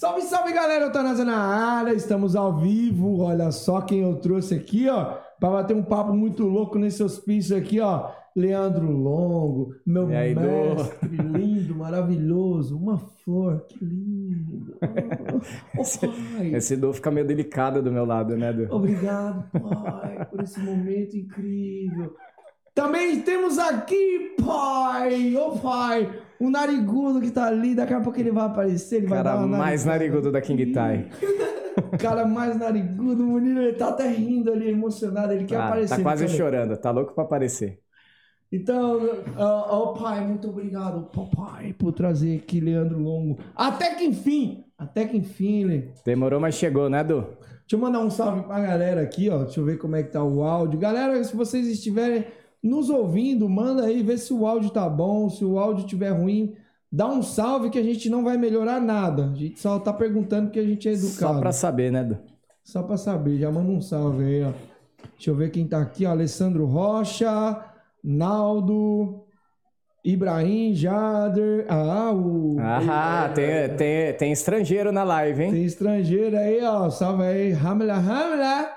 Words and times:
Salve, 0.00 0.22
salve 0.22 0.54
galera, 0.54 0.86
eu 0.86 0.90
tô 0.90 1.02
na 1.02 1.36
área, 1.36 1.92
estamos 1.92 2.34
ao 2.34 2.56
vivo. 2.56 3.20
Olha 3.20 3.52
só 3.52 3.82
quem 3.82 4.00
eu 4.00 4.16
trouxe 4.16 4.54
aqui, 4.54 4.88
ó, 4.88 5.18
pra 5.38 5.50
bater 5.50 5.76
um 5.76 5.82
papo 5.82 6.14
muito 6.14 6.44
louco 6.44 6.78
nesse 6.78 7.02
hospício 7.02 7.54
aqui, 7.54 7.80
ó. 7.80 8.10
Leandro 8.34 8.90
Longo, 8.90 9.74
meu 9.84 10.10
E 10.10 10.16
aí, 10.16 10.34
mestre, 10.34 11.16
lindo, 11.18 11.74
maravilhoso, 11.74 12.78
uma 12.78 12.96
flor, 12.96 13.66
que 13.68 13.84
lindo. 13.84 14.78
Oh, 15.76 15.82
oh, 15.82 16.36
pai. 16.36 16.54
Esse 16.54 16.76
Du 16.76 16.92
fica 16.92 17.10
meio 17.10 17.26
delicado 17.26 17.82
do 17.82 17.92
meu 17.92 18.04
lado, 18.04 18.36
né, 18.36 18.52
Du? 18.52 18.74
Obrigado, 18.74 19.44
pai, 19.52 20.26
por 20.30 20.42
esse 20.42 20.60
momento 20.60 21.16
incrível. 21.16 22.14
Também 22.74 23.20
temos 23.22 23.58
aqui, 23.58 24.34
pai, 24.44 25.36
ô 25.36 25.52
pai, 25.58 26.08
o 26.38 26.48
narigudo 26.50 27.20
que 27.20 27.30
tá 27.30 27.46
ali, 27.46 27.74
daqui 27.74 27.92
a 27.92 28.00
pouco 28.00 28.18
ele 28.18 28.30
vai 28.30 28.46
aparecer, 28.46 28.96
ele 28.98 29.06
vai 29.08 29.22
Cara 29.22 29.36
dar 29.36 29.44
uma 29.44 29.58
mais 29.58 29.84
narigudo 29.84 30.30
da 30.30 30.40
King 30.40 30.72
Tai. 30.72 31.08
cara 32.00 32.24
mais 32.26 32.56
narigudo, 32.58 33.24
o 33.24 33.34
menino, 33.34 33.60
ele 33.60 33.72
tá 33.76 33.88
até 33.88 34.08
rindo 34.08 34.52
ali, 34.52 34.70
emocionado, 34.70 35.32
ele 35.32 35.44
quer 35.44 35.56
Tá, 35.56 35.66
aparecer. 35.66 35.96
tá 35.96 36.02
quase 36.02 36.28
chorando, 36.28 36.76
tá 36.76 36.90
louco 36.90 37.12
pra 37.14 37.24
aparecer. 37.24 37.80
Então, 38.52 39.00
ó 39.36 39.90
ó, 39.90 39.92
pai, 39.94 40.26
muito 40.26 40.48
obrigado, 40.48 41.08
papai, 41.10 41.72
por 41.72 41.92
trazer 41.92 42.38
aqui 42.38 42.60
Leandro 42.60 42.98
Longo. 42.98 43.38
Até 43.54 43.94
que 43.94 44.04
enfim, 44.04 44.64
até 44.78 45.04
que 45.06 45.16
enfim, 45.16 45.64
Le. 45.64 45.92
Demorou, 46.04 46.40
mas 46.40 46.54
chegou, 46.54 46.88
né, 46.88 47.04
Du? 47.04 47.20
Deixa 47.60 47.76
eu 47.76 47.78
mandar 47.78 48.00
um 48.00 48.10
salve 48.10 48.42
pra 48.42 48.58
galera 48.58 49.00
aqui, 49.02 49.28
ó. 49.30 49.44
Deixa 49.44 49.60
eu 49.60 49.64
ver 49.64 49.78
como 49.78 49.94
é 49.94 50.02
que 50.02 50.10
tá 50.10 50.24
o 50.24 50.42
áudio. 50.42 50.80
Galera, 50.80 51.22
se 51.22 51.36
vocês 51.36 51.68
estiverem 51.68 52.24
nos 52.62 52.90
ouvindo, 52.90 53.48
manda 53.48 53.84
aí, 53.84 54.02
vê 54.02 54.18
se 54.18 54.32
o 54.32 54.46
áudio 54.46 54.70
tá 54.70 54.88
bom. 54.88 55.28
Se 55.30 55.44
o 55.44 55.58
áudio 55.58 55.84
estiver 55.84 56.10
ruim, 56.10 56.54
dá 56.90 57.06
um 57.06 57.22
salve 57.22 57.70
que 57.70 57.78
a 57.78 57.82
gente 57.82 58.10
não 58.10 58.22
vai 58.22 58.36
melhorar 58.36 58.80
nada. 58.80 59.30
A 59.32 59.34
gente 59.34 59.58
só 59.58 59.78
tá 59.78 59.92
perguntando 59.92 60.46
porque 60.46 60.60
a 60.60 60.66
gente 60.66 60.88
é 60.88 60.92
educado. 60.92 61.34
Só 61.34 61.40
pra 61.40 61.52
saber, 61.52 61.90
né, 61.90 62.04
Du? 62.04 62.18
Só 62.62 62.82
pra 62.82 62.96
saber, 62.96 63.38
já 63.38 63.50
manda 63.50 63.70
um 63.70 63.80
salve 63.80 64.24
aí, 64.24 64.44
ó. 64.44 64.52
Deixa 65.14 65.30
eu 65.30 65.34
ver 65.34 65.50
quem 65.50 65.66
tá 65.66 65.80
aqui, 65.80 66.04
ó. 66.04 66.10
Alessandro 66.10 66.66
Rocha, 66.66 67.64
Naldo, 68.04 69.24
Ibrahim, 70.04 70.74
Jader. 70.74 71.66
Ah, 71.68 72.12
o. 72.12 72.56
Ah, 72.60 73.30
tem, 73.34 73.76
tem, 73.76 74.12
tem 74.14 74.32
estrangeiro 74.32 74.92
na 74.92 75.02
live, 75.02 75.44
hein? 75.44 75.52
Tem 75.52 75.64
estrangeiro 75.64 76.36
aí, 76.36 76.62
ó. 76.62 76.90
Salve 76.90 77.22
aí. 77.22 77.52
Hamla, 77.52 77.94
Hamla. 77.94 78.70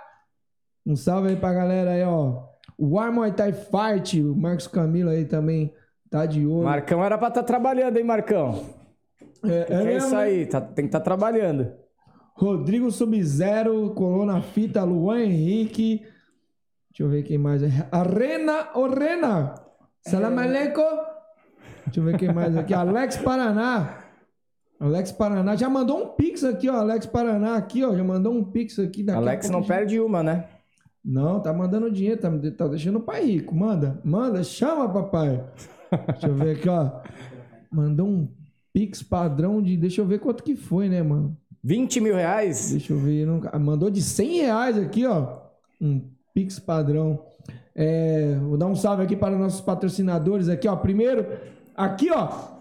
Um 0.85 0.95
salve 0.95 1.29
aí 1.29 1.35
pra 1.35 1.53
galera 1.53 1.91
aí, 1.91 2.03
ó. 2.03 2.52
O 2.77 2.95
War 2.95 3.11
Muay 3.11 3.31
Thai 3.31 3.53
Fight, 3.53 4.21
o 4.21 4.35
Marcos 4.35 4.67
Camilo 4.67 5.09
aí 5.09 5.25
também 5.25 5.73
tá 6.09 6.25
de 6.25 6.45
olho. 6.45 6.63
Marcão 6.65 7.03
era 7.03 7.17
pra 7.17 7.27
estar 7.29 7.43
trabalhando, 7.43 7.97
hein, 7.97 8.03
Marcão? 8.03 8.63
É, 9.43 9.67
é 9.73 9.83
mesmo, 9.83 10.07
isso 10.07 10.15
aí, 10.15 10.45
tá- 10.45 10.61
tem 10.61 10.85
que 10.85 10.89
estar 10.89 11.01
trabalhando. 11.01 11.71
Rodrigo 12.35 12.89
Sub-Zero, 12.91 13.91
Coluna 13.91 14.41
Fita, 14.41 14.83
Luan 14.83 15.21
Henrique. 15.21 15.99
Deixa 16.89 17.03
eu 17.03 17.09
ver 17.09 17.23
quem 17.23 17.37
mais. 17.37 17.61
A 17.91 18.03
Rena, 18.03 18.69
ô 18.75 18.87
Rena. 18.87 19.55
Salam 20.01 20.37
aleikum. 20.39 20.81
Deixa 21.85 21.99
eu 21.99 22.03
ver 22.03 22.17
quem 22.17 22.33
mais 22.33 22.55
aqui. 22.57 22.73
Alex 22.73 23.17
Paraná. 23.17 23.99
Alex 24.79 25.11
Paraná 25.11 25.55
já 25.55 25.69
mandou 25.69 26.03
um 26.03 26.07
pix 26.09 26.43
aqui, 26.43 26.69
ó. 26.69 26.75
Alex 26.75 27.05
Paraná 27.05 27.55
aqui, 27.55 27.83
ó. 27.83 27.95
Já 27.95 28.03
mandou 28.03 28.33
um 28.33 28.43
pix 28.43 28.79
aqui. 28.79 29.03
Daqui 29.03 29.17
Alex 29.19 29.49
não 29.49 29.59
gente- 29.59 29.67
perde 29.67 29.99
uma, 29.99 30.21
né? 30.23 30.45
Não, 31.03 31.39
tá 31.41 31.51
mandando 31.51 31.91
dinheiro, 31.91 32.21
tá, 32.21 32.29
tá 32.57 32.67
deixando 32.67 32.97
o 32.97 33.01
pai 33.01 33.25
rico. 33.25 33.53
Manda, 33.53 33.99
manda, 34.03 34.43
chama, 34.43 34.87
papai. 34.87 35.43
Deixa 36.11 36.27
eu 36.27 36.35
ver 36.35 36.57
aqui, 36.57 36.69
ó. 36.69 37.01
Mandou 37.71 38.07
um 38.07 38.27
pix 38.71 39.03
padrão 39.03 39.61
de. 39.61 39.75
Deixa 39.75 39.99
eu 39.99 40.05
ver 40.05 40.19
quanto 40.19 40.43
que 40.43 40.55
foi, 40.55 40.87
né, 40.87 41.03
mano? 41.03 41.37
20 41.63 42.01
mil 42.01 42.15
reais? 42.15 42.71
Deixa 42.71 42.91
eu 42.93 42.97
ver. 42.97 43.25
Não... 43.25 43.41
ah, 43.51 43.59
Mandou 43.59 43.89
de 43.89 44.01
100 44.01 44.41
reais 44.41 44.77
aqui, 44.77 45.05
ó. 45.05 45.39
Um 45.79 46.09
Pix 46.33 46.59
padrão. 46.59 47.23
É, 47.75 48.35
vou 48.41 48.57
dar 48.57 48.67
um 48.67 48.75
salve 48.75 49.03
aqui 49.03 49.15
para 49.15 49.37
nossos 49.37 49.61
patrocinadores 49.61 50.49
aqui, 50.49 50.67
ó. 50.67 50.75
Primeiro, 50.75 51.25
aqui, 51.75 52.09
ó. 52.11 52.53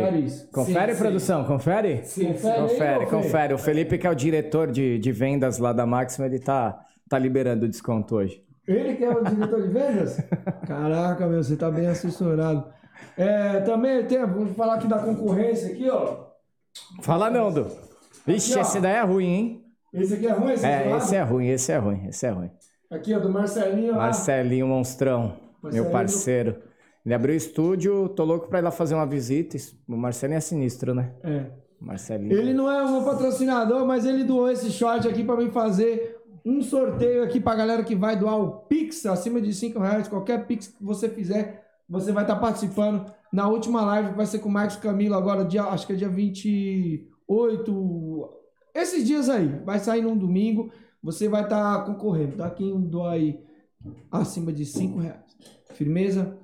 Confere, 0.53 0.93
Sim, 0.93 0.99
produção, 0.99 1.43
confere? 1.43 1.97
Confere, 1.97 2.27
aí, 2.47 2.61
Confere, 2.61 2.99
Fê. 3.05 3.11
confere. 3.11 3.53
O 3.53 3.57
Felipe, 3.57 3.97
que 3.97 4.07
é 4.07 4.09
o 4.09 4.15
diretor 4.15 4.71
de, 4.71 4.97
de 4.97 5.11
vendas 5.11 5.57
lá 5.57 5.73
da 5.73 5.85
Máxima, 5.85 6.25
ele 6.25 6.39
tá, 6.39 6.79
tá 7.09 7.19
liberando 7.19 7.65
o 7.65 7.69
desconto 7.69 8.15
hoje. 8.15 8.41
Ele 8.65 8.95
que 8.95 9.03
é 9.03 9.09
o 9.09 9.21
diretor 9.21 9.61
de 9.61 9.67
vendas? 9.67 10.17
Caraca, 10.65 11.27
meu, 11.27 11.43
você 11.43 11.57
tá 11.57 11.69
bem 11.69 11.87
assessorado. 11.87 12.65
É, 13.17 13.59
também 13.61 14.05
tem, 14.05 14.19
vamos 14.25 14.55
falar 14.55 14.75
aqui 14.75 14.87
da 14.87 14.99
concorrência 14.99 15.73
aqui, 15.73 15.89
ó. 15.89 16.27
Fala 17.01 17.29
não, 17.29 17.51
Du. 17.51 17.67
Ixi, 18.27 18.53
Aqui, 18.53 18.61
esse 18.61 18.79
daí 18.79 18.95
é 18.95 19.01
ruim, 19.03 19.25
hein? 19.25 19.61
Esse 19.93 20.13
aqui 20.15 20.27
é 20.27 20.31
ruim, 20.31 20.53
esse 20.53 20.65
aqui 20.65 20.89
É, 20.89 20.97
esse 20.97 21.15
é 21.15 21.21
ruim, 21.21 21.47
esse 21.47 21.71
é 21.71 21.77
ruim, 21.77 22.07
esse 22.07 22.25
é 22.25 22.29
ruim. 22.29 22.51
Aqui, 22.89 23.13
ó, 23.13 23.19
do 23.19 23.29
Marcelinho 23.29 23.91
lá. 23.91 23.97
Marcelinho 23.97 24.67
Monstrão, 24.67 25.37
Marcelinho- 25.61 25.83
meu 25.83 25.91
parceiro. 25.91 26.55
Ele 27.05 27.13
abriu 27.13 27.35
o 27.35 27.37
estúdio, 27.37 28.09
tô 28.09 28.23
louco 28.23 28.47
pra 28.47 28.57
ir 28.59 28.63
lá 28.63 28.71
fazer 28.71 28.95
uma 28.95 29.05
visita. 29.05 29.55
O 29.87 29.95
Marcelinho 29.95 30.37
é 30.37 30.41
sinistro, 30.41 30.95
né? 30.95 31.13
É. 31.23 31.45
Marcelinho. 31.79 32.33
Ele 32.33 32.53
não 32.53 32.71
é 32.71 32.83
o 32.83 32.91
meu 32.91 33.03
patrocinador, 33.03 33.85
mas 33.85 34.05
ele 34.05 34.23
doou 34.23 34.49
esse 34.49 34.71
short 34.71 35.07
aqui 35.07 35.23
pra 35.23 35.37
mim 35.37 35.51
fazer 35.51 36.17
um 36.43 36.63
sorteio 36.63 37.23
aqui 37.23 37.39
pra 37.39 37.55
galera 37.55 37.83
que 37.83 37.95
vai 37.95 38.17
doar 38.17 38.39
o 38.39 38.61
Pix 38.61 39.05
acima 39.05 39.39
de 39.39 39.53
5 39.53 39.79
reais. 39.79 40.07
Qualquer 40.07 40.47
Pix 40.47 40.67
que 40.67 40.83
você 40.83 41.07
fizer, 41.07 41.63
você 41.87 42.11
vai 42.11 42.23
estar 42.23 42.37
participando. 42.37 43.05
Na 43.31 43.47
última 43.47 43.85
live 43.85 44.09
que 44.09 44.17
vai 44.17 44.25
ser 44.25 44.39
com 44.39 44.49
o 44.49 44.51
Marcos 44.51 44.77
Camilo 44.77 45.13
agora, 45.13 45.45
dia, 45.45 45.65
acho 45.65 45.85
que 45.85 45.93
é 45.93 45.95
dia 45.95 46.09
28. 46.09 48.29
Esses 48.73 49.05
dias 49.05 49.29
aí, 49.29 49.61
vai 49.63 49.77
sair 49.77 50.01
num 50.01 50.17
domingo. 50.17 50.71
Você 51.03 51.29
vai 51.29 51.43
estar 51.43 51.85
concorrendo, 51.85 52.37
tá? 52.37 52.49
Quem 52.49 52.81
doar 52.81 53.13
aí 53.13 53.39
acima 54.11 54.51
de 54.51 54.65
5 54.65 54.97
reais. 54.97 55.37
Firmeza? 55.73 56.35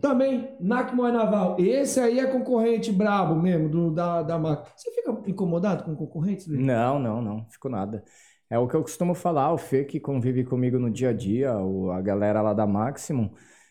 Também, 0.00 0.56
Nakmoy 0.60 1.12
Naval. 1.12 1.56
Esse 1.58 2.00
aí 2.00 2.18
é 2.18 2.26
concorrente 2.26 2.92
brabo 2.92 3.34
mesmo, 3.34 3.68
do, 3.68 3.90
da, 3.90 4.22
da 4.22 4.38
marca. 4.38 4.70
Você 4.76 4.90
fica 4.92 5.10
incomodado 5.26 5.84
com 5.84 5.94
concorrentes, 5.96 6.46
Lê? 6.46 6.56
Não, 6.58 6.98
não, 6.98 7.20
não, 7.22 7.46
fico 7.50 7.68
nada. 7.68 8.04
É 8.50 8.58
o 8.58 8.66
que 8.66 8.74
eu 8.74 8.82
costumo 8.82 9.14
falar, 9.14 9.52
o 9.52 9.58
Fê 9.58 9.84
que 9.84 10.00
convive 10.00 10.44
comigo 10.44 10.78
no 10.78 10.90
dia 10.90 11.10
a 11.10 11.12
dia, 11.12 11.56
o- 11.58 11.90
a 11.90 12.00
galera 12.00 12.40
lá 12.40 12.54
da 12.54 12.66
Maximum, 12.66 13.30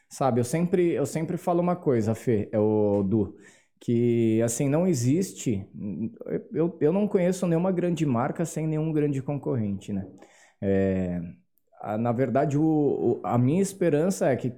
sabe? 0.10 0.40
Eu 0.40 0.44
sempre, 0.46 0.92
eu 0.94 1.06
sempre 1.06 1.36
falo 1.38 1.62
uma 1.62 1.76
coisa, 1.76 2.14
Fê, 2.14 2.48
é 2.52 2.60
o 2.60 3.02
Du, 3.04 3.36
que 3.80 4.40
assim, 4.44 4.70
não 4.70 4.86
existe, 4.88 5.68
eu, 6.54 6.78
eu 6.80 6.92
não 6.94 7.08
conheço 7.08 7.48
nenhuma 7.48 7.72
grande 7.72 8.06
marca 8.06 8.46
sem 8.46 8.68
nenhum 8.68 8.92
grande 8.92 9.22
concorrente, 9.22 9.92
né? 9.94 10.06
É, 10.62 11.22
a- 11.82 11.98
na 11.98 12.12
verdade, 12.12 12.58
o, 12.58 12.64
o- 12.64 13.22
a 13.24 13.38
minha 13.38 13.62
esperança 13.62 14.28
é 14.30 14.36
que 14.36 14.54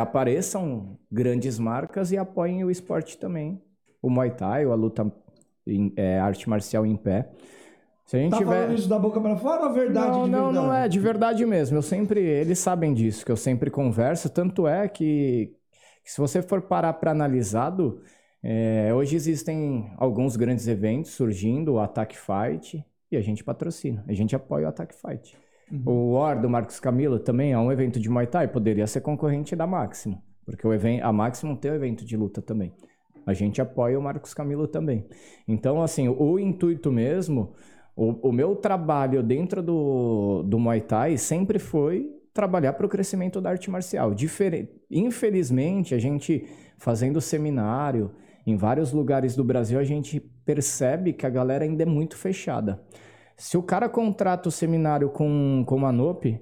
apareçam 0.00 0.98
grandes 1.10 1.58
marcas 1.58 2.12
e 2.12 2.16
apoiem 2.16 2.64
o 2.64 2.70
esporte 2.70 3.18
também. 3.18 3.60
O 4.00 4.10
Muay 4.10 4.30
Thai, 4.32 4.66
ou 4.66 4.72
a 4.72 4.74
luta 4.76 5.10
em, 5.66 5.92
é, 5.96 6.18
arte 6.18 6.48
marcial 6.48 6.84
em 6.84 6.96
pé. 6.96 7.30
Se 8.06 8.16
a 8.16 8.20
gente 8.20 8.32
Tá 8.32 8.38
tiver... 8.38 8.50
falando 8.50 8.74
isso 8.78 8.88
da 8.88 8.98
boca 8.98 9.20
pra 9.20 9.36
fora 9.36 9.66
ou 9.66 9.72
verdade 9.72 10.06
Não, 10.10 10.24
de 10.24 10.30
não, 10.30 10.44
verdade? 10.46 10.66
não 10.66 10.74
é 10.74 10.88
de 10.88 10.98
verdade 10.98 11.46
mesmo. 11.46 11.78
Eu 11.78 11.82
sempre, 11.82 12.20
eles 12.20 12.58
sabem 12.58 12.92
disso, 12.92 13.24
que 13.24 13.32
eu 13.32 13.36
sempre 13.36 13.70
converso. 13.70 14.28
Tanto 14.28 14.66
é 14.66 14.88
que, 14.88 15.54
que 16.04 16.10
se 16.10 16.18
você 16.20 16.42
for 16.42 16.62
parar 16.62 16.92
para 16.94 17.12
analisado, 17.12 18.02
é, 18.42 18.92
hoje 18.92 19.16
existem 19.16 19.92
alguns 19.96 20.36
grandes 20.36 20.66
eventos 20.66 21.12
surgindo, 21.12 21.74
o 21.74 21.80
Attack 21.80 22.16
Fight, 22.18 22.84
e 23.10 23.16
a 23.16 23.20
gente 23.20 23.44
patrocina, 23.44 24.04
a 24.08 24.12
gente 24.12 24.34
apoia 24.34 24.66
o 24.66 24.68
Attack 24.68 24.94
Fight. 24.94 25.38
O 25.86 26.12
War 26.12 26.40
do 26.40 26.50
Marcos 26.50 26.78
Camilo 26.78 27.18
também 27.18 27.52
é 27.52 27.58
um 27.58 27.72
evento 27.72 27.98
de 27.98 28.10
Muay 28.10 28.26
Thai, 28.26 28.46
poderia 28.48 28.86
ser 28.86 29.00
concorrente 29.00 29.56
da 29.56 29.66
Máximo, 29.66 30.22
porque 30.44 30.66
o 30.66 30.72
evento, 30.72 31.02
a 31.02 31.12
Máximo 31.12 31.56
tem 31.56 31.70
um 31.70 31.74
evento 31.74 32.04
de 32.04 32.16
luta 32.16 32.42
também. 32.42 32.72
A 33.24 33.32
gente 33.32 33.60
apoia 33.60 33.98
o 33.98 34.02
Marcos 34.02 34.34
Camilo 34.34 34.66
também. 34.66 35.06
Então, 35.48 35.80
assim, 35.82 36.08
o 36.08 36.38
intuito 36.38 36.90
mesmo, 36.92 37.54
o, 37.96 38.28
o 38.28 38.32
meu 38.32 38.56
trabalho 38.56 39.22
dentro 39.22 39.62
do, 39.62 40.42
do 40.42 40.58
Muay 40.58 40.80
Thai 40.80 41.16
sempre 41.16 41.58
foi 41.58 42.10
trabalhar 42.34 42.72
para 42.72 42.84
o 42.86 42.88
crescimento 42.88 43.40
da 43.40 43.50
arte 43.50 43.70
marcial. 43.70 44.12
Difere- 44.14 44.68
Infelizmente, 44.90 45.94
a 45.94 45.98
gente 45.98 46.46
fazendo 46.78 47.20
seminário 47.20 48.10
Em 48.46 48.56
vários 48.56 48.92
lugares 48.92 49.36
do 49.36 49.44
Brasil 49.44 49.78
a 49.78 49.84
gente 49.84 50.20
percebe 50.44 51.12
que 51.12 51.24
a 51.24 51.30
galera 51.30 51.64
ainda 51.64 51.82
é 51.84 51.86
muito 51.86 52.16
fechada. 52.16 52.82
Se 53.36 53.56
o 53.56 53.62
cara 53.62 53.88
contrata 53.88 54.48
o 54.48 54.52
seminário 54.52 55.10
com, 55.10 55.64
com 55.66 55.76
uma 55.76 55.92
NOP, 55.92 56.40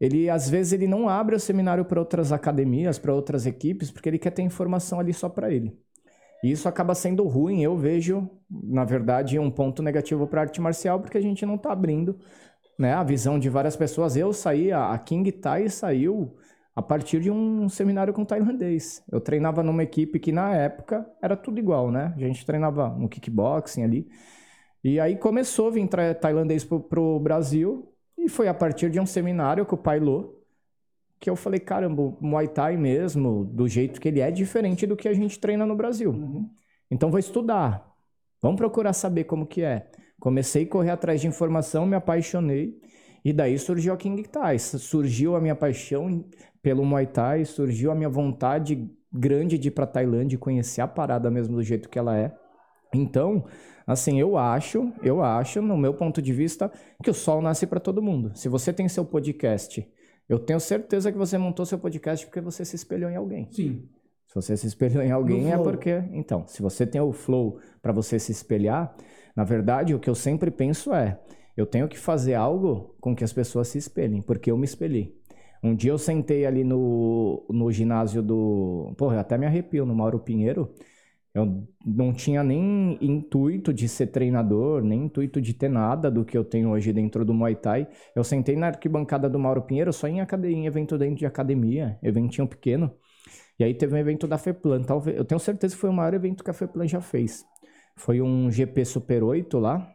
ele 0.00 0.30
às 0.30 0.48
vezes 0.48 0.72
ele 0.72 0.86
não 0.86 1.08
abre 1.08 1.34
o 1.34 1.40
seminário 1.40 1.84
para 1.84 1.98
outras 1.98 2.32
academias, 2.32 2.98
para 2.98 3.14
outras 3.14 3.46
equipes, 3.46 3.90
porque 3.90 4.08
ele 4.08 4.18
quer 4.18 4.30
ter 4.30 4.42
informação 4.42 5.00
ali 5.00 5.12
só 5.12 5.28
para 5.28 5.52
ele. 5.52 5.76
E 6.42 6.52
isso 6.52 6.68
acaba 6.68 6.94
sendo 6.94 7.24
ruim, 7.24 7.62
eu 7.62 7.76
vejo, 7.76 8.30
na 8.48 8.84
verdade, 8.84 9.38
um 9.38 9.50
ponto 9.50 9.82
negativo 9.82 10.26
para 10.26 10.42
arte 10.42 10.60
marcial, 10.60 11.00
porque 11.00 11.18
a 11.18 11.20
gente 11.20 11.44
não 11.44 11.56
está 11.56 11.72
abrindo 11.72 12.18
né, 12.78 12.94
a 12.94 13.02
visão 13.02 13.38
de 13.38 13.48
várias 13.48 13.76
pessoas. 13.76 14.16
Eu 14.16 14.32
saí, 14.32 14.70
a 14.70 14.96
King 14.98 15.32
Tai 15.32 15.68
saiu 15.68 16.36
a 16.76 16.82
partir 16.82 17.20
de 17.20 17.28
um 17.28 17.68
seminário 17.68 18.14
com 18.14 18.24
tailandês. 18.24 19.02
Eu 19.10 19.20
treinava 19.20 19.64
numa 19.64 19.82
equipe 19.82 20.20
que 20.20 20.30
na 20.30 20.54
época 20.54 21.04
era 21.20 21.36
tudo 21.36 21.58
igual, 21.58 21.90
né? 21.90 22.14
A 22.16 22.20
gente 22.20 22.46
treinava 22.46 22.88
um 22.88 23.08
kickboxing 23.08 23.82
ali. 23.82 24.08
E 24.88 24.98
aí 24.98 25.16
começou 25.16 25.68
a 25.68 25.70
vir 25.70 25.86
tailandês 26.18 26.64
pro, 26.64 26.80
pro 26.80 27.20
Brasil 27.20 27.92
e 28.16 28.26
foi 28.26 28.48
a 28.48 28.54
partir 28.54 28.88
de 28.88 28.98
um 28.98 29.04
seminário 29.04 29.66
com 29.66 29.74
o 29.74 29.78
Pailô 29.78 30.34
que 31.20 31.28
eu 31.28 31.36
falei, 31.36 31.60
caramba, 31.60 32.00
o 32.00 32.16
Muay 32.20 32.48
Thai 32.48 32.76
mesmo, 32.78 33.44
do 33.44 33.68
jeito 33.68 34.00
que 34.00 34.08
ele 34.08 34.20
é, 34.20 34.30
diferente 34.30 34.86
do 34.86 34.96
que 34.96 35.06
a 35.06 35.12
gente 35.12 35.38
treina 35.38 35.66
no 35.66 35.76
Brasil. 35.76 36.10
Uhum. 36.10 36.48
Então 36.90 37.10
vou 37.10 37.18
estudar. 37.18 37.86
Vamos 38.40 38.56
procurar 38.56 38.94
saber 38.94 39.24
como 39.24 39.44
que 39.44 39.62
é. 39.62 39.90
Comecei 40.18 40.62
a 40.64 40.68
correr 40.68 40.90
atrás 40.90 41.20
de 41.20 41.26
informação, 41.26 41.84
me 41.84 41.96
apaixonei. 41.96 42.80
E 43.22 43.30
daí 43.30 43.58
surgiu 43.58 43.92
a 43.92 43.96
King 43.96 44.22
Thai. 44.26 44.58
Surgiu 44.58 45.36
a 45.36 45.40
minha 45.40 45.56
paixão 45.56 46.24
pelo 46.62 46.82
Muay 46.82 47.06
Thai, 47.06 47.44
surgiu 47.44 47.90
a 47.90 47.94
minha 47.94 48.08
vontade 48.08 48.88
grande 49.12 49.58
de 49.58 49.68
ir 49.68 49.72
para 49.72 49.86
Tailândia 49.86 50.36
e 50.36 50.38
conhecer 50.38 50.80
a 50.80 50.88
parada 50.88 51.30
mesmo 51.30 51.56
do 51.56 51.62
jeito 51.62 51.90
que 51.90 51.98
ela 51.98 52.16
é. 52.16 52.32
Então, 52.94 53.44
assim, 53.88 54.20
eu 54.20 54.36
acho, 54.36 54.92
eu 55.02 55.22
acho, 55.22 55.62
no 55.62 55.76
meu 55.76 55.94
ponto 55.94 56.20
de 56.20 56.32
vista, 56.32 56.70
que 57.02 57.10
o 57.10 57.14
sol 57.14 57.40
nasce 57.40 57.66
para 57.66 57.80
todo 57.80 58.02
mundo. 58.02 58.30
Se 58.34 58.48
você 58.48 58.70
tem 58.70 58.86
seu 58.88 59.04
podcast, 59.04 59.84
eu 60.28 60.38
tenho 60.38 60.60
certeza 60.60 61.10
que 61.10 61.16
você 61.16 61.38
montou 61.38 61.64
seu 61.64 61.78
podcast 61.78 62.26
porque 62.26 62.40
você 62.40 62.64
se 62.64 62.76
espelhou 62.76 63.10
em 63.10 63.16
alguém. 63.16 63.48
Sim. 63.50 63.88
Se 64.26 64.34
você 64.34 64.56
se 64.58 64.66
espelhou 64.66 65.02
em 65.02 65.10
alguém 65.10 65.50
é 65.50 65.56
porque, 65.56 66.04
então, 66.12 66.46
se 66.46 66.60
você 66.60 66.86
tem 66.86 67.00
o 67.00 67.12
flow 67.12 67.58
para 67.80 67.92
você 67.92 68.18
se 68.18 68.30
espelhar, 68.30 68.94
na 69.34 69.42
verdade, 69.42 69.94
o 69.94 69.98
que 69.98 70.10
eu 70.10 70.14
sempre 70.14 70.50
penso 70.50 70.92
é, 70.92 71.18
eu 71.56 71.64
tenho 71.64 71.88
que 71.88 71.98
fazer 71.98 72.34
algo 72.34 72.94
com 73.00 73.16
que 73.16 73.24
as 73.24 73.32
pessoas 73.32 73.68
se 73.68 73.78
espelhem, 73.78 74.20
porque 74.20 74.50
eu 74.50 74.58
me 74.58 74.66
espelhei. 74.66 75.16
Um 75.62 75.74
dia 75.74 75.90
eu 75.90 75.98
sentei 75.98 76.46
ali 76.46 76.62
no, 76.62 77.44
no 77.50 77.72
ginásio 77.72 78.22
do. 78.22 78.94
Porra, 78.96 79.16
eu 79.16 79.20
até 79.20 79.36
me 79.36 79.46
arrepio, 79.46 79.84
no 79.84 79.94
Mauro 79.94 80.20
Pinheiro. 80.20 80.72
Eu 81.38 81.68
não 81.86 82.12
tinha 82.12 82.42
nem 82.42 82.98
intuito 83.00 83.72
de 83.72 83.88
ser 83.88 84.08
treinador, 84.08 84.82
nem 84.82 85.04
intuito 85.04 85.40
de 85.40 85.54
ter 85.54 85.68
nada 85.68 86.10
do 86.10 86.24
que 86.24 86.36
eu 86.36 86.44
tenho 86.44 86.70
hoje 86.70 86.92
dentro 86.92 87.24
do 87.24 87.32
Muay 87.32 87.54
Thai. 87.54 87.86
Eu 88.14 88.24
sentei 88.24 88.56
na 88.56 88.66
arquibancada 88.66 89.30
do 89.30 89.38
Mauro 89.38 89.62
Pinheiro 89.62 89.92
só 89.92 90.08
em, 90.08 90.18
em 90.18 90.66
evento 90.66 90.98
dentro 90.98 91.16
de 91.16 91.26
academia, 91.26 91.96
eventinho 92.02 92.46
pequeno. 92.48 92.92
E 93.56 93.62
aí 93.62 93.72
teve 93.72 93.94
um 93.94 93.98
evento 93.98 94.26
da 94.26 94.36
FEPLAN. 94.36 94.82
Talvez, 94.82 95.16
eu 95.16 95.24
tenho 95.24 95.38
certeza 95.38 95.74
que 95.74 95.80
foi 95.80 95.90
o 95.90 95.92
maior 95.92 96.12
evento 96.12 96.42
que 96.42 96.50
a 96.50 96.54
FEPLAN 96.54 96.88
já 96.88 97.00
fez. 97.00 97.44
Foi 97.96 98.20
um 98.20 98.50
GP 98.50 98.84
Super 98.84 99.22
8 99.22 99.58
lá, 99.58 99.94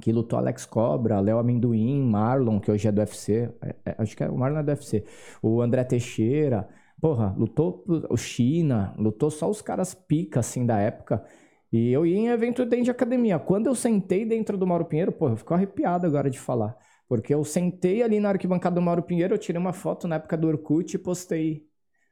que 0.00 0.12
lutou 0.12 0.38
Alex 0.38 0.64
Cobra, 0.64 1.20
Léo 1.20 1.38
Amendoim, 1.38 2.02
Marlon, 2.02 2.58
que 2.58 2.70
hoje 2.70 2.88
é 2.88 2.92
do 2.92 3.00
UFC. 3.00 3.50
É, 3.62 3.76
é, 3.84 3.94
acho 3.98 4.16
que 4.16 4.24
é, 4.24 4.30
o 4.30 4.36
Marlon 4.36 4.60
é 4.60 4.62
do 4.62 4.70
UFC. 4.70 5.04
O 5.42 5.60
André 5.60 5.84
Teixeira. 5.84 6.68
Porra, 7.00 7.34
lutou 7.36 7.84
o 8.10 8.16
China, 8.16 8.94
lutou 8.98 9.30
só 9.30 9.48
os 9.48 9.62
caras 9.62 9.94
pica, 9.94 10.40
assim, 10.40 10.66
da 10.66 10.78
época. 10.78 11.24
E 11.72 11.90
eu 11.92 12.04
ia 12.04 12.16
em 12.16 12.28
evento 12.28 12.64
dentro 12.64 12.86
de 12.86 12.90
academia. 12.90 13.38
Quando 13.38 13.68
eu 13.68 13.74
sentei 13.74 14.24
dentro 14.24 14.58
do 14.58 14.66
Mauro 14.66 14.84
Pinheiro, 14.84 15.12
porra, 15.12 15.32
eu 15.32 15.36
fico 15.36 15.54
arrepiado 15.54 16.06
agora 16.06 16.28
de 16.28 16.38
falar. 16.38 16.76
Porque 17.08 17.32
eu 17.32 17.42
sentei 17.44 18.02
ali 18.02 18.20
na 18.20 18.28
arquibancada 18.28 18.74
do 18.74 18.82
Mauro 18.82 19.02
Pinheiro, 19.02 19.34
eu 19.34 19.38
tirei 19.38 19.60
uma 19.60 19.72
foto 19.72 20.06
na 20.06 20.16
época 20.16 20.36
do 20.36 20.48
Orkut 20.48 20.94
e 20.94 20.98
postei. 20.98 21.64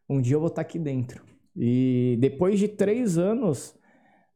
Um 0.08 0.20
dia 0.20 0.36
eu 0.36 0.40
vou 0.40 0.48
estar 0.48 0.62
aqui 0.62 0.78
dentro. 0.78 1.22
E 1.54 2.16
depois 2.20 2.58
de 2.58 2.68
três 2.68 3.18
anos, 3.18 3.76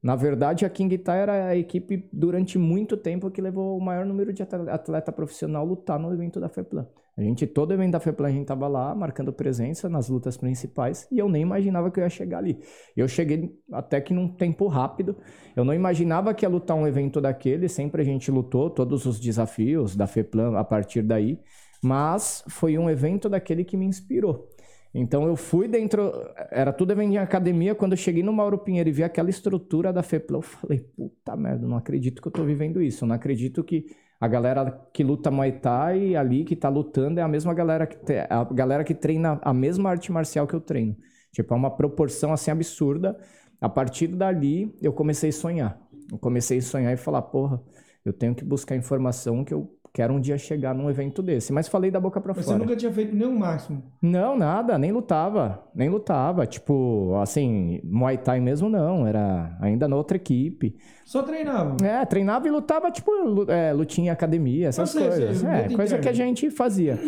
na 0.02 0.16
verdade, 0.16 0.66
a 0.66 0.70
King 0.70 0.98
Tai 0.98 1.18
era 1.18 1.46
a 1.46 1.56
equipe 1.56 2.08
durante 2.12 2.58
muito 2.58 2.96
tempo 2.96 3.30
que 3.30 3.40
levou 3.40 3.78
o 3.78 3.80
maior 3.80 4.04
número 4.04 4.32
de 4.32 4.42
atleta 4.42 5.12
profissional 5.12 5.64
lutar 5.64 5.98
no 5.98 6.12
evento 6.12 6.40
da 6.40 6.48
FEPLAN. 6.48 6.86
A 7.16 7.22
gente, 7.22 7.46
todo 7.46 7.74
evento 7.74 7.92
da 7.92 8.00
FEPLAN, 8.00 8.28
a 8.28 8.32
gente 8.32 8.46
tava 8.46 8.66
lá 8.66 8.94
marcando 8.94 9.32
presença 9.32 9.86
nas 9.88 10.08
lutas 10.08 10.36
principais 10.36 11.06
e 11.12 11.18
eu 11.18 11.28
nem 11.28 11.42
imaginava 11.42 11.90
que 11.90 12.00
eu 12.00 12.04
ia 12.04 12.08
chegar 12.08 12.38
ali. 12.38 12.58
Eu 12.96 13.06
cheguei 13.06 13.54
até 13.70 14.00
que 14.00 14.14
num 14.14 14.28
tempo 14.28 14.66
rápido. 14.66 15.16
Eu 15.54 15.64
não 15.64 15.74
imaginava 15.74 16.32
que 16.32 16.44
ia 16.44 16.48
lutar 16.48 16.76
um 16.76 16.86
evento 16.86 17.20
daquele, 17.20 17.68
sempre 17.68 18.00
a 18.00 18.04
gente 18.04 18.30
lutou 18.30 18.70
todos 18.70 19.04
os 19.04 19.20
desafios 19.20 19.94
da 19.94 20.06
FEPLAN 20.06 20.58
a 20.58 20.64
partir 20.64 21.02
daí, 21.02 21.38
mas 21.82 22.42
foi 22.48 22.78
um 22.78 22.88
evento 22.88 23.28
daquele 23.28 23.62
que 23.62 23.76
me 23.76 23.84
inspirou. 23.84 24.48
Então 24.94 25.26
eu 25.26 25.36
fui 25.36 25.66
dentro, 25.68 26.12
era 26.50 26.72
tudo 26.72 26.92
evento 26.92 27.12
em 27.12 27.18
academia. 27.18 27.74
Quando 27.74 27.92
eu 27.92 27.96
cheguei 27.96 28.22
no 28.22 28.32
Mauro 28.32 28.58
Pinheiro 28.58 28.88
e 28.88 28.92
vi 28.92 29.02
aquela 29.02 29.30
estrutura 29.30 29.92
da 29.92 30.02
FEPLA, 30.02 30.38
eu 30.38 30.42
falei: 30.42 30.80
puta 30.80 31.34
merda, 31.36 31.66
não 31.66 31.76
acredito 31.76 32.20
que 32.20 32.28
eu 32.28 32.32
tô 32.32 32.44
vivendo 32.44 32.82
isso. 32.82 33.04
Eu 33.04 33.08
não 33.08 33.14
acredito 33.14 33.64
que 33.64 33.86
a 34.22 34.28
galera 34.28 34.70
que 34.92 35.02
luta 35.02 35.32
Muay 35.32 35.50
Thai 35.50 36.14
ali, 36.14 36.44
que 36.44 36.54
tá 36.54 36.68
lutando, 36.68 37.18
é 37.18 37.24
a 37.24 37.26
mesma 37.26 37.52
galera 37.52 37.88
que, 37.88 37.96
te, 37.96 38.20
a 38.30 38.44
galera 38.44 38.84
que 38.84 38.94
treina 38.94 39.40
a 39.42 39.52
mesma 39.52 39.90
arte 39.90 40.12
marcial 40.12 40.46
que 40.46 40.54
eu 40.54 40.60
treino. 40.60 40.96
Tipo, 41.32 41.54
é 41.54 41.56
uma 41.56 41.74
proporção 41.76 42.32
assim 42.32 42.52
absurda. 42.52 43.18
A 43.60 43.68
partir 43.68 44.06
dali, 44.06 44.72
eu 44.80 44.92
comecei 44.92 45.30
a 45.30 45.32
sonhar. 45.32 45.80
Eu 46.08 46.18
comecei 46.18 46.58
a 46.58 46.62
sonhar 46.62 46.92
e 46.92 46.96
falar: 46.96 47.20
porra, 47.22 47.60
eu 48.04 48.12
tenho 48.12 48.32
que 48.32 48.44
buscar 48.44 48.76
informação 48.76 49.44
que 49.44 49.52
eu 49.52 49.76
Quero 49.94 50.14
um 50.14 50.20
dia 50.20 50.38
chegar 50.38 50.74
num 50.74 50.88
evento 50.88 51.22
desse. 51.22 51.52
Mas 51.52 51.68
falei 51.68 51.90
da 51.90 52.00
boca 52.00 52.18
pra 52.18 52.32
fora. 52.32 52.46
Você 52.46 52.56
nunca 52.56 52.74
tinha 52.74 52.90
feito 52.90 53.14
nenhum 53.14 53.38
máximo? 53.38 53.82
Não, 54.00 54.38
nada, 54.38 54.78
nem 54.78 54.90
lutava. 54.90 55.62
Nem 55.74 55.90
lutava. 55.90 56.46
Tipo, 56.46 57.14
assim, 57.20 57.78
Muay 57.84 58.16
Thai 58.16 58.40
mesmo 58.40 58.70
não. 58.70 59.06
Era 59.06 59.54
ainda 59.60 59.86
na 59.86 59.94
outra 59.94 60.16
equipe. 60.16 60.78
Só 61.04 61.22
treinava? 61.22 61.76
É, 61.84 62.06
treinava 62.06 62.48
e 62.48 62.50
lutava, 62.50 62.90
tipo, 62.90 63.10
é, 63.50 63.70
lutinha 63.74 64.06
em 64.06 64.10
academia, 64.10 64.68
essas 64.68 64.88
sei, 64.88 65.08
coisas. 65.08 65.36
Sei, 65.38 65.48
é, 65.48 65.68
coisa 65.68 65.98
que 65.98 66.08
a 66.08 66.12
gente 66.14 66.48
fazia. 66.48 66.98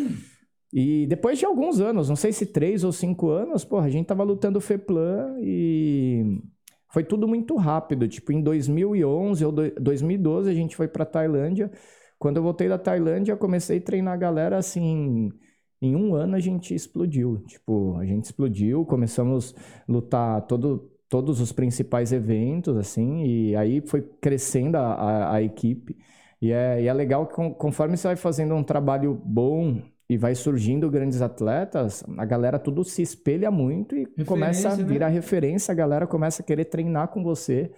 E 0.71 1.07
depois 1.07 1.39
de 1.39 1.47
alguns 1.47 1.81
anos, 1.81 2.09
não 2.11 2.17
sei 2.17 2.33
se 2.33 2.45
três 2.45 2.85
ou 2.85 2.93
cinco 2.93 3.31
anos, 3.31 3.65
porra, 3.65 3.87
a 3.87 3.91
gente 3.91 4.07
tava 4.07 4.25
lutando 4.25 4.61
FEPLAN 4.61 5.37
e 5.41 6.39
foi 6.93 7.03
tudo 7.03 7.27
muito 7.27 7.57
rápido. 7.57 8.07
Tipo, 8.07 8.33
em 8.33 8.43
2011 8.43 9.45
ou 9.45 9.53
2012 9.53 10.51
a 10.51 10.55
gente 10.55 10.77
foi 10.77 10.87
pra 10.87 11.07
Tailândia. 11.07 11.71
Quando 12.25 12.39
eu 12.39 12.43
voltei 12.43 12.71
da 12.71 12.79
Tailândia, 12.79 13.33
eu 13.33 13.37
comecei 13.37 13.77
a 13.77 13.81
treinar 13.83 14.15
a 14.15 14.17
galera 14.17 14.57
assim. 14.57 15.31
Em 15.83 15.95
um 15.95 16.15
ano 16.15 16.37
a 16.37 16.41
gente 16.41 16.75
explodiu. 16.75 17.45
Tipo, 17.47 17.99
a 17.99 18.07
gente 18.07 18.25
explodiu, 18.25 18.83
começamos 18.87 19.55
a 19.87 19.93
lutar 19.93 20.41
todo, 20.47 20.91
todos 21.07 21.39
os 21.39 21.53
principais 21.53 22.13
eventos, 22.13 22.79
assim, 22.79 23.27
e 23.27 23.55
aí 23.55 23.83
foi 23.87 24.01
crescendo 24.23 24.77
a, 24.77 24.95
a, 24.95 25.35
a 25.35 25.43
equipe. 25.43 25.99
E 26.41 26.51
é, 26.51 26.81
e 26.85 26.89
é 26.89 26.93
legal 26.95 27.27
que 27.27 27.35
conforme 27.59 27.95
você 27.95 28.09
vai 28.09 28.17
fazendo 28.17 28.55
um 28.55 28.65
trabalho 28.65 29.21
bom 29.23 29.83
e 30.09 30.17
vai 30.17 30.35
surgindo 30.35 30.91
grandes 30.91 31.21
atletas, 31.21 32.03
a 32.17 32.25
galera 32.25 32.59
tudo 32.59 32.85
se 32.85 33.03
espelha 33.03 33.51
muito 33.51 33.95
e 33.95 33.99
referência, 33.99 34.25
começa 34.25 34.69
a 34.71 34.77
virar 34.77 35.09
né? 35.11 35.15
referência, 35.15 35.73
a 35.73 35.75
galera 35.75 36.07
começa 36.07 36.41
a 36.41 36.45
querer 36.47 36.65
treinar 36.65 37.09
com 37.09 37.23
você. 37.23 37.71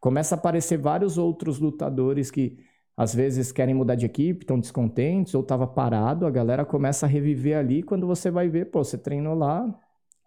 Começa 0.00 0.34
a 0.34 0.38
aparecer 0.38 0.78
vários 0.78 1.16
outros 1.16 1.60
lutadores 1.60 2.28
que 2.28 2.58
às 2.96 3.14
vezes 3.14 3.50
querem 3.50 3.74
mudar 3.74 3.96
de 3.96 4.06
equipe, 4.06 4.44
estão 4.44 4.58
descontentes 4.58 5.34
ou 5.34 5.42
estava 5.42 5.66
parado, 5.66 6.26
a 6.26 6.30
galera 6.30 6.64
começa 6.64 7.06
a 7.06 7.08
reviver 7.08 7.58
ali. 7.58 7.82
Quando 7.82 8.06
você 8.06 8.30
vai 8.30 8.48
ver, 8.48 8.66
pô, 8.66 8.84
você 8.84 8.96
treinou 8.96 9.34
lá, 9.34 9.66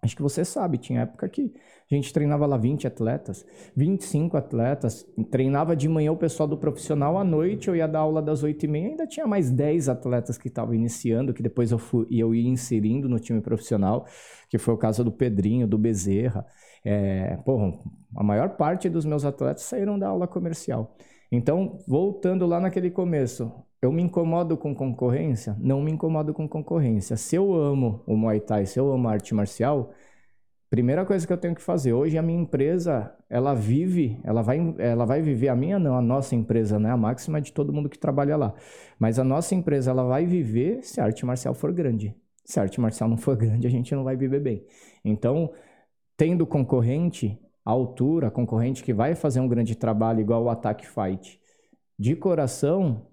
acho 0.01 0.15
que 0.15 0.21
você 0.21 0.43
sabe, 0.43 0.77
tinha 0.77 1.01
época 1.01 1.29
que 1.29 1.53
a 1.89 1.95
gente 1.95 2.11
treinava 2.11 2.45
lá 2.45 2.57
20 2.57 2.85
atletas, 2.85 3.45
25 3.73 4.35
atletas, 4.35 5.05
treinava 5.31 5.75
de 5.77 5.87
manhã 5.87 6.11
o 6.11 6.17
pessoal 6.17 6.47
do 6.47 6.57
profissional, 6.57 7.17
à 7.17 7.23
noite 7.23 7.69
eu 7.69 7.75
ia 7.75 7.87
dar 7.87 7.99
aula 7.99 8.21
das 8.21 8.43
8 8.43 8.65
e 8.65 8.67
meia, 8.67 8.89
ainda 8.89 9.07
tinha 9.07 9.25
mais 9.25 9.49
10 9.49 9.87
atletas 9.87 10.37
que 10.37 10.49
estavam 10.49 10.73
iniciando, 10.73 11.33
que 11.33 11.41
depois 11.41 11.71
eu, 11.71 11.77
fui, 11.77 12.05
eu 12.11 12.35
ia 12.35 12.49
inserindo 12.49 13.07
no 13.07 13.17
time 13.17 13.39
profissional, 13.39 14.05
que 14.49 14.57
foi 14.57 14.73
o 14.73 14.77
caso 14.77 15.03
do 15.05 15.11
Pedrinho, 15.11 15.65
do 15.65 15.77
Bezerra. 15.77 16.45
É, 16.83 17.37
porra, 17.37 17.77
a 18.15 18.23
maior 18.23 18.49
parte 18.57 18.89
dos 18.89 19.05
meus 19.05 19.23
atletas 19.23 19.63
saíram 19.63 19.97
da 19.97 20.09
aula 20.09 20.27
comercial. 20.27 20.95
Então, 21.31 21.79
voltando 21.87 22.45
lá 22.45 22.59
naquele 22.59 22.89
começo, 22.89 23.51
eu 23.81 23.91
me 23.91 24.01
incomodo 24.01 24.57
com 24.57 24.73
concorrência? 24.73 25.55
Não 25.59 25.81
me 25.81 25.91
incomodo 25.91 26.33
com 26.33 26.47
concorrência. 26.47 27.17
Se 27.17 27.35
eu 27.35 27.53
amo 27.53 28.03
o 28.07 28.15
Muay 28.15 28.39
Thai, 28.39 28.65
se 28.65 28.79
eu 28.79 28.91
amo 28.91 29.07
a 29.07 29.11
arte 29.11 29.35
marcial, 29.35 29.93
primeira 30.69 31.05
coisa 31.05 31.25
que 31.25 31.31
eu 31.31 31.37
tenho 31.37 31.55
que 31.55 31.61
fazer 31.61 31.93
hoje 31.93 32.17
a 32.17 32.21
minha 32.21 32.39
empresa 32.39 33.15
ela 33.29 33.53
vive 33.53 34.19
ela 34.23 34.41
vai 34.41 34.59
ela 34.77 35.05
vai 35.05 35.21
viver 35.21 35.47
a 35.47 35.55
minha 35.55 35.79
não 35.79 35.95
a 35.95 36.01
nossa 36.01 36.35
empresa 36.35 36.77
né 36.77 36.91
a 36.91 36.97
máxima 36.97 37.39
de 37.39 37.53
todo 37.53 37.71
mundo 37.71 37.87
que 37.89 37.97
trabalha 37.97 38.35
lá 38.35 38.53
mas 38.99 39.17
a 39.17 39.23
nossa 39.23 39.55
empresa 39.55 39.91
ela 39.91 40.03
vai 40.03 40.25
viver 40.25 40.83
se 40.83 40.99
a 40.99 41.05
arte 41.05 41.25
marcial 41.25 41.53
for 41.53 41.71
grande 41.71 42.13
se 42.43 42.59
a 42.59 42.63
arte 42.63 42.81
marcial 42.81 43.09
não 43.09 43.17
for 43.17 43.35
grande 43.37 43.65
a 43.65 43.69
gente 43.69 43.95
não 43.95 44.03
vai 44.03 44.17
viver 44.17 44.41
bem 44.41 44.65
então 45.05 45.53
tendo 46.17 46.45
concorrente 46.45 47.39
à 47.67 47.69
altura, 47.69 48.31
concorrente 48.31 48.81
que 48.81 48.93
vai 48.93 49.13
fazer 49.13 49.41
um 49.41 49.47
grande 49.47 49.75
trabalho 49.75 50.21
igual 50.21 50.41
o 50.41 50.49
Attack 50.49 50.87
Fight, 50.87 51.37
de 51.99 52.15
coração, 52.15 53.07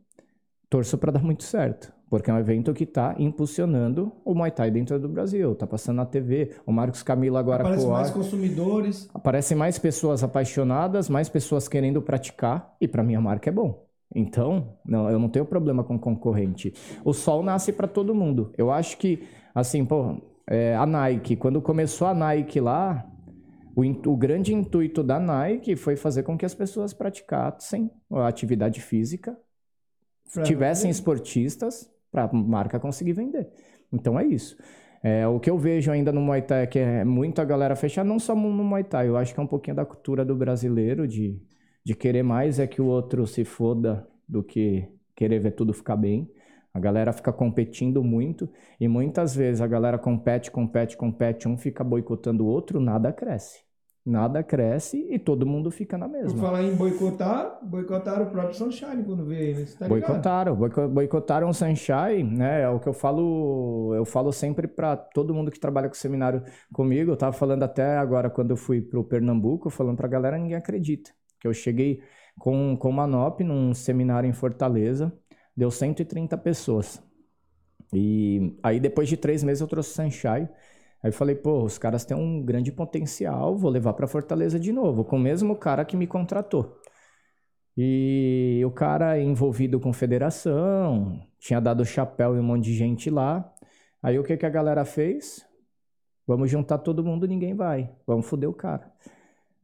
torço 0.70 0.96
para 0.96 1.10
dar 1.10 1.24
muito 1.24 1.42
certo. 1.42 1.92
Porque 2.08 2.30
é 2.30 2.34
um 2.34 2.38
evento 2.38 2.72
que 2.72 2.84
está 2.84 3.16
impulsionando 3.18 4.12
o 4.24 4.32
Muay 4.32 4.52
Thai 4.52 4.70
dentro 4.70 5.00
do 5.00 5.08
Brasil. 5.08 5.50
Está 5.50 5.66
passando 5.66 5.96
na 5.96 6.06
TV. 6.06 6.54
O 6.64 6.70
Marcos 6.70 7.02
Camilo 7.02 7.36
agora... 7.36 7.64
Aparecem 7.64 7.90
mais 7.90 8.10
consumidores. 8.10 9.10
Aparecem 9.12 9.56
mais 9.56 9.76
pessoas 9.80 10.22
apaixonadas, 10.22 11.08
mais 11.08 11.28
pessoas 11.28 11.66
querendo 11.66 12.00
praticar. 12.00 12.76
E 12.80 12.86
para 12.86 13.02
minha 13.02 13.20
marca 13.20 13.50
é 13.50 13.52
bom. 13.52 13.84
Então, 14.14 14.76
não, 14.86 15.10
eu 15.10 15.18
não 15.18 15.28
tenho 15.28 15.44
problema 15.44 15.82
com 15.82 15.98
concorrente. 15.98 16.72
O 17.04 17.12
sol 17.12 17.42
nasce 17.42 17.72
para 17.72 17.88
todo 17.88 18.14
mundo. 18.14 18.52
Eu 18.56 18.70
acho 18.70 18.96
que, 18.98 19.26
assim, 19.52 19.84
pô, 19.84 20.14
é, 20.48 20.76
a 20.76 20.86
Nike, 20.86 21.34
quando 21.34 21.60
começou 21.60 22.06
a 22.06 22.14
Nike 22.14 22.60
lá, 22.60 23.04
o, 23.74 24.10
o, 24.10 24.16
grande 24.16 24.54
intuito 24.54 25.02
da 25.02 25.18
Nike 25.18 25.76
foi 25.76 25.96
fazer 25.96 26.22
com 26.22 26.36
que 26.36 26.44
as 26.44 26.54
pessoas 26.54 26.92
praticassem 26.92 27.90
a 28.12 28.26
atividade 28.26 28.80
física, 28.80 29.36
pra 30.32 30.42
tivessem 30.42 30.90
ver. 30.90 30.92
esportistas 30.92 31.90
para 32.10 32.24
a 32.24 32.32
marca 32.32 32.78
conseguir 32.78 33.12
vender. 33.12 33.48
Então 33.92 34.18
é 34.18 34.24
isso. 34.24 34.56
É, 35.02 35.26
o 35.26 35.38
que 35.38 35.50
eu 35.50 35.58
vejo 35.58 35.90
ainda 35.90 36.12
no 36.12 36.20
Muay 36.20 36.42
Thai 36.42 36.62
é 36.62 36.66
que 36.66 36.78
é 36.78 37.04
muita 37.04 37.44
galera 37.44 37.76
fechada, 37.76 38.08
não 38.08 38.18
só 38.18 38.34
no 38.34 38.64
Muay 38.64 38.84
Thai, 38.84 39.08
eu 39.08 39.16
acho 39.16 39.34
que 39.34 39.40
é 39.40 39.42
um 39.42 39.46
pouquinho 39.46 39.76
da 39.76 39.84
cultura 39.84 40.24
do 40.24 40.34
brasileiro 40.34 41.06
de 41.06 41.42
de 41.84 41.94
querer 41.94 42.22
mais 42.22 42.58
é 42.58 42.66
que 42.66 42.80
o 42.80 42.86
outro 42.86 43.26
se 43.26 43.44
foda 43.44 44.08
do 44.26 44.42
que 44.42 44.88
querer 45.14 45.38
ver 45.38 45.52
tudo 45.52 45.74
ficar 45.74 45.96
bem. 45.96 46.30
A 46.74 46.80
galera 46.80 47.12
fica 47.12 47.32
competindo 47.32 48.02
muito 48.02 48.50
e 48.80 48.88
muitas 48.88 49.32
vezes 49.32 49.60
a 49.60 49.66
galera 49.66 49.96
compete, 49.96 50.50
compete, 50.50 50.96
compete, 50.96 51.46
um 51.46 51.56
fica 51.56 51.84
boicotando 51.84 52.44
o 52.44 52.48
outro, 52.48 52.80
nada 52.80 53.12
cresce. 53.12 53.62
Nada 54.04 54.42
cresce 54.42 54.98
e 55.08 55.18
todo 55.18 55.46
mundo 55.46 55.70
fica 55.70 55.96
na 55.96 56.06
mesma. 56.06 56.32
Por 56.32 56.40
falar 56.40 56.62
em 56.62 56.74
boicotar, 56.74 57.58
boicotaram 57.62 58.26
o 58.26 58.30
próprio 58.30 58.54
Sunshine 58.54 59.02
quando 59.02 59.24
veio, 59.24 59.60
né? 59.60 59.66
Tá 59.78 59.88
boicotaram, 59.88 60.56
boicotaram 60.90 61.48
o 61.48 61.54
Sunshine, 61.54 62.24
né? 62.24 62.62
É 62.62 62.68
o 62.68 62.78
que 62.80 62.88
eu 62.88 62.92
falo, 62.92 63.94
eu 63.94 64.04
falo 64.04 64.30
sempre 64.30 64.66
para 64.68 64.94
todo 64.96 65.32
mundo 65.32 65.50
que 65.50 65.58
trabalha 65.58 65.88
com 65.88 65.94
seminário 65.94 66.42
comigo. 66.70 67.12
Eu 67.12 67.16
tava 67.16 67.32
falando 67.32 67.62
até 67.62 67.96
agora 67.96 68.28
quando 68.28 68.50
eu 68.50 68.56
fui 68.58 68.82
pro 68.82 69.04
Pernambuco, 69.04 69.70
falando 69.70 69.96
pra 69.96 70.08
galera, 70.08 70.36
ninguém 70.36 70.56
acredita 70.56 71.10
que 71.40 71.48
eu 71.48 71.54
cheguei 71.54 72.02
com, 72.38 72.76
com 72.76 72.90
Manop 72.90 73.40
num 73.42 73.72
seminário 73.74 74.28
em 74.28 74.32
Fortaleza, 74.32 75.12
deu 75.56 75.70
130 75.70 76.36
pessoas. 76.38 77.02
E 77.92 78.56
aí 78.62 78.80
depois 78.80 79.08
de 79.08 79.16
três 79.16 79.42
meses 79.44 79.60
eu 79.60 79.68
trouxe 79.68 79.90
o 79.90 79.94
Sunshine. 79.94 80.48
Aí 81.02 81.12
falei, 81.12 81.34
pô, 81.34 81.62
os 81.62 81.76
caras 81.76 82.04
têm 82.04 82.16
um 82.16 82.42
grande 82.42 82.72
potencial, 82.72 83.56
vou 83.56 83.70
levar 83.70 83.92
para 83.92 84.06
Fortaleza 84.06 84.58
de 84.58 84.72
novo, 84.72 85.04
com 85.04 85.16
o 85.16 85.20
mesmo 85.20 85.54
cara 85.54 85.84
que 85.84 85.96
me 85.96 86.06
contratou. 86.06 86.80
E 87.76 88.62
o 88.64 88.70
cara 88.70 89.20
envolvido 89.20 89.78
com 89.78 89.92
federação, 89.92 91.20
tinha 91.38 91.60
dado 91.60 91.84
chapéu 91.84 92.36
e 92.36 92.40
um 92.40 92.42
monte 92.42 92.64
de 92.64 92.74
gente 92.74 93.10
lá. 93.10 93.52
Aí 94.02 94.18
o 94.18 94.24
que, 94.24 94.36
que 94.36 94.46
a 94.46 94.50
galera 94.50 94.84
fez? 94.84 95.44
Vamos 96.26 96.50
juntar 96.50 96.78
todo 96.78 97.04
mundo, 97.04 97.26
ninguém 97.26 97.54
vai. 97.54 97.92
Vamos 98.06 98.26
foder 98.26 98.48
o 98.48 98.54
cara. 98.54 98.90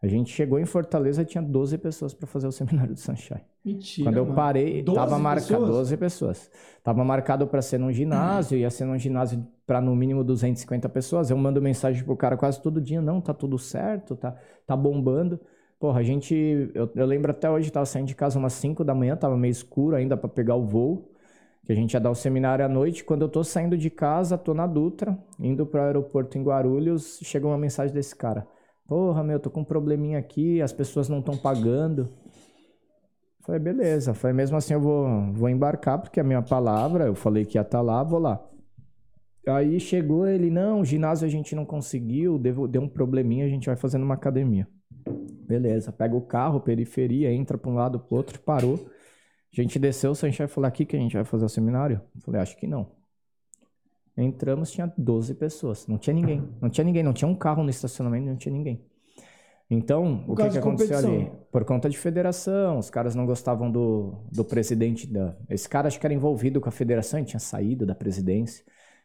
A 0.03 0.07
gente 0.07 0.33
chegou 0.33 0.59
em 0.59 0.65
Fortaleza 0.65 1.25
tinha 1.27 1.43
12 1.43 1.77
pessoas 1.77 2.15
para 2.15 2.27
fazer 2.27 2.47
o 2.47 2.53
seminário 2.53 2.95
do 2.95 2.99
Sunshine. 2.99 3.43
Mentira. 3.63 4.09
Quando 4.09 4.17
eu 4.17 4.25
mano. 4.25 4.35
parei, 4.35 4.83
tava 4.83 5.19
marcado 5.19 5.67
12 5.67 5.97
pessoas. 5.99 6.51
Tava 6.83 7.05
marcado 7.05 7.47
para 7.47 7.61
ser 7.61 7.79
num 7.79 7.93
ginásio, 7.93 8.57
ia 8.57 8.71
ser 8.71 8.87
num 8.87 8.99
ginásio 8.99 9.47
para 9.67 9.79
no 9.79 9.95
mínimo 9.95 10.25
250 10.25 10.89
pessoas. 10.89 11.31
Eu 11.31 11.37
mando 11.37 11.61
mensagem 11.61 12.03
pro 12.03 12.17
cara 12.17 12.35
quase 12.37 12.63
todo 12.63 12.81
dia, 12.81 13.03
não, 13.03 13.21
tá 13.21 13.35
tudo 13.35 13.59
certo, 13.59 14.17
tá 14.17 14.35
tá 14.67 14.75
bombando. 14.75 15.39
Porra, 15.79 16.01
a 16.01 16.03
gente, 16.03 16.35
eu, 16.75 16.91
eu 16.95 17.07
lembro 17.07 17.31
até 17.31 17.51
hoje, 17.51 17.71
tava 17.71 17.87
saindo 17.87 18.07
de 18.07 18.15
casa 18.15 18.39
umas 18.39 18.55
5 18.55 18.83
da 18.85 18.95
manhã, 18.95 19.17
tava 19.17 19.37
meio 19.37 19.53
escuro 19.53 19.97
ainda 19.97 20.17
para 20.17 20.29
pegar 20.29 20.55
o 20.55 20.65
voo, 20.65 21.11
que 21.65 21.73
a 21.73 21.75
gente 21.75 21.95
ia 21.95 22.01
dar 22.01 22.11
o 22.11 22.15
seminário 22.15 22.65
à 22.65 22.69
noite. 22.69 23.05
Quando 23.05 23.23
eu 23.23 23.29
tô 23.29 23.45
saindo 23.45 23.77
de 23.77 23.91
casa, 23.91 24.39
tô 24.39 24.55
na 24.55 24.67
Dutra, 24.67 25.19
indo 25.39 25.67
para 25.67 25.83
o 25.83 25.85
aeroporto 25.85 26.39
em 26.39 26.43
Guarulhos, 26.43 27.19
chega 27.23 27.47
uma 27.47 27.59
mensagem 27.59 27.95
desse 27.95 28.15
cara. 28.17 28.47
Porra, 28.91 29.23
meu, 29.23 29.39
tô 29.39 29.49
com 29.49 29.61
um 29.61 29.65
probleminha 29.65 30.19
aqui, 30.19 30.61
as 30.61 30.73
pessoas 30.73 31.09
não 31.09 31.21
estão 31.21 31.37
pagando. 31.37 32.09
Falei, 33.39 33.61
beleza. 33.61 34.13
Falei, 34.15 34.37
mesmo 34.37 34.57
assim 34.57 34.75
eu 34.75 34.81
vou, 34.81 35.33
vou 35.33 35.49
embarcar, 35.49 36.01
porque 36.01 36.19
é 36.19 36.25
a 36.25 36.27
minha 36.27 36.43
palavra, 36.43 37.05
eu 37.05 37.15
falei 37.15 37.45
que 37.45 37.57
ia 37.57 37.63
estar 37.63 37.79
tá 37.79 37.83
lá, 37.83 38.03
vou 38.03 38.19
lá. 38.19 38.45
Aí 39.47 39.79
chegou 39.79 40.27
ele, 40.27 40.51
não, 40.51 40.85
ginásio 40.85 41.25
a 41.25 41.31
gente 41.31 41.55
não 41.55 41.65
conseguiu, 41.65 42.37
deu, 42.37 42.83
um 42.83 42.89
probleminha, 42.89 43.45
a 43.45 43.49
gente 43.49 43.67
vai 43.67 43.77
fazendo 43.77 44.03
uma 44.03 44.15
academia. 44.15 44.67
Beleza, 45.47 45.93
pega 45.93 46.17
o 46.17 46.23
carro, 46.23 46.59
periferia, 46.61 47.33
entra 47.33 47.57
para 47.57 47.71
um 47.71 47.75
lado, 47.75 48.01
pro 48.01 48.17
outro, 48.17 48.41
parou. 48.41 48.91
A 49.57 49.63
gente 49.63 49.79
desceu, 49.79 50.11
o 50.11 50.17
Sanchai 50.17 50.49
falou, 50.49 50.67
aqui 50.67 50.85
que 50.85 50.97
a 50.97 50.99
gente 50.99 51.15
vai 51.15 51.25
fazer 51.25 51.45
o 51.45 51.49
seminário? 51.49 52.01
Eu 52.13 52.23
falei, 52.23 52.41
acho 52.41 52.57
que 52.57 52.67
não. 52.67 52.91
Entramos, 54.23 54.71
tinha 54.71 54.93
12 54.97 55.35
pessoas. 55.35 55.87
Não 55.87 55.99
tinha 55.99 56.15
ninguém. 56.15 56.49
Não 56.61 56.69
tinha 56.69 56.85
ninguém. 56.85 57.03
Não 57.03 57.13
tinha 57.13 57.29
um 57.29 57.35
carro 57.35 57.63
no 57.63 57.71
estacionamento, 57.71 58.27
não 58.27 58.37
tinha 58.37 58.53
ninguém. 58.53 58.85
Então, 59.71 60.25
o 60.27 60.35
que, 60.35 60.49
que 60.49 60.59
aconteceu 60.59 60.99
ali? 60.99 61.31
Por 61.53 61.65
conta 61.65 61.89
de 61.89 61.97
federação, 61.97 62.79
os 62.79 62.91
caras 62.91 63.15
não 63.15 63.25
gostavam 63.25 63.71
do, 63.71 64.25
do 64.31 64.45
presidente 64.45 65.07
da. 65.07 65.37
Esse 65.49 65.69
cara 65.69 65.87
acho 65.87 66.01
que 66.01 66.05
era 66.05 66.13
envolvido 66.13 66.61
com 66.61 66.69
a 66.69 66.73
federação, 66.73 67.23
tinha 67.25 67.39
saído 67.39 67.87
da 67.87 67.95
presidência. 67.95 68.65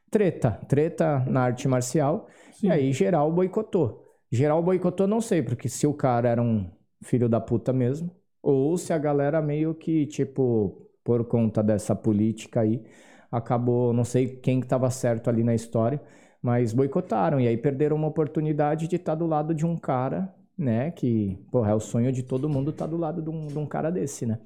Treta, 0.10 0.52
treta 0.68 1.20
na 1.28 1.42
arte 1.42 1.68
marcial. 1.68 2.28
Sim. 2.52 2.68
E 2.68 2.72
aí 2.72 2.92
geral 2.92 3.32
boicotou. 3.32 4.04
Geral 4.32 4.62
boicotou, 4.64 5.06
não 5.06 5.22
sei, 5.22 5.44
porque 5.44 5.70
se 5.70 5.86
o 5.86 5.94
cara 5.94 6.30
era 6.30 6.42
um 6.42 6.68
filho 7.04 7.30
da 7.30 7.40
puta 7.40 7.72
mesmo, 7.72 8.10
ou 8.42 8.76
se 8.76 8.92
a 8.92 8.98
galera 8.98 9.42
meio 9.42 9.76
que, 9.76 10.08
tipo, 10.08 10.90
por 11.04 11.26
conta 11.26 11.62
dessa 11.62 11.96
política 11.96 12.62
aí, 12.62 12.84
acabou, 13.32 13.94
não 13.94 14.03
sei 14.03 14.27
quem 14.27 14.60
estava 14.60 14.89
certo 14.89 15.29
ali 15.29 15.44
na 15.44 15.53
história, 15.53 16.01
mas 16.41 16.74
boicotaram 16.74 17.39
e 17.39 17.48
aí 17.48 17.58
perderam 17.58 17.96
uma 17.96 18.08
oportunidade 18.08 18.88
de 18.88 18.96
estar 18.96 19.13
tá 19.13 19.15
do 19.15 19.25
lado 19.25 19.53
de 19.53 19.65
um 19.65 19.75
cara, 19.75 20.34
né, 20.58 20.91
que, 20.91 21.38
porra, 21.51 21.72
é 21.72 21.75
o 21.75 21.79
sonho 21.79 22.12
de 22.12 22.24
todo 22.24 22.48
mundo 22.48 22.72
estar 22.72 22.86
tá 22.86 22.91
do 22.91 22.98
lado 22.98 23.22
de 23.22 23.29
um, 23.29 23.48
de 23.48 23.58
um 23.58 23.65
cara 23.65 23.91
desse, 23.91 24.25
né? 24.25 24.39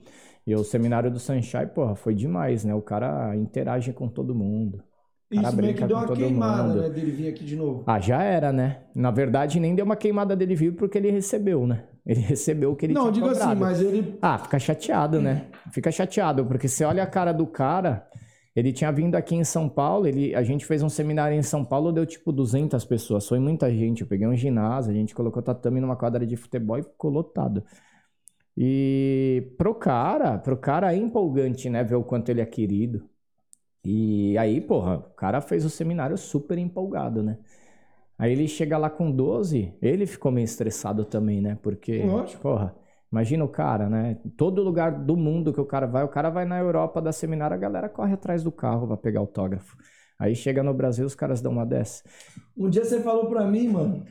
E 0.48 0.56
o 0.56 0.64
seminário 0.64 1.12
do 1.12 1.20
Sunshine, 1.20 1.68
porra, 1.68 1.94
foi 1.94 2.16
demais, 2.16 2.66
né? 2.66 2.74
O 2.74 2.82
cara 2.82 3.36
interage 3.36 3.94
com 3.94 4.08
todo 4.08 4.34
mundo. 4.34 4.82
Isso 5.30 5.56
meio 5.58 5.76
que 5.76 5.86
deu 5.86 5.98
uma 5.98 6.08
queimada, 6.08 6.64
mundo. 6.64 6.82
né, 6.82 6.90
dele 6.90 7.12
vir 7.12 7.28
aqui 7.28 7.44
de 7.44 7.56
novo. 7.56 7.84
Ah, 7.86 8.00
já 8.00 8.24
era, 8.24 8.52
né? 8.52 8.80
Na 8.96 9.12
verdade, 9.12 9.60
nem 9.60 9.76
deu 9.76 9.86
uma 9.86 9.96
queimada 9.96 10.36
dele 10.36 10.56
vir 10.56 10.76
porque 10.76 10.98
ele 10.98 11.12
recebeu, 11.12 11.68
né? 11.68 11.84
Ele 12.04 12.22
recebeu 12.22 12.72
o 12.72 12.76
que 12.76 12.88
ele 12.88 12.94
Não, 12.94 13.12
tinha 13.12 13.14
digo 13.14 13.28
assim, 13.28 13.54
mas 13.54 13.80
ele... 13.80 14.18
Ah, 14.20 14.40
fica 14.40 14.58
chateado, 14.58 15.22
né? 15.22 15.46
Fica 15.72 15.92
chateado, 15.92 16.44
porque 16.46 16.68
você 16.68 16.84
olha 16.84 17.04
a 17.04 17.08
cara 17.08 17.32
do 17.32 17.46
cara... 17.46 18.08
Ele 18.56 18.74
tinha 18.74 18.92
vindo 18.92 19.16
aqui 19.16 19.36
em 19.36 19.44
São 19.44 19.70
Paulo, 19.70 20.08
ele, 20.08 20.34
a 20.36 20.44
gente 20.44 20.66
fez 20.66 20.82
um 20.82 20.90
seminário 20.90 21.38
em 21.38 21.44
São 21.44 21.64
Paulo, 21.64 21.92
deu 21.92 22.06
tipo 22.06 22.32
200 22.32 22.84
pessoas, 22.86 23.28
foi 23.28 23.40
muita 23.40 23.72
gente. 23.72 24.02
Eu 24.02 24.08
peguei 24.08 24.28
um 24.28 24.36
ginásio, 24.36 24.92
a 24.92 24.96
gente 24.96 25.14
colocou 25.14 25.42
tatame 25.42 25.80
numa 25.80 25.96
quadra 25.96 26.26
de 26.26 26.36
futebol 26.36 26.78
e 26.78 26.84
ficou 26.84 27.12
lotado. 27.12 27.64
E 28.58 29.54
pro 29.58 29.74
cara, 29.76 30.38
pro 30.38 30.58
cara 30.58 30.94
é 30.94 30.98
empolgante, 30.98 31.70
né, 31.70 31.84
ver 31.84 31.96
o 31.96 32.04
quanto 32.04 32.30
ele 32.30 32.42
é 32.42 32.46
querido. 32.46 33.08
E 33.86 34.38
aí, 34.38 34.60
porra, 34.60 34.98
o 34.98 35.14
cara 35.14 35.40
fez 35.42 35.64
o 35.64 35.70
seminário 35.70 36.18
super 36.18 36.58
empolgado, 36.58 37.24
né? 37.24 37.38
Aí 38.18 38.34
ele 38.34 38.50
chega 38.50 38.78
lá 38.78 38.90
com 38.90 39.10
12, 39.10 39.74
ele 39.82 40.06
ficou 40.06 40.30
meio 40.30 40.44
estressado 40.44 41.06
também, 41.06 41.40
né? 41.40 41.58
Porque, 41.62 42.04
Lógico. 42.04 42.42
porra, 42.42 42.76
Imagina 43.12 43.44
o 43.44 43.48
cara, 43.50 43.90
né? 43.90 44.20
Todo 44.38 44.62
lugar 44.64 44.92
do 44.92 45.18
mundo 45.18 45.52
que 45.52 45.60
o 45.60 45.66
cara 45.66 45.88
vai, 45.88 46.04
o 46.04 46.08
cara 46.08 46.30
vai 46.30 46.46
na 46.46 46.60
Europa 46.60 47.02
da 47.02 47.12
seminário, 47.12 47.56
a 47.56 47.60
galera 47.60 47.90
corre 47.90 48.14
atrás 48.14 48.44
do 48.44 48.52
carro 48.52 48.88
para 48.88 48.98
pegar 48.98 49.20
autógrafo. 49.20 49.76
Aí 50.20 50.36
chega 50.36 50.62
no 50.62 50.74
Brasil, 50.74 51.06
os 51.06 51.16
caras 51.16 51.42
dão 51.42 51.52
uma 51.52 51.66
dessa. 51.66 52.04
Um 52.56 52.70
dia 52.70 52.86
você 52.86 53.02
falou 53.02 53.28
pra 53.28 53.46
mim, 53.46 53.70
mano, 53.70 54.04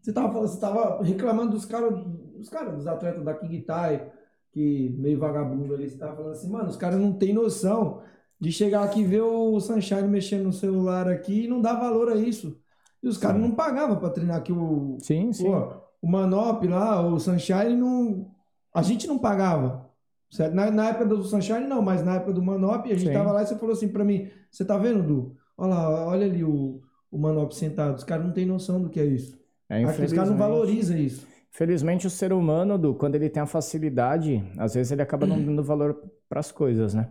você 0.00 0.12
tava, 0.12 0.32
falando, 0.32 0.48
você 0.48 0.60
tava 0.60 1.02
reclamando 1.04 1.52
dos 1.52 1.64
caras, 1.64 2.02
dos 2.36 2.48
caras, 2.48 2.74
dos 2.74 2.86
atletas 2.86 3.22
da 3.22 3.34
King 3.34 3.60
Tai, 3.60 4.10
que 4.52 4.96
meio 4.98 5.18
vagabundo 5.18 5.74
ali, 5.74 5.88
você 5.88 5.98
tava 5.98 6.16
falando 6.16 6.32
assim, 6.32 6.50
mano, 6.50 6.68
os 6.68 6.76
caras 6.76 6.98
não 6.98 7.12
tem 7.12 7.32
noção 7.32 8.02
de 8.40 8.50
chegar 8.50 8.82
aqui 8.82 9.00
e 9.00 9.04
ver 9.04 9.20
o 9.20 9.60
Sunshine 9.60 10.08
mexendo 10.08 10.44
no 10.44 10.52
celular 10.52 11.06
aqui 11.06 11.44
e 11.44 11.48
não 11.48 11.60
dar 11.60 11.74
valor 11.74 12.08
a 12.08 12.16
isso. 12.16 12.58
E 13.02 13.08
os 13.08 13.18
caras 13.18 13.40
não 13.40 13.50
pagavam 13.50 13.96
pra 13.96 14.10
treinar 14.10 14.38
aqui 14.38 14.52
o. 14.52 14.96
Sim, 15.00 15.32
sim. 15.32 15.44
Pô, 15.44 15.72
o 16.02 16.10
Manop 16.10 16.66
lá, 16.66 17.06
o 17.06 17.18
Sunshine 17.18 17.76
não 17.76 18.29
a 18.74 18.82
gente 18.82 19.06
não 19.06 19.18
pagava. 19.18 19.88
Certo? 20.30 20.54
Na, 20.54 20.70
na, 20.70 20.90
época 20.90 21.06
do 21.06 21.24
Sunshine, 21.24 21.66
não, 21.66 21.82
mas 21.82 22.04
na 22.04 22.16
época 22.16 22.32
do 22.32 22.42
Manop, 22.42 22.86
a 22.86 22.94
gente 22.94 23.08
Sim. 23.08 23.12
tava 23.12 23.32
lá 23.32 23.42
e 23.42 23.46
você 23.46 23.56
falou 23.56 23.72
assim 23.72 23.88
para 23.88 24.04
mim: 24.04 24.28
Você 24.50 24.64
tá 24.64 24.78
vendo, 24.78 25.02
Du? 25.02 25.36
Olha 25.58 25.74
lá, 25.74 26.06
olha 26.06 26.26
ali 26.26 26.44
o, 26.44 26.80
o 27.10 27.18
Manop 27.18 27.52
sentado. 27.52 27.96
Os 27.96 28.04
caras 28.04 28.24
não 28.24 28.32
têm 28.32 28.46
noção 28.46 28.80
do 28.80 28.88
que 28.88 29.00
é 29.00 29.04
isso. 29.04 29.38
É, 29.68 29.84
os 29.84 30.12
caras 30.12 30.30
não 30.30 30.36
valorizam 30.36 30.96
isso. 30.96 31.26
Felizmente, 31.50 32.06
o 32.06 32.10
ser 32.10 32.32
humano, 32.32 32.78
Du, 32.78 32.94
quando 32.94 33.16
ele 33.16 33.28
tem 33.28 33.42
a 33.42 33.46
facilidade, 33.46 34.42
às 34.56 34.74
vezes 34.74 34.92
ele 34.92 35.02
acaba 35.02 35.26
não 35.26 35.38
dando 35.42 35.62
valor 35.64 36.00
para 36.28 36.38
as 36.38 36.52
coisas, 36.52 36.94
né? 36.94 37.08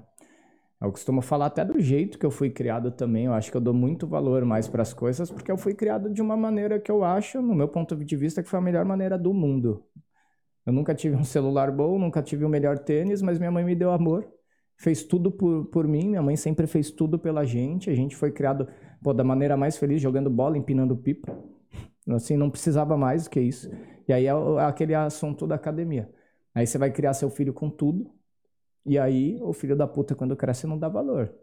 Eu 0.81 0.91
costumo 0.91 1.21
falar 1.21 1.47
até 1.47 1.65
do 1.65 1.77
jeito 1.77 2.17
que 2.17 2.25
eu 2.25 2.31
fui 2.31 2.49
criado 2.49 2.89
também. 2.89 3.25
Eu 3.25 3.33
acho 3.33 3.51
que 3.51 3.57
eu 3.57 3.61
dou 3.61 3.73
muito 3.73 4.07
valor 4.07 4.45
mais 4.45 4.65
para 4.65 4.81
as 4.81 4.93
coisas 4.93 5.29
porque 5.29 5.51
eu 5.51 5.57
fui 5.57 5.73
criado 5.73 6.09
de 6.09 6.21
uma 6.21 6.37
maneira 6.37 6.79
que 6.79 6.89
eu 6.89 7.03
acho, 7.03 7.41
no 7.41 7.53
meu 7.53 7.67
ponto 7.67 7.97
de 7.97 8.15
vista, 8.15 8.41
que 8.41 8.47
foi 8.47 8.59
a 8.59 8.61
melhor 8.61 8.85
maneira 8.85 9.17
do 9.17 9.33
mundo. 9.33 9.83
Eu 10.69 10.73
nunca 10.73 10.93
tive 10.93 11.15
um 11.15 11.23
celular 11.23 11.71
bom, 11.71 11.97
nunca 11.97 12.21
tive 12.21 12.45
o 12.45 12.49
melhor 12.49 12.77
tênis, 12.77 13.23
mas 13.23 13.39
minha 13.39 13.49
mãe 13.49 13.63
me 13.63 13.73
deu 13.73 13.89
amor, 13.89 14.31
fez 14.77 15.01
tudo 15.03 15.31
por, 15.31 15.65
por 15.65 15.87
mim. 15.87 16.09
Minha 16.09 16.21
mãe 16.21 16.35
sempre 16.35 16.67
fez 16.67 16.91
tudo 16.91 17.17
pela 17.17 17.43
gente. 17.43 17.89
A 17.89 17.95
gente 17.95 18.15
foi 18.15 18.31
criado 18.31 18.67
pô, 19.01 19.11
da 19.11 19.23
maneira 19.23 19.57
mais 19.57 19.77
feliz, 19.77 19.99
jogando 19.99 20.29
bola, 20.29 20.59
empinando 20.59 20.95
pipa. 20.95 21.35
Assim, 22.09 22.37
não 22.37 22.51
precisava 22.51 22.95
mais 22.95 23.23
do 23.23 23.31
que 23.31 23.39
isso. 23.39 23.67
E 24.07 24.13
aí 24.13 24.27
é 24.27 24.31
aquele 24.61 24.93
assunto 24.93 25.47
da 25.47 25.55
academia. 25.55 26.07
Aí 26.53 26.67
você 26.67 26.77
vai 26.77 26.91
criar 26.91 27.15
seu 27.15 27.31
filho 27.31 27.51
com 27.51 27.67
tudo, 27.67 28.11
e 28.85 28.97
aí, 28.97 29.39
o 29.41 29.53
filho 29.53 29.75
da 29.75 29.87
puta, 29.87 30.15
quando 30.15 30.35
cresce, 30.35 30.67
não 30.67 30.77
dá 30.77 30.87
valor. 30.87 31.33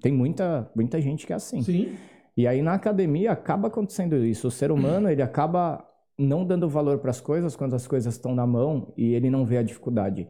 Tem 0.00 0.12
muita, 0.12 0.70
muita 0.76 1.00
gente 1.00 1.26
que 1.26 1.32
é 1.32 1.36
assim. 1.36 1.60
Sim. 1.62 1.96
E 2.36 2.46
aí, 2.46 2.62
na 2.62 2.74
academia, 2.74 3.32
acaba 3.32 3.68
acontecendo 3.68 4.16
isso. 4.24 4.48
O 4.48 4.50
ser 4.50 4.70
humano, 4.70 5.08
ele 5.10 5.22
acaba 5.22 5.84
não 6.20 6.44
dando 6.44 6.68
valor 6.68 6.98
para 6.98 7.10
as 7.10 7.20
coisas 7.20 7.56
quando 7.56 7.74
as 7.74 7.86
coisas 7.86 8.14
estão 8.14 8.34
na 8.34 8.46
mão 8.46 8.92
e 8.96 9.14
ele 9.14 9.30
não 9.30 9.44
vê 9.44 9.58
a 9.58 9.62
dificuldade. 9.62 10.28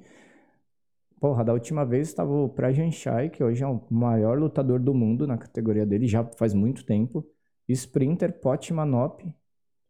Porra, 1.21 1.45
da 1.45 1.53
última 1.53 1.85
vez 1.85 2.09
estava 2.09 2.33
o 2.33 2.49
Prajan 2.49 2.91
Shai, 2.91 3.29
que 3.29 3.45
hoje 3.45 3.63
é 3.63 3.67
o 3.67 3.83
maior 3.91 4.39
lutador 4.39 4.81
do 4.81 4.95
mundo 4.95 5.27
na 5.27 5.37
categoria 5.37 5.85
dele, 5.85 6.07
já 6.07 6.25
faz 6.25 6.55
muito 6.55 6.85
tempo. 6.85 7.27
Sprinter, 7.69 8.41
Pot 8.41 8.73
Manop. 8.73 9.23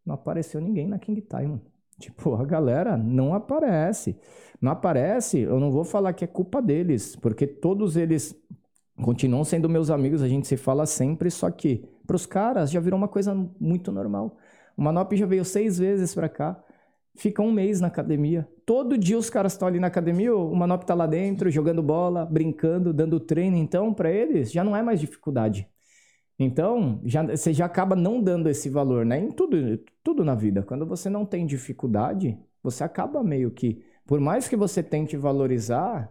Não 0.04 0.14
apareceu 0.14 0.60
ninguém 0.60 0.88
na 0.88 0.98
King 0.98 1.20
Time. 1.22 1.60
Tipo, 2.00 2.34
a 2.34 2.44
galera 2.44 2.96
não 2.96 3.34
aparece. 3.34 4.18
Não 4.60 4.72
aparece, 4.72 5.40
eu 5.40 5.60
não 5.60 5.70
vou 5.70 5.84
falar 5.84 6.14
que 6.14 6.24
é 6.24 6.26
culpa 6.26 6.60
deles, 6.60 7.14
porque 7.14 7.46
todos 7.46 7.96
eles 7.96 8.34
continuam 9.02 9.44
sendo 9.44 9.68
meus 9.68 9.90
amigos, 9.90 10.22
a 10.22 10.28
gente 10.28 10.46
se 10.46 10.56
fala 10.56 10.84
sempre, 10.86 11.30
só 11.30 11.50
que 11.50 11.88
para 12.06 12.16
os 12.16 12.26
caras 12.26 12.70
já 12.70 12.80
virou 12.80 12.98
uma 12.98 13.08
coisa 13.08 13.34
muito 13.58 13.92
normal. 13.92 14.36
O 14.80 14.82
Manop 14.82 15.12
já 15.14 15.26
veio 15.26 15.44
seis 15.44 15.76
vezes 15.76 16.14
para 16.14 16.26
cá, 16.26 16.58
fica 17.14 17.42
um 17.42 17.52
mês 17.52 17.82
na 17.82 17.88
academia. 17.88 18.48
Todo 18.64 18.96
dia 18.96 19.18
os 19.18 19.28
caras 19.28 19.52
estão 19.52 19.68
ali 19.68 19.78
na 19.78 19.88
academia, 19.88 20.34
o 20.34 20.56
Manop 20.56 20.84
está 20.84 20.94
lá 20.94 21.06
dentro, 21.06 21.50
jogando 21.50 21.82
bola, 21.82 22.24
brincando, 22.24 22.90
dando 22.90 23.20
treino. 23.20 23.58
Então, 23.58 23.92
para 23.92 24.10
eles, 24.10 24.50
já 24.50 24.64
não 24.64 24.74
é 24.74 24.82
mais 24.82 24.98
dificuldade. 24.98 25.68
Então, 26.38 26.98
já, 27.04 27.22
você 27.22 27.52
já 27.52 27.66
acaba 27.66 27.94
não 27.94 28.22
dando 28.22 28.48
esse 28.48 28.70
valor, 28.70 29.04
né? 29.04 29.18
Em 29.18 29.30
tudo, 29.30 29.78
tudo 30.02 30.24
na 30.24 30.34
vida. 30.34 30.62
Quando 30.62 30.86
você 30.86 31.10
não 31.10 31.26
tem 31.26 31.44
dificuldade, 31.44 32.38
você 32.62 32.82
acaba 32.82 33.22
meio 33.22 33.50
que, 33.50 33.84
por 34.06 34.18
mais 34.18 34.48
que 34.48 34.56
você 34.56 34.82
tente 34.82 35.14
valorizar, 35.14 36.10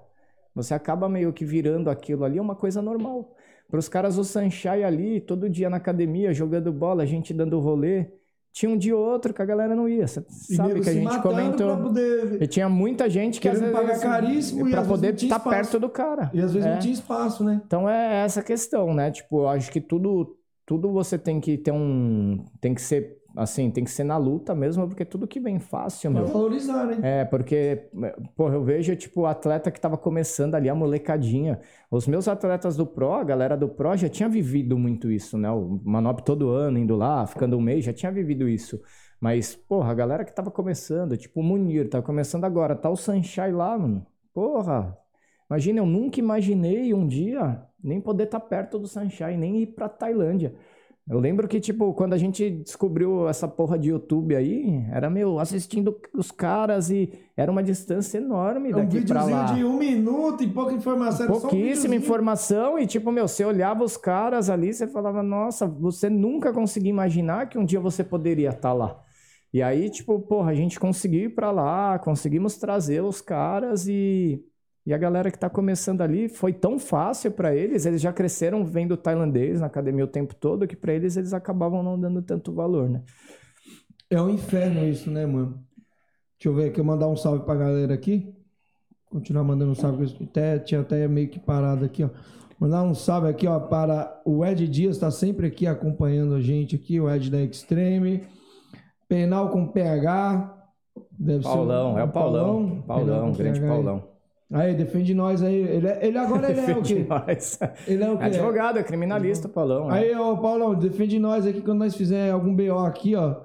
você 0.53 0.75
acaba 0.75 1.09
meio 1.09 1.33
que 1.33 1.43
virando 1.43 1.89
aquilo 1.89 2.23
ali 2.23 2.39
uma 2.39 2.55
coisa 2.55 2.83
normal. 2.83 3.35
Para 3.67 3.79
os 3.79 3.89
caras, 3.89 4.19
o 4.19 4.23
Sunshine 4.23 4.83
ali, 4.83 5.19
todo 5.21 5.49
dia 5.49 5.71
na 5.71 5.77
academia, 5.77 6.31
jogando 6.35 6.71
bola, 6.71 7.01
a 7.01 7.07
gente 7.07 7.33
dando 7.33 7.59
rolê. 7.59 8.18
Tinha 8.51 8.71
um 8.71 8.77
dia 8.77 8.95
ou 8.97 9.03
outro 9.03 9.33
que 9.33 9.41
a 9.41 9.45
galera 9.45 9.75
não 9.75 9.87
ia. 9.87 10.07
Você 10.07 10.25
sabe 10.27 10.81
que 10.81 10.89
a 10.89 10.93
gente 10.93 11.21
comentou. 11.21 11.77
Poder... 11.77 12.41
E 12.41 12.47
tinha 12.47 12.67
muita 12.67 13.09
gente 13.09 13.39
que 13.39 13.47
às 13.47 13.59
vezes. 13.59 13.73
pagar 13.73 13.99
caríssimo 13.99 14.69
para 14.69 14.83
poder 14.83 15.13
estar 15.13 15.39
tá 15.39 15.49
perto 15.49 15.79
do 15.79 15.89
cara. 15.89 16.31
E 16.33 16.41
às 16.41 16.53
vezes 16.53 16.67
é. 16.67 16.73
não 16.73 16.79
tinha 16.79 16.93
espaço, 16.93 17.43
né? 17.43 17.61
Então 17.65 17.87
é 17.87 18.23
essa 18.23 18.41
questão, 18.41 18.93
né? 18.93 19.11
Tipo, 19.11 19.41
eu 19.41 19.49
acho 19.49 19.71
que 19.71 19.79
tudo, 19.79 20.35
tudo 20.65 20.91
você 20.91 21.17
tem 21.17 21.39
que 21.39 21.57
ter 21.57 21.71
um. 21.71 22.43
Tem 22.59 22.73
que 22.73 22.81
ser 22.81 23.18
assim, 23.35 23.69
tem 23.69 23.83
que 23.83 23.91
ser 23.91 24.03
na 24.03 24.17
luta 24.17 24.55
mesmo, 24.55 24.87
porque 24.87 25.05
tudo 25.05 25.27
que 25.27 25.39
vem 25.39 25.59
fácil, 25.59 26.11
pra 26.11 26.21
meu. 26.21 26.29
valorizar, 26.29 26.85
né? 26.85 26.99
É, 27.01 27.25
porque, 27.25 27.89
porra, 28.35 28.55
eu 28.55 28.63
vejo, 28.63 28.95
tipo, 28.95 29.21
o 29.21 29.25
atleta 29.25 29.71
que 29.71 29.79
tava 29.79 29.97
começando 29.97 30.55
ali, 30.55 30.69
a 30.69 30.75
molecadinha. 30.75 31.59
Os 31.91 32.07
meus 32.07 32.27
atletas 32.27 32.75
do 32.75 32.85
Pro, 32.85 33.13
a 33.13 33.23
galera 33.23 33.55
do 33.55 33.67
Pro 33.67 33.95
já 33.95 34.09
tinha 34.09 34.29
vivido 34.29 34.77
muito 34.77 35.11
isso, 35.11 35.37
né? 35.37 35.49
O 35.49 35.79
Manop 35.83 36.21
todo 36.21 36.49
ano 36.49 36.77
indo 36.77 36.95
lá, 36.95 37.25
ficando 37.25 37.57
um 37.57 37.61
mês, 37.61 37.85
já 37.85 37.93
tinha 37.93 38.11
vivido 38.11 38.47
isso. 38.47 38.81
Mas, 39.19 39.55
porra, 39.55 39.91
a 39.91 39.95
galera 39.95 40.23
que 40.23 40.33
tava 40.33 40.49
começando, 40.49 41.17
tipo 41.17 41.41
o 41.41 41.43
Munir, 41.43 41.89
tava 41.89 42.03
começando 42.03 42.45
agora, 42.45 42.75
tá 42.75 42.89
o 42.89 42.95
Sunshine 42.95 43.51
lá, 43.51 43.77
mano. 43.77 44.05
Porra, 44.33 44.97
imagina, 45.49 45.79
eu 45.79 45.85
nunca 45.85 46.19
imaginei 46.19 46.93
um 46.93 47.05
dia 47.05 47.65
nem 47.83 47.99
poder 47.99 48.25
estar 48.25 48.39
tá 48.39 48.45
perto 48.45 48.77
do 48.77 48.87
Sunshine, 48.87 49.37
nem 49.37 49.61
ir 49.61 49.67
pra 49.67 49.89
Tailândia. 49.89 50.53
Eu 51.09 51.19
lembro 51.19 51.47
que, 51.47 51.59
tipo, 51.59 51.91
quando 51.95 52.13
a 52.13 52.17
gente 52.17 52.51
descobriu 52.51 53.27
essa 53.27 53.47
porra 53.47 53.79
de 53.79 53.89
YouTube 53.89 54.35
aí, 54.35 54.85
era 54.91 55.09
meu, 55.09 55.39
assistindo 55.39 55.99
os 56.13 56.29
caras 56.29 56.91
e 56.91 57.11
era 57.35 57.51
uma 57.51 57.63
distância 57.63 58.19
enorme 58.19 58.69
É 58.69 58.75
um 58.75 58.85
daqui 58.85 59.01
pra 59.07 59.23
lá. 59.23 59.45
videozinho 59.47 59.55
de 59.57 59.63
um 59.65 59.79
minuto 59.79 60.43
e 60.43 60.47
pouca 60.47 60.71
informação. 60.73 61.25
um 61.25 61.29
Pouquíssima 61.29 61.65
videozinho. 61.65 61.95
informação 61.95 62.77
e, 62.77 62.85
tipo, 62.85 63.11
meu, 63.11 63.27
você 63.27 63.43
olhava 63.43 63.83
os 63.83 63.97
caras 63.97 64.51
ali, 64.51 64.71
você 64.71 64.85
falava, 64.87 65.23
nossa, 65.23 65.65
você 65.65 66.11
nunca 66.11 66.53
conseguia 66.53 66.91
imaginar 66.91 67.49
que 67.49 67.57
um 67.57 67.65
dia 67.65 67.79
você 67.79 68.03
poderia 68.03 68.49
estar 68.49 68.73
lá. 68.73 69.01
E 69.51 69.63
aí, 69.63 69.89
tipo, 69.89 70.19
porra, 70.19 70.51
a 70.51 70.53
gente 70.53 70.79
conseguiu 70.79 71.21
ir 71.23 71.29
pra 71.33 71.49
lá, 71.49 71.97
conseguimos 71.97 72.55
trazer 72.57 73.01
os 73.01 73.19
caras 73.19 73.87
e, 73.87 74.43
e 74.89 74.93
a 74.93 74.97
galera 74.97 75.29
que 75.29 75.37
tá 75.37 75.47
começando 75.47 76.01
ali 76.01 76.27
foi 76.27 76.51
tão 76.51 76.79
fácil 76.79 77.29
pra 77.29 77.55
eles, 77.55 77.85
eles 77.85 78.01
já 78.01 78.11
cresceram 78.11 78.65
vendo 78.65 78.97
tailandês 78.97 79.59
na 79.59 79.67
academia 79.67 80.03
o 80.03 80.07
tempo 80.07 80.33
todo, 80.33 80.65
que 80.65 80.75
pra 80.75 80.91
eles 80.91 81.15
eles 81.15 81.31
acabavam 81.31 81.83
não 81.83 81.99
dando 81.99 82.23
tanto 82.23 82.51
valor, 82.51 82.89
né? 82.89 83.03
É 84.09 84.19
um 84.19 84.31
inferno 84.31 84.83
isso, 84.83 85.11
né, 85.11 85.27
mano? 85.27 85.63
Deixa 86.39 86.47
eu 86.47 86.55
ver 86.55 86.71
aqui, 86.71 86.79
eu 86.79 86.83
mandar 86.83 87.07
um 87.07 87.15
salve 87.15 87.45
pra 87.45 87.53
galera 87.53 87.93
aqui. 87.93 88.33
Continuar 89.11 89.43
mandando 89.43 89.73
um 89.73 89.75
salve. 89.75 90.11
Até, 90.23 90.57
tinha 90.57 90.81
até 90.81 91.07
meio 91.07 91.29
que 91.29 91.39
parado 91.39 91.85
aqui, 91.85 92.03
ó. 92.03 92.09
Mandar 92.59 92.81
um 92.81 92.95
salve 92.95 93.27
aqui, 93.27 93.45
ó, 93.45 93.59
para 93.59 94.19
o 94.25 94.43
Ed 94.43 94.67
Dias, 94.67 94.97
tá 94.97 95.11
sempre 95.11 95.45
aqui 95.45 95.67
acompanhando 95.67 96.33
a 96.33 96.41
gente 96.41 96.75
aqui, 96.75 96.99
o 96.99 97.07
Ed 97.07 97.29
da 97.29 97.39
Extreme. 97.39 98.23
Penal 99.07 99.49
com 99.49 99.67
PH. 99.67 100.57
Deve 101.11 101.43
Paulão, 101.43 101.93
ser 101.93 101.99
é 101.99 102.03
o 102.05 102.07
Paulão. 102.07 102.83
Paulão, 102.87 103.31
com 103.31 103.37
grande 103.37 103.59
PH. 103.59 103.71
Paulão. 103.71 104.18
Aí, 104.51 104.73
defende 104.73 105.13
nós 105.13 105.43
aí. 105.43 105.55
Ele, 105.55 105.87
é- 105.87 105.99
ele 106.07 106.17
agora 106.17 106.49
ele 106.49 106.59
é 106.59 106.75
o 106.75 106.81
quê? 106.81 107.05
Nós. 107.07 107.59
Ele 107.87 108.03
é 108.03 108.09
o 108.09 108.17
quê? 108.17 108.23
Advogado, 108.25 108.79
é 108.79 108.83
criminalista, 108.83 109.47
Paulão. 109.47 109.87
né? 109.87 109.99
Aí, 109.99 110.15
ó, 110.15 110.35
Paulão, 110.37 110.73
defende 110.73 111.19
nós 111.19 111.45
aqui 111.45 111.61
quando 111.61 111.79
nós 111.79 111.95
fizer 111.95 112.31
algum 112.31 112.55
BO 112.55 112.79
aqui, 112.79 113.15
ó. 113.15 113.41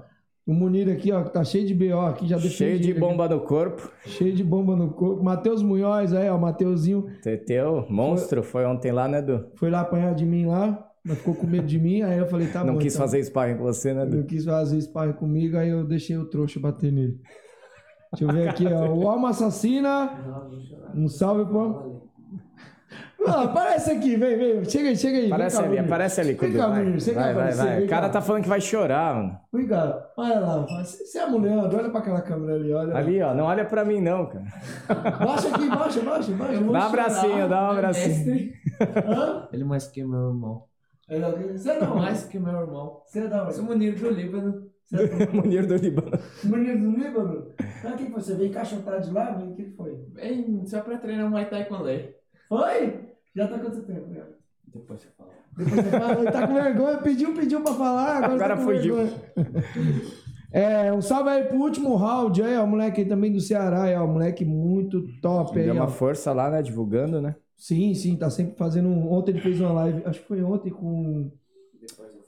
O 0.47 0.53
Munir 0.53 0.91
aqui, 0.91 1.11
ó, 1.11 1.23
que 1.23 1.33
tá 1.33 1.43
cheio 1.43 1.67
de 1.67 1.75
BO 1.75 2.01
aqui, 2.01 2.27
já 2.29 2.37
defende. 2.37 2.55
Cheio 2.55 2.79
de 2.79 2.93
bomba 2.95 3.27
no 3.29 3.41
corpo. 3.41 3.91
Cheio 4.05 4.35
de 4.35 4.45
bomba 4.45 4.77
no 4.77 4.91
corpo. 4.93 5.23
Matheus 5.23 5.63
Munhoz 5.63 6.13
aí, 6.13 6.29
ó, 6.29 6.37
Mateuzinho 6.39 7.07
Teteu, 7.23 7.87
monstro, 7.89 8.43
foi 8.43 8.65
ontem 8.67 8.93
lá, 8.93 9.09
né, 9.09 9.23
Du? 9.23 9.47
foi 9.57 9.71
lá 9.71 9.81
apanhar 9.81 10.15
de 10.15 10.27
mim 10.27 10.45
lá, 10.45 10.87
mas 11.03 11.17
ficou 11.19 11.35
com 11.35 11.47
medo 11.47 11.67
de 11.67 11.79
mim, 11.79 12.03
aí 12.03 12.19
eu 12.19 12.27
falei, 12.27 12.49
tá 12.49 12.63
Não 12.63 12.75
bom. 12.75 12.79
quis 12.81 12.95
então. 12.95 13.07
fazer 13.07 13.23
sparring 13.25 13.57
com 13.57 13.63
você, 13.65 13.95
né, 13.95 14.05
Não 14.05 14.21
Du? 14.21 14.25
quis 14.27 14.45
fazer 14.45 14.79
sparring 14.83 15.15
comigo, 15.15 15.57
aí 15.57 15.71
eu 15.71 15.83
deixei 15.83 16.17
o 16.19 16.27
trouxa 16.27 16.61
bater 16.61 16.93
nele. 16.93 17.19
Deixa 18.17 18.25
eu 18.25 18.33
ver 18.33 18.49
aqui, 18.49 18.67
ó. 18.67 18.87
O 18.95 19.09
Alma 19.09 19.31
Assassina. 19.31 20.11
Um 20.95 21.09
salve 21.09 21.45
pro. 21.47 22.03
Ah, 23.27 23.45
aparece 23.45 23.91
aqui, 23.91 24.17
vem, 24.17 24.37
vem. 24.37 24.65
Chega 24.67 24.91
aí, 24.91 24.97
chega 24.97 25.17
aí. 25.17 25.27
Aparece 25.33 25.57
vem 25.57 25.63
cá, 25.63 25.69
ali, 25.71 25.77
Munir. 25.79 25.93
aparece 25.93 26.21
ali, 26.21 26.33
Vem 26.35 26.53
cá, 26.53 26.67
Vai, 26.67 26.85
Munir, 26.85 27.01
você 27.01 27.13
vai, 27.15 27.33
vai, 27.33 27.53
vai. 27.53 27.85
O 27.85 27.89
cara 27.89 28.09
tá 28.11 28.21
falando 28.21 28.43
que 28.43 28.49
vai 28.51 28.61
chorar, 28.61 29.15
mano. 29.15 29.39
Vem 29.51 29.67
cá, 29.67 30.11
olha 30.17 30.41
lá. 30.41 30.67
Você 30.85 31.19
é 31.19 31.27
mulher, 31.27 31.57
olha 31.57 31.91
pra 31.91 32.01
aquela 32.01 32.21
câmera 32.21 32.55
ali, 32.55 32.73
olha. 32.73 32.95
Ali, 32.95 33.23
ó, 33.23 33.35
não 33.35 33.45
olha 33.45 33.65
pra 33.65 33.83
mim, 33.83 34.01
não, 34.01 34.27
cara. 34.27 34.45
Baixa 35.25 35.49
aqui, 35.49 35.69
baixa, 35.71 36.01
baixa, 36.03 36.33
baixa. 36.33 36.61
Dá 36.61 36.71
um 36.71 36.77
abracinho, 36.77 37.49
dá 37.49 37.63
um 37.63 37.71
abracinho. 37.71 38.53
Hã? 39.09 39.49
Ele 39.53 39.65
mais 39.65 39.87
que 39.87 40.05
meu 40.05 40.29
irmão. 40.29 40.65
É 41.09 41.19
Você 41.19 41.71
é 41.71 41.81
da 41.81 41.91
onde? 41.91 42.01
Mais 42.03 42.25
que 42.25 42.39
meu 42.39 42.61
irmão. 42.61 43.01
Você 43.07 43.21
é 43.21 43.29
da 43.29 43.39
Eu 43.39 43.51
sou? 43.53 43.65
Munir 43.65 43.99
do 43.99 44.11
Líbano. 44.11 44.67
Munir 45.33 45.67
do 45.67 45.75
Líbano. 45.77 46.11
Menino 46.45 46.91
do 46.93 46.99
Líbano? 46.99 47.47
Ah, 47.85 47.93
o 47.95 47.97
que 47.97 48.07
foi? 48.11 48.21
Você 48.23 48.35
veio 48.35 48.51
encaixotar 48.51 49.01
de 49.01 49.11
lá? 49.13 49.37
O 49.39 49.55
que 49.55 49.65
foi? 49.77 49.95
Bem, 50.13 50.65
só 50.67 50.81
pra 50.81 50.99
treinar 50.99 51.29
Muay 51.31 51.47
Thai 51.49 51.65
com 51.67 51.79
lei. 51.83 52.15
Foi? 52.49 53.01
Já 53.35 53.49
tá 53.49 53.59
quanto 53.59 53.83
tempo? 53.83 54.07
né? 54.09 54.23
Depois 54.67 55.01
você 55.01 55.09
fala. 55.17 55.31
Depois 55.57 55.85
você 55.85 55.91
fala, 55.99 56.21
ele 56.21 56.31
tá 56.33 56.47
com 56.47 56.55
vergonha, 56.55 56.99
pediu, 56.99 57.35
pediu 57.35 57.61
pra 57.63 57.73
falar, 57.75 58.17
agora, 58.19 58.35
Agora 58.35 58.57
tá 58.57 58.63
fugiu. 58.63 58.97
É, 60.53 60.93
um 60.93 61.01
salve 61.03 61.31
aí 61.31 61.45
pro 61.45 61.59
último 61.59 61.97
round 61.97 62.41
aí, 62.43 62.57
ó, 62.57 62.63
o 62.65 62.67
moleque 62.67 63.01
aí 63.01 63.09
também 63.09 63.33
do 63.33 63.41
Ceará, 63.41 63.85
aí, 63.85 63.97
ó, 63.97 64.07
moleque 64.07 64.45
muito 64.45 65.03
top 65.21 65.59
aí, 65.59 65.65
Deu 65.65 65.75
uma 65.75 65.85
ó. 65.87 65.89
força 65.89 66.33
lá, 66.33 66.49
né, 66.51 66.63
divulgando, 66.63 67.21
né? 67.21 67.35
Sim, 67.57 67.93
sim, 67.95 68.17
tá 68.17 68.31
sempre 68.31 68.57
fazendo. 68.57 68.89
um- 68.89 69.11
Ontem 69.13 69.33
ele 69.33 69.41
fez 69.41 69.61
uma 69.61 69.73
live, 69.73 70.03
acho 70.05 70.21
que 70.21 70.29
foi 70.29 70.43
ontem 70.43 70.71
com 70.71 71.23
o 71.23 71.33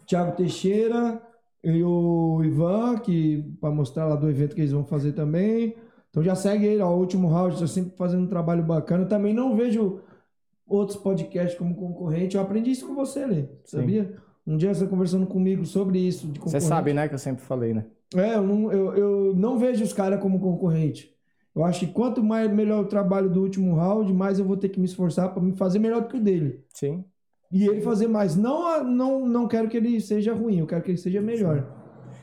Thiago 0.06 0.36
Teixeira 0.36 1.20
e 1.62 1.82
o 1.82 2.42
Ivan, 2.44 2.98
que 2.98 3.42
para 3.60 3.70
mostrar 3.70 4.06
lá 4.06 4.16
do 4.16 4.28
evento 4.28 4.54
que 4.54 4.60
eles 4.60 4.72
vão 4.72 4.84
fazer 4.84 5.12
também. 5.12 5.74
Então 6.10 6.22
já 6.22 6.34
segue 6.34 6.64
ele, 6.64 6.82
ó, 6.82 6.90
o 6.94 6.98
último 6.98 7.28
round, 7.28 7.58
tá 7.58 7.66
sempre 7.66 7.96
fazendo 7.96 8.24
um 8.24 8.28
trabalho 8.28 8.62
bacana. 8.62 9.04
Eu 9.04 9.08
também 9.08 9.34
não 9.34 9.56
vejo 9.56 10.00
outros 10.66 10.98
podcasts 10.98 11.58
como 11.58 11.74
concorrente. 11.74 12.36
Eu 12.36 12.42
aprendi 12.42 12.70
isso 12.70 12.86
com 12.86 12.94
você, 12.94 13.26
Lê, 13.26 13.44
sabia? 13.64 14.16
Um 14.46 14.56
dia 14.56 14.72
você 14.72 14.86
conversando 14.86 15.26
comigo 15.26 15.66
sobre 15.66 15.98
isso 15.98 16.28
de 16.28 16.38
Você 16.38 16.60
sabe, 16.60 16.94
né, 16.94 17.08
que 17.08 17.14
eu 17.14 17.18
sempre 17.18 17.44
falei, 17.44 17.74
né? 17.74 17.84
É, 18.14 18.36
eu 18.36 18.42
não, 18.42 18.72
eu, 18.72 18.94
eu 18.94 19.34
não 19.34 19.58
vejo 19.58 19.82
os 19.82 19.92
caras 19.92 20.20
como 20.20 20.38
concorrente. 20.38 21.12
Eu 21.54 21.64
acho 21.64 21.80
que 21.80 21.92
quanto 21.92 22.22
mais 22.22 22.52
melhor 22.52 22.84
o 22.84 22.88
trabalho 22.88 23.28
do 23.28 23.42
último 23.42 23.74
round, 23.74 24.12
mais 24.12 24.38
eu 24.38 24.44
vou 24.44 24.56
ter 24.56 24.68
que 24.68 24.78
me 24.78 24.84
esforçar 24.86 25.32
para 25.32 25.42
me 25.42 25.52
fazer 25.56 25.78
melhor 25.78 26.02
do 26.02 26.08
que 26.08 26.16
o 26.16 26.20
dele. 26.20 26.64
Sim. 26.72 27.04
E 27.52 27.66
ele 27.66 27.80
fazer 27.80 28.08
mais. 28.08 28.36
Não, 28.36 28.82
não, 28.84 29.26
não 29.26 29.48
quero 29.48 29.68
que 29.68 29.76
ele 29.76 30.00
seja 30.00 30.34
ruim, 30.34 30.58
eu 30.58 30.66
quero 30.66 30.82
que 30.82 30.90
ele 30.90 30.98
seja 30.98 31.20
melhor. 31.20 31.64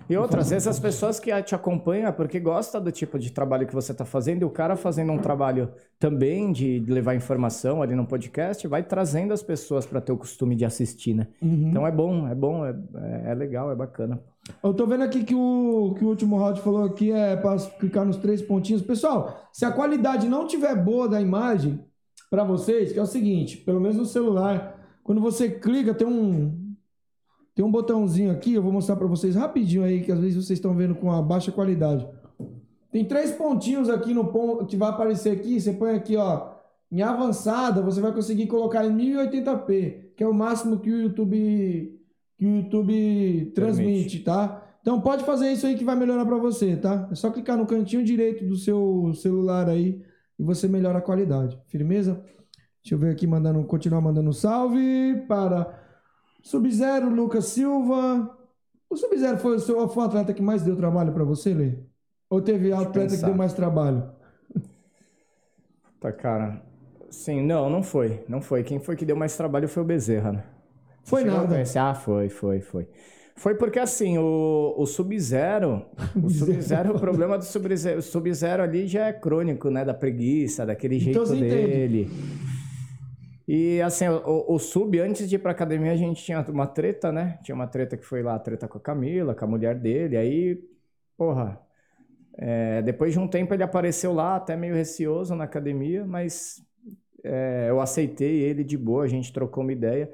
E 0.09 0.17
outras 0.17 0.49
vezes 0.49 0.67
as 0.67 0.79
pessoas 0.79 1.17
que 1.17 1.31
te 1.43 1.55
acompanham 1.55 2.07
é 2.07 2.11
porque 2.11 2.37
gosta 2.37 2.79
do 2.79 2.91
tipo 2.91 3.17
de 3.17 3.31
trabalho 3.31 3.65
que 3.65 3.73
você 3.73 3.93
está 3.93 4.03
fazendo 4.03 4.41
e 4.41 4.45
o 4.45 4.49
cara 4.49 4.75
fazendo 4.75 5.13
um 5.13 5.17
trabalho 5.17 5.69
também 5.97 6.51
de 6.51 6.81
de 6.81 6.91
levar 6.91 7.15
informação 7.15 7.81
ali 7.81 7.95
no 7.95 8.05
podcast 8.05 8.67
vai 8.67 8.83
trazendo 8.83 9.33
as 9.33 9.41
pessoas 9.41 9.85
para 9.85 10.01
ter 10.01 10.11
o 10.11 10.17
costume 10.17 10.55
de 10.55 10.65
assistir, 10.65 11.13
né? 11.13 11.27
Uhum. 11.41 11.69
Então 11.69 11.87
é 11.87 11.91
bom, 11.91 12.27
é 12.27 12.35
bom, 12.35 12.65
é, 12.65 12.75
é- 12.95 13.31
é 13.31 13.33
legal, 13.33 13.71
é 13.71 13.75
bacana. 13.75 14.19
Eu 14.61 14.73
tô 14.73 14.85
vendo 14.85 15.03
aqui 15.03 15.23
que 15.23 15.33
o, 15.33 15.95
que 15.97 16.03
o 16.03 16.09
último 16.09 16.37
round 16.37 16.59
falou 16.59 16.83
aqui 16.83 17.09
é 17.13 17.37
para 17.37 17.55
clicar 17.79 18.05
nos 18.05 18.17
três 18.17 18.41
pontinhos. 18.41 18.81
Pessoal, 18.81 19.47
se 19.53 19.63
a 19.63 19.71
qualidade 19.71 20.27
não 20.27 20.45
tiver 20.45 20.75
boa 20.75 21.07
da 21.07 21.21
imagem 21.21 21.79
para 22.29 22.43
vocês, 22.43 22.91
que 22.91 22.99
é 22.99 23.01
o 23.01 23.05
seguinte, 23.05 23.55
pelo 23.57 23.79
menos 23.79 23.95
no 23.95 24.05
celular, 24.05 24.72
quando 25.03 25.21
você 25.21 25.49
clica, 25.49 25.93
tem 25.93 26.07
um 26.07 26.63
tem 27.55 27.63
um 27.63 27.71
botãozinho 27.71 28.31
aqui, 28.31 28.53
eu 28.53 28.63
vou 28.63 28.71
mostrar 28.71 28.95
para 28.95 29.05
vocês 29.05 29.35
rapidinho 29.35 29.83
aí, 29.83 30.01
que 30.01 30.11
às 30.11 30.19
vezes 30.19 30.35
vocês 30.35 30.57
estão 30.57 30.73
vendo 30.73 30.95
com 30.95 31.11
a 31.11 31.21
baixa 31.21 31.51
qualidade. 31.51 32.07
Tem 32.91 33.05
três 33.05 33.31
pontinhos 33.31 33.89
aqui 33.89 34.13
no 34.13 34.31
ponto 34.31 34.65
que 34.65 34.75
vai 34.75 34.89
aparecer 34.89 35.31
aqui, 35.31 35.59
você 35.59 35.71
põe 35.73 35.95
aqui, 35.95 36.15
ó, 36.15 36.49
em 36.91 37.01
avançada, 37.01 37.81
você 37.81 38.01
vai 38.01 38.11
conseguir 38.11 38.47
colocar 38.47 38.85
em 38.85 38.95
1080p, 38.95 40.13
que 40.15 40.23
é 40.23 40.27
o 40.27 40.33
máximo 40.33 40.79
que 40.79 40.89
o 40.89 41.01
YouTube 41.01 41.99
que 42.37 42.45
o 42.45 42.57
YouTube 42.57 43.51
transmite, 43.53 44.19
tá? 44.19 44.63
Então 44.81 44.99
pode 44.99 45.23
fazer 45.23 45.51
isso 45.51 45.65
aí 45.65 45.75
que 45.75 45.83
vai 45.83 45.95
melhorar 45.95 46.25
para 46.25 46.37
você, 46.37 46.75
tá? 46.75 47.07
É 47.11 47.15
só 47.15 47.31
clicar 47.31 47.57
no 47.57 47.65
cantinho 47.65 48.03
direito 48.03 48.45
do 48.45 48.55
seu 48.57 49.13
celular 49.15 49.69
aí 49.69 50.01
e 50.37 50.43
você 50.43 50.67
melhora 50.67 50.97
a 50.97 51.01
qualidade. 51.01 51.59
Firmeza? 51.67 52.23
Deixa 52.83 52.95
eu 52.95 52.99
ver 52.99 53.11
aqui 53.11 53.25
mandando, 53.25 53.63
continuar 53.63 54.01
mandando 54.01 54.33
salve 54.33 55.23
para 55.25 55.73
Sub-Zero, 56.43 57.09
Lucas 57.09 57.45
Silva. 57.45 58.37
O 58.89 58.97
Sub-Zero 58.97 59.37
foi 59.37 59.57
foi 59.57 59.75
o 59.75 60.01
atleta 60.01 60.33
que 60.33 60.41
mais 60.41 60.63
deu 60.63 60.75
trabalho 60.75 61.13
para 61.13 61.23
você, 61.23 61.53
Lê? 61.53 61.75
Ou 62.29 62.41
teve 62.41 62.73
atleta 62.73 63.15
que 63.15 63.23
deu 63.23 63.35
mais 63.35 63.53
trabalho? 63.53 64.11
Tá, 65.97 66.11
cara. 66.11 66.61
Sim, 67.09 67.41
não, 67.41 67.69
não 67.69 67.81
foi. 67.81 68.25
Não 68.27 68.41
foi. 68.41 68.63
Quem 68.63 68.79
foi 68.79 68.97
que 68.97 69.05
deu 69.05 69.15
mais 69.15 69.37
trabalho 69.37 69.69
foi 69.69 69.81
o 69.81 69.85
Bezerra, 69.85 70.33
né? 70.33 70.43
Você 71.03 71.09
Foi 71.09 71.23
nada. 71.23 71.63
Ah, 71.79 71.95
foi, 71.95 72.27
foi, 72.27 72.59
foi. 72.59 72.87
Foi 73.35 73.55
porque 73.55 73.79
assim, 73.79 74.17
o, 74.17 74.75
o 74.77 74.85
Sub-Zero, 74.85 75.85
o 76.21 76.29
Sub-Zero, 76.29 76.95
o 76.95 76.99
problema 76.99 77.37
do 77.37 77.45
Sub-Zero, 77.45 77.99
o 77.99 78.01
Sub-Zero 78.01 78.61
ali 78.61 78.87
já 78.87 79.07
é 79.07 79.13
crônico, 79.13 79.69
né? 79.69 79.85
Da 79.85 79.93
preguiça, 79.93 80.65
daquele 80.65 80.99
jeito 80.99 81.17
Então 81.21 81.25
você 81.25 81.37
entende. 81.37 82.09
E 83.47 83.81
assim, 83.81 84.07
o, 84.07 84.53
o 84.53 84.59
Sub, 84.59 84.97
antes 84.99 85.29
de 85.29 85.35
ir 85.35 85.39
pra 85.39 85.51
academia, 85.51 85.91
a 85.91 85.95
gente 85.97 86.23
tinha 86.23 86.39
uma 86.49 86.67
treta, 86.67 87.11
né? 87.11 87.39
Tinha 87.43 87.55
uma 87.55 87.67
treta 87.67 87.97
que 87.97 88.05
foi 88.05 88.23
lá, 88.23 88.39
treta 88.39 88.67
com 88.67 88.77
a 88.77 88.81
Camila, 88.81 89.35
com 89.35 89.45
a 89.45 89.47
mulher 89.47 89.77
dele. 89.79 90.15
Aí, 90.17 90.63
porra, 91.17 91.61
é, 92.37 92.81
depois 92.81 93.13
de 93.13 93.19
um 93.19 93.27
tempo 93.27 93.53
ele 93.53 93.63
apareceu 93.63 94.13
lá, 94.13 94.35
até 94.37 94.55
meio 94.55 94.75
receoso 94.75 95.35
na 95.35 95.43
academia, 95.45 96.05
mas 96.05 96.61
é, 97.23 97.67
eu 97.69 97.81
aceitei 97.81 98.41
ele 98.41 98.63
de 98.63 98.77
boa, 98.77 99.03
a 99.05 99.07
gente 99.07 99.33
trocou 99.33 99.63
uma 99.63 99.73
ideia. 99.73 100.11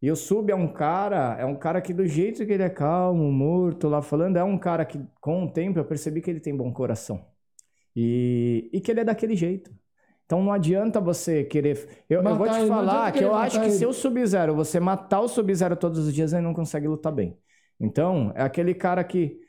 E 0.00 0.10
o 0.10 0.16
Sub 0.16 0.50
é 0.50 0.54
um 0.54 0.72
cara, 0.72 1.36
é 1.40 1.44
um 1.44 1.56
cara 1.56 1.80
que 1.80 1.92
do 1.92 2.06
jeito 2.06 2.46
que 2.46 2.52
ele 2.52 2.62
é 2.62 2.70
calmo, 2.70 3.30
morto 3.32 3.88
lá 3.88 4.00
falando, 4.00 4.36
é 4.36 4.44
um 4.44 4.58
cara 4.58 4.84
que 4.84 5.00
com 5.20 5.44
o 5.44 5.52
tempo 5.52 5.78
eu 5.78 5.84
percebi 5.84 6.22
que 6.22 6.30
ele 6.30 6.40
tem 6.40 6.56
bom 6.56 6.72
coração. 6.72 7.26
E, 7.96 8.70
e 8.72 8.80
que 8.80 8.90
ele 8.92 9.00
é 9.00 9.04
daquele 9.04 9.36
jeito. 9.36 9.72
Então 10.28 10.42
não 10.42 10.52
adianta 10.52 11.00
você 11.00 11.42
querer. 11.42 11.88
Eu, 12.06 12.22
eu 12.22 12.36
vou 12.36 12.46
te 12.46 12.58
ele, 12.58 12.68
falar 12.68 13.10
que 13.12 13.24
eu 13.24 13.34
acho 13.34 13.58
que 13.58 13.64
ele. 13.64 13.72
se 13.72 13.86
o 13.86 13.94
Sub-Zero, 13.94 14.54
você 14.54 14.78
matar 14.78 15.20
o 15.20 15.28
Sub-Zero 15.28 15.74
todos 15.74 16.06
os 16.06 16.12
dias, 16.12 16.34
ele 16.34 16.42
não 16.42 16.52
consegue 16.52 16.86
lutar 16.86 17.10
bem. 17.10 17.34
Então, 17.80 18.30
é 18.34 18.42
aquele 18.42 18.74
cara 18.74 19.02
que. 19.02 19.40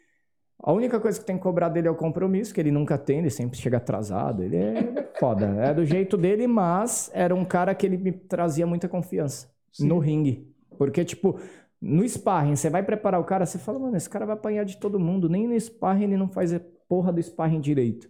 A 0.57 0.71
única 0.71 0.97
coisa 0.97 1.19
que 1.19 1.25
tem 1.25 1.35
que 1.35 1.43
cobrar 1.43 1.67
dele 1.67 1.89
é 1.89 1.91
o 1.91 1.95
compromisso, 1.95 2.53
que 2.53 2.61
ele 2.61 2.71
nunca 2.71 2.97
tem, 2.97 3.19
ele 3.19 3.29
sempre 3.29 3.57
chega 3.57 3.75
atrasado. 3.75 4.41
Ele 4.41 4.55
é 4.55 5.09
foda. 5.19 5.47
É 5.59 5.73
do 5.73 5.83
jeito 5.83 6.15
dele, 6.15 6.47
mas 6.47 7.11
era 7.13 7.35
um 7.35 7.43
cara 7.43 7.75
que 7.75 7.85
ele 7.85 7.97
me 7.97 8.13
trazia 8.13 8.65
muita 8.65 8.87
confiança 8.87 9.49
no 9.81 9.99
ringue. 9.99 10.49
Porque, 10.77 11.03
tipo, 11.03 11.37
no 11.81 12.07
sparring, 12.07 12.55
você 12.55 12.69
vai 12.69 12.83
preparar 12.83 13.19
o 13.19 13.25
cara, 13.25 13.45
você 13.45 13.57
fala, 13.57 13.79
mano, 13.79 13.97
esse 13.97 14.09
cara 14.09 14.25
vai 14.25 14.35
apanhar 14.35 14.63
de 14.63 14.77
todo 14.77 14.97
mundo. 14.97 15.27
Nem 15.27 15.45
no 15.45 15.59
sparring 15.59 16.05
ele 16.05 16.17
não 16.17 16.29
faz 16.29 16.53
a 16.53 16.61
porra 16.87 17.11
do 17.11 17.21
sparring 17.21 17.59
direito. 17.59 18.07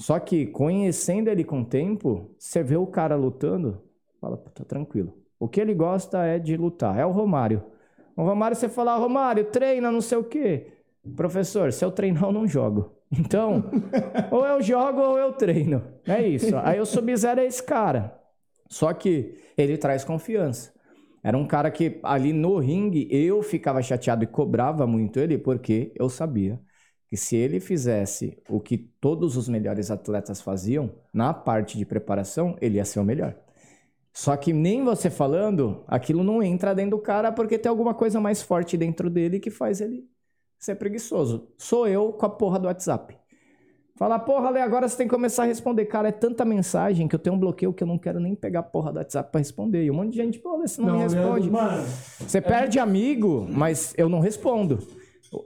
Só 0.00 0.18
que, 0.18 0.46
conhecendo 0.46 1.28
ele 1.28 1.44
com 1.44 1.60
o 1.60 1.64
tempo, 1.64 2.34
você 2.38 2.62
vê 2.62 2.74
o 2.74 2.86
cara 2.86 3.16
lutando, 3.16 3.82
fala, 4.18 4.38
tá 4.38 4.64
tranquilo. 4.64 5.14
O 5.38 5.46
que 5.46 5.60
ele 5.60 5.74
gosta 5.74 6.24
é 6.24 6.38
de 6.38 6.56
lutar. 6.56 6.98
É 6.98 7.04
o 7.04 7.10
Romário. 7.10 7.62
O 8.16 8.22
Romário, 8.22 8.56
você 8.56 8.66
fala, 8.66 8.92
ah, 8.92 8.96
Romário, 8.96 9.44
treina, 9.44 9.92
não 9.92 10.00
sei 10.00 10.16
o 10.16 10.24
quê. 10.24 10.72
Professor, 11.14 11.70
se 11.70 11.84
eu 11.84 11.90
treinar, 11.90 12.24
eu 12.24 12.32
não 12.32 12.48
jogo. 12.48 12.96
Então, 13.12 13.64
ou 14.32 14.46
eu 14.46 14.62
jogo 14.62 15.02
ou 15.02 15.18
eu 15.18 15.34
treino. 15.34 15.82
É 16.06 16.26
isso. 16.26 16.56
Aí 16.62 16.80
o 16.80 16.86
Sub-Zero 16.86 17.40
é 17.40 17.44
esse 17.44 17.62
cara. 17.62 18.18
Só 18.70 18.94
que 18.94 19.34
ele 19.54 19.76
traz 19.76 20.02
confiança. 20.02 20.72
Era 21.22 21.36
um 21.36 21.46
cara 21.46 21.70
que 21.70 22.00
ali 22.02 22.32
no 22.32 22.56
ringue 22.58 23.06
eu 23.10 23.42
ficava 23.42 23.82
chateado 23.82 24.24
e 24.24 24.26
cobrava 24.26 24.86
muito 24.86 25.20
ele 25.20 25.36
porque 25.36 25.92
eu 25.94 26.08
sabia 26.08 26.58
que 27.10 27.16
se 27.16 27.34
ele 27.34 27.58
fizesse 27.58 28.38
o 28.48 28.60
que 28.60 28.78
todos 28.78 29.36
os 29.36 29.48
melhores 29.48 29.90
atletas 29.90 30.40
faziam 30.40 30.92
na 31.12 31.34
parte 31.34 31.76
de 31.76 31.84
preparação, 31.84 32.56
ele 32.60 32.76
ia 32.76 32.84
ser 32.84 33.00
o 33.00 33.04
melhor. 33.04 33.34
Só 34.12 34.36
que 34.36 34.52
nem 34.52 34.84
você 34.84 35.10
falando, 35.10 35.82
aquilo 35.88 36.22
não 36.22 36.40
entra 36.40 36.72
dentro 36.72 36.92
do 36.92 37.02
cara 37.02 37.32
porque 37.32 37.58
tem 37.58 37.68
alguma 37.68 37.94
coisa 37.94 38.20
mais 38.20 38.40
forte 38.40 38.76
dentro 38.76 39.10
dele 39.10 39.40
que 39.40 39.50
faz 39.50 39.80
ele 39.80 40.08
ser 40.56 40.76
preguiçoso. 40.76 41.48
Sou 41.58 41.88
eu 41.88 42.12
com 42.12 42.26
a 42.26 42.30
porra 42.30 42.60
do 42.60 42.66
WhatsApp. 42.66 43.18
Falar, 43.96 44.20
porra, 44.20 44.48
Lê, 44.48 44.60
agora 44.60 44.88
você 44.88 44.96
tem 44.96 45.08
que 45.08 45.14
começar 45.14 45.42
a 45.42 45.46
responder. 45.46 45.86
Cara, 45.86 46.08
é 46.08 46.12
tanta 46.12 46.44
mensagem 46.44 47.08
que 47.08 47.14
eu 47.14 47.18
tenho 47.18 47.34
um 47.34 47.38
bloqueio 47.38 47.72
que 47.72 47.82
eu 47.82 47.88
não 47.88 47.98
quero 47.98 48.20
nem 48.20 48.36
pegar 48.36 48.60
a 48.60 48.62
porra 48.62 48.92
do 48.92 48.98
WhatsApp 48.98 49.32
pra 49.32 49.40
responder. 49.40 49.84
E 49.84 49.90
um 49.90 49.94
monte 49.94 50.12
de 50.12 50.16
gente, 50.18 50.38
pô, 50.38 50.56
Lê, 50.56 50.68
você 50.68 50.80
não, 50.80 50.94
me 50.94 51.02
responde. 51.02 51.50
Mano, 51.50 51.84
Você 52.20 52.40
perde 52.40 52.78
amigo, 52.78 53.46
mas 53.50 53.92
eu 53.98 54.08
não 54.08 54.20
respondo. 54.20 54.78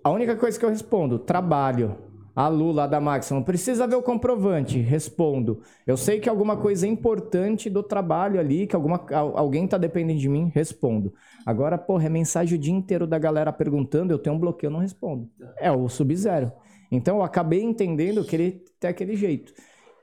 A 0.02 0.10
única 0.10 0.34
coisa 0.36 0.58
que 0.58 0.64
eu 0.64 0.70
respondo, 0.70 1.18
trabalho. 1.18 1.96
A 2.36 2.48
Lula 2.48 2.88
da 2.88 3.00
não 3.30 3.44
precisa 3.44 3.86
ver 3.86 3.94
o 3.94 4.02
comprovante. 4.02 4.80
Respondo. 4.80 5.60
Eu 5.86 5.96
sei 5.96 6.18
que 6.18 6.28
alguma 6.28 6.56
coisa 6.56 6.84
importante 6.84 7.70
do 7.70 7.80
trabalho 7.80 8.40
ali, 8.40 8.66
que 8.66 8.74
alguma, 8.74 9.04
al- 9.12 9.38
alguém 9.38 9.68
tá 9.68 9.78
dependendo 9.78 10.18
de 10.18 10.28
mim, 10.28 10.50
respondo. 10.52 11.14
Agora, 11.46 11.78
porra, 11.78 12.06
é 12.06 12.08
mensagem 12.08 12.58
o 12.58 12.60
dia 12.60 12.72
inteiro 12.72 13.06
da 13.06 13.20
galera 13.20 13.52
perguntando, 13.52 14.12
eu 14.12 14.18
tenho 14.18 14.34
um 14.34 14.38
bloqueio, 14.38 14.68
eu 14.68 14.72
não 14.72 14.80
respondo. 14.80 15.30
É 15.58 15.70
o 15.70 15.88
Sub-Zero. 15.88 16.50
Então 16.90 17.18
eu 17.18 17.22
acabei 17.22 17.62
entendendo 17.62 18.24
que 18.24 18.34
ele 18.34 18.64
tem 18.80 18.90
aquele 18.90 19.14
jeito. 19.14 19.52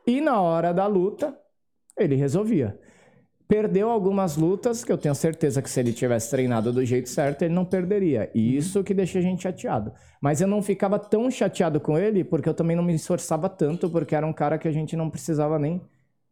E 0.07 0.21
na 0.21 0.39
hora 0.39 0.73
da 0.73 0.87
luta, 0.87 1.37
ele 1.97 2.15
resolvia. 2.15 2.79
Perdeu 3.51 3.89
algumas 3.89 4.37
lutas 4.37 4.81
que 4.81 4.89
eu 4.89 4.97
tenho 4.97 5.13
certeza 5.13 5.61
que 5.61 5.69
se 5.69 5.77
ele 5.77 5.91
tivesse 5.91 6.29
treinado 6.29 6.71
do 6.71 6.85
jeito 6.85 7.09
certo, 7.09 7.41
ele 7.41 7.53
não 7.53 7.65
perderia. 7.65 8.31
E 8.33 8.55
isso 8.55 8.81
que 8.81 8.93
deixa 8.93 9.19
a 9.19 9.21
gente 9.21 9.43
chateado. 9.43 9.91
Mas 10.21 10.39
eu 10.39 10.47
não 10.47 10.61
ficava 10.61 10.97
tão 10.97 11.29
chateado 11.29 11.77
com 11.77 11.97
ele 11.97 12.23
porque 12.23 12.47
eu 12.47 12.53
também 12.53 12.77
não 12.77 12.83
me 12.83 12.93
esforçava 12.93 13.49
tanto, 13.49 13.89
porque 13.89 14.15
era 14.15 14.25
um 14.25 14.31
cara 14.31 14.57
que 14.57 14.69
a 14.69 14.71
gente 14.71 14.95
não 14.95 15.09
precisava 15.09 15.59
nem 15.59 15.81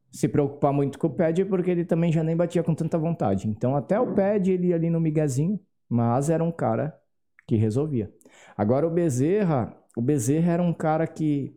se 0.09 0.29
preocupar 0.29 0.71
muito 0.71 0.97
com 0.97 1.07
o 1.07 1.09
pad, 1.09 1.43
porque 1.43 1.69
ele 1.69 1.83
também 1.83 2.09
já 2.09 2.23
nem 2.23 2.37
batia 2.37 2.63
com 2.63 2.73
tanta 2.73 2.97
vontade. 2.97 3.49
Então 3.49 3.75
até 3.75 3.99
o 3.99 4.15
pad 4.15 4.49
ele 4.49 4.67
ia 4.67 4.75
ali 4.75 4.89
no 4.89 5.01
miguezinho, 5.01 5.59
mas 5.89 6.29
era 6.29 6.41
um 6.41 6.53
cara 6.53 6.97
que 7.45 7.57
resolvia. 7.57 8.09
Agora 8.55 8.87
o 8.87 8.89
Bezerra, 8.89 9.75
o 9.93 10.01
Bezerra 10.01 10.53
era 10.53 10.63
um 10.63 10.71
cara 10.71 11.05
que 11.05 11.53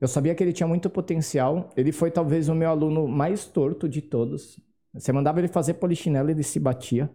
eu 0.00 0.08
sabia 0.08 0.34
que 0.34 0.42
ele 0.42 0.52
tinha 0.52 0.66
muito 0.66 0.90
potencial. 0.90 1.70
Ele 1.76 1.92
foi 1.92 2.10
talvez 2.10 2.48
o 2.48 2.54
meu 2.54 2.68
aluno 2.68 3.06
mais 3.06 3.44
torto 3.44 3.88
de 3.88 4.02
todos. 4.02 4.58
Você 4.94 5.12
mandava 5.12 5.40
ele 5.40 5.48
fazer 5.48 5.74
polichinelo, 5.74 6.30
ele 6.30 6.42
se 6.42 6.60
batia. 6.60 7.10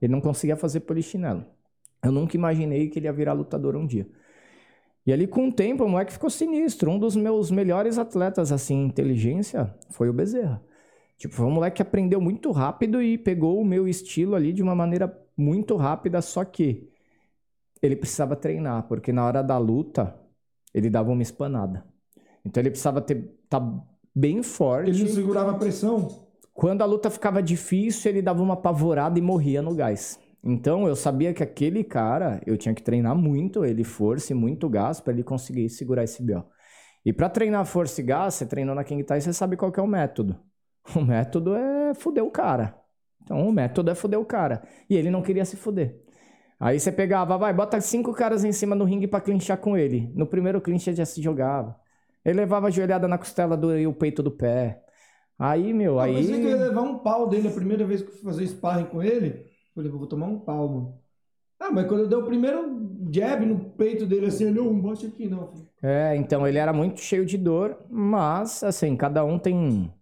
Ele 0.00 0.12
não 0.12 0.20
conseguia 0.20 0.56
fazer 0.56 0.80
polichinelo. 0.80 1.44
Eu 2.02 2.12
nunca 2.12 2.36
imaginei 2.36 2.88
que 2.88 2.98
ele 2.98 3.06
ia 3.06 3.12
virar 3.12 3.32
lutador 3.32 3.76
um 3.76 3.86
dia. 3.86 4.06
E 5.06 5.12
ali, 5.12 5.26
com 5.26 5.48
o 5.48 5.52
tempo, 5.52 5.84
o 5.84 5.88
moleque 5.88 6.12
ficou 6.12 6.30
sinistro. 6.30 6.90
Um 6.90 6.98
dos 6.98 7.16
meus 7.16 7.50
melhores 7.50 7.98
atletas, 7.98 8.52
assim, 8.52 8.74
em 8.74 8.86
inteligência, 8.86 9.74
foi 9.90 10.08
o 10.08 10.12
Bezerra. 10.12 10.62
Tipo, 11.18 11.34
foi 11.34 11.46
um 11.46 11.50
moleque 11.50 11.76
que 11.76 11.82
aprendeu 11.82 12.20
muito 12.20 12.50
rápido 12.50 13.02
e 13.02 13.18
pegou 13.18 13.60
o 13.60 13.64
meu 13.64 13.86
estilo 13.86 14.34
ali 14.34 14.52
de 14.52 14.62
uma 14.62 14.74
maneira 14.74 15.14
muito 15.36 15.76
rápida, 15.76 16.22
só 16.22 16.44
que 16.44 16.88
ele 17.82 17.96
precisava 17.96 18.34
treinar, 18.34 18.84
porque 18.88 19.12
na 19.12 19.24
hora 19.24 19.42
da 19.42 19.58
luta, 19.58 20.14
ele 20.72 20.88
dava 20.88 21.10
uma 21.10 21.22
espanada. 21.22 21.84
Então 22.44 22.60
ele 22.60 22.70
precisava 22.70 23.00
ter 23.00 23.30
tá 23.48 23.60
bem 24.14 24.42
forte. 24.42 24.90
ele 24.90 25.04
não 25.04 25.08
segurava 25.08 25.50
a 25.52 25.58
pressão. 25.58 26.23
Quando 26.54 26.82
a 26.82 26.86
luta 26.86 27.10
ficava 27.10 27.42
difícil, 27.42 28.12
ele 28.12 28.22
dava 28.22 28.40
uma 28.40 28.54
apavorada 28.54 29.18
e 29.18 29.22
morria 29.22 29.60
no 29.60 29.74
gás. 29.74 30.20
Então 30.42 30.86
eu 30.86 30.94
sabia 30.94 31.34
que 31.34 31.42
aquele 31.42 31.82
cara, 31.82 32.40
eu 32.46 32.56
tinha 32.56 32.72
que 32.72 32.82
treinar 32.82 33.16
muito 33.16 33.64
ele, 33.64 33.82
força 33.82 34.32
e 34.32 34.36
muito 34.36 34.68
gás 34.68 35.00
para 35.00 35.12
ele 35.12 35.24
conseguir 35.24 35.68
segurar 35.68 36.04
esse 36.04 36.22
BO. 36.22 36.44
E 37.04 37.12
pra 37.12 37.28
treinar 37.28 37.66
força 37.66 38.00
e 38.00 38.04
gás, 38.04 38.34
você 38.34 38.46
treinou 38.46 38.74
na 38.74 38.84
King 38.84 39.02
Tai, 39.02 39.20
você 39.20 39.32
sabe 39.32 39.56
qual 39.56 39.72
é 39.76 39.80
o 39.80 39.86
método. 39.86 40.38
O 40.94 41.00
método 41.00 41.56
é 41.56 41.92
fuder 41.94 42.22
o 42.22 42.30
cara. 42.30 42.78
Então 43.22 43.48
o 43.48 43.52
método 43.52 43.90
é 43.90 43.94
fuder 43.94 44.20
o 44.20 44.24
cara. 44.24 44.62
E 44.88 44.94
ele 44.94 45.10
não 45.10 45.22
queria 45.22 45.44
se 45.44 45.56
fuder. 45.56 45.98
Aí 46.60 46.78
você 46.78 46.92
pegava, 46.92 47.36
vai, 47.36 47.52
bota 47.52 47.80
cinco 47.80 48.12
caras 48.12 48.44
em 48.44 48.52
cima 48.52 48.76
no 48.76 48.84
ringue 48.84 49.08
pra 49.08 49.20
clinchar 49.20 49.58
com 49.58 49.76
ele. 49.76 50.12
No 50.14 50.26
primeiro 50.26 50.60
clinch 50.60 50.88
ele 50.88 50.96
já 50.96 51.04
se 51.04 51.20
jogava. 51.20 51.74
Ele 52.24 52.38
levava 52.38 52.68
a 52.68 52.70
joelhada 52.70 53.08
na 53.08 53.18
costela 53.18 53.56
do, 53.56 53.76
e 53.76 53.86
o 53.86 53.92
peito 53.92 54.22
do 54.22 54.30
pé. 54.30 54.83
Aí, 55.38 55.72
meu, 55.72 55.98
Eu 56.00 56.14
pensei 56.14 56.40
que 56.40 56.46
eu 56.46 56.50
ia 56.50 56.56
aí. 56.56 56.62
levar 56.62 56.82
um 56.82 56.98
pau 56.98 57.28
dele 57.28 57.48
a 57.48 57.52
primeira 57.52 57.84
vez 57.84 58.02
que 58.02 58.08
eu 58.08 58.12
fui 58.12 58.22
fazer 58.22 58.46
sparring 58.46 58.86
com 58.86 59.02
ele. 59.02 59.28
Eu 59.28 59.74
falei, 59.74 59.90
vou 59.90 60.06
tomar 60.06 60.26
um 60.26 60.38
pau, 60.38 60.68
mano. 60.68 60.94
Ah, 61.58 61.70
mas 61.70 61.86
quando 61.86 62.02
eu 62.02 62.08
dei 62.08 62.18
o 62.18 62.24
primeiro 62.24 62.98
jab 63.10 63.44
no 63.46 63.58
peito 63.70 64.06
dele, 64.06 64.26
assim, 64.26 64.44
ele, 64.44 64.58
não 64.60 64.78
bote 64.78 65.06
aqui 65.06 65.28
não. 65.28 65.48
filho." 65.48 65.68
É, 65.82 66.16
então 66.16 66.46
ele 66.46 66.58
era 66.58 66.72
muito 66.72 67.00
cheio 67.00 67.24
de 67.24 67.36
dor, 67.38 67.76
mas, 67.90 68.62
assim, 68.62 68.96
cada 68.96 69.24
um 69.24 69.38
tem, 69.38 69.92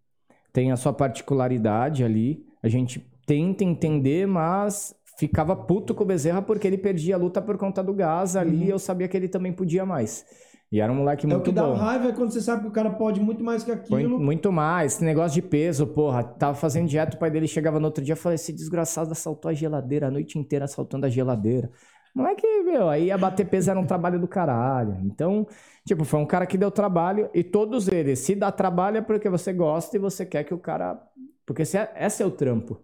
tem 0.52 0.72
a 0.72 0.76
sua 0.76 0.92
particularidade 0.92 2.04
ali. 2.04 2.44
A 2.62 2.68
gente 2.68 3.00
tenta 3.26 3.64
entender, 3.64 4.26
mas 4.26 4.94
ficava 5.18 5.54
puto 5.54 5.94
com 5.94 6.02
o 6.04 6.06
Bezerra 6.06 6.42
porque 6.42 6.66
ele 6.66 6.78
perdia 6.78 7.14
a 7.14 7.18
luta 7.18 7.40
por 7.40 7.56
conta 7.56 7.82
do 7.82 7.94
gás 7.94 8.36
ali. 8.36 8.64
e 8.64 8.68
Eu 8.68 8.78
sabia 8.78 9.08
que 9.08 9.16
ele 9.16 9.28
também 9.28 9.52
podia 9.52 9.86
mais. 9.86 10.24
E 10.72 10.80
era 10.80 10.90
um 10.90 10.96
moleque 10.96 11.26
Uhum. 11.26 11.32
É 11.32 11.34
o 11.34 11.36
muito 11.36 11.50
que 11.50 11.54
dá 11.54 11.64
bom. 11.64 11.74
raiva 11.74 12.08
é 12.08 12.12
quando 12.12 12.32
você 12.32 12.40
sabe 12.40 12.62
que 12.62 12.68
o 12.68 12.72
cara 12.72 12.90
pode 12.90 13.20
muito 13.20 13.44
mais 13.44 13.62
que 13.62 13.70
Muito, 13.72 13.94
aquilo. 13.94 14.18
muito 14.18 14.50
mais. 14.50 14.94
Esse 14.94 15.04
negócio 15.04 15.34
de 15.34 15.42
peso, 15.46 15.86
porra. 15.86 16.24
Tava 16.24 16.54
fazendo 16.54 16.88
dieta, 16.88 17.14
o 17.16 17.20
pai 17.20 17.30
dele 17.30 17.46
chegava 17.46 17.78
no 17.78 17.84
outro 17.86 18.02
dia 18.02 18.14
e 18.14 18.16
falou: 18.16 18.34
esse 18.34 18.52
desgraçado 18.54 19.12
assaltou 19.12 19.50
a 19.50 19.54
geladeira, 19.54 20.06
a 20.08 20.10
noite 20.10 20.38
inteira 20.38 20.64
assaltando 20.64 21.04
a 21.04 21.10
geladeira. 21.10 21.70
Moleque, 22.14 22.46
meu, 22.64 22.88
aí 22.88 23.06
ia 23.06 23.18
bater 23.18 23.46
peso 23.48 23.70
era 23.70 23.78
um 23.80 23.86
trabalho 23.86 24.18
do 24.18 24.26
caralho. 24.28 24.96
Então, 25.04 25.46
tipo, 25.86 26.04
foi 26.04 26.20
um 26.20 26.26
cara 26.26 26.46
que 26.46 26.56
deu 26.58 26.70
trabalho 26.70 27.28
e 27.34 27.42
todos 27.44 27.88
eles, 27.88 28.18
se 28.20 28.34
dá 28.34 28.50
trabalho 28.52 28.98
é 28.98 29.00
porque 29.02 29.28
você 29.30 29.52
gosta 29.52 29.96
e 29.96 30.00
você 30.00 30.24
quer 30.26 30.44
que 30.44 30.54
o 30.54 30.58
cara. 30.58 30.98
Porque 31.46 31.62
esse 31.62 31.76
é, 31.76 31.92
esse 32.00 32.22
é 32.22 32.26
o 32.26 32.30
trampo. 32.30 32.80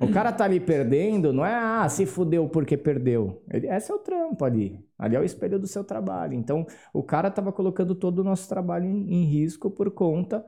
O 0.00 0.08
cara 0.12 0.32
tá 0.32 0.44
ali 0.44 0.60
perdendo, 0.60 1.32
não 1.32 1.44
é, 1.44 1.54
ah, 1.54 1.88
se 1.88 2.06
fudeu 2.06 2.48
porque 2.48 2.76
perdeu. 2.76 3.42
Ele, 3.50 3.66
esse 3.68 3.90
é 3.90 3.94
o 3.94 3.98
trampo 3.98 4.44
ali. 4.44 4.84
Ali 4.98 5.16
é 5.16 5.20
o 5.20 5.24
espelho 5.24 5.58
do 5.58 5.66
seu 5.66 5.82
trabalho. 5.84 6.34
Então, 6.34 6.66
o 6.92 7.02
cara 7.02 7.30
tava 7.30 7.52
colocando 7.52 7.94
todo 7.94 8.20
o 8.20 8.24
nosso 8.24 8.48
trabalho 8.48 8.86
em, 8.86 9.12
em 9.12 9.24
risco 9.24 9.70
por 9.70 9.90
conta 9.90 10.44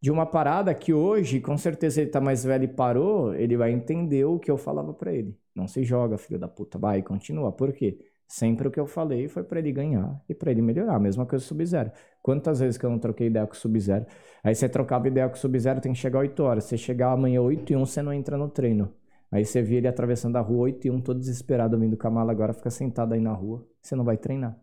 de 0.00 0.10
uma 0.10 0.26
parada 0.26 0.74
que 0.74 0.92
hoje, 0.92 1.40
com 1.40 1.56
certeza 1.56 2.00
ele 2.00 2.10
tá 2.10 2.20
mais 2.20 2.44
velho 2.44 2.64
e 2.64 2.68
parou, 2.68 3.34
ele 3.34 3.56
vai 3.56 3.72
entender 3.72 4.24
o 4.24 4.38
que 4.38 4.50
eu 4.50 4.58
falava 4.58 4.92
pra 4.92 5.12
ele. 5.12 5.36
Não 5.54 5.66
se 5.68 5.84
joga, 5.84 6.18
filho 6.18 6.38
da 6.38 6.48
puta, 6.48 6.78
vai, 6.78 7.02
continua. 7.02 7.52
Por 7.52 7.72
quê? 7.72 7.98
Sempre 8.28 8.66
o 8.66 8.70
que 8.70 8.80
eu 8.80 8.86
falei 8.86 9.28
foi 9.28 9.44
pra 9.44 9.60
ele 9.60 9.70
ganhar 9.70 10.20
e 10.28 10.34
pra 10.34 10.50
ele 10.50 10.60
melhorar. 10.60 10.98
Mesma 10.98 11.24
coisa 11.24 11.44
o 11.44 11.48
Sub-Zero. 11.48 11.92
Quantas 12.22 12.58
vezes 12.58 12.76
que 12.76 12.84
eu 12.84 12.90
não 12.90 12.98
troquei 12.98 13.28
ideia 13.28 13.46
com 13.46 13.54
o 13.54 13.56
Sub-Zero? 13.56 14.04
Aí 14.42 14.54
você 14.54 14.68
trocava 14.68 15.06
ideia 15.06 15.28
com 15.28 15.36
o 15.36 15.38
Sub-Zero, 15.38 15.80
tem 15.80 15.92
que 15.92 15.98
chegar 15.98 16.18
8 16.18 16.42
horas. 16.42 16.64
Você 16.64 16.76
chegar 16.76 17.12
amanhã 17.12 17.40
8 17.40 17.72
e 17.72 17.76
1, 17.76 17.86
você 17.86 18.02
não 18.02 18.12
entra 18.12 18.36
no 18.36 18.48
treino. 18.48 18.92
Aí 19.30 19.44
você 19.44 19.62
vê 19.62 19.76
ele 19.76 19.88
atravessando 19.88 20.36
a 20.36 20.40
rua 20.40 20.62
8 20.62 20.86
e 20.86 20.90
1, 20.90 21.00
todo 21.00 21.18
desesperado, 21.18 21.78
vindo 21.78 21.96
com 21.96 22.06
a 22.06 22.10
mala, 22.10 22.32
agora 22.32 22.52
fica 22.52 22.70
sentado 22.70 23.12
aí 23.12 23.20
na 23.20 23.32
rua. 23.32 23.66
Você 23.82 23.94
não 23.94 24.04
vai 24.04 24.16
treinar. 24.16 24.58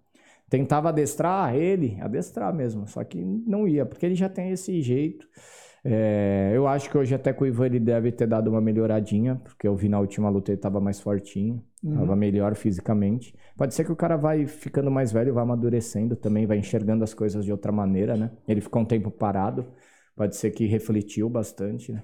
Tentava 0.49 0.89
adestrar 0.89 1.55
ele, 1.55 1.97
adestrar 2.01 2.53
mesmo, 2.53 2.87
só 2.87 3.03
que 3.03 3.23
não 3.23 3.67
ia, 3.67 3.85
porque 3.85 4.05
ele 4.05 4.15
já 4.15 4.29
tem 4.29 4.51
esse 4.51 4.81
jeito. 4.81 5.27
É, 5.85 6.51
eu 6.53 6.65
acho 6.65 6.89
que 6.89 6.97
hoje 6.97 7.13
até 7.13 7.33
com 7.33 7.43
o 7.43 7.47
Ivan 7.47 7.65
ele 7.65 7.79
deve 7.79 8.11
ter 8.11 8.25
dado 8.25 8.49
uma 8.49 8.61
melhoradinha, 8.61 9.35
porque 9.43 9.67
eu 9.67 9.75
vi 9.75 9.89
na 9.89 9.99
última 9.99 10.29
luta 10.29 10.51
ele 10.51 10.57
tava 10.61 10.79
mais 10.79 10.99
fortinho, 11.01 11.61
tava 11.93 12.15
melhor 12.15 12.55
fisicamente. 12.55 13.35
Pode 13.57 13.73
ser 13.73 13.83
que 13.83 13.91
o 13.91 13.95
cara 13.95 14.15
vai 14.15 14.45
ficando 14.47 14.89
mais 14.89 15.11
velho, 15.11 15.33
vai 15.33 15.43
amadurecendo 15.43 16.15
também, 16.15 16.45
vai 16.45 16.57
enxergando 16.57 17.03
as 17.03 17.13
coisas 17.13 17.43
de 17.43 17.51
outra 17.51 17.71
maneira, 17.71 18.15
né? 18.15 18.31
Ele 18.47 18.61
ficou 18.61 18.81
um 18.81 18.85
tempo 18.85 19.11
parado, 19.11 19.65
pode 20.15 20.37
ser 20.37 20.51
que 20.51 20.65
refletiu 20.65 21.29
bastante, 21.29 21.91
né? 21.91 22.03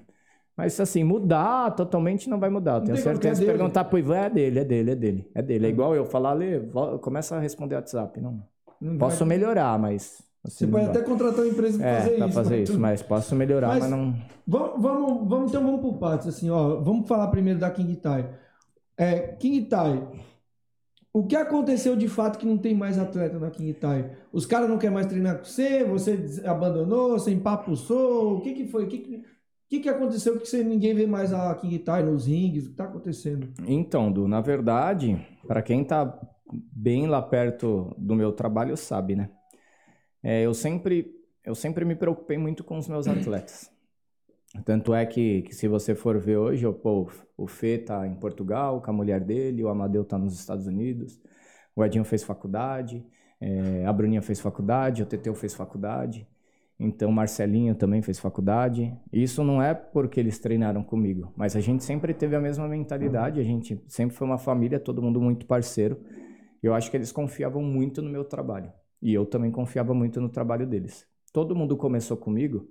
Mas 0.54 0.78
assim, 0.78 1.02
mudar 1.02 1.70
totalmente 1.70 2.28
não 2.28 2.38
vai 2.38 2.50
mudar. 2.50 2.74
Eu 2.80 2.84
Tenho 2.84 2.98
é 2.98 3.00
certeza. 3.00 3.40
Dele. 3.40 3.52
perguntar 3.52 3.84
pro 3.84 3.98
Ivan, 3.98 4.16
é 4.16 4.28
dele, 4.30 4.58
é 4.58 4.64
dele, 4.64 4.90
é 4.90 4.94
dele. 4.94 5.30
É 5.34 5.40
dele. 5.42 5.66
É 5.66 5.68
igual 5.70 5.94
eu 5.94 6.04
falar, 6.04 6.34
Lê, 6.34 6.60
começa 7.00 7.34
a 7.34 7.40
responder 7.40 7.76
WhatsApp. 7.76 8.20
Não. 8.20 8.42
Não 8.78 8.98
Posso 8.98 9.20
vai- 9.20 9.28
melhorar, 9.28 9.78
mas. 9.78 10.22
Assim, 10.44 10.64
Você 10.64 10.66
pode 10.66 10.86
até 10.86 11.02
contratar 11.02 11.40
uma 11.44 11.48
empresa 11.50 11.78
pra 11.78 11.86
É, 11.88 12.00
fazer 12.00 12.16
pra 12.16 12.26
isso. 12.26 12.34
fazer 12.34 12.58
mas 12.60 12.68
isso, 12.70 12.80
mas 12.80 13.02
posso 13.02 13.36
melhorar, 13.36 13.68
Mas- 13.68 13.80
mas, 13.80 13.90
não. 13.90 14.14
Vamos, 14.46 14.82
vamos, 14.82 15.28
vamos, 15.28 15.50
então 15.50 15.62
vamos 15.64 15.80
por 15.80 15.98
partes, 15.98 16.26
assim, 16.28 16.50
ó. 16.50 16.80
Vamos 16.80 17.06
falar 17.08 17.28
primeiro 17.28 17.58
da 17.60 17.70
King 17.70 17.94
Tai. 17.96 18.28
É, 18.96 19.18
King 19.38 19.62
Tai, 19.66 20.08
o 21.12 21.24
que 21.24 21.34
aconteceu 21.36 21.96
de 21.96 22.08
fato 22.08 22.38
que 22.38 22.46
não 22.46 22.56
tem 22.58 22.74
mais 22.74 22.98
atleta 22.98 23.38
na 23.38 23.50
King 23.50 23.72
Tai? 23.74 24.10
Os 24.32 24.46
caras 24.46 24.68
não 24.68 24.78
querem 24.78 24.94
mais 24.94 25.06
treinar 25.06 25.38
com 25.38 25.44
você, 25.44 25.84
você 25.84 26.42
abandonou, 26.44 27.12
você 27.12 27.32
empapuçou, 27.32 28.36
o 28.36 28.40
que 28.40 28.52
que 28.54 28.66
foi? 28.66 28.84
O 28.84 28.88
que 28.88 28.98
que, 28.98 29.16
o 29.16 29.22
que, 29.68 29.80
que 29.80 29.88
aconteceu 29.88 30.38
que 30.38 30.46
você, 30.48 30.62
ninguém 30.64 30.94
vê 30.94 31.06
mais 31.06 31.32
a 31.32 31.54
King 31.54 31.78
Tai 31.80 32.02
nos 32.02 32.26
ringues? 32.26 32.66
O 32.66 32.70
que 32.70 32.76
tá 32.76 32.84
acontecendo? 32.84 33.48
Então, 33.66 34.10
Du, 34.10 34.26
na 34.28 34.40
verdade, 34.40 35.16
para 35.46 35.62
quem 35.62 35.84
tá 35.84 36.18
bem 36.52 37.06
lá 37.06 37.22
perto 37.22 37.94
do 37.96 38.14
meu 38.16 38.32
trabalho 38.32 38.76
sabe, 38.76 39.14
né? 39.16 39.30
É, 40.22 40.42
eu 40.42 40.54
sempre 40.54 41.20
eu 41.44 41.54
sempre 41.54 41.84
me 41.84 41.94
preocupei 41.94 42.36
muito 42.38 42.62
com 42.62 42.78
os 42.78 42.88
meus 42.88 43.08
atletas. 43.08 43.70
Tanto 44.64 44.92
é 44.92 45.06
que, 45.06 45.42
que 45.42 45.54
se 45.54 45.68
você 45.68 45.94
for 45.94 46.18
ver 46.18 46.36
hoje, 46.36 46.64
eu, 46.64 46.74
pô, 46.74 47.08
o 47.36 47.46
Fê 47.46 47.78
tá 47.78 48.06
em 48.06 48.14
Portugal 48.14 48.82
com 48.82 48.90
a 48.90 48.94
mulher 48.94 49.20
dele, 49.20 49.62
o 49.62 49.68
Amadeu 49.68 50.04
tá 50.04 50.18
nos 50.18 50.38
Estados 50.38 50.66
Unidos, 50.66 51.20
o 51.74 51.84
Edinho 51.84 52.04
fez 52.04 52.24
faculdade, 52.24 53.04
é, 53.40 53.86
a 53.86 53.92
Bruninha 53.92 54.20
fez 54.20 54.40
faculdade, 54.40 55.02
o 55.02 55.06
Teteu 55.06 55.34
fez 55.34 55.54
faculdade, 55.54 56.26
então 56.78 57.10
o 57.10 57.12
Marcelinho 57.12 57.76
também 57.76 58.02
fez 58.02 58.18
faculdade. 58.18 58.92
Isso 59.12 59.44
não 59.44 59.62
é 59.62 59.72
porque 59.72 60.18
eles 60.18 60.38
treinaram 60.38 60.82
comigo, 60.82 61.32
mas 61.36 61.54
a 61.54 61.60
gente 61.60 61.84
sempre 61.84 62.12
teve 62.12 62.34
a 62.34 62.40
mesma 62.40 62.66
mentalidade, 62.66 63.40
a 63.40 63.44
gente 63.44 63.80
sempre 63.86 64.16
foi 64.16 64.26
uma 64.26 64.38
família, 64.38 64.80
todo 64.80 65.00
mundo 65.00 65.20
muito 65.20 65.46
parceiro. 65.46 66.00
Eu 66.60 66.74
acho 66.74 66.90
que 66.90 66.96
eles 66.96 67.12
confiavam 67.12 67.62
muito 67.62 68.02
no 68.02 68.10
meu 68.10 68.24
trabalho. 68.24 68.70
E 69.02 69.14
eu 69.14 69.24
também 69.24 69.50
confiava 69.50 69.94
muito 69.94 70.20
no 70.20 70.28
trabalho 70.28 70.66
deles. 70.66 71.06
Todo 71.32 71.54
mundo 71.54 71.76
começou 71.76 72.16
comigo, 72.16 72.68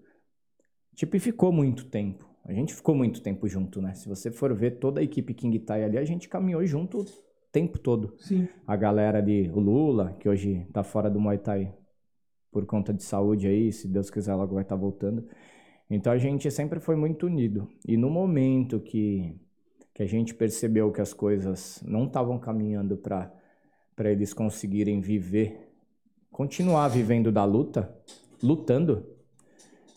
tipo, 0.96 1.16
e 1.16 1.20
ficou 1.20 1.52
muito 1.52 1.86
tempo. 1.86 2.30
A 2.46 2.54
gente 2.54 2.74
ficou 2.74 2.96
muito 2.96 3.22
tempo 3.22 3.48
junto, 3.48 3.82
né? 3.82 3.94
Se 3.94 4.08
você 4.08 4.32
for 4.32 4.54
ver 4.54 4.80
toda 4.80 5.00
a 5.00 5.04
equipe 5.04 5.34
King 5.34 5.60
Tai 5.60 5.84
ali, 5.84 5.98
a 5.98 6.06
gente 6.06 6.28
caminhou 6.28 6.66
junto 6.66 7.02
o 7.02 7.06
tempo 7.52 7.78
todo. 7.78 8.16
Sim. 8.18 8.48
A 8.66 8.76
galera 8.76 9.20
ali, 9.20 9.50
o 9.50 9.60
Lula, 9.60 10.16
que 10.20 10.28
hoje 10.28 10.66
tá 10.74 10.84
fora 10.84 11.10
do 11.10 11.20
Muay 11.20 11.38
Thai 11.38 11.74
por 12.52 12.66
conta 12.66 12.94
de 12.94 13.04
saúde 13.04 13.48
aí, 13.48 13.72
se 13.72 13.88
Deus 13.88 14.10
quiser 14.10 14.34
logo 14.34 14.56
vai 14.56 14.64
estar 14.64 14.76
voltando. 14.76 15.28
Então 15.90 16.12
a 16.12 16.18
gente 16.18 16.50
sempre 16.52 16.80
foi 16.80 16.96
muito 16.96 17.26
unido. 17.26 17.68
E 17.88 17.98
no 17.98 18.10
momento 18.10 18.80
que, 18.80 19.36
que 19.94 20.04
a 20.04 20.06
gente 20.06 20.34
percebeu 20.34 20.92
que 20.92 21.02
as 21.02 21.14
coisas 21.14 21.82
não 21.86 22.06
estavam 22.06 22.40
caminhando 22.40 22.98
para 22.98 23.32
para 23.96 24.14
eles 24.14 24.34
conseguirem 24.34 25.02
viver, 25.02 25.69
continuar 26.40 26.88
vivendo 26.88 27.34
da 27.34 27.44
luta, 27.44 27.94
lutando, 28.42 29.06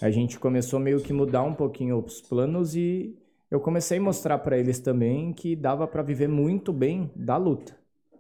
a 0.01 0.11
gente 0.11 0.41
começou 0.41 0.81
meio 0.81 1.01
que 1.01 1.13
mudar 1.13 1.45
um 1.45 1.55
pouquinho 1.55 1.97
os 2.05 2.21
planos 2.21 2.75
e 2.75 3.17
eu 3.49 3.61
comecei 3.61 3.99
a 3.99 4.03
mostrar 4.03 4.41
para 4.41 4.59
eles 4.59 4.81
também 4.81 5.33
que 5.33 5.55
dava 5.55 5.87
para 5.87 6.03
viver 6.03 6.29
muito 6.29 6.73
bem 6.73 7.13
da 7.15 7.37
luta, 7.37 7.77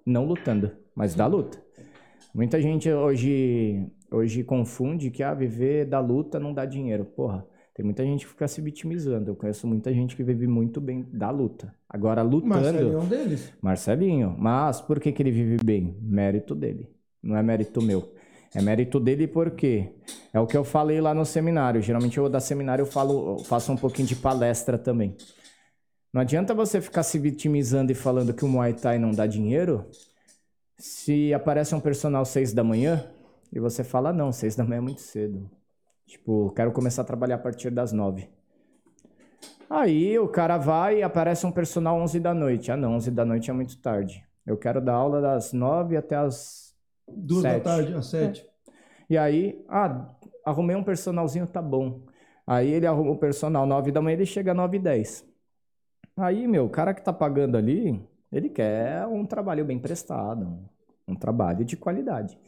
não 0.06 0.24
lutando, 0.24 0.70
mas 0.94 1.16
da 1.16 1.26
luta. 1.26 1.60
Muita 2.32 2.62
gente 2.62 2.88
hoje 2.88 3.90
hoje 4.08 4.44
confunde 4.44 5.10
que 5.10 5.24
ah, 5.24 5.34
viver 5.34 5.86
da 5.86 5.98
luta 5.98 6.38
não 6.38 6.54
dá 6.54 6.64
dinheiro. 6.64 7.04
Porra, 7.04 7.44
tem 7.74 7.84
muita 7.84 8.04
gente 8.04 8.24
que 8.24 8.30
fica 8.30 8.46
se 8.46 8.60
vitimizando. 8.60 9.32
Eu 9.32 9.34
conheço 9.34 9.66
muita 9.66 9.92
gente 9.92 10.14
que 10.14 10.22
vive 10.22 10.46
muito 10.46 10.80
bem 10.80 11.04
da 11.12 11.30
luta. 11.30 11.74
Agora 11.88 12.22
lutando, 12.22 12.54
Marcelinho 12.54 12.94
é 12.94 13.00
um 13.00 13.08
deles. 13.08 13.52
Marcelinho. 13.60 14.36
Mas 14.38 14.80
por 14.80 15.00
que, 15.00 15.10
que 15.10 15.20
ele 15.20 15.32
vive 15.32 15.56
bem? 15.64 15.96
Mérito 16.00 16.54
dele. 16.54 16.88
Não 17.22 17.36
é 17.36 17.42
mérito 17.42 17.80
meu. 17.80 18.12
É 18.54 18.60
mérito 18.60 19.00
dele 19.00 19.26
porque 19.26 19.92
é 20.32 20.40
o 20.40 20.46
que 20.46 20.56
eu 20.56 20.64
falei 20.64 21.00
lá 21.00 21.14
no 21.14 21.24
seminário. 21.24 21.80
Geralmente 21.80 22.18
eu 22.18 22.28
da 22.28 22.40
seminário 22.40 22.82
eu 22.82 22.86
falo, 22.86 23.38
eu 23.38 23.44
faço 23.44 23.72
um 23.72 23.76
pouquinho 23.76 24.08
de 24.08 24.16
palestra 24.16 24.76
também. 24.76 25.16
Não 26.12 26.20
adianta 26.20 26.52
você 26.52 26.80
ficar 26.80 27.02
se 27.02 27.18
vitimizando 27.18 27.92
e 27.92 27.94
falando 27.94 28.34
que 28.34 28.44
o 28.44 28.48
Muay 28.48 28.74
Thai 28.74 28.98
não 28.98 29.12
dá 29.12 29.26
dinheiro 29.26 29.86
se 30.78 31.32
aparece 31.32 31.74
um 31.74 31.80
personal 31.80 32.24
seis 32.24 32.52
da 32.52 32.64
manhã 32.64 33.08
e 33.52 33.60
você 33.60 33.84
fala, 33.84 34.12
não, 34.12 34.32
seis 34.32 34.56
da 34.56 34.64
manhã 34.64 34.78
é 34.78 34.82
muito 34.82 35.00
cedo. 35.00 35.48
Tipo, 36.06 36.50
quero 36.50 36.72
começar 36.72 37.02
a 37.02 37.04
trabalhar 37.04 37.36
a 37.36 37.38
partir 37.38 37.70
das 37.70 37.92
nove. 37.92 38.28
Aí 39.74 40.18
o 40.18 40.28
cara 40.28 40.58
vai 40.58 40.98
e 40.98 41.02
aparece 41.02 41.46
um 41.46 41.50
personal 41.50 41.98
11 41.98 42.20
da 42.20 42.34
noite. 42.34 42.70
Ah, 42.70 42.76
não, 42.76 42.96
11 42.96 43.10
da 43.10 43.24
noite 43.24 43.48
é 43.48 43.54
muito 43.54 43.80
tarde. 43.80 44.22
Eu 44.46 44.58
quero 44.58 44.82
dar 44.82 44.92
aula 44.92 45.18
das 45.18 45.54
9 45.54 45.96
até 45.96 46.14
as. 46.14 46.61
Duas 47.16 47.42
Sete. 47.42 47.58
da 47.58 47.60
tarde, 47.60 47.94
às 47.94 48.06
sete. 48.06 48.46
E 49.08 49.18
aí, 49.18 49.64
ah, 49.68 50.14
arrumei 50.44 50.76
um 50.76 50.82
personalzinho, 50.82 51.46
tá 51.46 51.60
bom. 51.60 52.02
Aí 52.46 52.70
ele 52.70 52.86
arruma 52.86 53.10
o 53.12 53.18
personal 53.18 53.66
9 53.66 53.92
da 53.92 54.00
manhã, 54.00 54.14
ele 54.14 54.26
chega 54.26 54.54
9 54.54 54.76
e 54.76 54.80
10. 54.80 55.26
Aí, 56.16 56.46
meu, 56.46 56.66
o 56.66 56.70
cara 56.70 56.92
que 56.92 57.02
tá 57.02 57.12
pagando 57.12 57.56
ali, 57.56 58.02
ele 58.30 58.48
quer 58.48 59.06
um 59.06 59.24
trabalho 59.24 59.64
bem 59.64 59.78
prestado, 59.78 60.46
um, 60.46 61.12
um 61.12 61.14
trabalho 61.14 61.64
de 61.64 61.76
qualidade. 61.76 62.38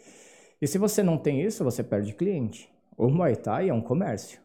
E 0.61 0.66
se 0.66 0.79
você 0.79 1.03
não 1.03 1.18
tem 1.18 1.42
isso, 1.42 1.62
você 1.62 1.83
perde 1.83 2.14
cliente. 2.14 2.72
O 2.96 3.09
Muay 3.09 3.37
Thai 3.37 3.68
é 3.68 3.74
um 3.74 3.81
comércio. 3.81 4.40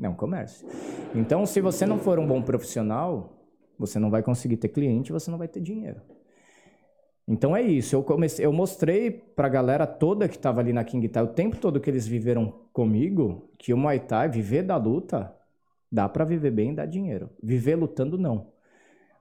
É 0.00 0.08
um 0.08 0.14
comércio. 0.14 0.66
Então, 1.14 1.44
se 1.44 1.60
você 1.60 1.84
não 1.86 1.98
for 1.98 2.18
um 2.18 2.26
bom 2.26 2.40
profissional, 2.42 3.38
você 3.78 3.98
não 3.98 4.10
vai 4.10 4.22
conseguir 4.22 4.56
ter 4.56 4.68
cliente, 4.68 5.12
você 5.12 5.30
não 5.30 5.38
vai 5.38 5.48
ter 5.48 5.60
dinheiro. 5.60 6.00
Então 7.30 7.56
é 7.56 7.62
isso. 7.62 7.94
Eu 7.94 8.02
comecei, 8.02 8.44
eu 8.44 8.52
mostrei 8.52 9.08
pra 9.08 9.48
galera 9.48 9.86
toda 9.86 10.28
que 10.28 10.36
tava 10.36 10.60
ali 10.60 10.72
na 10.72 10.82
King 10.82 11.08
Thai, 11.08 11.22
o 11.22 11.28
tempo 11.28 11.56
todo 11.58 11.80
que 11.80 11.88
eles 11.88 12.04
viveram 12.04 12.52
comigo, 12.72 13.48
que 13.56 13.72
o 13.72 13.76
Muay 13.76 14.00
Thai, 14.00 14.28
viver 14.28 14.64
da 14.64 14.76
luta, 14.76 15.32
dá 15.92 16.08
para 16.08 16.24
viver 16.24 16.50
bem 16.50 16.72
e 16.72 16.74
dar 16.74 16.86
dinheiro. 16.86 17.30
Viver 17.40 17.76
lutando, 17.76 18.18
não. 18.18 18.48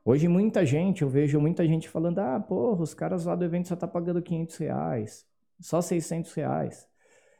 Hoje 0.04 0.28
muita 0.28 0.66
gente, 0.66 1.04
eu 1.04 1.10
vejo 1.10 1.40
muita 1.40 1.64
gente 1.68 1.88
falando, 1.88 2.18
ah, 2.18 2.40
porra, 2.40 2.82
os 2.82 2.96
caras 2.96 3.26
lá 3.26 3.36
do 3.36 3.46
evento 3.46 3.68
só 3.68 3.76
tá 3.76 3.88
pagando 3.88 4.24
500 4.24 4.58
reais, 4.58 5.26
só 5.62 5.80
600 5.80 6.34
reais. 6.34 6.88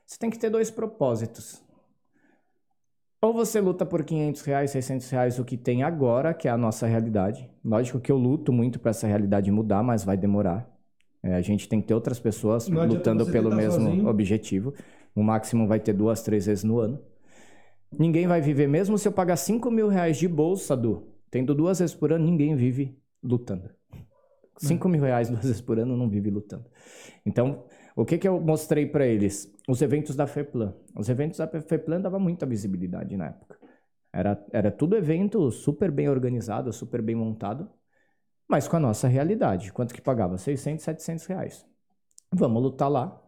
Você 0.06 0.20
tem 0.20 0.30
que 0.30 0.38
ter 0.38 0.52
dois 0.52 0.70
propósitos. 0.70 1.64
Ou 3.22 3.34
você 3.34 3.60
luta 3.60 3.86
por 3.86 4.04
500 4.04 4.42
reais, 4.44 4.72
600 4.72 5.10
reais, 5.10 5.40
o 5.40 5.44
que 5.44 5.58
tem 5.58 5.84
agora, 5.84 6.34
que 6.34 6.48
é 6.48 6.52
a 6.52 6.58
nossa 6.58 6.88
realidade. 6.88 7.50
Lógico 7.64 8.00
que 8.00 8.12
eu 8.12 8.18
luto 8.18 8.54
muito 8.54 8.80
para 8.80 8.92
essa 8.92 9.08
realidade 9.08 9.52
mudar, 9.52 9.84
mas 9.84 10.06
vai 10.06 10.16
demorar. 10.16 10.70
É, 11.22 11.36
a 11.36 11.42
gente 11.42 11.68
tem 11.68 11.82
que 11.82 11.88
ter 11.88 11.94
outras 11.94 12.18
pessoas 12.18 12.70
Não 12.70 12.86
lutando 12.86 13.26
pelo 13.26 13.54
mesmo 13.54 13.84
sozinho. 13.84 14.08
objetivo. 14.08 14.74
No 15.14 15.22
máximo 15.22 15.68
vai 15.68 15.82
ter 15.82 15.92
duas, 15.92 16.22
três 16.22 16.46
vezes 16.46 16.64
no 16.64 16.80
ano. 16.80 16.98
Ninguém 17.92 18.26
vai 18.26 18.40
viver, 18.40 18.68
mesmo 18.68 18.98
se 18.98 19.08
eu 19.08 19.12
pagar 19.12 19.36
5 19.36 19.70
mil 19.70 19.90
reais 19.90 20.18
de 20.18 20.28
bolsa, 20.28 20.78
Du, 20.78 21.08
tendo 21.30 21.54
duas 21.54 21.80
vezes 21.80 21.94
por 21.96 22.14
ano, 22.14 22.24
ninguém 22.24 22.56
vive 22.56 22.98
lutando. 23.22 23.70
5 24.58 24.88
mil 24.88 25.02
reais 25.02 25.30
duas 25.30 25.44
vezes 25.44 25.60
por 25.62 25.78
ano 25.80 25.98
não 25.98 26.08
vive 26.10 26.30
lutando. 26.30 26.66
Então, 27.26 27.66
o 28.02 28.06
que, 28.06 28.18
que 28.18 28.26
eu 28.26 28.40
mostrei 28.40 28.86
para 28.86 29.06
eles? 29.06 29.54
Os 29.68 29.82
eventos 29.82 30.16
da 30.16 30.26
FEPLAN. 30.26 30.74
Os 30.96 31.10
eventos 31.10 31.38
da 31.38 31.48
FEPLAN 31.48 32.00
davam 32.00 32.18
muita 32.18 32.46
visibilidade 32.46 33.18
na 33.18 33.26
época. 33.28 33.60
Era, 34.14 34.42
era 34.54 34.72
tudo 34.72 34.96
evento 34.96 35.52
super 35.52 35.92
bem 35.92 36.08
organizado, 36.08 36.72
super 36.72 37.02
bem 37.02 37.14
montado, 37.14 37.70
mas 38.48 38.70
com 38.70 38.78
a 38.78 38.80
nossa 38.80 39.10
realidade. 39.10 39.74
Quanto 39.74 39.94
que 39.94 40.02
pagava? 40.02 40.38
600, 40.38 40.82
700 40.82 41.26
reais. 41.26 41.68
Vamos 42.32 42.64
lutar 42.64 42.90
lá. 42.90 43.22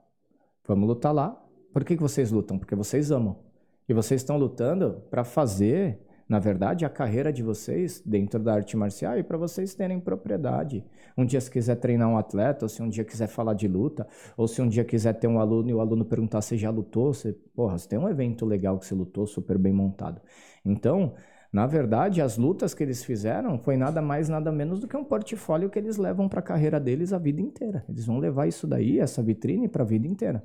Vamos 0.65 0.87
lutar 0.87 1.13
lá. 1.13 1.31
Por 1.73 1.83
que, 1.83 1.97
que 1.97 2.01
vocês 2.01 2.31
lutam? 2.31 2.57
Porque 2.57 2.73
vocês 2.73 3.11
amam. 3.11 3.43
E 3.89 3.93
vocês 3.93 4.21
estão 4.21 4.37
lutando 4.37 5.03
para 5.09 5.25
fazer, 5.25 5.99
na 6.31 6.39
verdade, 6.39 6.85
a 6.85 6.89
carreira 6.89 7.33
de 7.33 7.43
vocês 7.43 8.01
dentro 8.05 8.39
da 8.39 8.53
arte 8.53 8.77
marcial 8.77 9.19
e 9.19 9.23
para 9.23 9.37
vocês 9.37 9.75
terem 9.75 9.99
propriedade. 9.99 10.81
Um 11.17 11.25
dia, 11.25 11.41
se 11.41 11.51
quiser 11.51 11.75
treinar 11.75 12.07
um 12.07 12.17
atleta, 12.17 12.63
ou 12.63 12.69
se 12.69 12.81
um 12.81 12.87
dia 12.87 13.03
quiser 13.03 13.27
falar 13.27 13.53
de 13.53 13.67
luta, 13.67 14.07
ou 14.37 14.47
se 14.47 14.61
um 14.61 14.69
dia 14.69 14.85
quiser 14.85 15.11
ter 15.11 15.27
um 15.27 15.41
aluno 15.41 15.69
e 15.69 15.73
o 15.73 15.81
aluno 15.81 16.05
perguntar 16.05 16.41
se 16.41 16.57
já 16.57 16.69
lutou, 16.69 17.13
você, 17.13 17.33
porra, 17.53 17.77
você 17.77 17.89
tem 17.89 17.99
um 17.99 18.07
evento 18.07 18.45
legal 18.45 18.79
que 18.79 18.85
você 18.85 18.95
lutou, 18.95 19.27
super 19.27 19.57
bem 19.57 19.73
montado. 19.73 20.21
Então, 20.63 21.15
na 21.51 21.67
verdade, 21.67 22.21
as 22.21 22.37
lutas 22.37 22.73
que 22.73 22.81
eles 22.81 23.03
fizeram 23.03 23.59
foi 23.59 23.75
nada 23.75 24.01
mais, 24.01 24.29
nada 24.29 24.53
menos 24.53 24.79
do 24.79 24.87
que 24.87 24.95
um 24.95 25.03
portfólio 25.03 25.69
que 25.69 25.77
eles 25.77 25.97
levam 25.97 26.29
para 26.29 26.39
a 26.39 26.43
carreira 26.43 26.79
deles 26.79 27.11
a 27.11 27.17
vida 27.17 27.41
inteira. 27.41 27.83
Eles 27.89 28.05
vão 28.05 28.19
levar 28.19 28.47
isso 28.47 28.65
daí, 28.65 29.01
essa 29.01 29.21
vitrine, 29.21 29.67
para 29.67 29.83
a 29.83 29.85
vida 29.85 30.07
inteira. 30.07 30.41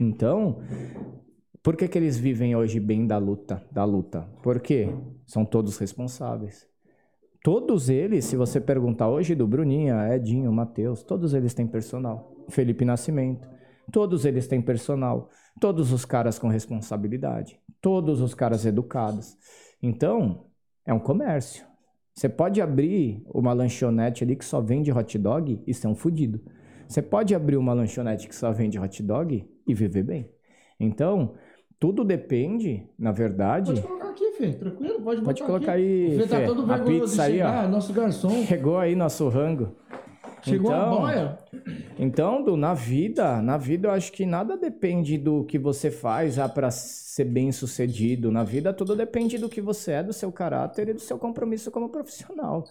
Então, 0.00 0.58
por 1.64 1.76
que, 1.76 1.88
que 1.88 1.96
eles 1.96 2.18
vivem 2.18 2.54
hoje 2.54 2.78
bem 2.78 3.06
da 3.06 3.16
luta? 3.16 3.64
Da 3.72 3.86
luta? 3.86 4.28
Porque 4.42 4.94
são 5.24 5.46
todos 5.46 5.78
responsáveis. 5.78 6.68
Todos 7.42 7.88
eles, 7.88 8.26
se 8.26 8.36
você 8.36 8.60
perguntar 8.60 9.08
hoje 9.08 9.34
do 9.34 9.46
Bruninha, 9.46 10.14
Edinho, 10.14 10.52
Matheus, 10.52 11.02
todos 11.02 11.32
eles 11.32 11.54
têm 11.54 11.66
personal. 11.66 12.36
Felipe 12.50 12.84
Nascimento, 12.84 13.48
todos 13.90 14.26
eles 14.26 14.46
têm 14.46 14.60
personal. 14.60 15.30
Todos 15.58 15.90
os 15.90 16.04
caras 16.04 16.38
com 16.38 16.48
responsabilidade. 16.48 17.58
Todos 17.80 18.20
os 18.20 18.34
caras 18.34 18.66
educados. 18.66 19.34
Então, 19.82 20.44
é 20.84 20.92
um 20.92 21.00
comércio. 21.00 21.64
Você 22.14 22.28
pode 22.28 22.60
abrir 22.60 23.24
uma 23.32 23.54
lanchonete 23.54 24.22
ali 24.22 24.36
que 24.36 24.44
só 24.44 24.60
vende 24.60 24.92
hot 24.92 25.16
dog 25.16 25.62
e 25.66 25.72
ser 25.72 25.86
um 25.86 25.94
fudido. 25.94 26.42
Você 26.86 27.00
pode 27.00 27.34
abrir 27.34 27.56
uma 27.56 27.72
lanchonete 27.72 28.28
que 28.28 28.36
só 28.36 28.52
vende 28.52 28.78
hot 28.78 29.02
dog 29.02 29.48
e 29.66 29.74
viver 29.74 30.02
bem. 30.02 30.30
Então, 30.78 31.34
tudo 31.78 32.04
depende, 32.04 32.86
na 32.98 33.12
verdade. 33.12 33.72
Pode 33.72 33.82
colocar 33.86 34.08
aqui, 34.10 34.32
Fê. 34.32 34.52
Tranquilo? 34.52 35.00
Pode, 35.00 35.22
Pode 35.22 35.42
colocar 35.42 35.72
aqui. 35.72 35.82
aí, 35.82 36.16
O 36.16 36.20
Fê 36.20 36.26
tá 36.26 36.36
Fê, 36.40 36.46
todo 36.46 36.72
a 36.72 36.78
pizza 36.78 37.22
aí, 37.24 37.32
ó. 37.42 37.46
chegar. 37.46 37.68
Nosso 37.68 37.92
garçom. 37.92 38.44
Chegou 38.46 38.78
aí 38.78 38.94
nosso 38.94 39.28
rango. 39.28 39.74
Chegou 40.42 40.72
a 40.72 40.76
Então, 40.76 41.00
boia. 41.00 41.38
Então, 41.98 42.42
Du, 42.44 42.56
na 42.56 42.74
vida, 42.74 43.40
na 43.40 43.56
vida 43.56 43.88
eu 43.88 43.92
acho 43.92 44.12
que 44.12 44.26
nada 44.26 44.56
depende 44.56 45.16
do 45.16 45.44
que 45.44 45.58
você 45.58 45.90
faz 45.90 46.34
já 46.34 46.48
para 46.48 46.70
ser 46.70 47.24
bem 47.24 47.50
sucedido. 47.50 48.30
Na 48.30 48.44
vida 48.44 48.72
tudo 48.72 48.94
depende 48.94 49.38
do 49.38 49.48
que 49.48 49.60
você 49.60 49.92
é, 49.92 50.02
do 50.02 50.12
seu 50.12 50.30
caráter 50.30 50.88
e 50.90 50.92
do 50.94 51.00
seu 51.00 51.18
compromisso 51.18 51.70
como 51.70 51.88
profissional. 51.88 52.64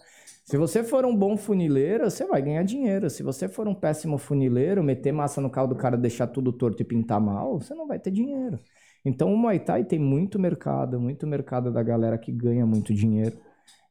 Se 0.44 0.56
você 0.58 0.84
for 0.84 1.04
um 1.06 1.16
bom 1.16 1.36
funileiro, 1.36 2.08
você 2.08 2.24
vai 2.26 2.42
ganhar 2.42 2.62
dinheiro. 2.62 3.08
Se 3.10 3.22
você 3.22 3.48
for 3.48 3.66
um 3.66 3.74
péssimo 3.74 4.18
funileiro, 4.18 4.84
meter 4.84 5.10
massa 5.10 5.40
no 5.40 5.48
carro 5.50 5.68
do 5.68 5.74
cara, 5.74 5.96
deixar 5.96 6.26
tudo 6.26 6.52
torto 6.52 6.82
e 6.82 6.84
pintar 6.84 7.20
mal, 7.20 7.58
você 7.60 7.74
não 7.74 7.86
vai 7.88 7.98
ter 7.98 8.10
dinheiro. 8.10 8.58
Então 9.04 9.32
o 9.32 9.36
Muay 9.36 9.58
Thai 9.60 9.84
tem 9.84 9.98
muito 9.98 10.38
mercado, 10.38 10.98
muito 11.00 11.26
mercado 11.26 11.70
da 11.72 11.82
galera 11.82 12.18
que 12.18 12.32
ganha 12.32 12.66
muito 12.66 12.94
dinheiro. 12.94 13.36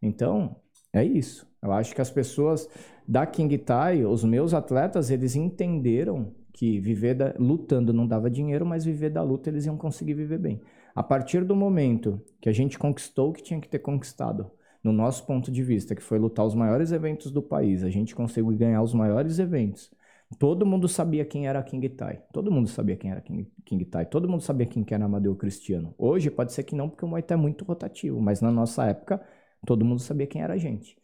Então, 0.01 0.55
é 0.91 1.03
isso. 1.03 1.47
Eu 1.61 1.71
acho 1.71 1.93
que 1.95 2.01
as 2.01 2.11
pessoas 2.11 2.67
da 3.07 3.25
King 3.25 3.57
Thai, 3.57 4.05
os 4.05 4.23
meus 4.23 4.53
atletas, 4.53 5.09
eles 5.09 5.35
entenderam 5.35 6.33
que 6.53 6.79
viver 6.79 7.15
da- 7.15 7.33
lutando 7.39 7.93
não 7.93 8.07
dava 8.07 8.29
dinheiro, 8.29 8.65
mas 8.65 8.85
viver 8.85 9.09
da 9.09 9.23
luta 9.23 9.49
eles 9.49 9.65
iam 9.65 9.77
conseguir 9.77 10.13
viver 10.13 10.37
bem. 10.39 10.61
A 10.95 11.01
partir 11.01 11.43
do 11.43 11.55
momento 11.55 12.21
que 12.39 12.49
a 12.49 12.51
gente 12.53 12.77
conquistou 12.77 13.29
o 13.29 13.33
que 13.33 13.41
tinha 13.41 13.59
que 13.59 13.67
ter 13.67 13.79
conquistado, 13.79 14.51
no 14.83 14.91
nosso 14.91 15.25
ponto 15.25 15.51
de 15.51 15.63
vista, 15.63 15.95
que 15.95 16.03
foi 16.03 16.19
lutar 16.19 16.45
os 16.45 16.53
maiores 16.53 16.91
eventos 16.91 17.31
do 17.31 17.41
país, 17.41 17.83
a 17.83 17.89
gente 17.89 18.13
conseguiu 18.13 18.51
ganhar 18.55 18.81
os 18.83 18.93
maiores 18.93 19.39
eventos. 19.39 19.89
Todo 20.39 20.65
mundo 20.65 20.87
sabia 20.87 21.25
quem 21.25 21.47
era 21.47 21.61
King 21.63 21.89
Thai. 21.89 22.21
Todo 22.31 22.51
mundo 22.51 22.69
sabia 22.69 22.95
quem 22.95 23.11
era 23.11 23.21
King, 23.21 23.51
King 23.65 23.85
Thai. 23.85 24.05
Todo 24.05 24.27
mundo 24.27 24.41
sabia 24.41 24.65
quem 24.65 24.83
que 24.83 24.93
era 24.93 25.05
Amadeu 25.05 25.35
Cristiano. 25.35 25.93
Hoje 25.97 26.29
pode 26.29 26.53
ser 26.53 26.63
que 26.63 26.75
não, 26.75 26.89
porque 26.89 27.05
o 27.05 27.07
Muay 27.07 27.21
Thai 27.21 27.37
é 27.37 27.41
muito 27.41 27.65
rotativo, 27.65 28.19
mas 28.21 28.41
na 28.41 28.51
nossa 28.51 28.85
época 28.85 29.21
todo 29.65 29.85
mundo 29.85 29.99
sabia 29.99 30.27
quem 30.27 30.41
era 30.41 30.53
a 30.53 30.57
gente. 30.57 30.97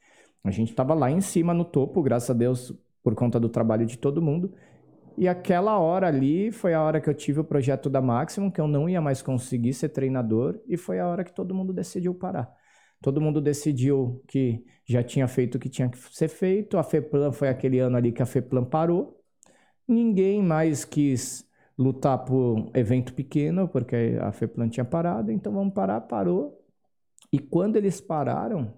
A 0.43 0.51
gente 0.51 0.69
estava 0.69 0.93
lá 0.93 1.11
em 1.11 1.21
cima 1.21 1.53
no 1.53 1.65
topo, 1.65 2.01
graças 2.01 2.29
a 2.29 2.33
Deus, 2.33 2.73
por 3.03 3.13
conta 3.15 3.39
do 3.39 3.49
trabalho 3.49 3.85
de 3.85 3.97
todo 3.97 4.21
mundo. 4.21 4.53
E 5.17 5.27
aquela 5.27 5.77
hora 5.77 6.07
ali 6.07 6.51
foi 6.51 6.73
a 6.73 6.81
hora 6.81 7.01
que 7.01 7.09
eu 7.09 7.13
tive 7.13 7.41
o 7.41 7.43
projeto 7.43 7.89
da 7.89 8.01
Maximum, 8.01 8.49
que 8.49 8.61
eu 8.61 8.67
não 8.67 8.87
ia 8.87 9.01
mais 9.01 9.21
conseguir 9.21 9.73
ser 9.73 9.89
treinador, 9.89 10.59
e 10.65 10.77
foi 10.77 10.99
a 10.99 11.07
hora 11.07 11.25
que 11.25 11.33
todo 11.33 11.53
mundo 11.53 11.73
decidiu 11.73 12.13
parar. 12.15 12.49
Todo 13.01 13.21
mundo 13.21 13.41
decidiu 13.41 14.23
que 14.27 14.63
já 14.85 15.03
tinha 15.03 15.27
feito 15.27 15.55
o 15.55 15.59
que 15.59 15.69
tinha 15.69 15.89
que 15.89 15.97
ser 15.97 16.27
feito. 16.27 16.77
A 16.77 16.83
FEPLAN 16.83 17.31
foi 17.31 17.49
aquele 17.49 17.79
ano 17.79 17.97
ali 17.97 18.11
que 18.11 18.21
a 18.21 18.25
FEPLAN 18.25 18.65
parou. 18.65 19.18
Ninguém 19.89 20.39
mais 20.43 20.86
quis 20.86 21.43
lutar 21.75 22.23
por 22.23 22.69
evento 22.75 23.12
pequeno, 23.12 23.67
porque 23.67 24.19
a 24.21 24.32
FEPLAN 24.32 24.69
tinha 24.69 24.86
parado, 24.86 25.32
então 25.32 25.52
vamos 25.52 25.73
parar, 25.73 26.02
parou. 26.02 26.63
E 27.34 27.39
quando 27.39 27.75
eles 27.75 27.99
pararam, 27.99 28.71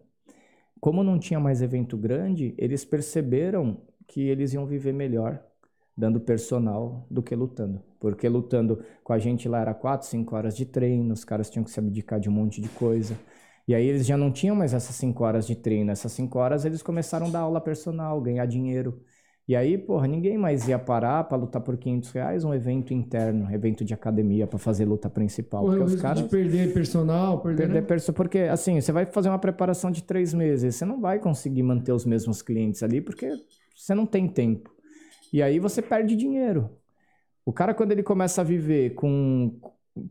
como 0.80 1.04
não 1.04 1.20
tinha 1.20 1.38
mais 1.38 1.62
evento 1.62 1.98
grande, 1.98 2.56
eles 2.58 2.86
perceberam 2.86 3.82
que 4.08 4.22
eles 4.22 4.54
iam 4.54 4.66
viver 4.66 4.94
melhor 4.94 5.44
dando 5.98 6.20
personal 6.22 7.06
do 7.12 7.22
que 7.22 7.36
lutando. 7.36 7.82
Porque 8.00 8.30
lutando 8.30 8.82
com 9.04 9.12
a 9.12 9.20
gente 9.20 9.50
lá 9.50 9.60
era 9.60 9.74
4, 9.74 10.08
5 10.08 10.34
horas 10.34 10.56
de 10.56 10.66
treino, 10.66 11.14
os 11.14 11.26
caras 11.26 11.50
tinham 11.50 11.66
que 11.66 11.72
se 11.72 11.80
abdicar 11.80 12.22
de 12.22 12.30
um 12.30 12.32
monte 12.32 12.62
de 12.62 12.70
coisa. 12.70 13.20
E 13.68 13.76
aí 13.76 13.86
eles 13.86 14.06
já 14.06 14.16
não 14.18 14.32
tinham 14.32 14.56
mais 14.56 14.74
essas 14.74 14.96
5 14.96 15.24
horas 15.26 15.46
de 15.46 15.56
treino. 15.56 15.92
Essas 15.92 16.14
5 16.14 16.40
horas 16.40 16.64
eles 16.64 16.82
começaram 16.82 17.28
a 17.28 17.30
dar 17.30 17.40
aula 17.42 17.60
personal, 17.60 18.22
ganhar 18.22 18.46
dinheiro. 18.46 19.04
E 19.52 19.56
aí, 19.58 19.78
porra, 19.78 20.08
ninguém 20.08 20.38
mais 20.38 20.66
ia 20.70 20.80
parar 20.80 21.26
para 21.26 21.36
lutar 21.36 21.62
por 21.62 21.76
500 21.76 22.12
reais 22.12 22.44
um 22.46 22.54
evento 22.54 22.94
interno, 22.94 23.54
evento 23.54 23.84
de 23.84 23.94
academia 23.94 24.48
para 24.48 24.58
fazer 24.58 24.86
luta 24.86 25.10
principal. 25.10 25.66
Corre 25.66 25.76
o 25.76 25.80
Porque 25.80 25.96
os 25.96 26.02
caras 26.02 26.24
de 26.24 26.30
perder 26.30 26.74
personal, 26.74 27.42
perder... 27.42 27.64
perder 27.64 27.86
perso 27.86 28.14
porque 28.14 28.40
assim 28.40 28.80
você 28.80 28.94
vai 28.94 29.06
fazer 29.06 29.28
uma 29.28 29.38
preparação 29.38 29.92
de 29.92 30.04
três 30.04 30.34
meses 30.34 30.76
você 30.76 30.86
não 30.86 31.02
vai 31.02 31.20
conseguir 31.20 31.64
manter 31.64 31.92
os 31.92 32.06
mesmos 32.06 32.42
clientes 32.42 32.82
ali 32.82 33.02
porque 33.02 33.30
você 33.76 33.94
não 33.94 34.06
tem 34.06 34.26
tempo. 34.26 34.74
E 35.34 35.44
aí 35.44 35.60
você 35.60 35.82
perde 35.82 36.16
dinheiro. 36.16 36.70
O 37.46 37.52
cara 37.52 37.74
quando 37.74 37.92
ele 37.92 38.04
começa 38.04 38.40
a 38.40 38.46
viver 38.46 38.92
com 38.92 39.60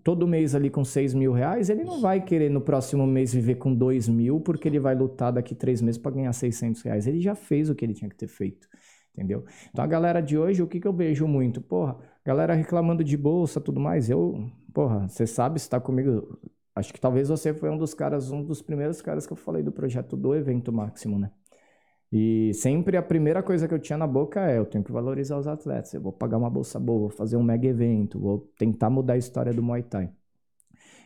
todo 0.04 0.28
mês 0.28 0.54
ali 0.54 0.68
com 0.68 0.84
seis 0.84 1.14
mil 1.14 1.32
reais 1.32 1.70
ele 1.70 1.82
não 1.82 2.02
vai 2.02 2.22
querer 2.22 2.50
no 2.50 2.60
próximo 2.60 3.06
mês 3.06 3.32
viver 3.32 3.54
com 3.54 3.74
dois 3.74 4.06
mil 4.06 4.38
porque 4.38 4.68
ele 4.68 4.78
vai 4.78 4.94
lutar 4.94 5.32
daqui 5.32 5.54
três 5.54 5.80
meses 5.80 5.96
para 5.96 6.10
ganhar 6.10 6.32
600 6.34 6.82
reais. 6.82 7.06
Ele 7.06 7.22
já 7.22 7.34
fez 7.34 7.70
o 7.70 7.74
que 7.74 7.86
ele 7.86 7.94
tinha 7.94 8.10
que 8.10 8.16
ter 8.16 8.28
feito 8.28 8.68
entendeu 9.14 9.44
então 9.70 9.84
a 9.84 9.86
galera 9.86 10.20
de 10.20 10.38
hoje 10.38 10.62
o 10.62 10.66
que 10.66 10.80
que 10.80 10.88
eu 10.88 10.92
vejo 10.92 11.26
muito 11.26 11.60
porra 11.60 11.96
galera 12.24 12.54
reclamando 12.54 13.02
de 13.02 13.16
bolsa 13.16 13.60
tudo 13.60 13.80
mais 13.80 14.08
eu 14.08 14.50
porra 14.72 15.08
você 15.08 15.26
sabe 15.26 15.58
se 15.58 15.68
tá 15.68 15.80
comigo 15.80 16.38
Acho 16.74 16.92
que 16.94 17.00
talvez 17.00 17.28
você 17.28 17.52
foi 17.52 17.68
um 17.68 17.76
dos 17.76 17.94
caras, 17.94 18.30
um 18.30 18.42
dos 18.42 18.62
primeiros 18.62 19.02
caras 19.02 19.26
que 19.26 19.32
eu 19.32 19.36
falei 19.36 19.62
do 19.62 19.72
projeto 19.72 20.16
do 20.16 20.34
evento 20.34 20.72
máximo, 20.72 21.18
né? 21.18 21.30
E 22.12 22.52
sempre 22.54 22.96
a 22.96 23.02
primeira 23.02 23.42
coisa 23.42 23.68
que 23.68 23.74
eu 23.74 23.78
tinha 23.78 23.98
na 23.98 24.06
boca 24.06 24.40
é: 24.50 24.58
eu 24.58 24.64
tenho 24.64 24.82
que 24.82 24.92
valorizar 24.92 25.38
os 25.38 25.46
atletas, 25.46 25.92
eu 25.94 26.00
vou 26.00 26.12
pagar 26.12 26.38
uma 26.38 26.50
bolsa 26.50 26.78
boa, 26.80 27.00
vou 27.00 27.10
fazer 27.10 27.36
um 27.36 27.42
mega 27.42 27.68
evento, 27.68 28.18
vou 28.18 28.50
tentar 28.58 28.90
mudar 28.90 29.14
a 29.14 29.18
história 29.18 29.52
do 29.52 29.62
Muay 29.62 29.82
Thai. 29.82 30.10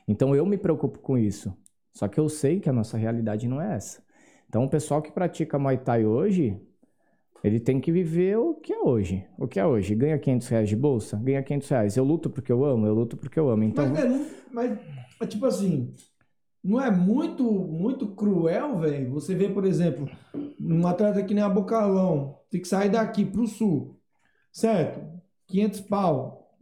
Então 0.06 0.34
eu 0.34 0.46
me 0.46 0.56
preocupo 0.56 0.98
com 0.98 1.18
isso. 1.18 1.54
Só 1.92 2.08
que 2.08 2.18
eu 2.18 2.28
sei 2.28 2.60
que 2.60 2.68
a 2.68 2.72
nossa 2.72 2.96
realidade 2.96 3.48
não 3.48 3.60
é 3.60 3.74
essa. 3.74 4.02
Então 4.48 4.64
o 4.64 4.70
pessoal 4.70 5.02
que 5.02 5.12
pratica 5.12 5.58
Muay 5.58 5.78
Thai 5.78 6.04
hoje, 6.06 6.60
ele 7.44 7.60
tem 7.60 7.78
que 7.78 7.92
viver 7.92 8.38
o 8.38 8.54
que 8.54 8.72
é 8.72 8.78
hoje. 8.80 9.26
O 9.38 9.46
que 9.46 9.60
é 9.60 9.66
hoje? 9.66 9.94
Ganha 9.94 10.18
500 10.18 10.48
reais 10.48 10.68
de 10.68 10.74
bolsa? 10.76 11.20
Ganha 11.22 11.42
500 11.42 11.68
reais. 11.68 11.96
Eu 11.96 12.02
luto 12.04 12.30
porque 12.30 12.50
eu 12.50 12.64
amo? 12.64 12.86
Eu 12.86 12.94
luto 12.94 13.16
porque 13.18 13.38
eu 13.38 13.50
amo. 13.50 13.62
Então, 13.62 13.86
Mas, 13.86 13.98
é, 14.02 14.08
não- 14.08 14.26
mas, 14.50 14.78
tipo 15.28 15.44
assim, 15.44 15.92
não 16.62 16.80
é 16.80 16.90
muito, 16.90 17.44
muito 17.44 18.06
cruel, 18.08 18.78
velho? 18.78 19.12
Você 19.12 19.34
vê, 19.34 19.48
por 19.50 19.66
exemplo, 19.66 20.08
um 20.58 20.86
atleta 20.86 21.22
que 21.22 21.34
nem 21.34 21.44
a 21.44 21.48
Bocalão, 21.48 22.38
tem 22.50 22.60
que 22.62 22.66
sair 22.68 22.88
daqui 22.88 23.24
pro 23.26 23.46
sul, 23.46 24.00
certo? 24.50 25.00
500 25.46 25.80
pau. 25.82 26.56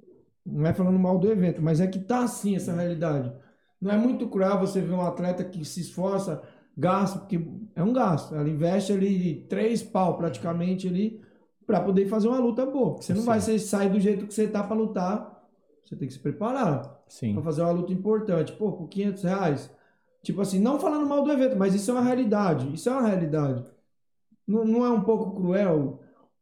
Não 0.44 0.66
é 0.66 0.74
falando 0.74 0.98
mal 0.98 1.16
do 1.18 1.30
evento, 1.30 1.62
mas 1.62 1.80
é 1.80 1.86
que 1.86 2.00
tá 2.00 2.24
assim 2.24 2.56
essa 2.56 2.72
realidade. 2.74 3.32
Não 3.80 3.92
é 3.92 3.96
muito 3.96 4.28
cruel 4.28 4.58
você 4.58 4.80
ver 4.80 4.92
um 4.92 5.00
atleta 5.02 5.44
que 5.44 5.64
se 5.64 5.80
esforça, 5.80 6.42
gasta, 6.76 7.18
porque 7.20 7.40
é 7.74 7.82
um 7.82 7.92
gasto. 7.92 8.34
Ela 8.34 8.48
investe 8.48 8.92
ali 8.92 9.46
três 9.48 9.82
pau 9.82 10.16
praticamente 10.16 10.88
ali 10.88 11.20
para 11.66 11.80
poder 11.80 12.06
fazer 12.06 12.28
uma 12.28 12.38
luta 12.38 12.66
boa. 12.66 12.96
Você 13.00 13.12
não 13.12 13.20
Sim. 13.20 13.26
vai 13.26 13.40
ser- 13.40 13.58
sair 13.58 13.90
do 13.90 14.00
jeito 14.00 14.26
que 14.26 14.34
você 14.34 14.46
tá 14.48 14.62
para 14.62 14.76
lutar. 14.76 15.42
Você 15.84 15.96
tem 15.96 16.08
que 16.08 16.14
se 16.14 16.20
preparar 16.20 17.02
para 17.34 17.42
fazer 17.42 17.62
uma 17.62 17.70
luta 17.70 17.92
importante. 17.92 18.52
Pô, 18.52 18.72
por 18.72 18.88
500 18.88 19.22
reais. 19.24 19.70
Tipo 20.22 20.40
assim, 20.40 20.58
não 20.60 20.78
falando 20.78 21.06
mal 21.06 21.22
do 21.22 21.32
evento, 21.32 21.56
mas 21.56 21.74
isso 21.74 21.90
é 21.90 21.94
uma 21.94 22.02
realidade. 22.02 22.72
Isso 22.72 22.88
é 22.88 22.92
uma 22.92 23.08
realidade. 23.08 23.64
Não, 24.46 24.64
não 24.64 24.84
é 24.84 24.90
um 24.90 25.02
pouco 25.02 25.34
cruel? 25.34 26.00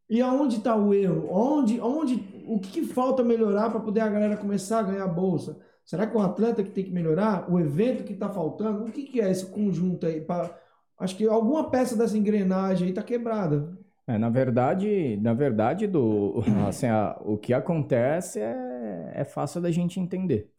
E 0.08 0.20
aonde 0.20 0.56
está 0.56 0.76
o 0.76 0.92
erro? 0.92 1.28
Onde, 1.30 1.80
onde, 1.80 2.14
o 2.46 2.58
que, 2.58 2.70
que 2.70 2.86
falta 2.86 3.22
melhorar 3.22 3.70
para 3.70 3.80
poder 3.80 4.00
a 4.00 4.08
galera 4.08 4.36
começar 4.36 4.80
a 4.80 4.82
ganhar 4.82 5.06
bolsa? 5.06 5.58
Será 5.84 6.06
que 6.06 6.16
o 6.16 6.20
atleta 6.20 6.62
que 6.62 6.70
tem 6.70 6.84
que 6.84 6.90
melhorar? 6.92 7.50
O 7.50 7.58
evento 7.58 8.04
que 8.04 8.12
está 8.12 8.28
faltando? 8.30 8.84
O 8.84 8.92
que, 8.92 9.04
que 9.04 9.20
é 9.20 9.30
esse 9.30 9.46
conjunto 9.46 10.06
aí? 10.06 10.20
Pra- 10.20 10.56
Acho 10.98 11.16
que 11.16 11.26
alguma 11.26 11.70
peça 11.70 11.96
dessa 11.96 12.16
engrenagem 12.16 12.84
aí 12.86 12.90
está 12.90 13.02
quebrada. 13.02 13.76
É, 14.06 14.18
na 14.18 14.28
verdade, 14.28 15.16
na 15.18 15.32
verdade, 15.32 15.86
do, 15.86 16.42
assim, 16.68 16.86
a- 16.86 17.16
o 17.24 17.38
que 17.38 17.52
acontece 17.54 18.40
é, 18.40 19.12
é 19.14 19.24
fácil 19.24 19.60
da 19.60 19.70
gente 19.70 20.00
entender. 20.00 20.50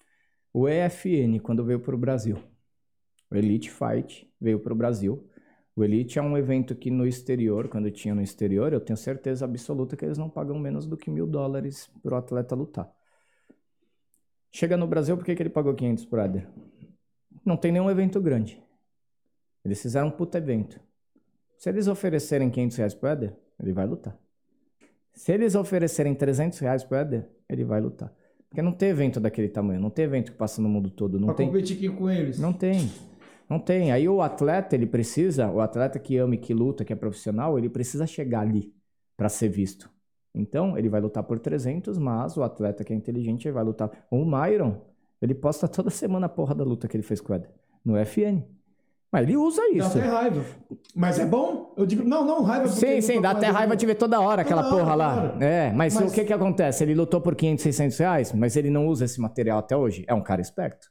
O 0.54 0.68
EFN, 0.70 1.40
quando 1.40 1.64
veio 1.66 1.80
para 1.80 1.96
o 1.96 1.98
Brasil, 1.98 2.38
o 3.32 3.36
Elite 3.36 3.72
Fight 3.72 4.30
veio 4.40 4.60
para 4.60 4.74
o 4.74 4.76
Brasil. 4.76 5.28
O 5.76 5.84
Elite 5.84 6.20
é 6.20 6.22
um 6.22 6.38
evento 6.38 6.76
que 6.76 6.92
no 6.92 7.08
exterior, 7.08 7.68
quando 7.70 7.90
tinha 7.92 8.14
no 8.16 8.22
exterior, 8.22 8.74
eu 8.74 8.82
tenho 8.82 8.98
certeza 8.98 9.46
absoluta 9.46 9.96
que 9.98 10.06
eles 10.06 10.18
não 10.18 10.30
pagam 10.30 10.60
menos 10.60 10.86
do 10.86 10.98
que 10.98 11.10
mil 11.10 11.26
dólares 11.28 11.90
para 12.04 12.14
o 12.16 12.18
atleta 12.18 12.56
lutar. 12.56 12.92
Chega 14.52 14.76
no 14.76 14.86
Brasil, 14.86 15.16
por 15.16 15.26
que, 15.26 15.34
que 15.36 15.42
ele 15.42 15.50
pagou 15.50 15.74
500 15.74 16.06
por 16.06 16.20
Éder? 16.20 16.48
Não 17.46 17.56
tem 17.56 17.72
nenhum 17.72 17.90
evento 17.90 18.20
grande. 18.20 18.62
Eles 19.64 19.82
fizeram 19.82 20.08
um 20.08 20.12
puta 20.12 20.38
evento. 20.38 20.80
Se 21.58 21.70
eles 21.70 21.88
oferecerem 21.88 22.50
500 22.50 22.78
reais 22.78 22.94
pro 22.94 23.10
Éder, 23.10 23.36
ele 23.62 23.72
vai 23.72 23.86
lutar. 23.86 24.18
Se 25.14 25.32
eles 25.32 25.56
oferecerem 25.56 26.14
300 26.14 26.60
reais 26.60 26.84
pro 26.84 26.98
Éder, 26.98 27.30
ele 27.48 27.64
vai 27.64 27.80
lutar. 27.80 28.14
Porque 28.50 28.62
não 28.62 28.74
tem 28.74 28.90
evento 28.90 29.20
daquele 29.20 29.48
tamanho, 29.48 29.80
não 29.80 29.90
tem 29.90 30.04
evento 30.06 30.32
que 30.32 30.38
passa 30.38 30.62
no 30.62 30.68
mundo 30.68 30.90
todo, 30.90 31.20
não 31.20 31.28
Para 31.28 31.36
tem. 31.36 31.48
competir 31.48 31.78
aqui 31.78 31.90
com 31.90 32.10
eles. 32.10 32.38
Não 32.38 32.52
tem. 32.52 32.92
Não 33.50 33.60
tem. 33.60 33.92
Aí 33.92 34.10
o 34.10 34.22
atleta, 34.22 34.76
ele 34.76 34.86
precisa, 34.86 35.50
o 35.50 35.62
atleta 35.62 35.98
que 36.00 36.18
ama 36.18 36.36
e 36.36 36.38
que 36.38 36.54
luta, 36.54 36.84
que 36.84 36.92
é 36.92 36.96
profissional, 36.96 37.58
ele 37.58 37.70
precisa 37.70 38.06
chegar 38.06 38.42
ali 38.42 38.74
para 39.16 39.30
ser 39.30 39.48
visto. 39.50 39.90
Então, 40.34 40.78
ele 40.78 40.88
vai 40.90 41.02
lutar 41.02 41.24
por 41.24 41.40
300, 41.40 41.98
mas 41.98 42.38
o 42.38 42.44
atleta 42.44 42.84
que 42.84 42.94
é 42.94 42.96
inteligente, 42.96 43.46
ele 43.48 43.54
vai 43.54 43.64
lutar. 43.64 43.92
O 44.10 44.24
Myron, 44.26 44.78
ele 45.22 45.34
posta 45.36 45.68
toda 45.70 45.90
semana 45.90 46.26
a 46.28 46.30
porra 46.30 46.56
da 46.56 46.64
luta 46.64 46.88
que 46.88 46.96
ele 46.96 47.04
fez 47.04 47.20
com 47.20 47.34
o 47.34 47.36
Éder, 47.36 47.50
no 47.84 47.98
FN. 48.06 48.44
Mas 49.12 49.24
ele 49.24 49.36
usa 49.36 49.62
Dá 49.62 49.70
isso. 49.78 49.98
até 49.98 50.08
raiva. 50.08 50.42
Mas 50.96 51.20
é 51.20 51.26
bom? 51.26 51.74
Eu 51.76 51.86
digo, 51.86 52.02
não, 52.02 52.24
não, 52.26 52.44
raiva. 52.44 52.70
Sim, 52.70 53.02
sim, 53.02 53.20
dá 53.20 53.32
até 53.32 53.48
raiva 53.48 53.76
de 53.76 53.86
ver 53.86 53.96
toda 53.96 54.22
hora 54.22 54.42
aquela 54.42 54.64
Toda 54.64 54.76
hora, 54.76 54.84
porra 54.86 54.96
lá. 54.96 55.16
toda 55.16 55.34
hora. 55.36 55.46
É, 55.46 55.74
mas, 55.74 55.94
Mas- 55.96 56.10
o 56.12 56.16
que 56.16 56.24
que 56.24 56.32
acontece? 56.32 56.82
Ele 56.86 56.96
lutou 56.96 57.20
por 57.20 57.36
500, 57.36 57.62
600 57.62 57.98
reais, 57.98 58.32
mas 58.32 58.56
ele 58.56 58.70
não 58.70 58.88
usa 58.88 59.04
esse 59.04 59.20
material 59.20 59.60
até 59.60 59.76
hoje. 59.76 60.06
É 60.08 60.14
um 60.14 60.22
cara 60.24 60.40
esperto. 60.40 60.88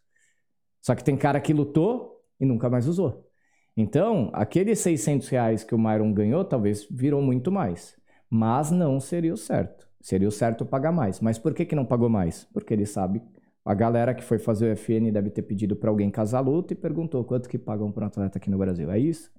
Só 0.82 0.94
que 0.94 1.02
tem 1.02 1.16
cara 1.16 1.40
que 1.40 1.54
lutou 1.54 2.20
e 2.38 2.44
nunca 2.44 2.68
mais 2.68 2.86
usou. 2.86 3.26
Então, 3.74 4.28
aqueles 4.34 4.80
600 4.80 5.26
reais 5.28 5.64
que 5.64 5.74
o 5.74 5.78
Myron 5.78 6.12
ganhou, 6.12 6.44
talvez 6.44 6.86
virou 6.90 7.22
muito 7.22 7.50
mais. 7.50 7.96
Mas 8.30 8.70
não 8.70 9.00
seria 9.00 9.34
o 9.34 9.36
certo. 9.36 9.88
Seria 10.00 10.28
o 10.28 10.32
certo 10.32 10.64
pagar 10.64 10.92
mais. 10.92 11.20
Mas 11.20 11.38
por 11.38 11.52
que, 11.52 11.64
que 11.64 11.74
não 11.74 11.84
pagou 11.84 12.08
mais? 12.08 12.44
Porque 12.52 12.72
ele 12.72 12.86
sabe. 12.86 13.20
A 13.64 13.74
galera 13.74 14.14
que 14.14 14.24
foi 14.24 14.38
fazer 14.38 14.72
o 14.72 14.76
FN 14.76 15.10
deve 15.12 15.28
ter 15.28 15.42
pedido 15.42 15.76
para 15.76 15.90
alguém 15.90 16.10
casar 16.10 16.38
a 16.38 16.42
luta 16.42 16.72
e 16.72 16.76
perguntou 16.76 17.24
quanto 17.24 17.48
que 17.48 17.58
pagam 17.58 17.92
para 17.92 18.04
um 18.04 18.06
atleta 18.06 18.38
aqui 18.38 18.48
no 18.48 18.56
Brasil. 18.56 18.90
É 18.90 18.98
isso? 18.98 19.30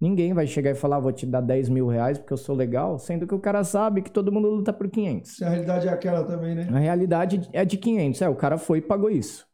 Ninguém 0.00 0.32
vai 0.32 0.46
chegar 0.46 0.70
e 0.70 0.74
falar, 0.74 0.98
vou 0.98 1.12
te 1.12 1.26
dar 1.26 1.42
10 1.42 1.68
mil 1.68 1.86
reais 1.86 2.18
porque 2.18 2.32
eu 2.32 2.38
sou 2.38 2.56
legal, 2.56 2.98
sendo 2.98 3.26
que 3.26 3.34
o 3.34 3.38
cara 3.38 3.62
sabe 3.62 4.00
que 4.00 4.10
todo 4.10 4.32
mundo 4.32 4.48
luta 4.48 4.72
por 4.72 4.88
500. 4.88 5.30
Se 5.36 5.44
a 5.44 5.50
realidade 5.50 5.88
é 5.88 5.90
aquela 5.90 6.24
também, 6.24 6.54
né? 6.54 6.68
A 6.72 6.78
realidade 6.78 7.50
é 7.52 7.66
de 7.66 7.76
500. 7.76 8.22
É, 8.22 8.28
o 8.28 8.34
cara 8.34 8.56
foi 8.56 8.78
e 8.78 8.82
pagou 8.82 9.10
isso. 9.10 9.46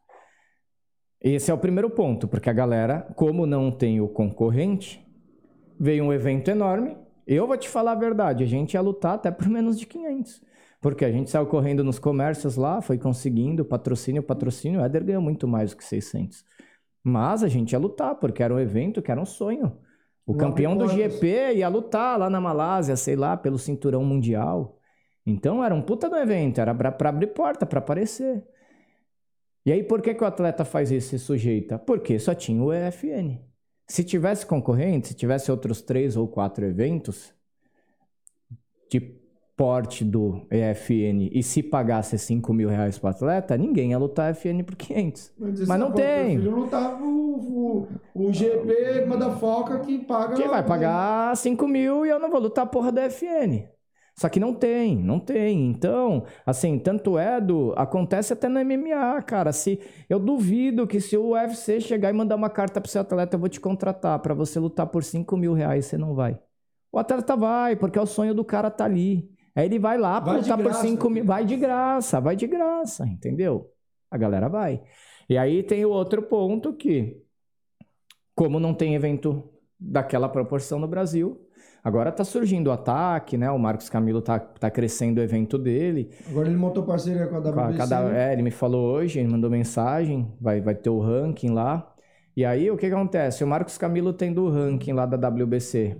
Esse 1.19 1.51
é 1.51 1.53
o 1.53 1.57
primeiro 1.57 1.89
ponto, 1.89 2.27
porque 2.29 2.49
a 2.49 2.53
galera, 2.53 3.01
como 3.15 3.45
não 3.45 3.69
tem 3.69 3.99
o 3.99 4.07
concorrente, 4.07 5.05
veio 5.77 6.05
um 6.05 6.13
evento 6.13 6.49
enorme. 6.49 6.95
Eu 7.27 7.45
vou 7.47 7.57
te 7.57 7.69
falar 7.69 7.91
a 7.91 7.95
verdade, 7.95 8.43
a 8.43 8.47
gente 8.47 8.73
ia 8.75 8.81
lutar 8.81 9.15
até 9.15 9.29
por 9.31 9.49
menos 9.49 9.77
de 9.79 9.85
500. 9.85 10.41
Porque 10.79 11.03
a 11.05 11.11
gente 11.11 11.29
saiu 11.29 11.47
correndo 11.47 11.83
nos 11.83 11.99
comércios 11.99 12.55
lá, 12.55 12.81
foi 12.81 12.97
conseguindo 12.97 13.65
patrocínio, 13.65 14.23
patrocínio. 14.23 14.79
O 14.81 14.83
Éder 14.85 15.03
ganhou 15.03 15.21
muito 15.21 15.47
mais 15.47 15.71
do 15.71 15.77
que 15.77 15.83
600. 15.85 16.45
Mas 17.03 17.43
a 17.43 17.47
gente 17.47 17.73
ia 17.73 17.79
lutar, 17.79 18.15
porque 18.15 18.43
era 18.43 18.53
um 18.53 18.59
evento 18.59 19.01
que 19.01 19.11
era 19.11 19.21
um 19.21 19.25
sonho. 19.25 19.77
O 20.25 20.33
Não 20.33 20.37
campeão 20.37 20.77
do 20.77 20.85
abre 20.85 20.95
portas. 21.03 21.13
GP 21.19 21.55
ia 21.55 21.67
lutar 21.69 22.19
lá 22.19 22.29
na 22.29 22.39
Malásia, 22.41 22.95
sei 22.95 23.15
lá, 23.15 23.35
pelo 23.37 23.57
cinturão 23.57 24.03
mundial. 24.05 24.79
Então 25.25 25.63
era 25.63 25.75
um 25.75 25.81
puta 25.81 26.09
do 26.09 26.15
evento, 26.17 26.61
era 26.61 26.73
pra, 26.75 26.91
pra 26.91 27.09
abrir 27.09 27.27
porta, 27.27 27.65
pra 27.65 27.79
aparecer. 27.79 28.45
E 29.65 29.71
aí 29.71 29.83
por 29.83 30.01
que, 30.01 30.13
que 30.15 30.23
o 30.23 30.27
atleta 30.27 30.63
faz 30.65 30.91
isso, 30.91 31.09
se 31.09 31.19
sujeita? 31.19 31.77
Porque 31.77 32.17
só 32.19 32.33
tinha 32.33 32.63
o 32.63 32.73
EFN. 32.73 33.39
Se 33.87 34.03
tivesse 34.03 34.45
concorrente, 34.45 35.09
se 35.09 35.13
tivesse 35.13 35.49
outros 35.49 35.81
três 35.81 36.17
ou 36.17 36.27
quatro 36.27 36.65
eventos 36.65 37.33
de 38.89 38.99
porte 39.55 40.05
do 40.05 40.45
EFN 40.51 41.29
e 41.31 41.41
se 41.41 41.63
pagasse 41.63 42.17
5 42.17 42.53
mil 42.53 42.69
reais 42.69 42.99
pro 42.99 43.09
atleta, 43.09 43.57
ninguém 43.57 43.91
ia 43.91 43.97
lutar 43.97 44.31
EFN 44.31 44.61
por 44.63 44.75
500. 44.75 45.33
Mas, 45.37 45.67
Mas 45.67 45.79
não 45.79 45.91
tem. 45.91 46.35
Eu 46.35 46.41
prefiro 46.41 46.55
lutar 46.59 47.01
o, 47.01 47.87
o, 48.13 48.27
o 48.27 48.33
GP 48.33 49.07
que 49.83 49.99
paga. 49.99 50.35
Que 50.35 50.47
vai 50.47 50.63
pagar 50.63 51.35
5 51.35 51.67
mil 51.67 52.05
e 52.05 52.09
eu 52.09 52.19
não 52.19 52.29
vou 52.29 52.41
lutar 52.41 52.65
a 52.65 52.67
porra 52.67 52.91
da 52.91 53.09
FN. 53.09 53.67
Só 54.19 54.27
que 54.29 54.39
não 54.39 54.51
tem, 54.51 54.97
não 54.97 55.19
tem. 55.19 55.69
Então, 55.69 56.25
assim, 56.43 56.79
tanto 56.79 57.19
é 57.19 57.39
do. 57.39 57.73
Acontece 57.77 58.33
até 58.33 58.49
no 58.49 58.59
MMA, 58.59 59.21
cara. 59.21 59.53
Se 59.53 59.79
eu 60.09 60.17
duvido 60.17 60.87
que 60.87 60.99
se 60.99 61.15
o 61.15 61.33
UFC 61.33 61.79
chegar 61.79 62.09
e 62.09 62.13
mandar 62.13 62.35
uma 62.35 62.49
carta 62.49 62.81
pro 62.81 62.89
seu 62.89 63.01
atleta, 63.01 63.35
eu 63.35 63.39
vou 63.39 63.47
te 63.47 63.59
contratar 63.59 64.17
pra 64.19 64.33
você 64.33 64.59
lutar 64.59 64.87
por 64.87 65.03
5 65.03 65.37
mil 65.37 65.53
reais, 65.53 65.85
você 65.85 65.99
não 65.99 66.15
vai. 66.15 66.39
O 66.91 66.97
atleta 66.97 67.35
vai, 67.35 67.75
porque 67.75 67.99
é 67.99 68.01
o 68.01 68.07
sonho 68.07 68.33
do 68.33 68.43
cara 68.43 68.71
tá 68.71 68.85
ali. 68.85 69.29
Aí 69.55 69.65
ele 69.65 69.77
vai 69.77 69.99
lá 69.99 70.19
pra 70.19 70.33
Vai 70.33 70.41
lutar 70.41 70.57
por 70.57 70.63
graça, 70.63 70.81
5 70.81 71.09
mil. 71.11 71.23
Vai 71.23 71.45
de 71.45 71.55
graça, 71.55 72.19
vai 72.19 72.35
de 72.35 72.47
graça, 72.47 73.05
entendeu? 73.05 73.71
A 74.09 74.17
galera 74.17 74.49
vai. 74.49 74.81
E 75.29 75.37
aí 75.37 75.61
tem 75.61 75.85
o 75.85 75.91
outro 75.91 76.23
ponto 76.23 76.73
que, 76.73 77.21
como 78.33 78.59
não 78.59 78.73
tem 78.73 78.95
evento 78.95 79.47
daquela 79.79 80.27
proporção 80.27 80.79
no 80.79 80.87
Brasil, 80.87 81.46
agora 81.87 82.11
tá 82.11 82.23
surgindo 82.23 82.67
o 82.67 82.71
ataque, 82.71 83.37
né? 83.37 83.49
O 83.49 83.57
Marcos 83.57 83.89
Camilo 83.89 84.21
tá, 84.21 84.37
tá 84.39 84.69
crescendo 84.69 85.19
o 85.19 85.23
evento 85.23 85.57
dele. 85.57 86.09
Agora 86.29 86.47
ele 86.47 86.57
montou 86.57 86.83
parceria 86.83 87.27
com 87.27 87.35
a 87.35 87.39
WBC. 87.39 87.77
cada- 87.77 88.09
né? 88.09 88.29
é, 88.29 88.33
ele 88.33 88.41
me 88.41 88.51
falou 88.51 88.93
hoje, 88.93 89.19
ele 89.19 89.29
mandou 89.29 89.49
mensagem, 89.49 90.31
vai, 90.39 90.59
vai 90.59 90.75
ter 90.75 90.89
o 90.89 90.99
ranking 90.99 91.51
lá. 91.51 91.93
E 92.35 92.43
aí, 92.45 92.69
o 92.69 92.77
que, 92.77 92.87
que 92.87 92.93
acontece? 92.93 93.43
O 93.43 93.47
Marcos 93.47 93.77
Camilo 93.77 94.11
tendo 94.13 94.43
o 94.43 94.49
ranking 94.49 94.93
lá 94.93 95.05
da 95.05 95.17
WBC. 95.29 95.97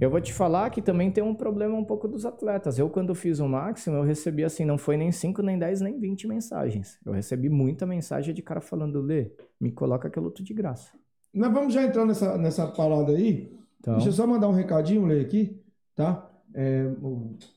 Eu 0.00 0.10
vou 0.10 0.20
te 0.20 0.32
falar 0.32 0.68
que 0.70 0.82
também 0.82 1.10
tem 1.10 1.22
um 1.22 1.34
problema 1.34 1.76
um 1.76 1.84
pouco 1.84 2.08
dos 2.08 2.26
atletas. 2.26 2.78
Eu, 2.78 2.90
quando 2.90 3.14
fiz 3.14 3.38
o 3.38 3.48
máximo, 3.48 3.96
eu 3.96 4.02
recebi 4.02 4.44
assim, 4.44 4.64
não 4.64 4.76
foi 4.76 4.96
nem 4.96 5.12
5, 5.12 5.40
nem 5.40 5.56
10, 5.58 5.80
nem 5.80 5.98
20 5.98 6.26
mensagens. 6.26 6.98
Eu 7.06 7.12
recebi 7.12 7.48
muita 7.48 7.86
mensagem 7.86 8.34
de 8.34 8.42
cara 8.42 8.60
falando, 8.60 9.00
Lê, 9.00 9.30
me 9.60 9.70
coloca 9.70 10.10
que 10.10 10.18
eu 10.18 10.22
luto 10.22 10.42
de 10.42 10.52
graça. 10.52 10.90
Nós 11.32 11.52
vamos 11.52 11.72
já 11.72 11.82
entrar 11.84 12.04
nessa, 12.04 12.36
nessa 12.36 12.66
parada 12.66 13.12
aí. 13.12 13.50
Então, 13.84 13.94
Deixa 13.96 14.08
eu 14.08 14.12
só 14.14 14.26
mandar 14.26 14.48
um 14.48 14.52
recadinho, 14.52 15.04
ler 15.04 15.20
aqui, 15.20 15.60
tá? 15.94 16.30
É, 16.54 16.86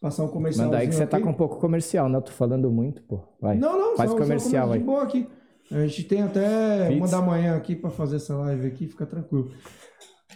passar 0.01 0.23
um 0.25 0.27
comercial. 0.27 0.65
manda 0.65 0.79
aí 0.79 0.87
que 0.89 0.93
você 0.95 1.07
tá 1.07 1.21
com 1.21 1.29
um 1.29 1.33
pouco 1.33 1.55
comercial, 1.57 2.09
né? 2.09 2.17
Eu 2.17 2.21
tô 2.21 2.31
falando 2.33 2.69
muito, 2.69 3.01
pô. 3.03 3.19
Vai. 3.39 3.55
Não, 3.57 3.77
não, 3.79 3.95
Faz 3.95 4.09
só, 4.11 4.17
só 4.17 4.23
comercial 4.23 4.67
começo 4.67 4.81
aí. 4.81 4.85
boa 4.85 5.03
aqui. 5.03 5.27
A 5.71 5.79
gente 5.85 6.03
tem 6.03 6.21
até 6.23 6.87
Fix. 6.87 6.97
uma 6.97 7.07
da 7.07 7.21
manhã 7.25 7.55
aqui 7.55 7.75
pra 7.75 7.89
fazer 7.89 8.17
essa 8.17 8.35
live 8.35 8.67
aqui, 8.67 8.87
fica 8.87 9.05
tranquilo. 9.05 9.51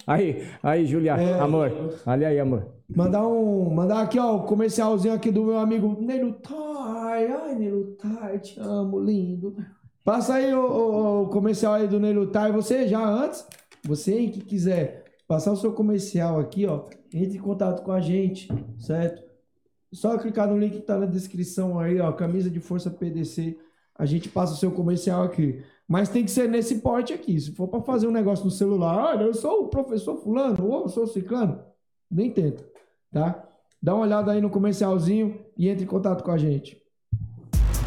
Aí, 0.07 0.47
aí, 0.63 0.85
Julia, 0.85 1.13
É. 1.15 1.39
amor. 1.39 1.71
Olha 2.05 2.27
aí, 2.27 2.39
amor. 2.39 2.67
Mandar 2.95 3.27
um. 3.27 3.69
Mandar 3.69 4.01
aqui, 4.01 4.17
ó, 4.19 4.35
o 4.37 4.43
comercialzinho 4.43 5.13
aqui 5.13 5.29
do 5.31 5.43
meu 5.43 5.57
amigo 5.59 5.97
Nelo 6.01 6.33
Tai. 6.33 7.27
Ai, 7.27 7.55
Nelo 7.55 7.95
Tai, 8.01 8.39
te 8.39 8.59
amo, 8.59 8.99
lindo. 8.99 9.55
Passa 10.03 10.35
aí 10.35 10.53
o, 10.53 10.59
o- 10.59 11.23
o 11.23 11.27
comercial 11.29 11.73
aí 11.73 11.87
do 11.87 11.99
Nelo 11.99 12.27
Tai. 12.27 12.51
Você 12.51 12.87
já 12.87 13.03
antes, 13.05 13.45
você 13.85 14.27
que 14.27 14.41
quiser 14.41 15.00
passar 15.31 15.53
o 15.53 15.55
seu 15.55 15.71
comercial 15.71 16.41
aqui, 16.41 16.65
ó, 16.65 16.83
entre 17.13 17.37
em 17.37 17.41
contato 17.41 17.83
com 17.83 17.93
a 17.93 18.01
gente, 18.01 18.49
certo? 18.77 19.23
Só 19.93 20.17
clicar 20.17 20.45
no 20.45 20.59
link 20.59 20.73
que 20.73 20.81
tá 20.81 20.97
na 20.97 21.05
descrição 21.05 21.79
aí, 21.79 22.01
ó, 22.01 22.11
camisa 22.11 22.49
de 22.49 22.59
força 22.59 22.91
PDC. 22.91 23.57
A 23.97 24.05
gente 24.05 24.27
passa 24.27 24.51
o 24.51 24.57
seu 24.57 24.71
comercial 24.71 25.23
aqui. 25.23 25.63
Mas 25.87 26.09
tem 26.09 26.25
que 26.25 26.31
ser 26.31 26.49
nesse 26.49 26.79
porte 26.79 27.13
aqui. 27.13 27.39
Se 27.39 27.53
for 27.53 27.69
para 27.69 27.79
fazer 27.81 28.07
um 28.07 28.11
negócio 28.11 28.43
no 28.43 28.51
celular, 28.51 29.13
olha, 29.13 29.23
eu 29.23 29.33
sou 29.33 29.63
o 29.63 29.67
professor 29.69 30.17
fulano, 30.17 30.65
ou 30.65 30.81
eu 30.81 30.89
sou 30.89 31.03
o 31.03 31.07
ciclano, 31.07 31.61
nem 32.11 32.29
tenta, 32.29 32.65
tá? 33.09 33.41
Dá 33.81 33.95
uma 33.95 34.03
olhada 34.03 34.33
aí 34.33 34.41
no 34.41 34.49
comercialzinho 34.49 35.39
e 35.57 35.69
entre 35.69 35.85
em 35.85 35.87
contato 35.87 36.25
com 36.25 36.31
a 36.31 36.37
gente. 36.37 36.77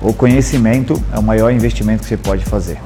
O 0.01 0.15
conhecimento 0.15 0.95
é 1.15 1.19
o 1.19 1.23
maior 1.23 1.51
investimento 1.51 2.05
que 2.05 2.09
você 2.09 2.17
pode 2.17 2.43
fazer. 2.47 2.79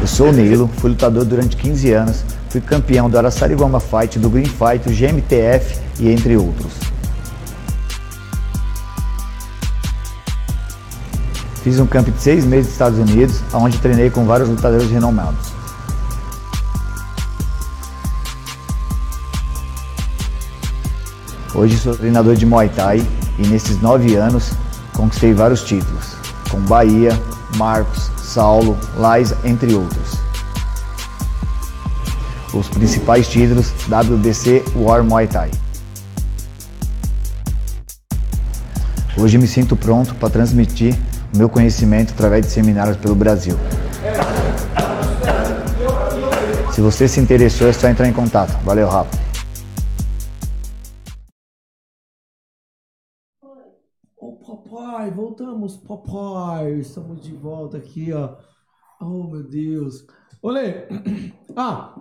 Eu 0.00 0.06
sou 0.06 0.30
o 0.30 0.32
Nilo, 0.32 0.66
fui 0.78 0.90
lutador 0.90 1.26
durante 1.26 1.56
15 1.58 1.92
anos, 1.92 2.24
fui 2.48 2.58
campeão 2.62 3.10
do 3.10 3.18
Araçariguama 3.18 3.78
Fight, 3.78 4.18
do 4.18 4.30
Green 4.30 4.46
Fight, 4.46 4.88
do 4.88 4.94
GMTF 4.94 5.78
e 5.98 6.10
entre 6.10 6.38
outros. 6.38 6.72
Fiz 11.62 11.78
um 11.78 11.86
camp 11.86 12.08
de 12.08 12.18
seis 12.18 12.46
meses 12.46 12.68
nos 12.68 12.72
Estados 12.72 12.98
Unidos, 12.98 13.42
onde 13.52 13.76
treinei 13.76 14.08
com 14.08 14.24
vários 14.24 14.48
lutadores 14.48 14.90
renomados. 14.90 15.52
Hoje 21.54 21.76
sou 21.76 21.94
treinador 21.94 22.36
de 22.36 22.46
Muay 22.46 22.70
Thai 22.70 23.06
e 23.38 23.46
nesses 23.46 23.78
nove 23.82 24.16
anos 24.16 24.52
conquistei 24.94 25.34
vários 25.34 25.62
títulos, 25.62 26.16
com 26.50 26.58
Bahia, 26.60 27.12
Marcos, 27.56 28.10
Saulo, 28.22 28.78
Lais, 28.96 29.34
entre 29.44 29.74
outros. 29.74 30.18
Os 32.52 32.68
principais 32.68 33.28
títulos 33.28 33.72
WBC 33.88 34.64
War 34.76 35.04
Muay 35.04 35.26
Thai. 35.26 35.50
Hoje 39.16 39.38
me 39.38 39.46
sinto 39.46 39.76
pronto 39.76 40.14
para 40.14 40.30
transmitir 40.30 40.96
o 41.32 41.38
meu 41.38 41.48
conhecimento 41.48 42.12
através 42.12 42.46
de 42.46 42.52
seminários 42.52 42.96
pelo 42.96 43.14
Brasil. 43.14 43.56
Se 46.72 46.80
você 46.80 47.06
se 47.06 47.20
interessou, 47.20 47.68
é 47.68 47.72
só 47.72 47.88
entrar 47.88 48.08
em 48.08 48.12
contato. 48.12 48.56
Valeu, 48.64 48.88
Rafa. 48.88 49.29
Voltamos, 55.08 55.76
papai. 55.76 56.74
Estamos 56.74 57.22
de 57.22 57.32
volta 57.32 57.78
aqui, 57.78 58.12
ó. 58.12 58.36
Oh, 59.00 59.22
meu 59.22 59.44
Deus. 59.44 60.04
Olê, 60.42 60.88
ah, 61.56 61.94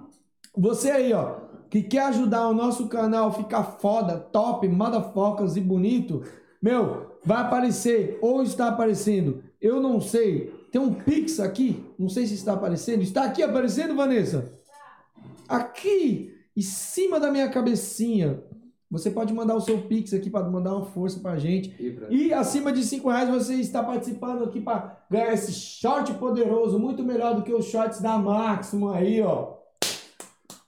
você 0.58 0.90
aí, 0.92 1.14
ó, 1.14 1.36
que 1.70 1.84
quer 1.84 2.08
ajudar 2.08 2.50
o 2.50 2.54
nosso 2.54 2.88
canal 2.90 3.30
a 3.30 3.32
ficar 3.32 3.64
foda, 3.64 4.18
top, 4.18 4.68
motherfuckers 4.68 5.56
e 5.56 5.62
bonito, 5.62 6.24
meu, 6.62 7.18
vai 7.24 7.42
aparecer 7.42 8.18
ou 8.22 8.42
está 8.42 8.70
aparecendo, 8.70 9.44
eu 9.62 9.80
não 9.80 10.02
sei. 10.02 10.58
Tem 10.72 10.82
um 10.82 10.94
Pix 10.94 11.40
aqui, 11.40 11.86
não 11.98 12.10
sei 12.10 12.26
se 12.28 12.34
está 12.34 12.54
aparecendo. 12.54 13.02
Está 13.02 13.24
aqui 13.24 13.42
aparecendo, 13.42 13.96
Vanessa? 13.96 14.54
Aqui, 15.48 16.34
em 16.56 16.62
cima 16.62 17.20
da 17.20 17.32
minha 17.32 17.50
cabecinha. 17.50 18.44
Você 18.92 19.12
pode 19.12 19.32
mandar 19.34 19.56
o 19.56 19.62
seu 19.62 19.82
Pix 19.84 20.14
aqui 20.14 20.30
para 20.30 20.50
mandar 20.50 20.76
uma 20.76 20.86
força 20.86 21.20
pra 21.20 21.38
gente. 21.38 21.76
E 22.10 22.34
acima 22.34 22.72
de 22.72 22.84
5 22.84 23.08
reais 23.08 23.30
você 23.30 23.56
está 23.56 23.84
participando 23.84 24.44
aqui 24.44 24.60
para 24.60 24.98
ganhar 25.10 25.32
esse 25.32 25.52
short 25.54 26.12
poderoso, 26.16 26.80
muito 26.80 27.04
melhor 27.04 27.36
do 27.36 27.44
que 27.44 27.54
os 27.54 27.66
shorts 27.66 28.02
da 28.02 28.18
Máximo 28.18 28.90
aí, 28.90 29.22
ó. 29.22 29.60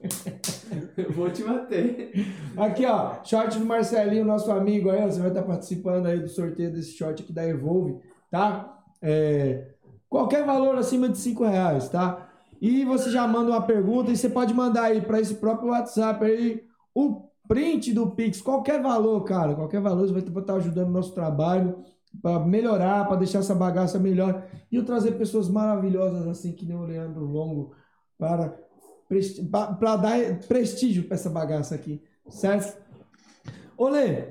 Eu 0.95 1.11
vou 1.11 1.32
te 1.32 1.43
bater. 1.43 2.11
Aqui, 2.57 2.86
ó, 2.86 3.24
short 3.24 3.57
do 3.57 3.65
Marcelinho, 3.65 4.24
nosso 4.24 4.51
amigo 4.51 4.91
aí, 4.91 5.01
você 5.01 5.19
vai 5.19 5.30
estar 5.30 5.43
participando 5.43 6.05
aí 6.05 6.19
do 6.19 6.30
sorteio 6.30 6.72
desse 6.72 6.91
short 6.91 7.24
aqui 7.24 7.34
da 7.34 7.47
Evolve, 7.47 7.99
tá? 8.30 8.84
É, 9.01 9.69
qualquer 10.07 10.45
valor 10.45 10.78
acima 10.78 11.09
de 11.09 11.17
5 11.17 11.43
reais, 11.43 11.89
tá? 11.89 12.30
E 12.61 12.86
você 12.86 13.09
já 13.09 13.28
manda 13.28 13.49
uma 13.49 13.63
pergunta 13.63 14.11
e 14.11 14.17
você 14.17 14.30
pode 14.30 14.53
mandar 14.53 14.84
aí 14.84 15.01
para 15.01 15.19
esse 15.19 15.34
próprio 15.36 15.72
WhatsApp 15.72 16.24
aí 16.24 16.63
o 16.93 17.31
print 17.52 17.91
do 17.91 18.10
Pix, 18.12 18.41
qualquer 18.41 18.82
valor, 18.82 19.26
cara, 19.26 19.54
qualquer 19.54 19.82
valor, 19.82 20.08
você 20.08 20.30
vai 20.30 20.41
estar 20.41 20.54
ajudando 20.54 20.88
o 20.88 20.93
nosso 20.93 21.14
trabalho 21.14 21.84
para 22.22 22.39
melhorar, 22.39 23.06
para 23.06 23.18
deixar 23.18 23.39
essa 23.39 23.54
bagaça 23.54 23.99
melhor 23.99 24.45
e 24.72 24.78
eu 24.78 24.86
trazer 24.86 25.18
pessoas 25.18 25.49
maravilhosas 25.49 26.26
assim 26.30 26.54
que 26.54 26.66
nem 26.66 26.78
o 26.78 26.86
Leandro 26.86 27.26
Longo 27.26 27.74
para 28.18 28.58
para 29.52 29.97
dar 29.97 30.39
prestígio 30.47 31.04
para 31.04 31.16
essa 31.16 31.30
bagaça 31.30 31.76
aqui, 31.76 32.02
certo? 32.30 32.82
Olê, 33.78 34.28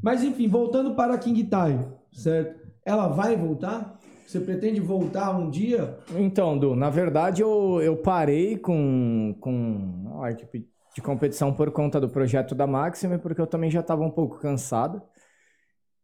mas 0.00 0.22
enfim, 0.22 0.46
voltando 0.46 0.94
para 0.94 1.14
a 1.14 1.18
King 1.18 1.42
Time, 1.42 1.84
certo? 2.12 2.60
Ela 2.86 3.08
vai 3.08 3.34
voltar? 3.34 3.98
Você 4.24 4.38
pretende 4.38 4.78
voltar 4.78 5.36
um 5.36 5.50
dia? 5.50 5.98
Então, 6.14 6.56
Du, 6.56 6.76
na 6.76 6.88
verdade 6.88 7.42
eu, 7.42 7.80
eu 7.82 7.96
parei 7.96 8.56
com, 8.56 9.34
com 9.40 10.20
a 10.22 10.30
equipe 10.30 10.70
de 10.94 11.00
competição 11.00 11.52
por 11.54 11.70
conta 11.70 12.00
do 12.00 12.08
projeto 12.08 12.54
da 12.54 12.66
Maxima, 12.66 13.18
porque 13.18 13.40
eu 13.40 13.46
também 13.46 13.70
já 13.70 13.80
estava 13.80 14.02
um 14.02 14.10
pouco 14.10 14.38
cansado 14.38 15.02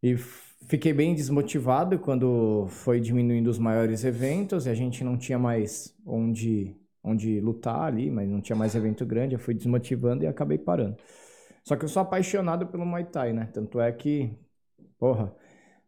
e 0.03 0.16
fiquei 0.68 0.93
bem 0.93 1.14
desmotivado 1.14 1.99
quando 1.99 2.66
foi 2.68 3.01
diminuindo 3.01 3.49
os 3.49 3.59
maiores 3.59 4.05
eventos 4.05 4.66
e 4.66 4.70
a 4.70 4.74
gente 4.74 5.03
não 5.03 5.16
tinha 5.16 5.39
mais 5.39 5.95
onde, 6.07 6.76
onde 7.03 7.41
lutar 7.41 7.82
ali, 7.82 8.11
mas 8.11 8.28
não 8.28 8.41
tinha 8.41 8.57
mais 8.57 8.74
evento 8.74 9.05
grande, 9.05 9.34
eu 9.34 9.39
fui 9.41 9.55
desmotivando 9.55 10.24
e 10.24 10.26
acabei 10.26 10.59
parando. 10.59 10.97
Só 11.64 11.76
que 11.76 11.84
eu 11.84 11.89
sou 11.89 12.03
apaixonado 12.03 12.66
pelo 12.68 12.87
Muay 12.87 13.05
Thai, 13.05 13.32
né? 13.32 13.49
Tanto 13.53 13.80
é 13.80 13.91
que, 13.91 14.30
porra, 14.99 15.34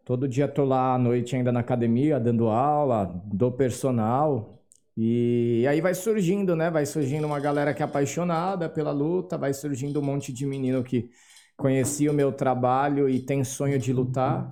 Todo 0.09 0.27
dia 0.27 0.49
tô 0.49 0.65
lá 0.65 0.95
à 0.95 0.99
noite 0.99 1.37
ainda 1.37 1.53
na 1.53 1.61
academia, 1.61 2.19
dando 2.19 2.49
aula, 2.49 3.23
dou 3.27 3.53
personal. 3.53 4.58
E 5.01 5.65
aí 5.69 5.81
vai 5.81 5.95
surgindo, 5.95 6.57
né? 6.57 6.71
Vai 6.71 6.85
surgindo 6.85 7.25
uma 7.25 7.39
galera 7.39 7.73
que 7.73 7.83
é 7.83 7.85
apaixonada 7.85 8.69
pela 8.69 8.91
luta, 8.91 9.39
vai 9.39 9.55
surgindo 9.55 10.01
um 10.01 10.03
monte 10.03 10.33
de 10.33 10.45
menino 10.45 10.83
que 10.83 11.09
conhecia 11.57 12.11
o 12.11 12.15
meu 12.15 12.33
trabalho 12.33 13.09
e 13.09 13.21
tem 13.21 13.45
sonho 13.45 13.79
de 13.79 13.93
lutar. 13.93 14.49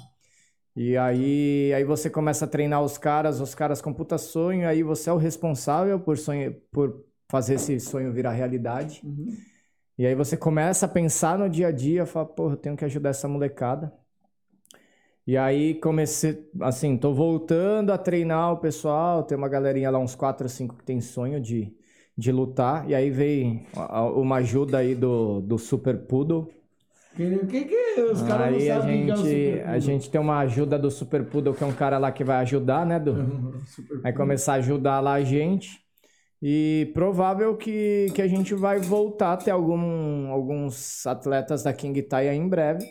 E 0.77 0.97
aí, 0.97 1.73
aí 1.75 1.85
você 1.85 2.09
começa 2.09 2.45
a 2.45 2.49
treinar 2.49 2.83
os 2.83 2.97
caras, 2.97 3.41
os 3.41 3.57
caras 3.57 3.81
com 3.83 3.93
puta 3.93 4.19
sonho, 4.19 4.69
aí 4.69 4.85
você 4.85 5.11
é 5.11 5.13
o 5.13 5.17
responsável 5.17 5.99
por 5.99 6.17
sonho, 6.17 6.55
por 6.71 7.05
fazer 7.29 7.55
esse 7.55 7.81
sonho 7.81 8.13
virar 8.13 8.31
realidade. 8.33 9.03
E 9.99 10.07
aí 10.07 10.15
você 10.15 10.37
começa 10.37 10.87
a 10.87 10.89
pensar 10.89 11.39
no 11.39 11.49
dia 11.51 11.69
a 11.69 11.73
dia, 11.73 12.07
fala, 12.07 12.27
porra, 12.27 12.55
eu 12.55 12.59
tenho 12.59 12.77
que 12.77 12.85
ajudar 12.85 13.11
essa 13.11 13.27
molecada. 13.29 13.93
E 15.27 15.37
aí 15.37 15.75
comecei, 15.81 16.49
assim, 16.61 16.97
tô 16.97 17.13
voltando 17.13 17.91
a 17.93 17.99
treinar 17.99 18.53
o 18.53 18.59
pessoal, 18.59 19.25
tem 19.25 19.37
uma 19.37 19.49
galerinha 19.49 19.91
lá, 19.91 19.99
uns 19.99 20.15
4 20.15 20.45
ou 20.45 20.49
5 20.49 20.77
que 20.77 20.85
tem 20.85 21.01
sonho 21.01 21.41
de, 21.41 21.77
de 22.17 22.31
lutar. 22.33 22.89
E 22.89 22.95
aí 22.95 23.11
veio 23.11 23.61
uma 24.17 24.37
ajuda 24.37 24.79
aí 24.79 24.95
do, 24.95 25.41
do 25.41 25.59
Super 25.59 26.07
Poodle. 26.07 26.49
O 27.19 27.47
que, 27.47 27.65
que 27.65 27.75
é? 27.75 28.05
Os 28.13 28.23
caras 28.23 28.51
não 28.51 28.61
Aí 28.61 28.71
a 28.71 28.81
sabem 28.81 29.03
o 29.03 29.07
que 29.07 29.13
é 29.13 29.17
gente, 29.17 29.61
a 29.65 29.79
gente 29.79 30.11
tem 30.11 30.21
uma 30.21 30.39
ajuda 30.41 30.79
do 30.79 30.91
Super 30.91 31.25
Poodle, 31.25 31.55
que 31.55 31.65
é 31.65 31.67
um 31.67 31.73
cara 31.75 31.99
lá 31.99 32.13
que 32.13 32.23
vai 32.23 32.37
ajudar, 32.39 32.85
né, 32.87 33.01
Du? 33.01 33.15
Super 33.67 34.03
Vai 34.03 34.13
começar 34.13 34.55
a 34.55 34.57
ajudar 34.57 35.01
lá 35.01 35.15
a 35.15 35.25
gente. 35.25 35.81
E 36.43 36.91
provável 36.95 37.57
que, 37.57 38.09
que 38.15 38.23
a 38.23 38.29
gente 38.29 38.55
vai 38.55 38.81
voltar 38.81 39.33
a 39.35 39.37
ter 39.39 39.51
algum, 39.51 40.31
alguns 40.31 41.07
atletas 41.07 41.63
da 41.63 41.73
King 41.73 42.03
Thai 42.03 42.29
aí 42.29 42.37
em 42.37 42.49
breve. 42.49 42.87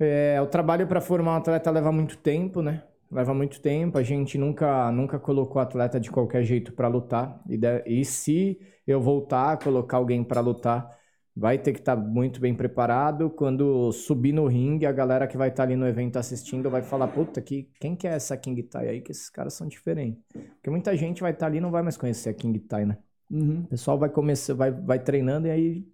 É, 0.00 0.40
o 0.40 0.46
trabalho 0.46 0.86
para 0.86 1.00
formar 1.00 1.32
um 1.34 1.36
atleta 1.36 1.70
leva 1.70 1.90
muito 1.90 2.16
tempo, 2.18 2.62
né? 2.62 2.84
Leva 3.10 3.34
muito 3.34 3.60
tempo. 3.60 3.98
A 3.98 4.02
gente 4.02 4.38
nunca, 4.38 4.90
nunca 4.92 5.18
colocou 5.18 5.60
atleta 5.60 5.98
de 5.98 6.10
qualquer 6.10 6.44
jeito 6.44 6.72
para 6.72 6.88
lutar. 6.88 7.40
E, 7.48 7.56
de- 7.56 7.82
e 7.86 8.04
se 8.04 8.58
eu 8.86 9.00
voltar 9.00 9.52
a 9.52 9.56
colocar 9.56 9.96
alguém 9.96 10.22
para 10.22 10.40
lutar, 10.40 10.96
vai 11.34 11.58
ter 11.58 11.72
que 11.72 11.80
estar 11.80 11.96
muito 11.96 12.40
bem 12.40 12.54
preparado. 12.54 13.30
Quando 13.30 13.90
subir 13.92 14.32
no 14.32 14.46
ringue, 14.46 14.86
a 14.86 14.92
galera 14.92 15.26
que 15.26 15.36
vai 15.36 15.48
estar 15.48 15.64
ali 15.64 15.74
no 15.76 15.86
evento 15.86 16.16
assistindo 16.18 16.70
vai 16.70 16.82
falar: 16.82 17.08
Puta, 17.08 17.40
que, 17.42 17.64
quem 17.80 17.96
que 17.96 18.06
é 18.06 18.12
essa 18.14 18.36
King 18.36 18.62
Thai 18.62 18.88
aí? 18.88 19.00
Que 19.00 19.10
esses 19.12 19.28
caras 19.30 19.54
são 19.54 19.66
diferentes. 19.66 20.22
Porque 20.32 20.70
muita 20.70 20.96
gente 20.96 21.20
vai 21.22 21.32
estar 21.32 21.46
ali 21.46 21.58
e 21.58 21.60
não 21.60 21.70
vai 21.70 21.82
mais 21.82 21.96
conhecer 21.96 22.28
a 22.28 22.34
King 22.34 22.58
Thai, 22.60 22.84
né? 22.86 22.98
Uhum. 23.30 23.62
O 23.64 23.68
pessoal 23.68 23.98
vai 23.98 24.08
começar, 24.08 24.54
vai, 24.54 24.70
vai 24.70 24.98
treinando 24.98 25.46
e 25.48 25.50
aí, 25.50 25.86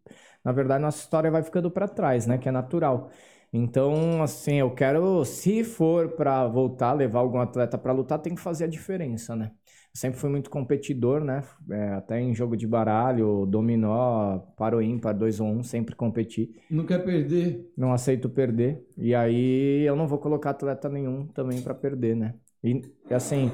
na 0.44 0.52
verdade, 0.52 0.82
nossa 0.82 0.98
história 1.00 1.30
vai 1.30 1.42
ficando 1.42 1.70
para 1.70 1.88
trás, 1.88 2.26
né? 2.26 2.38
Que 2.38 2.48
é 2.48 2.52
natural. 2.52 3.11
Então, 3.57 4.20
assim, 4.20 4.57
eu 4.57 4.74
quero, 4.74 5.24
se 5.24 5.62
for 5.62 6.09
para 6.16 6.44
voltar, 6.48 6.92
levar 6.92 7.20
algum 7.20 7.38
atleta 7.38 7.78
para 7.78 7.92
lutar, 7.92 8.18
tem 8.18 8.34
que 8.34 8.40
fazer 8.40 8.64
a 8.64 8.66
diferença, 8.66 9.36
né? 9.36 9.52
Eu 9.94 10.00
sempre 10.00 10.18
fui 10.18 10.28
muito 10.28 10.50
competidor, 10.50 11.22
né? 11.22 11.40
É, 11.70 11.90
até 11.90 12.20
em 12.20 12.34
jogo 12.34 12.57
de 12.57 12.66
baralho, 12.66 13.46
dominó, 13.46 14.40
paro 14.57 14.82
ímpar, 14.82 15.14
2 15.14 15.38
ou 15.38 15.46
1, 15.46 15.59
um, 15.59 15.62
sempre 15.62 15.94
competi. 15.94 16.50
Não 16.68 16.84
quer 16.84 17.05
perder. 17.05 17.70
Não 17.76 17.92
aceito 17.92 18.28
perder. 18.28 18.84
E 18.98 19.14
aí 19.14 19.86
eu 19.86 19.94
não 19.94 20.09
vou 20.09 20.18
colocar 20.18 20.50
atleta 20.50 20.88
nenhum 20.88 21.28
também 21.28 21.62
para 21.62 21.74
perder, 21.74 22.16
né? 22.16 22.34
E 22.64 22.82
assim, 23.09 23.52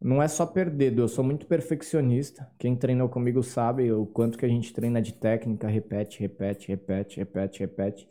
não 0.00 0.20
é 0.20 0.26
só 0.26 0.44
perder, 0.44 0.98
eu 0.98 1.06
sou 1.06 1.22
muito 1.22 1.46
perfeccionista. 1.46 2.50
Quem 2.58 2.74
treinou 2.74 3.08
comigo 3.08 3.44
sabe 3.44 3.92
o 3.92 4.06
quanto 4.06 4.36
que 4.36 4.44
a 4.44 4.48
gente 4.48 4.72
treina 4.72 5.00
de 5.00 5.12
técnica, 5.12 5.68
repete, 5.68 6.18
repete, 6.18 6.66
repete, 6.66 7.18
repete, 7.20 7.60
repete. 7.60 8.08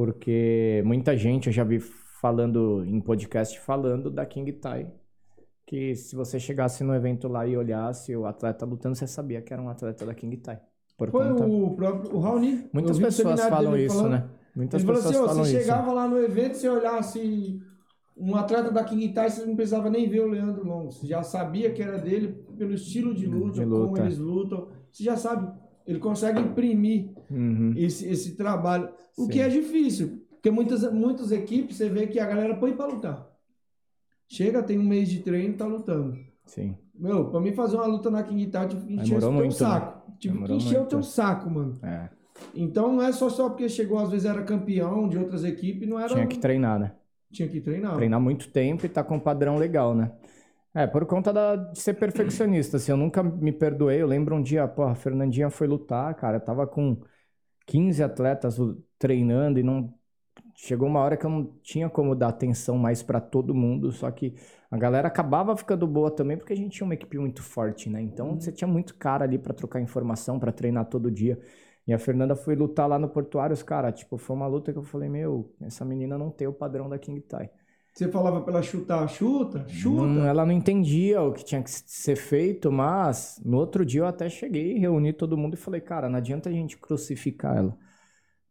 Porque 0.00 0.82
muita 0.86 1.14
gente 1.14 1.48
eu 1.48 1.52
já 1.52 1.62
vi 1.62 1.78
falando 1.78 2.82
em 2.86 2.98
podcast 3.02 3.60
falando 3.60 4.10
da 4.10 4.24
King 4.24 4.50
Tai 4.54 4.90
que 5.66 5.94
se 5.94 6.16
você 6.16 6.40
chegasse 6.40 6.82
no 6.82 6.94
evento 6.94 7.28
lá 7.28 7.46
e 7.46 7.54
olhasse 7.54 8.16
o 8.16 8.24
atleta 8.24 8.64
lutando, 8.64 8.96
você 8.96 9.06
sabia 9.06 9.42
que 9.42 9.52
era 9.52 9.60
um 9.60 9.68
atleta 9.68 10.06
da 10.06 10.14
King 10.14 10.38
Tai. 10.38 10.58
Por 10.96 11.10
Foi 11.10 11.28
conta... 11.28 11.46
o 11.46 11.74
próprio 11.76 12.16
o 12.16 12.18
Raoni. 12.18 12.70
Muitas 12.72 12.98
pessoas 12.98 13.42
falam 13.42 13.76
isso, 13.76 13.94
falando, 13.94 14.12
né? 14.12 14.30
Muitas 14.56 14.82
ele 14.82 14.90
pessoas 14.90 15.14
falou 15.14 15.26
assim, 15.26 15.34
falam 15.34 15.44
você 15.44 15.58
isso. 15.58 15.66
chegava 15.66 15.92
lá 15.92 16.08
no 16.08 16.18
evento, 16.18 16.56
você 16.56 16.68
olhasse 16.70 17.62
um 18.16 18.34
atleta 18.36 18.70
da 18.70 18.82
King 18.82 19.10
Tai, 19.10 19.28
você 19.28 19.44
não 19.44 19.54
precisava 19.54 19.90
nem 19.90 20.08
ver 20.08 20.20
o 20.20 20.28
Leandro 20.28 20.66
Longo. 20.66 20.92
Você 20.92 21.06
já 21.06 21.22
sabia 21.22 21.70
que 21.74 21.82
era 21.82 21.98
dele 21.98 22.42
pelo 22.56 22.72
estilo 22.72 23.14
de 23.14 23.26
luta, 23.26 23.60
de 23.60 23.64
luta. 23.66 23.84
como 23.84 23.98
eles 23.98 24.16
lutam. 24.16 24.68
Você 24.90 25.04
já 25.04 25.14
sabe. 25.14 25.52
Ele 25.86 25.98
consegue 25.98 26.40
imprimir 26.40 27.10
uhum. 27.30 27.72
esse, 27.76 28.06
esse 28.06 28.36
trabalho. 28.36 28.90
O 29.16 29.24
Sim. 29.24 29.28
que 29.28 29.40
é 29.40 29.48
difícil. 29.48 30.22
Porque 30.30 30.50
muitas, 30.50 30.90
muitas 30.92 31.32
equipes 31.32 31.76
você 31.76 31.88
vê 31.88 32.06
que 32.06 32.18
a 32.18 32.26
galera 32.26 32.54
põe 32.54 32.72
para 32.72 32.86
lutar. 32.86 33.30
Chega, 34.28 34.62
tem 34.62 34.78
um 34.78 34.84
mês 34.84 35.08
de 35.08 35.20
treino 35.20 35.54
e 35.54 35.56
tá 35.56 35.66
lutando. 35.66 36.16
Sim. 36.46 36.76
Meu, 36.94 37.30
pra 37.30 37.40
mim 37.40 37.52
fazer 37.52 37.76
uma 37.76 37.86
luta 37.86 38.10
na 38.10 38.22
King 38.22 38.46
Tower, 38.46 38.68
tive 38.68 38.86
que 38.86 38.94
encher 38.94 39.16
o 39.16 39.20
teu 39.20 39.32
muito, 39.32 39.54
saco. 39.54 40.08
Né? 40.08 40.14
Tive 40.18 40.44
que 40.44 40.52
encher 40.52 40.78
muito. 40.78 40.82
o 40.82 40.88
teu 40.88 41.02
saco, 41.02 41.50
mano. 41.50 41.78
É. 41.82 42.08
Então 42.54 42.92
não 42.92 43.02
é 43.02 43.12
só, 43.12 43.28
só 43.28 43.48
porque 43.48 43.68
chegou, 43.68 43.98
às 43.98 44.10
vezes 44.10 44.26
era 44.26 44.42
campeão 44.42 45.08
de 45.08 45.18
outras 45.18 45.44
equipes, 45.44 45.88
não 45.88 45.98
era. 45.98 46.08
Tinha 46.08 46.26
que 46.26 46.38
treinar, 46.38 46.78
né? 46.78 46.92
Tinha 47.30 47.48
que 47.48 47.60
treinar. 47.60 47.96
Treinar 47.96 48.20
muito 48.20 48.50
tempo 48.50 48.84
e 48.86 48.88
tá 48.88 49.04
com 49.04 49.16
um 49.16 49.20
padrão 49.20 49.56
legal, 49.56 49.94
né? 49.94 50.12
É, 50.72 50.86
por 50.86 51.04
conta 51.04 51.32
da, 51.32 51.56
de 51.56 51.78
ser 51.80 51.94
perfeccionista, 51.94 52.76
assim, 52.76 52.92
eu 52.92 52.96
nunca 52.96 53.22
me 53.22 53.52
perdoei. 53.52 54.00
Eu 54.00 54.06
lembro 54.06 54.36
um 54.36 54.42
dia, 54.42 54.68
pô, 54.68 54.84
a 54.84 54.94
Fernandinha 54.94 55.50
foi 55.50 55.66
lutar, 55.66 56.14
cara, 56.14 56.38
tava 56.38 56.66
com 56.66 57.00
15 57.66 58.02
atletas 58.02 58.56
treinando 58.98 59.58
e 59.58 59.62
não 59.62 59.92
chegou 60.54 60.88
uma 60.88 61.00
hora 61.00 61.16
que 61.16 61.24
eu 61.26 61.30
não 61.30 61.46
tinha 61.62 61.88
como 61.88 62.14
dar 62.14 62.28
atenção 62.28 62.76
mais 62.78 63.02
para 63.02 63.20
todo 63.20 63.54
mundo, 63.54 63.90
só 63.92 64.10
que 64.10 64.34
a 64.70 64.76
galera 64.76 65.08
acabava 65.08 65.56
ficando 65.56 65.86
boa 65.86 66.10
também 66.10 66.36
porque 66.36 66.52
a 66.52 66.56
gente 66.56 66.76
tinha 66.76 66.84
uma 66.84 66.94
equipe 66.94 67.18
muito 67.18 67.42
forte, 67.42 67.88
né? 67.88 68.00
Então 68.02 68.30
uhum. 68.30 68.40
você 68.40 68.52
tinha 68.52 68.68
muito 68.68 68.94
cara 68.96 69.24
ali 69.24 69.38
para 69.38 69.54
trocar 69.54 69.80
informação, 69.80 70.38
para 70.38 70.52
treinar 70.52 70.86
todo 70.86 71.10
dia. 71.10 71.40
E 71.86 71.92
a 71.92 71.98
Fernanda 71.98 72.36
foi 72.36 72.54
lutar 72.54 72.88
lá 72.88 72.98
no 72.98 73.08
Portuários, 73.08 73.62
cara, 73.62 73.90
tipo, 73.90 74.16
foi 74.18 74.36
uma 74.36 74.46
luta 74.46 74.72
que 74.72 74.78
eu 74.78 74.82
falei, 74.82 75.08
meu, 75.08 75.52
essa 75.60 75.84
menina 75.84 76.16
não 76.18 76.30
tem 76.30 76.46
o 76.46 76.52
padrão 76.52 76.88
da 76.88 76.98
King 76.98 77.20
Tai. 77.22 77.50
Você 77.92 78.08
falava 78.08 78.40
pra 78.40 78.54
ela 78.54 78.62
chutar, 78.62 79.06
chuta, 79.08 79.66
chuta. 79.68 80.06
Não, 80.06 80.26
ela 80.26 80.46
não 80.46 80.52
entendia 80.52 81.20
o 81.20 81.32
que 81.32 81.44
tinha 81.44 81.62
que 81.62 81.70
ser 81.70 82.16
feito, 82.16 82.70
mas 82.70 83.40
no 83.44 83.58
outro 83.58 83.84
dia 83.84 84.02
eu 84.02 84.06
até 84.06 84.28
cheguei, 84.28 84.78
reuni 84.78 85.12
todo 85.12 85.36
mundo 85.36 85.54
e 85.54 85.56
falei, 85.56 85.80
cara, 85.80 86.08
não 86.08 86.16
adianta 86.16 86.48
a 86.48 86.52
gente 86.52 86.76
crucificar 86.78 87.56
ela. 87.56 87.76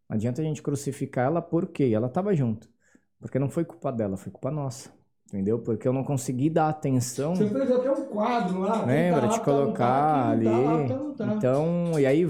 Não 0.10 0.16
adianta 0.16 0.42
a 0.42 0.44
gente 0.44 0.62
crucificar 0.62 1.26
ela 1.26 1.42
porque 1.42 1.84
ela 1.84 2.08
estava 2.08 2.36
junto. 2.36 2.70
Porque 3.20 3.40
não 3.40 3.50
foi 3.50 3.66
culpa 3.66 3.92
dela, 3.92 4.18
foi 4.18 4.32
culpa 4.32 4.52
nossa. 4.52 4.92
Entendeu? 5.28 5.60
Porque 5.60 5.88
eu 5.88 5.94
não 5.94 6.04
consegui 6.04 6.50
dar 6.50 6.70
atenção. 6.70 7.36
Você 7.36 7.48
fez 7.48 7.72
até 7.72 7.92
um 7.92 8.06
quadro 8.06 8.62
lá. 8.62 8.84
Lembra 8.84 9.22
tá 9.22 9.28
de 9.28 9.42
colocar 9.42 9.86
tá, 9.86 10.30
ali. 10.30 10.46
Tá, 10.46 11.26
tá, 11.26 11.34
então, 11.36 12.00
e 12.00 12.06
aí, 12.06 12.26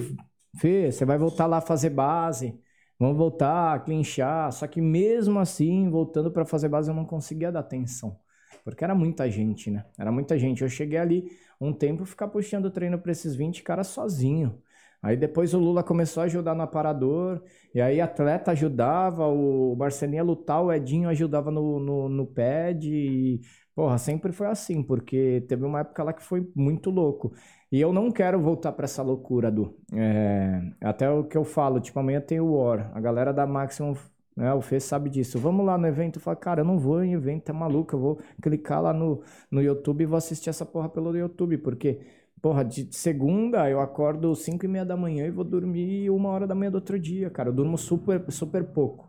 Fê, 0.58 0.92
você 0.92 1.06
vai 1.06 1.18
voltar 1.18 1.46
lá 1.46 1.58
a 1.58 1.62
fazer 1.62 1.92
base. 1.92 2.60
Vamos 3.00 3.18
voltar 3.18 3.84
clinchar. 3.86 4.52
Só 4.52 4.68
que 4.68 4.82
mesmo 4.82 5.40
assim, 5.40 5.90
voltando 5.90 6.32
para 6.32 6.46
fazer 6.46 6.68
base, 6.70 6.90
eu 6.90 6.96
não 6.96 7.06
conseguia 7.06 7.52
dar 7.52 7.62
atenção. 7.62 8.20
Porque 8.64 8.84
era 8.84 8.94
muita 8.94 9.30
gente, 9.30 9.72
né? 9.72 9.86
Era 9.98 10.12
muita 10.12 10.38
gente. 10.38 10.62
Eu 10.64 10.70
cheguei 10.70 11.00
ali 11.00 11.32
um 11.60 11.74
tempo 11.74 12.06
ficar 12.06 12.28
puxando 12.28 12.66
o 12.66 12.72
treino 12.72 13.00
para 13.00 13.12
esses 13.12 13.36
20 13.36 13.64
caras 13.64 13.88
sozinho. 13.88 14.62
Aí 15.02 15.16
depois 15.16 15.54
o 15.54 15.60
Lula 15.60 15.82
começou 15.82 16.22
a 16.22 16.26
ajudar 16.26 16.54
no 16.54 16.62
aparador, 16.62 17.42
e 17.74 17.80
aí 17.80 18.02
atleta 18.02 18.52
ajudava, 18.52 19.26
o 19.28 19.74
Marcelinho 19.78 20.26
lutar, 20.26 20.62
o 20.62 20.74
Edinho 20.74 21.08
ajudava 21.08 21.50
no, 21.50 21.80
no, 21.80 22.10
no 22.10 22.28
pad, 22.28 22.86
e, 22.86 23.40
porra, 23.74 23.98
sempre 23.98 24.34
foi 24.34 24.48
assim, 24.48 24.84
porque 24.84 25.46
teve 25.48 25.64
uma 25.64 25.80
época 25.82 26.04
lá 26.04 26.12
que 26.12 26.22
foi 26.22 26.52
muito 26.54 26.90
louco. 26.90 27.34
E 27.72 27.80
eu 27.80 27.94
não 27.94 28.12
quero 28.12 28.40
voltar 28.40 28.72
para 28.72 28.86
essa 28.86 29.04
loucura, 29.04 29.52
do 29.52 29.76
é, 29.94 30.62
até 30.82 31.10
o 31.10 31.24
que 31.24 31.38
eu 31.38 31.44
falo, 31.44 31.80
tipo, 31.80 32.00
amanhã 32.00 32.20
tem 32.20 32.40
o 32.40 32.54
War, 32.56 32.92
a 32.96 33.00
galera 33.00 33.32
da 33.32 33.46
Maximum 33.46 33.96
né? 34.36 34.54
O 34.54 34.62
Fê 34.62 34.80
sabe 34.80 35.10
disso. 35.10 35.38
Vamos 35.38 35.66
lá 35.66 35.78
no 35.78 35.86
evento 35.86 36.18
fala, 36.20 36.36
cara, 36.38 36.62
eu 36.62 36.66
não 36.66 36.80
vou 36.80 37.04
em 37.04 37.14
evento, 37.14 37.50
é 37.50 37.54
maluco, 37.54 37.94
eu 37.94 38.00
vou 38.00 38.20
clicar 38.42 38.82
lá 38.82 38.94
no, 38.94 39.22
no 39.52 39.62
YouTube 39.62 40.02
e 40.02 40.06
vou 40.06 40.18
assistir 40.18 40.50
essa 40.50 40.66
porra 40.66 40.88
pelo 40.88 41.16
YouTube, 41.16 41.58
porque 41.58 42.00
Porra, 42.42 42.64
de 42.64 42.88
segunda 42.96 43.70
eu 43.70 43.82
acordo 43.82 44.34
5 44.34 44.64
e 44.66 44.68
meia 44.68 44.86
da 44.86 44.96
manhã 44.96 45.28
e 45.28 45.32
vou 45.32 45.44
dormir 45.44 46.10
uma 46.10 46.30
hora 46.30 46.48
da 46.48 46.56
manhã 46.56 46.72
do 46.72 46.76
outro 46.76 46.98
dia, 46.98 47.30
cara. 47.30 47.50
Eu 47.50 47.54
durmo 47.54 47.78
super, 47.78 48.24
super 48.32 48.64
pouco. 48.64 49.09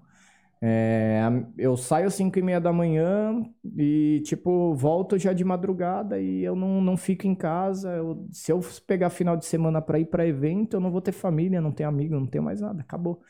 É, 0.63 1.23
eu 1.57 1.75
saio 1.77 2.11
5 2.11 2.39
e 2.39 2.43
meia 2.43 2.61
da 2.61 2.71
manhã 2.73 3.43
e, 3.77 4.21
tipo, 4.27 4.75
volto 4.75 5.19
já 5.19 5.33
de 5.33 5.43
madrugada 5.43 6.21
e 6.21 6.43
eu 6.45 6.55
não, 6.55 6.81
não 6.83 6.97
fico 6.97 7.27
em 7.27 7.35
casa. 7.35 7.91
Eu, 7.97 8.29
se 8.31 8.53
eu 8.53 8.61
pegar 8.87 9.09
final 9.11 9.37
de 9.37 9.47
semana 9.47 9.81
para 9.81 9.99
ir 9.99 10.07
para 10.07 10.27
evento, 10.27 10.75
eu 10.77 10.81
não 10.81 10.91
vou 10.91 11.01
ter 11.01 11.13
família, 11.13 11.61
não 11.63 11.73
tenho 11.73 11.89
amigo, 11.89 12.15
não 12.15 12.27
tenho 12.27 12.45
mais 12.45 12.61
nada. 12.61 12.83
Acabou. 12.83 13.23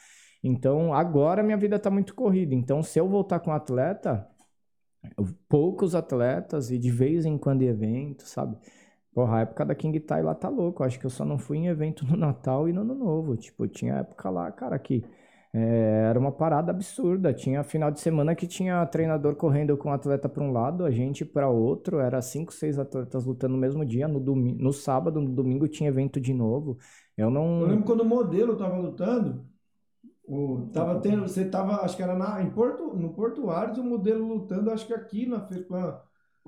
Então, 0.42 0.92
agora 0.94 1.42
minha 1.42 1.56
vida 1.56 1.78
tá 1.78 1.90
muito 1.90 2.14
corrida. 2.14 2.54
Então, 2.54 2.82
se 2.82 2.98
eu 2.98 3.08
voltar 3.08 3.40
com 3.40 3.52
atleta, 3.52 4.26
poucos 5.48 5.94
atletas 5.94 6.70
e 6.70 6.78
de 6.78 6.90
vez 6.90 7.24
em 7.24 7.38
quando 7.38 7.62
evento, 7.62 8.26
sabe? 8.26 8.56
Porra, 9.14 9.38
a 9.38 9.40
época 9.42 9.64
da 9.66 9.74
King 9.74 9.98
Tai 10.00 10.22
lá 10.22 10.34
tá 10.34 10.48
louco. 10.48 10.82
Acho 10.84 10.98
que 10.98 11.06
eu 11.06 11.10
só 11.10 11.24
não 11.24 11.38
fui 11.38 11.58
em 11.58 11.68
evento 11.68 12.06
no 12.06 12.16
Natal 12.16 12.68
e 12.68 12.72
no 12.72 12.82
Ano 12.82 12.94
Novo. 12.94 13.36
Tipo, 13.36 13.66
tinha 13.68 13.96
época 13.96 14.30
lá, 14.30 14.50
cara, 14.52 14.78
que 14.78 15.04
é, 15.52 16.06
era 16.08 16.18
uma 16.18 16.30
parada 16.30 16.70
absurda. 16.70 17.32
Tinha 17.32 17.62
final 17.64 17.90
de 17.90 18.00
semana 18.00 18.34
que 18.34 18.46
tinha 18.46 18.84
treinador 18.86 19.34
correndo 19.34 19.76
com 19.76 19.88
um 19.88 19.92
atleta 19.92 20.28
para 20.28 20.42
um 20.42 20.52
lado, 20.52 20.84
a 20.84 20.90
gente 20.90 21.24
para 21.24 21.48
outro. 21.48 21.98
Era 21.98 22.22
cinco, 22.22 22.52
seis 22.52 22.78
atletas 22.78 23.24
lutando 23.24 23.54
no 23.54 23.60
mesmo 23.60 23.84
dia. 23.84 24.06
No, 24.06 24.20
domingo, 24.20 24.62
no 24.62 24.72
sábado, 24.72 25.20
no 25.20 25.30
domingo 25.30 25.66
tinha 25.66 25.88
evento 25.88 26.20
de 26.20 26.32
novo. 26.32 26.78
Eu 27.16 27.30
não. 27.30 27.60
Eu 27.60 27.66
lembro 27.66 27.84
quando 27.84 28.00
o 28.00 28.06
modelo 28.06 28.56
tava 28.56 28.76
lutando. 28.78 29.44
O, 30.32 30.68
tava 30.72 31.00
tendo, 31.00 31.22
você 31.22 31.44
tava, 31.44 31.84
acho 31.84 31.96
que 31.96 32.02
era 32.04 32.14
na, 32.14 32.40
em 32.40 32.50
Porto, 32.50 32.94
no 32.94 33.12
Portuários, 33.12 33.78
o 33.78 33.82
modelo 33.82 34.24
lutando, 34.24 34.70
acho 34.70 34.86
que 34.86 34.94
aqui 34.94 35.26
na 35.26 35.40
FEPLAN. 35.40 35.98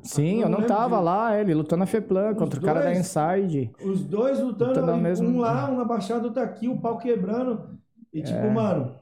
Sim, 0.05 0.40
eu 0.40 0.48
não 0.48 0.62
tava 0.62 0.98
de... 0.98 1.03
lá, 1.03 1.40
ele 1.40 1.53
lutou 1.53 1.76
na 1.76 1.84
FEPLAN 1.84 2.34
contra 2.34 2.61
dois, 2.61 2.62
o 2.62 2.74
cara 2.74 2.84
da 2.84 2.94
Inside. 2.94 3.72
Os 3.84 4.05
dois 4.05 4.40
lutando, 4.40 4.80
lutando 4.80 4.96
mesmo... 4.98 5.28
um 5.28 5.40
lá, 5.40 5.68
um 5.68 5.78
na 5.78 5.84
Baixada, 5.84 6.28
outro 6.28 6.40
aqui, 6.40 6.68
o 6.68 6.80
pau 6.80 6.96
quebrando. 6.96 7.76
E 8.12 8.20
é. 8.20 8.22
tipo, 8.22 8.50
mano, 8.50 8.94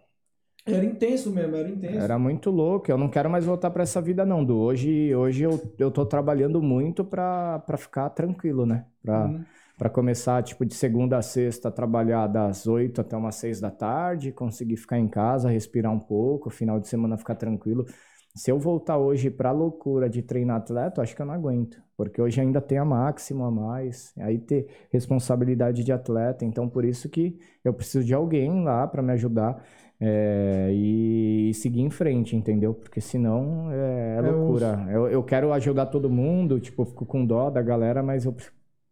era 0.67 0.85
intenso 0.85 1.31
mesmo, 1.31 1.57
era 1.57 1.69
intenso. 1.69 1.99
Era 1.99 2.19
muito 2.19 2.51
louco. 2.51 2.91
Eu 2.91 2.99
não 2.99 3.09
quero 3.09 3.31
mais 3.31 3.45
voltar 3.45 3.71
para 3.71 3.83
essa 3.83 4.01
vida, 4.01 4.25
não, 4.25 4.45
Du. 4.45 4.59
Hoje, 4.59 5.15
hoje 5.15 5.43
eu, 5.43 5.61
eu 5.79 5.91
tô 5.91 6.05
trabalhando 6.05 6.63
muito 6.63 7.05
pra, 7.05 7.59
pra 7.61 7.77
ficar 7.77 8.11
tranquilo, 8.11 8.67
né? 8.67 8.85
Pra, 9.03 9.27
uhum. 9.27 9.45
pra 9.79 9.89
começar, 9.89 10.43
tipo, 10.43 10.65
de 10.65 10.75
segunda 10.75 11.17
a 11.17 11.23
sexta, 11.23 11.71
trabalhar 11.71 12.27
das 12.27 12.67
oito 12.67 13.01
até 13.01 13.17
umas 13.17 13.37
seis 13.37 13.61
da 13.61 13.71
tarde, 13.71 14.33
conseguir 14.33 14.77
ficar 14.77 14.99
em 14.99 15.09
casa, 15.09 15.49
respirar 15.49 15.93
um 15.93 16.01
pouco, 16.01 16.51
final 16.51 16.79
de 16.79 16.89
semana 16.89 17.17
ficar 17.17 17.35
tranquilo. 17.35 17.87
Se 18.35 18.51
eu 18.51 18.59
voltar 18.59 18.97
hoje 18.97 19.29
para 19.31 19.49
a 19.49 19.53
loucura 19.53 20.09
de 20.09 20.23
treinar 20.23 20.59
atleta, 20.59 21.03
acho 21.03 21.17
que 21.17 21.23
eu 21.23 21.27
não 21.27 21.35
aguento, 21.35 21.83
porque 22.05 22.23
hoje 22.23 22.41
ainda 22.41 22.63
tem 22.63 22.79
a 22.79 22.85
máxima 22.85 23.49
a 23.49 23.51
mais, 23.51 24.15
aí 24.19 24.39
ter 24.39 24.67
responsabilidade 24.91 25.85
de 25.85 25.93
atleta, 25.93 26.47
então 26.47 26.67
por 26.67 26.83
isso 26.83 27.11
que 27.11 27.39
eu 27.63 27.75
preciso 27.75 28.03
de 28.03 28.15
alguém 28.15 28.65
lá 28.65 28.87
para 28.87 29.03
me 29.03 29.13
ajudar 29.13 29.63
é, 30.01 30.71
e 30.73 31.53
seguir 31.53 31.83
em 31.83 31.91
frente, 31.91 32.35
entendeu? 32.35 32.73
Porque 32.73 33.03
senão 33.03 33.71
é, 33.71 34.17
é 34.17 34.21
loucura. 34.23 34.87
Eu, 34.91 35.09
eu 35.09 35.23
quero 35.23 35.53
ajudar 35.53 35.87
todo 35.87 36.09
mundo, 36.09 36.59
tipo, 36.59 36.81
eu 36.81 36.87
fico 36.87 37.05
com 37.05 37.27
dó 37.27 37.51
da 37.51 37.61
galera, 37.61 38.03
mas 38.03 38.25
eu 38.25 38.35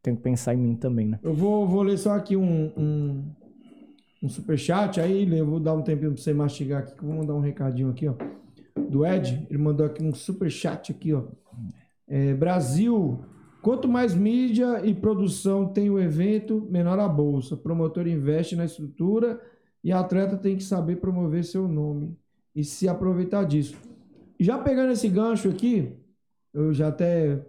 tenho 0.03 0.19
que 0.19 0.23
pensar 0.23 0.53
em 0.53 0.59
mim 0.59 0.75
também, 0.75 1.09
né? 1.09 1.19
Eu 1.23 1.33
vou, 1.33 1.67
vou 1.67 1.83
ler 1.83 1.97
só 1.97 2.15
aqui 2.15 2.37
um, 2.37 2.71
um, 2.77 3.25
um 4.23 4.29
superchat, 4.29 5.01
aí 5.01 5.27
eu 5.35 5.47
vou 5.47 5.59
dar 5.59 5.73
um 5.73 5.81
tempinho 5.81 6.13
para 6.13 6.21
você 6.21 6.35
mastigar 6.35 6.83
aqui, 6.83 6.95
que 6.95 7.03
eu 7.03 7.09
vou 7.09 7.17
mandar 7.17 7.33
um 7.33 7.41
recadinho 7.41 7.89
aqui, 7.89 8.07
ó 8.07 8.15
do 8.89 9.05
Ed, 9.05 9.47
ele 9.51 9.59
mandou 9.59 9.87
aqui 9.87 10.03
um 10.03 10.15
super 10.15 10.51
chat 10.51 10.93
aqui, 10.93 11.13
ó. 11.13 11.23
É, 12.09 12.33
Brasil, 12.33 13.21
quanto 13.61 13.87
mais 13.87 14.15
mídia 14.15 14.85
e 14.85 14.95
produção 14.95 15.69
tem 15.69 15.91
o 15.91 15.99
evento, 16.01 16.67
menor 16.71 16.99
a 16.99 17.09
bolsa. 17.09 17.57
Promotor 17.57 18.07
investe 18.09 18.57
na 18.57 18.65
estrutura 18.65 19.41
e 19.85 19.93
atleta 19.93 20.37
tem 20.37 20.57
que 20.57 20.65
saber 20.65 20.97
promover 20.97 21.45
seu 21.45 21.69
nome. 21.69 22.17
e 22.55 22.65
se 22.65 22.89
aproveitar 22.89 23.45
disso. 23.45 23.77
Já 24.41 24.59
pegando 24.59 24.91
esse 24.91 25.09
gancho 25.09 25.49
aqui, 25.49 25.93
eu 26.53 26.73
já 26.73 26.89
até, 26.89 27.45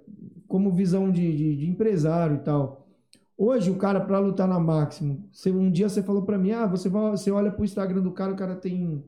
como 0.47 0.71
visão 0.71 1.11
de, 1.11 1.35
de, 1.35 1.55
de 1.55 1.67
empresário 1.67 2.35
e 2.35 2.39
tal, 2.39 2.87
hoje 3.35 3.71
o 3.71 3.77
cara 3.77 3.99
para 3.99 4.19
lutar 4.19 4.47
na 4.47 4.59
Máximo, 4.59 5.27
um 5.47 5.71
dia 5.71 5.89
você 5.89 6.03
falou 6.03 6.23
para 6.23 6.37
mim, 6.37 6.51
ah, 6.51 6.67
você, 6.67 6.89
vai, 6.89 7.09
você 7.09 7.31
olha 7.31 7.51
pro 7.51 7.65
Instagram 7.65 8.01
do 8.01 8.11
cara, 8.11 8.33
o 8.33 8.35
cara 8.35 8.55
tem 8.55 9.03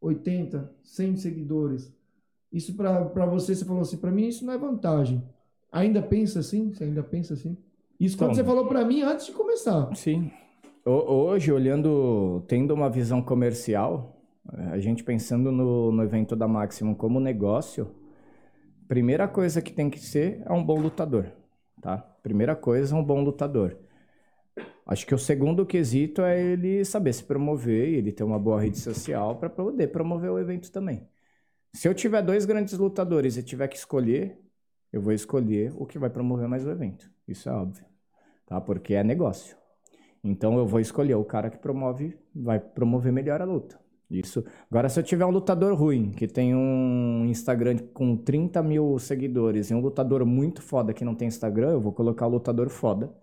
80, 0.00 0.70
100 0.82 1.16
seguidores. 1.16 1.95
Isso 2.52 2.74
para 2.76 3.26
você, 3.26 3.54
você 3.54 3.64
falou 3.64 3.82
assim, 3.82 3.96
para 3.98 4.10
mim 4.10 4.28
isso 4.28 4.44
não 4.44 4.52
é 4.52 4.58
vantagem. 4.58 5.22
Ainda 5.70 6.00
pensa 6.00 6.40
assim? 6.40 6.72
Você 6.72 6.84
ainda 6.84 7.02
pensa 7.02 7.34
assim? 7.34 7.56
Isso 7.98 8.16
quando 8.16 8.32
Então. 8.32 8.42
você 8.44 8.48
falou 8.48 8.66
para 8.66 8.84
mim 8.84 9.02
antes 9.02 9.26
de 9.26 9.32
começar. 9.32 9.94
Sim. 9.94 10.30
Ho- 10.84 10.90
Hoje, 10.90 11.50
olhando, 11.52 12.42
tendo 12.46 12.72
uma 12.72 12.88
visão 12.88 13.20
comercial, 13.20 14.16
a 14.70 14.78
gente 14.78 15.02
pensando 15.02 15.50
no, 15.50 15.90
no 15.92 16.02
evento 16.02 16.36
da 16.36 16.46
Maximum 16.46 16.94
como 16.94 17.18
negócio, 17.18 17.88
primeira 18.88 19.26
coisa 19.26 19.60
que 19.60 19.72
tem 19.72 19.90
que 19.90 19.98
ser 19.98 20.42
é 20.46 20.52
um 20.52 20.62
bom 20.64 20.78
lutador, 20.78 21.26
tá? 21.82 21.98
Primeira 22.22 22.54
coisa 22.54 22.94
é 22.94 22.98
um 22.98 23.04
bom 23.04 23.22
lutador. 23.22 23.76
Acho 24.86 25.04
que 25.04 25.14
o 25.14 25.18
segundo 25.18 25.66
quesito 25.66 26.22
é 26.22 26.40
ele 26.40 26.84
saber 26.84 27.12
se 27.12 27.24
promover 27.24 27.88
e 27.88 27.94
ele 27.96 28.12
ter 28.12 28.22
uma 28.22 28.38
boa 28.38 28.60
rede 28.60 28.78
social 28.78 29.34
para 29.36 29.50
poder 29.50 29.88
promover 29.88 30.30
o 30.30 30.38
evento 30.38 30.70
também. 30.70 31.02
Se 31.76 31.86
eu 31.86 31.94
tiver 31.94 32.22
dois 32.22 32.46
grandes 32.46 32.72
lutadores 32.78 33.36
e 33.36 33.42
tiver 33.42 33.68
que 33.68 33.76
escolher, 33.76 34.40
eu 34.90 35.02
vou 35.02 35.12
escolher 35.12 35.74
o 35.76 35.84
que 35.84 35.98
vai 35.98 36.08
promover 36.08 36.48
mais 36.48 36.64
o 36.64 36.70
evento. 36.70 37.10
Isso 37.28 37.50
é 37.50 37.52
óbvio, 37.52 37.84
tá? 38.46 38.58
Porque 38.58 38.94
é 38.94 39.04
negócio. 39.04 39.54
Então 40.24 40.56
eu 40.56 40.66
vou 40.66 40.80
escolher 40.80 41.16
o 41.16 41.24
cara 41.24 41.50
que 41.50 41.58
promove, 41.58 42.18
vai 42.34 42.58
promover 42.58 43.12
melhor 43.12 43.42
a 43.42 43.44
luta. 43.44 43.78
Isso. 44.10 44.42
Agora, 44.70 44.88
se 44.88 44.98
eu 44.98 45.04
tiver 45.04 45.26
um 45.26 45.30
lutador 45.30 45.74
ruim, 45.74 46.12
que 46.12 46.26
tem 46.26 46.54
um 46.54 47.26
Instagram 47.26 47.76
com 47.92 48.16
30 48.16 48.62
mil 48.62 48.98
seguidores, 48.98 49.70
e 49.70 49.74
um 49.74 49.80
lutador 49.80 50.24
muito 50.24 50.62
foda 50.62 50.94
que 50.94 51.04
não 51.04 51.14
tem 51.14 51.28
Instagram, 51.28 51.72
eu 51.72 51.80
vou 51.80 51.92
colocar 51.92 52.26
o 52.26 52.30
lutador 52.30 52.70
foda 52.70 53.14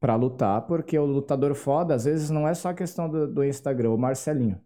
pra 0.00 0.16
lutar, 0.16 0.66
porque 0.66 0.98
o 0.98 1.04
lutador 1.04 1.54
foda, 1.54 1.94
às 1.94 2.04
vezes, 2.06 2.30
não 2.30 2.48
é 2.48 2.54
só 2.54 2.70
a 2.70 2.74
questão 2.74 3.10
do, 3.10 3.28
do 3.28 3.44
Instagram, 3.44 3.90
o 3.90 3.98
Marcelinho. 3.98 4.58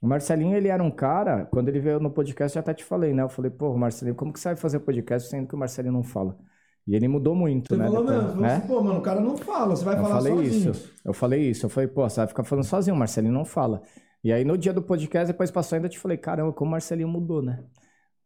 O 0.00 0.06
Marcelinho, 0.06 0.56
ele 0.56 0.68
era 0.68 0.82
um 0.82 0.90
cara, 0.90 1.44
quando 1.46 1.68
ele 1.68 1.80
veio 1.80 1.98
no 1.98 2.10
podcast, 2.10 2.56
eu 2.56 2.60
até 2.60 2.72
te 2.72 2.84
falei, 2.84 3.12
né? 3.12 3.22
Eu 3.22 3.28
falei, 3.28 3.50
pô, 3.50 3.76
Marcelinho, 3.76 4.14
como 4.14 4.32
que 4.32 4.38
você 4.38 4.48
vai 4.50 4.56
fazer 4.56 4.78
podcast 4.80 5.28
sendo 5.28 5.48
que 5.48 5.54
o 5.54 5.58
Marcelinho 5.58 5.92
não 5.92 6.04
fala? 6.04 6.38
E 6.86 6.94
ele 6.94 7.06
mudou 7.08 7.34
muito, 7.34 7.74
Você 7.74 7.76
né? 7.76 7.84
falou 7.86 8.04
depois, 8.04 8.24
mesmo, 8.26 8.40
né? 8.40 8.64
pô, 8.66 8.82
mano, 8.82 8.98
o 9.00 9.02
cara 9.02 9.20
não 9.20 9.36
fala, 9.36 9.76
você 9.76 9.84
vai 9.84 9.96
Eu 9.96 10.02
falar 10.02 10.14
falei 10.16 10.32
sozinho. 10.32 10.70
isso. 10.70 10.94
Eu 11.04 11.12
falei 11.12 11.50
isso. 11.50 11.66
Eu 11.66 11.70
falei, 11.70 11.88
pô, 11.88 12.08
você 12.08 12.16
vai 12.20 12.26
ficar 12.28 12.44
falando 12.44 12.64
sozinho, 12.64 12.94
o 12.96 12.98
Marcelinho 12.98 13.34
não 13.34 13.44
fala. 13.44 13.82
E 14.24 14.32
aí 14.32 14.44
no 14.44 14.56
dia 14.56 14.72
do 14.72 14.80
podcast, 14.82 15.26
depois 15.32 15.50
passou 15.50 15.76
ainda, 15.76 15.86
eu 15.86 15.90
te 15.90 15.98
falei, 15.98 16.16
caramba, 16.16 16.52
como 16.52 16.68
o 16.68 16.72
Marcelinho 16.72 17.08
mudou, 17.08 17.42
né? 17.42 17.62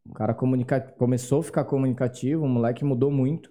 O 0.06 0.12
cara 0.12 0.34
comunica... 0.34 0.80
começou 0.98 1.40
a 1.40 1.42
ficar 1.42 1.64
comunicativo, 1.64 2.44
o 2.44 2.48
moleque 2.48 2.84
mudou 2.84 3.10
muito. 3.10 3.50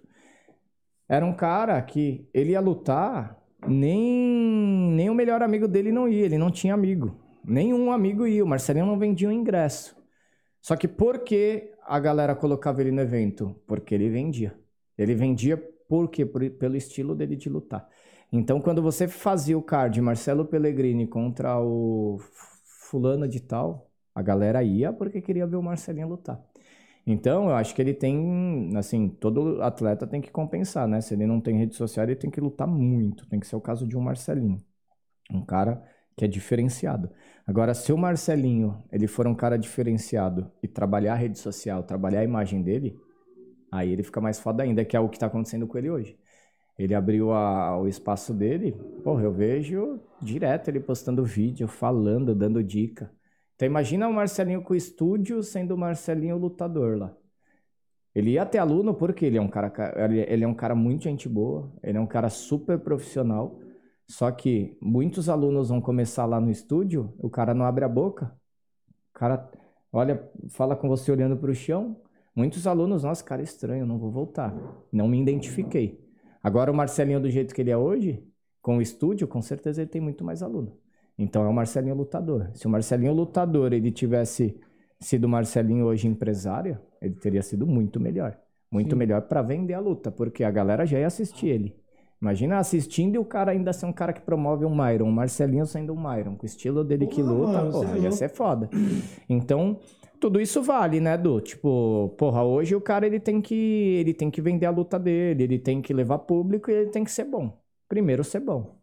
Era 1.09 1.25
um 1.25 1.33
cara 1.33 1.81
que 1.81 2.29
ele 2.33 2.51
ia 2.51 2.61
lutar, 2.61 3.37
nem, 3.67 4.91
nem 4.93 5.09
o 5.09 5.15
melhor 5.15 5.41
amigo 5.41 5.67
dele 5.67 5.91
não 5.91 6.07
ia, 6.07 6.23
ele 6.25 6.37
não 6.37 6.49
tinha 6.51 6.73
amigo. 6.73 7.15
Nenhum 7.51 7.91
amigo 7.91 8.25
ia, 8.25 8.43
o 8.43 8.47
Marcelinho 8.47 8.85
não 8.85 8.97
vendia 8.97 9.27
um 9.29 9.31
ingresso. 9.31 9.95
Só 10.61 10.75
que 10.75 10.87
por 10.87 11.19
que 11.19 11.73
a 11.85 11.99
galera 11.99 12.35
colocava 12.35 12.81
ele 12.81 12.91
no 12.91 13.01
evento? 13.01 13.55
Porque 13.67 13.95
ele 13.95 14.09
vendia. 14.09 14.57
Ele 14.97 15.15
vendia 15.15 15.57
por 15.87 16.09
quê? 16.09 16.25
Por- 16.25 16.49
pelo 16.51 16.75
estilo 16.77 17.15
dele 17.15 17.35
de 17.35 17.49
lutar. 17.49 17.87
Então, 18.31 18.61
quando 18.61 18.81
você 18.81 19.07
fazia 19.07 19.57
o 19.57 19.61
card 19.63 19.99
Marcelo 20.01 20.45
Pellegrini 20.45 21.07
contra 21.07 21.59
o 21.59 22.19
fulano 22.89 23.27
de 23.27 23.41
tal, 23.41 23.91
a 24.15 24.21
galera 24.21 24.63
ia 24.63 24.93
porque 24.93 25.21
queria 25.21 25.45
ver 25.45 25.57
o 25.57 25.63
Marcelinho 25.63 26.07
lutar. 26.07 26.41
Então, 27.05 27.49
eu 27.49 27.55
acho 27.55 27.75
que 27.75 27.81
ele 27.81 27.93
tem, 27.93 28.71
assim, 28.77 29.09
todo 29.09 29.61
atleta 29.61 30.07
tem 30.07 30.21
que 30.21 30.31
compensar, 30.31 30.87
né? 30.87 31.01
Se 31.01 31.13
ele 31.15 31.25
não 31.25 31.41
tem 31.41 31.57
rede 31.57 31.75
social, 31.75 32.05
ele 32.05 32.15
tem 32.15 32.29
que 32.29 32.39
lutar 32.39 32.67
muito. 32.67 33.27
Tem 33.27 33.39
que 33.39 33.47
ser 33.47 33.55
o 33.55 33.61
caso 33.61 33.87
de 33.87 33.97
um 33.97 34.01
Marcelinho. 34.01 34.63
Um 35.31 35.43
cara 35.45 35.83
que 36.15 36.25
é 36.25 36.27
diferenciado. 36.27 37.11
Agora, 37.45 37.73
se 37.73 37.91
o 37.91 37.97
Marcelinho, 37.97 38.83
ele 38.91 39.07
for 39.07 39.27
um 39.27 39.35
cara 39.35 39.57
diferenciado 39.57 40.49
e 40.61 40.67
trabalhar 40.67 41.13
a 41.13 41.15
rede 41.15 41.37
social, 41.39 41.83
trabalhar 41.83 42.21
a 42.21 42.23
imagem 42.23 42.61
dele, 42.61 42.95
aí 43.71 43.91
ele 43.91 44.03
fica 44.03 44.21
mais 44.21 44.39
foda 44.39 44.63
ainda, 44.63 44.85
que 44.85 44.95
é 44.95 44.99
o 44.99 45.09
que 45.09 45.19
tá 45.19 45.27
acontecendo 45.27 45.67
com 45.67 45.77
ele 45.77 45.89
hoje. 45.89 46.17
Ele 46.77 46.95
abriu 46.95 47.31
a- 47.33 47.77
o 47.79 47.87
espaço 47.87 48.33
dele, 48.33 48.71
porra, 49.03 49.23
eu 49.23 49.31
vejo 49.33 49.99
direto 50.21 50.69
ele 50.69 50.79
postando 50.79 51.23
vídeo, 51.25 51.67
falando, 51.67 52.33
dando 52.35 52.63
dica. 52.63 53.11
Então 53.55 53.65
imagina 53.67 54.07
o 54.07 54.13
Marcelinho 54.13 54.61
com 54.63 54.73
o 54.73 54.77
estúdio 54.77 55.43
sendo 55.43 55.75
o 55.75 55.77
Marcelinho 55.77 56.37
lutador 56.37 56.97
lá. 56.97 57.15
Ele 58.13 58.31
ia 58.31 58.45
ter 58.45 58.57
aluno 58.57 58.93
porque 58.93 59.25
ele 59.25 59.37
é 59.37 59.41
um 59.41 59.47
cara, 59.47 59.69
ca- 59.69 59.93
ele 59.97 60.19
ele 60.21 60.43
é 60.43 60.47
um 60.47 60.53
cara 60.53 60.75
muito 60.75 61.03
gente 61.03 61.29
boa, 61.29 61.71
ele 61.83 61.97
é 61.97 62.01
um 62.01 62.07
cara 62.07 62.29
super 62.29 62.77
profissional. 62.79 63.59
Só 64.11 64.29
que 64.29 64.77
muitos 64.81 65.29
alunos 65.29 65.69
vão 65.69 65.79
começar 65.79 66.25
lá 66.25 66.37
no 66.41 66.51
estúdio, 66.51 67.13
o 67.17 67.29
cara 67.29 67.53
não 67.53 67.63
abre 67.63 67.85
a 67.85 67.87
boca. 67.87 68.25
O 69.09 69.17
cara 69.17 69.49
olha, 69.89 70.29
fala 70.49 70.75
com 70.75 70.89
você 70.89 71.09
olhando 71.09 71.37
para 71.37 71.49
o 71.49 71.55
chão. 71.55 71.95
Muitos 72.35 72.67
alunos, 72.67 73.03
nossa, 73.03 73.23
cara, 73.23 73.41
estranho, 73.41 73.85
não 73.85 73.97
vou 73.97 74.11
voltar. 74.11 74.53
Não 74.91 75.07
me 75.07 75.21
identifiquei. 75.21 75.97
Agora 76.43 76.69
o 76.69 76.75
Marcelinho 76.75 77.21
do 77.21 77.29
jeito 77.29 77.55
que 77.55 77.61
ele 77.61 77.71
é 77.71 77.77
hoje, 77.77 78.21
com 78.61 78.79
o 78.79 78.81
estúdio, 78.81 79.29
com 79.29 79.41
certeza 79.41 79.81
ele 79.81 79.89
tem 79.89 80.01
muito 80.01 80.25
mais 80.25 80.43
aluno. 80.43 80.77
Então 81.17 81.45
é 81.45 81.47
o 81.47 81.53
Marcelinho 81.53 81.95
lutador. 81.95 82.51
Se 82.53 82.67
o 82.67 82.69
Marcelinho 82.69 83.13
lutador 83.13 83.71
ele 83.71 83.91
tivesse 83.91 84.59
sido 84.99 85.23
o 85.23 85.29
Marcelinho 85.29 85.85
hoje 85.85 86.09
empresário, 86.09 86.77
ele 87.01 87.15
teria 87.15 87.41
sido 87.41 87.65
muito 87.65 87.97
melhor. 87.97 88.37
Muito 88.69 88.91
Sim. 88.91 88.97
melhor 88.97 89.21
para 89.21 89.41
vender 89.41 89.73
a 89.73 89.79
luta, 89.79 90.11
porque 90.11 90.43
a 90.43 90.51
galera 90.51 90.85
já 90.85 90.99
ia 90.99 91.07
assistir 91.07 91.47
ele. 91.47 91.80
Imagina 92.21 92.59
assistindo 92.59 93.15
e 93.15 93.17
o 93.17 93.25
cara 93.25 93.51
ainda 93.51 93.73
ser 93.73 93.85
um 93.87 93.93
cara 93.93 94.13
que 94.13 94.21
promove 94.21 94.63
um 94.63 94.75
Myron, 94.75 95.09
o 95.09 95.11
Marcelinho 95.11 95.65
sendo 95.65 95.93
um 95.93 95.97
Myron, 95.97 96.35
com 96.35 96.43
o 96.43 96.45
estilo 96.45 96.83
dele 96.83 97.07
que 97.07 97.23
Porra, 97.23 97.23
luta, 97.23 97.63
mano, 97.63 97.71
porra, 97.71 97.97
é 97.97 97.99
ia 97.99 98.09
louco. 98.09 98.11
ser 98.11 98.29
foda. 98.29 98.69
Então, 99.27 99.79
tudo 100.19 100.39
isso 100.39 100.61
vale, 100.61 100.99
né, 100.99 101.17
Du? 101.17 101.41
Tipo, 101.41 102.09
porra, 102.17 102.43
hoje 102.43 102.75
o 102.75 102.81
cara 102.81 103.07
ele 103.07 103.19
tem 103.19 103.41
que 103.41 103.55
ele 103.55 104.13
tem 104.13 104.29
que 104.29 104.41
vender 104.41 104.67
a 104.67 104.71
luta 104.71 104.99
dele, 104.99 105.43
ele 105.43 105.59
tem 105.59 105.81
que 105.81 105.93
levar 105.93 106.19
público 106.19 106.69
e 106.69 106.73
ele 106.75 106.89
tem 106.91 107.03
que 107.03 107.11
ser 107.11 107.25
bom. 107.25 107.59
Primeiro 107.89 108.23
ser 108.23 108.39
bom. 108.39 108.79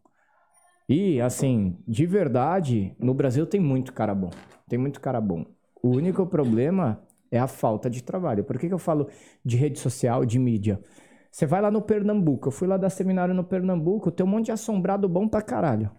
E 0.87 1.21
assim, 1.21 1.77
de 1.87 2.05
verdade, 2.05 2.95
no 2.99 3.13
Brasil 3.13 3.45
tem 3.45 3.59
muito 3.59 3.93
cara 3.93 4.13
bom. 4.15 4.31
Tem 4.67 4.77
muito 4.79 4.99
cara 4.99 5.21
bom. 5.21 5.45
O 5.81 5.89
único 5.89 6.25
problema 6.25 7.01
é 7.31 7.39
a 7.39 7.47
falta 7.47 7.89
de 7.89 8.03
trabalho. 8.03 8.43
Por 8.43 8.57
que, 8.57 8.67
que 8.67 8.73
eu 8.73 8.79
falo 8.79 9.07
de 9.45 9.55
rede 9.55 9.79
social, 9.79 10.25
de 10.25 10.39
mídia? 10.39 10.79
Você 11.31 11.45
vai 11.45 11.61
lá 11.61 11.69
no 11.71 11.81
Pernambuco, 11.81 12.47
eu 12.47 12.51
fui 12.51 12.67
lá 12.67 12.77
dar 12.77 12.89
seminário 12.89 13.33
no 13.33 13.43
Pernambuco, 13.43 14.11
tem 14.11 14.25
um 14.25 14.29
monte 14.29 14.45
de 14.47 14.51
assombrado 14.51 15.07
bom 15.07 15.27
pra 15.27 15.41
caralho. 15.41 15.91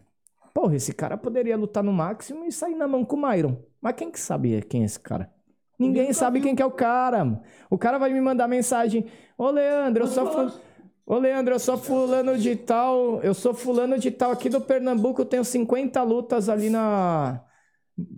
Porra, 0.52 0.74
esse 0.76 0.92
cara 0.92 1.16
poderia 1.16 1.56
lutar 1.56 1.82
no 1.84 1.92
máximo 1.92 2.44
e 2.44 2.52
sair 2.52 2.74
na 2.74 2.88
mão 2.88 3.04
com 3.04 3.16
o 3.16 3.22
Myron. 3.28 3.56
Mas 3.80 3.94
quem 3.94 4.10
que 4.10 4.18
sabe 4.20 4.60
quem 4.62 4.82
é 4.82 4.84
esse 4.84 4.98
cara? 4.98 5.32
Ninguém 5.78 6.02
nunca 6.08 6.14
sabe 6.14 6.40
viu. 6.40 6.48
quem 6.48 6.54
que 6.54 6.62
é 6.62 6.66
o 6.66 6.70
cara. 6.70 7.40
O 7.70 7.78
cara 7.78 7.98
vai 7.98 8.12
me 8.12 8.20
mandar 8.20 8.48
mensagem: 8.48 9.06
Ô 9.38 9.50
Leandro, 9.50 10.04
eu 10.04 10.08
sou. 10.08 10.26
fu- 10.26 10.60
Ô 11.06 11.18
Leandro, 11.18 11.54
eu 11.54 11.58
sou 11.58 11.78
fulano 11.78 12.36
de 12.38 12.54
tal. 12.56 13.20
Eu 13.22 13.34
sou 13.34 13.54
fulano 13.54 13.98
de 13.98 14.10
tal 14.10 14.30
aqui 14.30 14.48
do 14.48 14.60
Pernambuco, 14.60 15.22
eu 15.22 15.26
tenho 15.26 15.44
50 15.44 16.02
lutas 16.02 16.48
ali 16.48 16.68
na. 16.70 17.42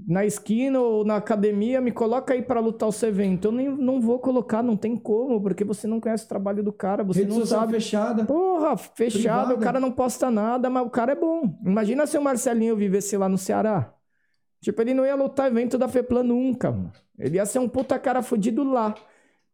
Na 0.06 0.24
esquina 0.24 0.80
ou 0.80 1.04
na 1.04 1.16
academia, 1.16 1.80
me 1.80 1.90
coloca 1.92 2.34
aí 2.34 2.42
pra 2.42 2.60
lutar 2.60 2.88
o 2.88 2.92
seu 2.92 3.08
evento. 3.08 3.48
Eu 3.48 3.52
nem, 3.52 3.68
não 3.68 4.00
vou 4.00 4.18
colocar, 4.18 4.62
não 4.62 4.76
tem 4.76 4.96
como, 4.96 5.40
porque 5.40 5.64
você 5.64 5.86
não 5.86 6.00
conhece 6.00 6.24
o 6.24 6.28
trabalho 6.28 6.62
do 6.62 6.72
cara, 6.72 7.02
você 7.02 7.20
Rede 7.20 7.38
não 7.38 7.46
sabe. 7.46 7.72
fechada. 7.74 8.24
Porra, 8.24 8.76
fechado, 8.76 9.46
Privada. 9.46 9.54
o 9.54 9.58
cara 9.58 9.80
não 9.80 9.90
posta 9.90 10.30
nada, 10.30 10.68
mas 10.68 10.86
o 10.86 10.90
cara 10.90 11.12
é 11.12 11.16
bom. 11.16 11.58
Imagina 11.64 12.06
se 12.06 12.16
o 12.18 12.22
Marcelinho 12.22 12.76
vivesse 12.76 13.16
lá 13.16 13.28
no 13.28 13.38
Ceará. 13.38 13.94
Tipo, 14.60 14.80
ele 14.82 14.94
não 14.94 15.04
ia 15.04 15.14
lutar 15.16 15.48
evento 15.48 15.76
da 15.76 15.88
FEPLAN 15.88 16.22
nunca, 16.22 16.70
mano. 16.70 16.92
Ele 17.18 17.36
ia 17.36 17.46
ser 17.46 17.58
um 17.58 17.68
puta 17.68 17.98
cara 17.98 18.22
fudido 18.22 18.62
lá. 18.64 18.94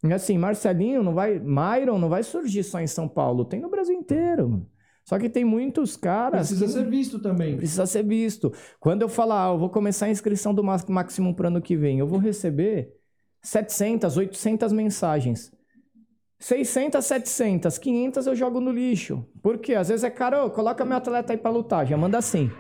E 0.05 0.13
assim, 0.13 0.39
Marcelinho 0.39 1.03
não 1.03 1.15
vai. 1.15 1.39
Myron 1.39 1.99
não 1.99 2.09
vai 2.09 2.23
surgir 2.23 2.63
só 2.63 2.79
em 2.81 2.87
São 2.87 3.09
Paulo, 3.09 3.45
tem 3.45 3.61
no 3.61 3.69
Brasil 3.69 3.95
inteiro, 3.95 4.49
mano. 4.49 4.67
Só 5.09 5.19
que 5.19 5.31
tem 5.31 5.43
muitos 5.43 5.97
caras. 5.97 6.49
Precisa 6.49 6.69
ser 6.69 6.87
visto 6.87 7.19
também. 7.19 7.57
Precisa 7.57 7.87
ser 7.87 8.03
visto. 8.05 8.53
Quando 8.79 9.01
eu 9.01 9.09
falar, 9.09 9.47
ah, 9.47 9.53
eu 9.55 9.59
vou 9.59 9.71
começar 9.71 10.05
a 10.05 10.11
inscrição 10.11 10.53
do 10.53 10.63
Max- 10.63 10.85
Maximum 10.85 11.33
pro 11.33 11.47
ano 11.49 11.63
que 11.63 11.75
vem, 11.75 11.99
eu 11.99 12.07
vou 12.07 12.19
receber 12.19 12.93
700, 13.43 14.19
800 14.19 14.71
mensagens. 14.71 15.51
600, 16.39 17.03
700, 17.07 17.79
500 17.79 18.27
eu 18.27 18.37
jogo 18.37 18.61
no 18.61 18.71
lixo. 18.71 19.25
Por 19.43 19.57
quê? 19.57 19.77
Às 19.77 19.89
vezes 19.89 20.05
é 20.05 20.11
caro, 20.11 20.51
coloca 20.51 20.85
meu 20.85 20.99
atleta 20.99 21.33
aí 21.33 21.39
pra 21.39 21.51
lutar, 21.51 21.87
já 21.87 21.97
manda 21.97 22.19
assim. 22.19 22.51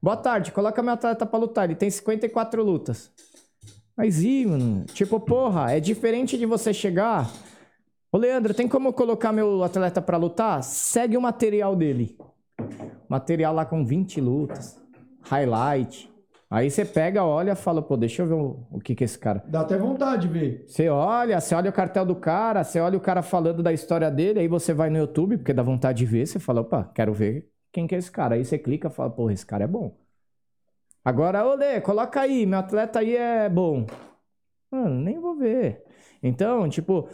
Boa 0.00 0.16
tarde, 0.16 0.52
coloca 0.52 0.80
meu 0.80 0.92
atleta 0.94 1.26
pra 1.26 1.36
lutar, 1.36 1.64
ele 1.64 1.74
tem 1.74 1.90
54 1.90 2.62
lutas. 2.62 3.10
Mas 3.96 4.22
ih, 4.22 4.46
mano, 4.46 4.84
tipo, 4.94 5.18
porra, 5.18 5.72
é 5.72 5.80
diferente 5.80 6.38
de 6.38 6.46
você 6.46 6.72
chegar. 6.72 7.28
Ô 8.10 8.16
Leandro, 8.16 8.54
tem 8.54 8.66
como 8.66 8.88
eu 8.88 8.92
colocar 8.94 9.32
meu 9.32 9.62
atleta 9.62 10.00
pra 10.00 10.16
lutar? 10.16 10.62
Segue 10.62 11.14
o 11.16 11.20
material 11.20 11.76
dele. 11.76 12.16
Material 13.06 13.54
lá 13.54 13.66
com 13.66 13.84
20 13.84 14.18
lutas. 14.18 14.80
Highlight. 15.22 16.10
Aí 16.50 16.70
você 16.70 16.86
pega, 16.86 17.22
olha, 17.22 17.54
fala, 17.54 17.82
pô, 17.82 17.98
deixa 17.98 18.22
eu 18.22 18.26
ver 18.26 18.34
o, 18.34 18.66
o 18.70 18.80
que 18.80 18.94
que 18.94 19.04
é 19.04 19.06
esse 19.06 19.18
cara. 19.18 19.44
Dá 19.46 19.60
até 19.60 19.76
vontade 19.76 20.26
de 20.26 20.32
ver. 20.32 20.64
Você 20.66 20.88
olha, 20.88 21.38
você 21.38 21.54
olha 21.54 21.68
o 21.68 21.72
cartel 21.72 22.06
do 22.06 22.16
cara, 22.16 22.64
você 22.64 22.80
olha 22.80 22.96
o 22.96 23.00
cara 23.00 23.20
falando 23.20 23.62
da 23.62 23.74
história 23.74 24.10
dele, 24.10 24.40
aí 24.40 24.48
você 24.48 24.72
vai 24.72 24.88
no 24.88 24.96
YouTube, 24.96 25.36
porque 25.36 25.52
dá 25.52 25.62
vontade 25.62 25.98
de 25.98 26.06
ver, 26.06 26.26
você 26.26 26.38
fala, 26.38 26.62
opa, 26.62 26.90
quero 26.94 27.12
ver 27.12 27.50
quem 27.70 27.86
que 27.86 27.94
é 27.94 27.98
esse 27.98 28.10
cara. 28.10 28.36
Aí 28.36 28.44
você 28.46 28.56
clica 28.56 28.88
e 28.88 28.90
fala, 28.90 29.10
pô, 29.10 29.30
esse 29.30 29.44
cara 29.44 29.64
é 29.64 29.66
bom. 29.66 29.94
Agora, 31.04 31.46
olê, 31.46 31.78
coloca 31.82 32.22
aí, 32.22 32.46
meu 32.46 32.58
atleta 32.58 33.00
aí 33.00 33.14
é 33.14 33.50
bom. 33.50 33.84
Mano, 34.70 34.94
nem 34.94 35.20
vou 35.20 35.36
ver. 35.36 35.84
Então, 36.22 36.66
tipo, 36.70 37.08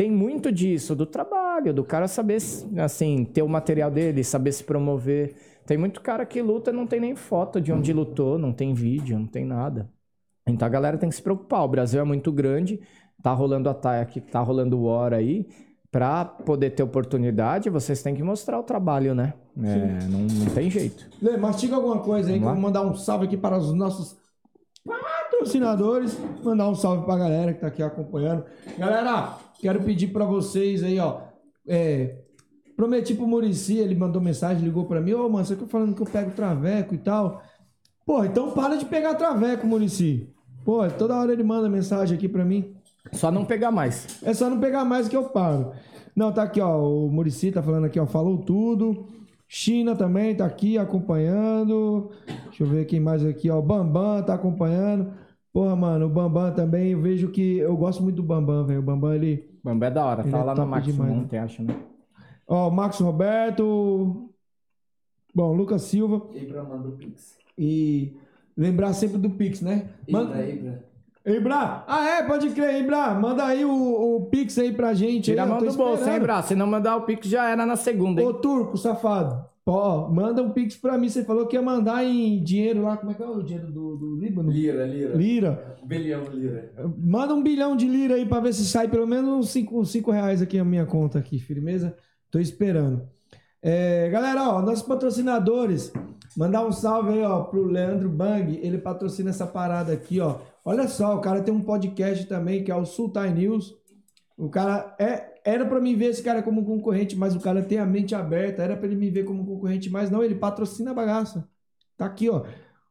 tem 0.00 0.10
muito 0.10 0.50
disso, 0.50 0.96
do 0.96 1.04
trabalho, 1.04 1.74
do 1.74 1.84
cara 1.84 2.08
saber, 2.08 2.38
assim, 2.82 3.22
ter 3.22 3.42
o 3.42 3.48
material 3.48 3.90
dele, 3.90 4.24
saber 4.24 4.50
se 4.50 4.64
promover. 4.64 5.34
Tem 5.66 5.76
muito 5.76 6.00
cara 6.00 6.24
que 6.24 6.40
luta 6.40 6.70
e 6.70 6.72
não 6.72 6.86
tem 6.86 6.98
nem 6.98 7.14
foto 7.14 7.60
de 7.60 7.70
onde 7.70 7.92
lutou, 7.92 8.38
não 8.38 8.50
tem 8.50 8.72
vídeo, 8.72 9.18
não 9.18 9.26
tem 9.26 9.44
nada. 9.44 9.90
Então 10.46 10.64
a 10.64 10.70
galera 10.70 10.96
tem 10.96 11.10
que 11.10 11.14
se 11.14 11.20
preocupar. 11.20 11.64
O 11.64 11.68
Brasil 11.68 12.00
é 12.00 12.04
muito 12.04 12.32
grande, 12.32 12.80
tá 13.22 13.30
rolando 13.34 13.68
a 13.68 13.74
TAI 13.74 14.00
aqui, 14.00 14.22
tá 14.22 14.40
rolando 14.40 14.78
o 14.78 14.84
War 14.84 15.12
aí. 15.12 15.46
Pra 15.92 16.24
poder 16.24 16.70
ter 16.70 16.82
oportunidade, 16.82 17.68
vocês 17.68 18.02
têm 18.02 18.14
que 18.14 18.22
mostrar 18.22 18.58
o 18.58 18.62
trabalho, 18.62 19.14
né? 19.14 19.34
É, 19.62 20.06
não, 20.08 20.20
não 20.20 20.46
tem 20.54 20.70
jeito. 20.70 21.10
Lê, 21.20 21.36
mastiga 21.36 21.76
alguma 21.76 21.98
coisa 21.98 22.30
aí, 22.30 22.38
que 22.38 22.42
eu 22.42 22.48
Vamos 22.48 22.62
vou 22.62 22.70
lá. 22.70 22.80
mandar 22.80 22.90
um 22.90 22.96
salve 22.96 23.26
aqui 23.26 23.36
para 23.36 23.58
os 23.58 23.74
nossos 23.74 24.16
patrocinadores. 24.82 26.18
Mandar 26.42 26.70
um 26.70 26.74
salve 26.74 27.04
pra 27.04 27.18
galera 27.18 27.52
que 27.52 27.60
tá 27.60 27.66
aqui 27.66 27.82
acompanhando. 27.82 28.44
Galera, 28.78 29.36
quero 29.60 29.82
pedir 29.82 30.08
pra 30.08 30.24
vocês 30.24 30.82
aí, 30.82 30.98
ó. 30.98 31.20
É, 31.66 32.16
prometi 32.76 33.14
pro 33.14 33.26
Murici, 33.26 33.76
ele 33.78 33.94
mandou 33.94 34.20
mensagem, 34.20 34.64
ligou 34.64 34.84
pra 34.86 35.00
mim. 35.00 35.12
Ô, 35.12 35.28
mano, 35.28 35.44
você 35.44 35.56
tá 35.56 35.66
falando 35.66 35.94
que 35.94 36.02
eu 36.02 36.06
pego 36.06 36.30
traveco 36.32 36.94
e 36.94 36.98
tal. 36.98 37.42
Pô, 38.06 38.24
então 38.24 38.50
para 38.52 38.76
de 38.76 38.86
pegar 38.86 39.14
traveco, 39.14 39.66
Murici. 39.66 40.28
Pô, 40.64 40.88
toda 40.88 41.16
hora 41.16 41.32
ele 41.32 41.42
manda 41.42 41.68
mensagem 41.68 42.16
aqui 42.16 42.28
pra 42.28 42.44
mim. 42.44 42.74
Só 43.12 43.30
não 43.30 43.44
pegar 43.44 43.70
mais. 43.70 44.22
É 44.22 44.34
só 44.34 44.48
não 44.50 44.60
pegar 44.60 44.84
mais 44.84 45.08
que 45.08 45.16
eu 45.16 45.24
paro. 45.24 45.72
Não, 46.14 46.32
tá 46.32 46.42
aqui, 46.42 46.60
ó. 46.60 46.78
O 46.78 47.10
Murici 47.10 47.50
tá 47.50 47.62
falando 47.62 47.84
aqui, 47.86 47.98
ó. 47.98 48.06
Falou 48.06 48.38
tudo. 48.38 49.06
China 49.48 49.96
também 49.96 50.34
tá 50.34 50.44
aqui 50.44 50.78
acompanhando. 50.78 52.10
Deixa 52.46 52.62
eu 52.62 52.66
ver 52.66 52.84
quem 52.84 53.00
mais 53.00 53.24
aqui, 53.24 53.50
ó. 53.50 53.58
O 53.58 53.62
Bambam 53.62 54.22
tá 54.22 54.34
acompanhando. 54.34 55.12
Porra, 55.52 55.74
mano, 55.74 56.06
o 56.06 56.08
Bambam 56.08 56.52
também. 56.54 56.92
Eu 56.92 57.00
vejo 57.00 57.28
que. 57.30 57.58
Eu 57.58 57.76
gosto 57.76 58.02
muito 58.02 58.16
do 58.16 58.22
Bambam, 58.22 58.64
velho. 58.64 58.80
O 58.80 58.82
Bambam, 58.82 59.14
ele. 59.14 59.49
Bambé 59.62 59.86
é 59.88 59.90
da 59.90 60.04
hora, 60.04 60.22
Ele 60.22 60.30
tá 60.30 60.38
é 60.38 60.42
lá 60.42 60.54
top 60.54 60.60
no 60.66 60.70
Max 60.70 60.86
demais, 60.86 61.12
ontem, 61.12 61.38
acho, 61.38 61.62
né? 61.62 61.76
Ó, 62.46 62.68
o 62.68 62.70
Max 62.70 62.98
Roberto. 63.00 64.30
Bom, 65.34 65.52
Lucas 65.54 65.82
Silva. 65.82 66.26
Ibra 66.34 66.62
manda 66.64 66.88
o 66.88 66.92
Pix. 66.92 67.38
E 67.56 68.16
lembrar 68.56 68.92
sempre 68.94 69.18
do 69.18 69.30
Pix, 69.30 69.60
né? 69.60 69.90
Manda- 70.08 70.42
Ibra, 70.42 70.50
Ibra. 70.50 70.90
Ibra! 71.26 71.84
Ah, 71.86 72.08
é, 72.08 72.22
pode 72.22 72.48
crer, 72.50 72.80
Ibra. 72.82 73.12
Manda 73.14 73.44
aí 73.44 73.64
o, 73.64 74.16
o 74.16 74.26
Pix 74.26 74.58
aí 74.58 74.72
pra 74.72 74.94
gente. 74.94 75.26
Tira 75.26 75.42
a 75.42 75.44
aí, 75.44 75.50
mão 75.50 75.58
do 75.58 75.66
bolso, 75.66 75.82
hein, 75.82 75.94
esperando. 75.98 76.22
Bra? 76.22 76.42
Se 76.42 76.54
não 76.54 76.66
mandar 76.66 76.96
o 76.96 77.02
Pix, 77.02 77.28
já 77.28 77.48
era 77.50 77.66
na 77.66 77.76
segunda, 77.76 78.22
hein? 78.22 78.26
Ô, 78.26 78.34
turco, 78.34 78.76
safado. 78.78 79.44
Ó, 79.66 80.08
manda 80.08 80.42
um 80.42 80.50
pix 80.50 80.76
pra 80.76 80.98
mim. 80.98 81.08
Você 81.08 81.24
falou 81.24 81.46
que 81.46 81.56
ia 81.56 81.62
mandar 81.62 82.04
em 82.04 82.42
dinheiro 82.42 82.82
lá. 82.82 82.96
Como 82.96 83.12
é 83.12 83.14
que 83.14 83.22
é 83.22 83.26
o 83.26 83.42
dinheiro 83.42 83.70
do, 83.70 83.96
do 83.96 84.16
Líbano? 84.16 84.50
Lira, 84.50 84.86
lira. 84.86 85.14
Lira. 85.14 85.76
Bilhão, 85.84 86.24
lira. 86.32 86.72
Manda 86.98 87.34
um 87.34 87.42
bilhão 87.42 87.76
de 87.76 87.86
lira 87.86 88.14
aí 88.14 88.26
pra 88.26 88.40
ver 88.40 88.52
se 88.52 88.64
sai 88.64 88.88
pelo 88.88 89.06
menos 89.06 89.30
uns 89.30 89.50
5 89.50 89.84
cinco 89.84 90.10
reais 90.10 90.42
aqui 90.42 90.58
na 90.58 90.64
minha 90.64 90.86
conta 90.86 91.18
aqui, 91.18 91.38
firmeza? 91.38 91.96
Tô 92.30 92.38
esperando. 92.38 93.08
É, 93.62 94.08
galera, 94.08 94.48
ó, 94.48 94.62
nossos 94.62 94.82
patrocinadores, 94.82 95.92
mandar 96.36 96.66
um 96.66 96.72
salve 96.72 97.12
aí, 97.12 97.22
ó, 97.22 97.42
pro 97.42 97.64
Leandro 97.64 98.08
Bang, 98.08 98.58
ele 98.62 98.78
patrocina 98.78 99.30
essa 99.30 99.46
parada 99.46 99.92
aqui, 99.92 100.18
ó. 100.18 100.38
Olha 100.64 100.88
só, 100.88 101.14
o 101.16 101.20
cara 101.20 101.42
tem 101.42 101.52
um 101.52 101.60
podcast 101.60 102.26
também, 102.26 102.64
que 102.64 102.70
é 102.70 102.76
o 102.76 102.86
Sultan 102.86 103.30
News. 103.30 103.74
O 104.36 104.48
cara 104.48 104.96
é, 104.98 105.29
era 105.44 105.64
pra 105.66 105.80
me 105.80 105.94
ver 105.94 106.06
esse 106.06 106.22
cara 106.22 106.42
como 106.42 106.64
concorrente, 106.64 107.16
mas 107.16 107.34
o 107.34 107.40
cara 107.40 107.62
tem 107.62 107.78
a 107.78 107.86
mente 107.86 108.14
aberta, 108.14 108.62
era 108.62 108.76
pra 108.76 108.86
ele 108.86 108.96
me 108.96 109.10
ver 109.10 109.24
como 109.24 109.44
concorrente, 109.44 109.90
mas 109.90 110.10
não, 110.10 110.22
ele 110.22 110.34
patrocina 110.34 110.90
a 110.90 110.94
bagaça. 110.94 111.48
Tá 111.96 112.06
aqui, 112.06 112.28
ó. 112.28 112.44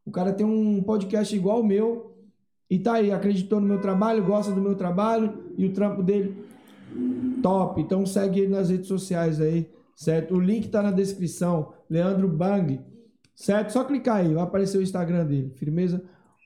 O 0.06 0.12
cara 0.12 0.34
tem 0.34 0.46
um 0.46 0.82
podcast 0.82 1.36
igual 1.36 1.62
o 1.62 1.66
meu, 1.66 2.10
e 2.70 2.78
tá 2.78 2.94
aí, 2.94 3.12
acreditou 3.12 3.60
no 3.60 3.68
meu 3.68 3.82
trabalho, 3.82 4.24
gosta 4.24 4.52
do 4.52 4.62
meu 4.62 4.76
trabalho 4.76 5.54
e 5.58 5.66
o 5.66 5.74
trampo 5.74 6.04
dele 6.04 6.46
top. 7.42 7.82
Então 7.82 8.06
segue 8.06 8.42
ele 8.42 8.52
nas 8.52 8.70
redes 8.70 8.88
sociais 8.88 9.42
aí, 9.42 9.68
certo? 9.96 10.36
O 10.36 10.40
link 10.40 10.68
tá 10.68 10.84
na 10.84 10.92
descrição. 10.92 11.74
Leandro 11.90 12.28
Bang, 12.28 12.80
certo? 13.36 13.72
Só 13.72 13.84
clicar 13.84 14.18
aí, 14.18 14.34
vai 14.34 14.44
aparecer 14.44 14.78
o 14.78 14.84
Instagram 14.84 15.26
dele, 15.26 15.52
firmeza? 15.56 16.04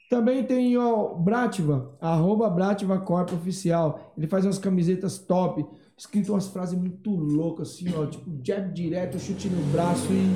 Também 0.10 0.44
tem 0.44 0.78
o 0.78 1.16
Brativa, 1.16 1.98
arroba 2.00 2.50
Brativa 2.50 2.98
Corp 3.00 3.34
Oficial. 3.34 4.14
Ele 4.18 4.28
faz 4.28 4.46
umas 4.46 4.58
camisetas 4.58 5.18
top, 5.18 5.66
escrito 5.98 6.34
umas 6.34 6.48
frases 6.48 6.78
muito 6.78 7.10
loucas, 7.12 7.70
assim, 7.72 7.94
ó, 7.96 8.06
tipo 8.06 8.30
jab 8.44 8.72
direto, 8.74 9.20
chute 9.20 9.48
no 9.50 9.64
braço 9.72 10.08
e. 10.12 10.34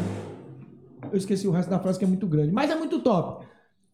Eu 1.11 1.17
esqueci 1.17 1.47
o 1.47 1.51
resto 1.51 1.69
da 1.69 1.79
frase 1.79 1.97
que 1.99 2.05
é 2.05 2.07
muito 2.07 2.27
grande, 2.27 2.51
mas 2.51 2.69
é 2.69 2.75
muito 2.75 2.99
top. 2.99 3.45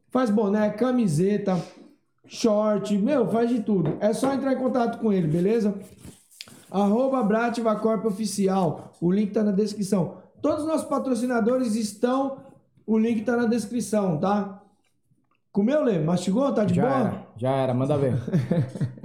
Faz 0.09 0.29
boné, 0.29 0.69
camiseta, 0.69 1.61
short, 2.25 2.97
meu, 2.97 3.27
faz 3.27 3.49
de 3.49 3.61
tudo. 3.61 3.97
É 3.99 4.13
só 4.13 4.33
entrar 4.33 4.53
em 4.53 4.57
contato 4.57 4.99
com 4.99 5.11
ele, 5.11 5.27
beleza? 5.27 5.75
Arroba 6.71 7.21
Brativa 7.21 7.75
Corp 7.75 8.05
Oficial. 8.05 8.93
O 8.99 9.11
link 9.11 9.31
tá 9.31 9.43
na 9.43 9.51
descrição. 9.51 10.17
Todos 10.41 10.61
os 10.63 10.67
nossos 10.67 10.87
patrocinadores 10.87 11.75
estão. 11.75 12.37
O 12.85 12.97
link 12.97 13.21
tá 13.23 13.37
na 13.37 13.45
descrição, 13.45 14.17
tá? 14.19 14.61
Comeu, 15.51 15.83
Lê? 15.83 15.99
Mastigou? 15.99 16.51
Tá 16.51 16.65
de 16.65 16.73
Já 16.73 16.81
boa? 16.81 16.95
era, 16.95 17.27
já 17.37 17.51
era, 17.51 17.73
manda 17.73 17.97
ver. 17.97 18.15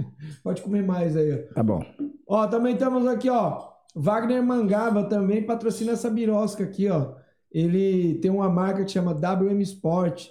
Pode 0.49 0.63
comer 0.63 0.83
mais 0.83 1.15
aí. 1.15 1.37
Tá 1.55 1.63
bom. 1.63 1.85
Ó, 2.27 2.47
também 2.47 2.75
temos 2.75 3.07
aqui, 3.07 3.29
ó. 3.29 3.69
Wagner 3.95 4.43
Mangaba 4.43 5.05
também 5.05 5.45
patrocina 5.45 5.93
essa 5.93 6.09
birosca 6.09 6.65
aqui, 6.65 6.89
ó. 6.89 7.17
Ele 7.53 8.15
tem 8.15 8.31
uma 8.31 8.49
marca 8.49 8.83
que 8.83 8.91
chama 8.91 9.13
WM 9.13 9.61
Sport, 9.61 10.31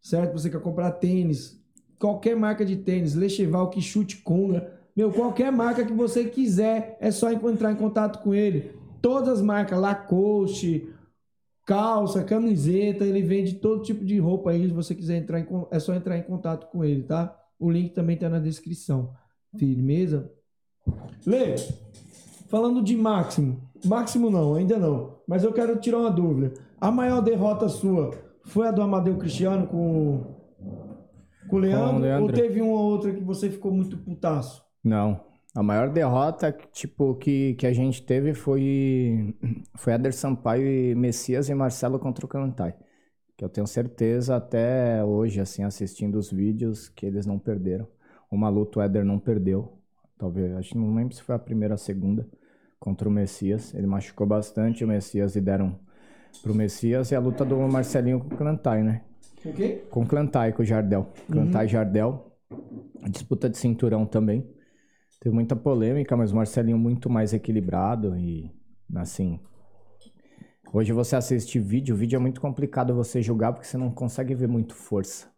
certo? 0.00 0.32
Você 0.32 0.48
quer 0.48 0.62
comprar 0.62 0.92
tênis, 0.92 1.62
qualquer 1.98 2.34
marca 2.34 2.64
de 2.64 2.74
tênis, 2.74 3.14
Lecheval, 3.14 3.68
Kixute, 3.68 4.22
Conga, 4.22 4.72
meu, 4.96 5.12
qualquer 5.12 5.52
marca 5.52 5.84
que 5.84 5.92
você 5.92 6.24
quiser, 6.24 6.96
é 6.98 7.10
só 7.10 7.30
entrar 7.30 7.70
em 7.70 7.76
contato 7.76 8.22
com 8.22 8.34
ele. 8.34 8.72
Todas 9.02 9.28
as 9.28 9.42
marcas, 9.42 9.78
Lacoste, 9.78 10.88
calça, 11.66 12.24
camiseta, 12.24 13.04
ele 13.04 13.20
vende 13.20 13.56
todo 13.56 13.82
tipo 13.82 14.06
de 14.06 14.18
roupa 14.18 14.52
aí, 14.52 14.68
se 14.68 14.72
você 14.72 14.94
quiser 14.94 15.18
entrar 15.18 15.38
em, 15.38 15.46
é 15.70 15.78
só 15.78 15.92
entrar 15.92 16.16
em 16.16 16.22
contato 16.22 16.70
com 16.70 16.82
ele, 16.82 17.02
tá? 17.02 17.36
O 17.58 17.70
link 17.70 17.92
também 17.92 18.16
tá 18.16 18.26
na 18.26 18.38
descrição. 18.38 19.19
Firmeza? 19.58 20.30
Lê, 21.26 21.56
falando 22.48 22.82
de 22.82 22.96
Máximo, 22.96 23.60
Máximo 23.84 24.30
não, 24.30 24.54
ainda 24.54 24.78
não, 24.78 25.18
mas 25.26 25.44
eu 25.44 25.52
quero 25.52 25.78
tirar 25.80 25.98
uma 25.98 26.10
dúvida. 26.10 26.54
A 26.80 26.90
maior 26.90 27.20
derrota 27.20 27.68
sua 27.68 28.10
foi 28.44 28.66
a 28.66 28.70
do 28.70 28.82
Amadeu 28.82 29.16
Cristiano 29.18 29.66
com, 29.66 30.24
com 31.48 31.56
o 31.56 31.58
Leandro, 31.58 31.90
Com 31.90 31.96
o 31.96 32.00
Leandro. 32.00 32.26
ou 32.26 32.32
teve 32.32 32.60
uma 32.60 32.80
outra 32.80 33.12
que 33.12 33.22
você 33.22 33.50
ficou 33.50 33.70
muito 33.72 33.98
putaço? 33.98 34.64
Não. 34.82 35.20
A 35.54 35.62
maior 35.64 35.90
derrota, 35.90 36.52
tipo, 36.72 37.14
que, 37.16 37.54
que 37.54 37.66
a 37.66 37.72
gente 37.72 38.02
teve 38.02 38.34
foi 38.34 39.34
foi 39.74 39.94
Eder 39.94 40.14
Sampaio 40.14 40.64
e 40.66 40.94
Messias 40.94 41.48
e 41.48 41.54
Marcelo 41.54 41.98
contra 41.98 42.24
o 42.24 42.28
Cantai. 42.28 42.74
Que 43.36 43.44
eu 43.44 43.48
tenho 43.48 43.66
certeza 43.66 44.36
até 44.36 45.04
hoje, 45.04 45.40
assim, 45.40 45.64
assistindo 45.64 46.16
os 46.16 46.30
vídeos, 46.30 46.88
que 46.88 47.04
eles 47.04 47.26
não 47.26 47.38
perderam. 47.38 47.88
Uma 48.30 48.48
luta 48.48 48.78
o 48.78 48.82
Eder 48.82 49.04
não 49.04 49.18
perdeu. 49.18 49.76
Talvez, 50.16 50.52
acho 50.54 50.70
que 50.70 50.78
não 50.78 50.94
lembro 50.94 51.14
se 51.14 51.22
foi 51.22 51.34
a 51.34 51.38
primeira 51.38 51.72
ou 51.72 51.76
a 51.76 51.78
segunda 51.78 52.28
contra 52.78 53.08
o 53.08 53.12
Messias. 53.12 53.74
Ele 53.74 53.86
machucou 53.86 54.26
bastante 54.26 54.84
o 54.84 54.88
Messias 54.88 55.34
e 55.34 55.40
deram 55.40 55.78
pro 56.42 56.54
Messias. 56.54 57.10
E 57.10 57.14
a 57.14 57.20
luta 57.20 57.44
do 57.44 57.56
Marcelinho 57.68 58.20
com 58.20 58.34
o 58.34 58.38
Cantai, 58.38 58.82
né? 58.82 59.02
O 59.44 59.52
quê? 59.52 59.82
Com 59.90 60.02
o 60.02 60.06
Clantai, 60.06 60.52
com 60.52 60.62
o 60.62 60.64
Jardel. 60.64 61.08
Clantai 61.30 61.64
e 61.64 61.68
Jardel. 61.68 62.36
A 63.02 63.08
disputa 63.08 63.48
de 63.48 63.56
cinturão 63.56 64.04
também. 64.04 64.46
Teve 65.18 65.34
muita 65.34 65.56
polêmica, 65.56 66.16
mas 66.16 66.32
o 66.32 66.36
Marcelinho 66.36 66.78
muito 66.78 67.10
mais 67.10 67.32
equilibrado 67.32 68.16
e, 68.16 68.50
assim... 68.94 69.40
Hoje 70.72 70.92
você 70.92 71.16
assiste 71.16 71.58
vídeo, 71.58 71.96
o 71.96 71.98
vídeo 71.98 72.16
é 72.16 72.20
muito 72.20 72.40
complicado 72.40 72.94
você 72.94 73.20
julgar 73.20 73.52
porque 73.52 73.66
você 73.66 73.76
não 73.76 73.90
consegue 73.90 74.36
ver 74.36 74.46
muito 74.46 74.72
força. 74.74 75.29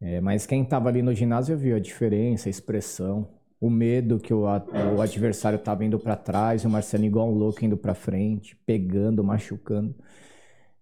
É, 0.00 0.20
mas 0.20 0.46
quem 0.46 0.64
tava 0.64 0.88
ali 0.88 1.02
no 1.02 1.14
ginásio 1.14 1.56
viu 1.56 1.74
a 1.76 1.80
diferença, 1.80 2.48
a 2.48 2.50
expressão, 2.50 3.28
o 3.60 3.70
medo 3.70 4.18
que 4.18 4.32
o, 4.34 4.42
o 4.44 5.00
adversário 5.00 5.58
tava 5.58 5.84
indo 5.84 5.98
para 5.98 6.16
trás, 6.16 6.64
o 6.64 6.70
Marcelinho 6.70 7.08
igual 7.10 7.28
um 7.30 7.34
louco 7.34 7.64
indo 7.64 7.76
para 7.76 7.94
frente, 7.94 8.56
pegando, 8.66 9.24
machucando. 9.24 9.94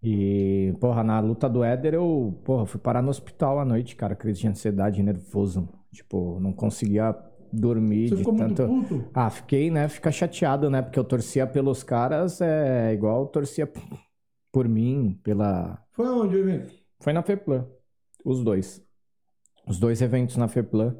E, 0.02 0.74
porra, 0.80 1.02
na 1.02 1.18
luta 1.20 1.48
do 1.48 1.64
Éder, 1.64 1.94
eu, 1.94 2.38
porra, 2.44 2.66
fui 2.66 2.78
parar 2.78 3.00
no 3.02 3.08
hospital 3.08 3.58
à 3.58 3.64
noite, 3.64 3.96
cara, 3.96 4.14
crise 4.14 4.40
de 4.40 4.48
ansiedade, 4.48 5.02
nervoso. 5.02 5.68
Tipo, 5.92 6.38
não 6.40 6.52
conseguia 6.52 7.16
dormir 7.52 8.08
Você 8.08 8.16
de 8.16 8.18
ficou 8.18 8.34
muito 8.34 8.54
tanto. 8.56 8.88
puto? 8.88 9.10
Ah, 9.14 9.30
fiquei, 9.30 9.70
né? 9.70 9.88
Fica 9.88 10.10
chateado, 10.12 10.68
né? 10.68 10.82
Porque 10.82 10.98
eu 10.98 11.04
torcia 11.04 11.46
pelos 11.46 11.82
caras, 11.82 12.40
é 12.40 12.92
igual 12.92 13.22
eu 13.22 13.26
torcia 13.28 13.70
por 14.52 14.68
mim, 14.68 15.18
pela. 15.22 15.82
Foi 15.92 16.06
onde 16.08 16.36
o 16.36 16.38
evento? 16.40 16.74
Foi 17.00 17.12
na 17.12 17.22
FEPLAN. 17.22 17.66
Os 18.24 18.42
dois. 18.42 18.83
Os 19.66 19.78
dois 19.78 20.02
eventos 20.02 20.36
na 20.36 20.48
FEPLAN. 20.48 20.96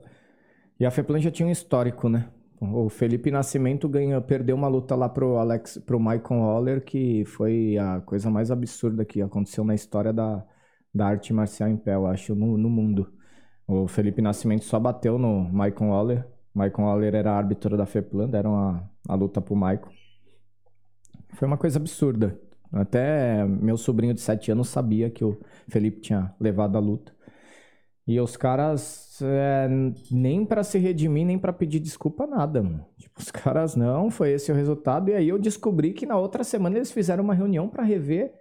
E 0.78 0.86
a 0.86 0.90
FEPLAN 0.90 1.20
já 1.20 1.30
tinha 1.30 1.46
um 1.46 1.50
histórico, 1.52 2.08
né? 2.08 2.28
O 2.60 2.88
Felipe 2.88 3.30
Nascimento 3.30 3.90
perdeu 4.26 4.56
uma 4.56 4.68
luta 4.68 4.94
lá 4.94 5.08
pro 5.08 5.36
Alex, 5.36 5.78
pro 5.78 5.98
Michael 5.98 6.40
Waller, 6.40 6.84
que 6.84 7.24
foi 7.26 7.76
a 7.76 8.00
coisa 8.00 8.30
mais 8.30 8.50
absurda 8.50 9.04
que 9.04 9.20
aconteceu 9.20 9.64
na 9.64 9.74
história 9.74 10.12
da, 10.12 10.44
da 10.94 11.06
arte 11.06 11.32
marcial 11.32 11.68
em 11.68 11.76
pé, 11.76 11.94
eu 11.94 12.06
acho, 12.06 12.34
no, 12.34 12.56
no 12.56 12.70
mundo. 12.70 13.12
O 13.66 13.86
Felipe 13.88 14.22
Nascimento 14.22 14.64
só 14.64 14.78
bateu 14.78 15.18
no 15.18 15.44
Michael 15.44 15.90
Waller. 15.90 16.26
Michael 16.54 16.88
Waller 16.88 17.14
era 17.14 17.32
árbitro 17.32 17.76
da 17.76 17.86
FEPLAN, 17.86 18.28
deram 18.28 18.56
a, 18.56 18.88
a 19.08 19.14
luta 19.14 19.40
pro 19.40 19.56
Michael. 19.56 19.88
Foi 21.34 21.46
uma 21.48 21.58
coisa 21.58 21.78
absurda. 21.78 22.38
Até 22.72 23.44
meu 23.44 23.76
sobrinho 23.76 24.14
de 24.14 24.20
7 24.20 24.52
anos 24.52 24.68
sabia 24.68 25.10
que 25.10 25.24
o 25.24 25.38
Felipe 25.68 26.00
tinha 26.00 26.34
levado 26.40 26.76
a 26.76 26.80
luta. 26.80 27.13
E 28.06 28.20
os 28.20 28.36
caras, 28.36 29.18
é, 29.22 29.66
nem 30.10 30.44
para 30.44 30.62
se 30.62 30.78
redimir, 30.78 31.24
nem 31.24 31.38
para 31.38 31.52
pedir 31.54 31.80
desculpa, 31.80 32.26
nada, 32.26 32.62
mano. 32.62 32.84
Tipo, 32.98 33.18
os 33.18 33.30
caras, 33.30 33.74
não, 33.74 34.10
foi 34.10 34.32
esse 34.32 34.52
o 34.52 34.54
resultado. 34.54 35.08
E 35.10 35.14
aí 35.14 35.28
eu 35.28 35.38
descobri 35.38 35.92
que 35.94 36.04
na 36.04 36.18
outra 36.18 36.44
semana 36.44 36.76
eles 36.76 36.92
fizeram 36.92 37.24
uma 37.24 37.34
reunião 37.34 37.68
para 37.68 37.82
rever 37.82 38.34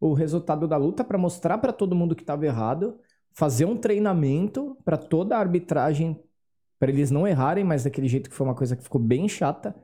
o 0.00 0.14
resultado 0.14 0.68
da 0.68 0.76
luta, 0.76 1.02
para 1.02 1.18
mostrar 1.18 1.58
para 1.58 1.72
todo 1.72 1.96
mundo 1.96 2.14
que 2.14 2.22
estava 2.22 2.46
errado, 2.46 2.96
fazer 3.32 3.64
um 3.64 3.76
treinamento 3.76 4.76
para 4.84 4.96
toda 4.96 5.36
a 5.36 5.40
arbitragem, 5.40 6.22
para 6.78 6.90
eles 6.90 7.10
não 7.10 7.26
errarem, 7.26 7.64
mas 7.64 7.82
daquele 7.82 8.06
jeito 8.06 8.30
que 8.30 8.36
foi 8.36 8.46
uma 8.46 8.54
coisa 8.54 8.76
que 8.76 8.84
ficou 8.84 9.00
bem 9.00 9.28
chata. 9.28 9.74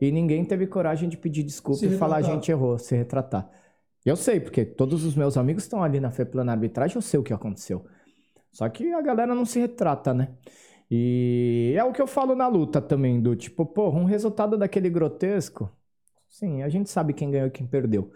E 0.00 0.10
ninguém 0.10 0.42
teve 0.44 0.66
coragem 0.66 1.08
de 1.10 1.18
pedir 1.18 1.42
desculpa 1.42 1.80
Se 1.80 1.86
e 1.86 1.90
falar 1.90 2.16
a 2.16 2.20
retratar. 2.20 2.34
gente 2.36 2.50
errou, 2.50 2.78
se 2.78 2.96
retratar. 2.96 3.50
Eu 4.04 4.16
sei, 4.16 4.40
porque 4.40 4.64
todos 4.64 5.04
os 5.04 5.14
meus 5.14 5.36
amigos 5.36 5.64
estão 5.64 5.84
ali 5.84 6.00
na 6.00 6.10
FEPLAN 6.10 6.50
arbitragem, 6.50 6.96
eu 6.96 7.02
sei 7.02 7.20
o 7.20 7.22
que 7.22 7.34
aconteceu. 7.34 7.84
Só 8.52 8.68
que 8.68 8.92
a 8.92 9.00
galera 9.02 9.34
não 9.34 9.44
se 9.44 9.60
retrata, 9.60 10.12
né? 10.12 10.28
E 10.90 11.74
é 11.76 11.84
o 11.84 11.92
que 11.92 12.02
eu 12.02 12.06
falo 12.06 12.34
na 12.34 12.48
luta 12.48 12.80
também, 12.80 13.20
do 13.20 13.36
tipo, 13.36 13.64
porra, 13.64 13.98
um 13.98 14.04
resultado 14.04 14.58
daquele 14.58 14.90
grotesco. 14.90 15.70
Sim, 16.28 16.62
a 16.62 16.68
gente 16.68 16.90
sabe 16.90 17.12
quem 17.12 17.30
ganhou 17.30 17.48
e 17.48 17.50
quem 17.50 17.66
perdeu. 17.66 18.12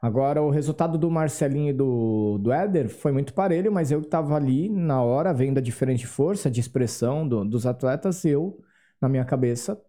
Agora, 0.00 0.42
o 0.42 0.50
resultado 0.50 0.96
do 0.98 1.10
Marcelinho 1.10 1.70
e 1.70 1.72
do, 1.74 2.38
do 2.38 2.52
Éder 2.52 2.88
foi 2.88 3.12
muito 3.12 3.34
parelho, 3.34 3.70
mas 3.72 3.90
eu 3.90 4.00
que 4.00 4.08
tava 4.08 4.34
ali 4.34 4.68
na 4.68 5.02
hora, 5.02 5.32
vendo 5.32 5.58
a 5.58 5.60
diferente 5.60 6.06
força 6.06 6.50
de 6.50 6.58
expressão 6.60 7.28
do- 7.28 7.44
dos 7.44 7.66
atletas, 7.66 8.24
eu, 8.24 8.58
na 9.00 9.08
minha 9.10 9.24
cabeça, 9.24 9.80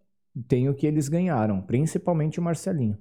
tenho 0.48 0.74
que 0.74 0.86
eles 0.86 1.08
ganharam, 1.08 1.62
principalmente 1.62 2.38
o 2.38 2.42
Marcelinho. 2.42 2.98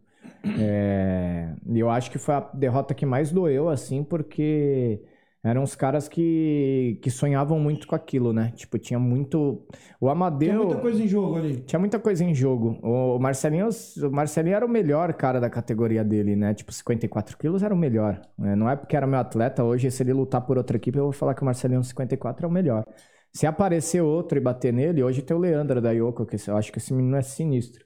É, 0.58 1.54
eu 1.68 1.90
acho 1.90 2.12
que 2.12 2.18
foi 2.18 2.36
a 2.36 2.40
derrota 2.54 2.94
que 2.94 3.06
mais 3.06 3.32
doeu, 3.32 3.70
assim, 3.70 4.04
porque 4.04 5.02
eram 5.44 5.64
os 5.64 5.74
caras 5.76 6.08
que, 6.08 7.00
que 7.02 7.10
sonhavam 7.10 7.60
muito 7.60 7.88
com 7.88 7.96
aquilo, 7.96 8.32
né? 8.32 8.52
Tipo, 8.56 8.78
tinha 8.78 9.00
muito. 9.00 9.66
O 10.00 10.10
Amadeu. 10.10 10.50
Tem 10.50 10.58
muita 10.66 10.82
coisa 10.82 11.04
em 11.04 11.08
jogo 11.08 11.36
ali. 11.36 11.62
Tinha 11.64 11.80
muita 11.80 12.00
coisa 12.00 12.24
em 12.24 12.34
jogo. 12.34 12.78
O 12.84 13.18
Marcelinho, 13.20 13.68
o 14.04 14.12
Marcelinho 14.12 14.56
era 14.56 14.66
o 14.66 14.70
melhor 14.70 15.14
cara 15.14 15.40
da 15.40 15.50
categoria 15.50 16.04
dele, 16.04 16.36
né? 16.36 16.54
Tipo, 16.54 16.72
54 16.72 17.38
quilos 17.38 17.64
era 17.64 17.74
o 17.74 17.78
melhor. 17.78 18.22
né? 18.38 18.56
Não 18.56 18.70
é 18.70 18.76
porque 18.76 18.96
era 18.96 19.08
meu 19.08 19.20
atleta. 19.20 19.64
Hoje, 19.64 19.90
se 19.90 20.04
ele 20.04 20.14
lutar 20.14 20.42
por 20.46 20.58
outra 20.58 20.78
equipe, 20.78 20.98
eu 20.98 21.06
vou 21.06 21.12
falar 21.14 21.34
que 21.34 21.42
o 21.42 21.46
Marcelinho 21.46 21.84
54 21.84 22.46
é 22.46 22.50
o 22.50 22.52
melhor. 22.52 22.86
Se 23.34 23.48
aparecer 23.48 24.02
outro 24.02 24.38
e 24.38 24.42
bater 24.42 24.74
nele, 24.74 25.02
hoje 25.04 25.22
tem 25.22 25.36
o 25.36 25.40
Leandro 25.40 25.82
da 25.82 25.92
Yoko, 25.92 26.26
que 26.26 26.36
eu 26.50 26.58
acho 26.58 26.72
que 26.72 26.78
esse 26.80 26.94
menino 26.94 27.16
é 27.16 27.22
sinistro. 27.22 27.84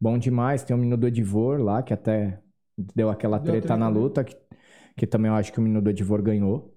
Bom 0.00 0.18
demais. 0.18 0.64
Tem 0.64 0.74
o 0.74 0.78
menino 0.78 0.96
do 0.96 1.06
Edivor 1.06 1.60
lá, 1.60 1.82
que 1.82 1.92
até 1.94 2.40
deu 2.94 3.10
aquela 3.10 3.38
Deu 3.38 3.52
treta 3.52 3.68
treta, 3.68 3.76
na 3.76 3.90
né? 3.90 3.98
luta, 3.98 4.24
que, 4.24 4.36
que 4.96 5.06
também 5.06 5.30
eu 5.30 5.34
acho 5.36 5.52
que 5.52 5.58
o 5.58 5.62
menino 5.62 5.82
do 5.82 5.90
Edivor 5.90 6.22
ganhou. 6.22 6.75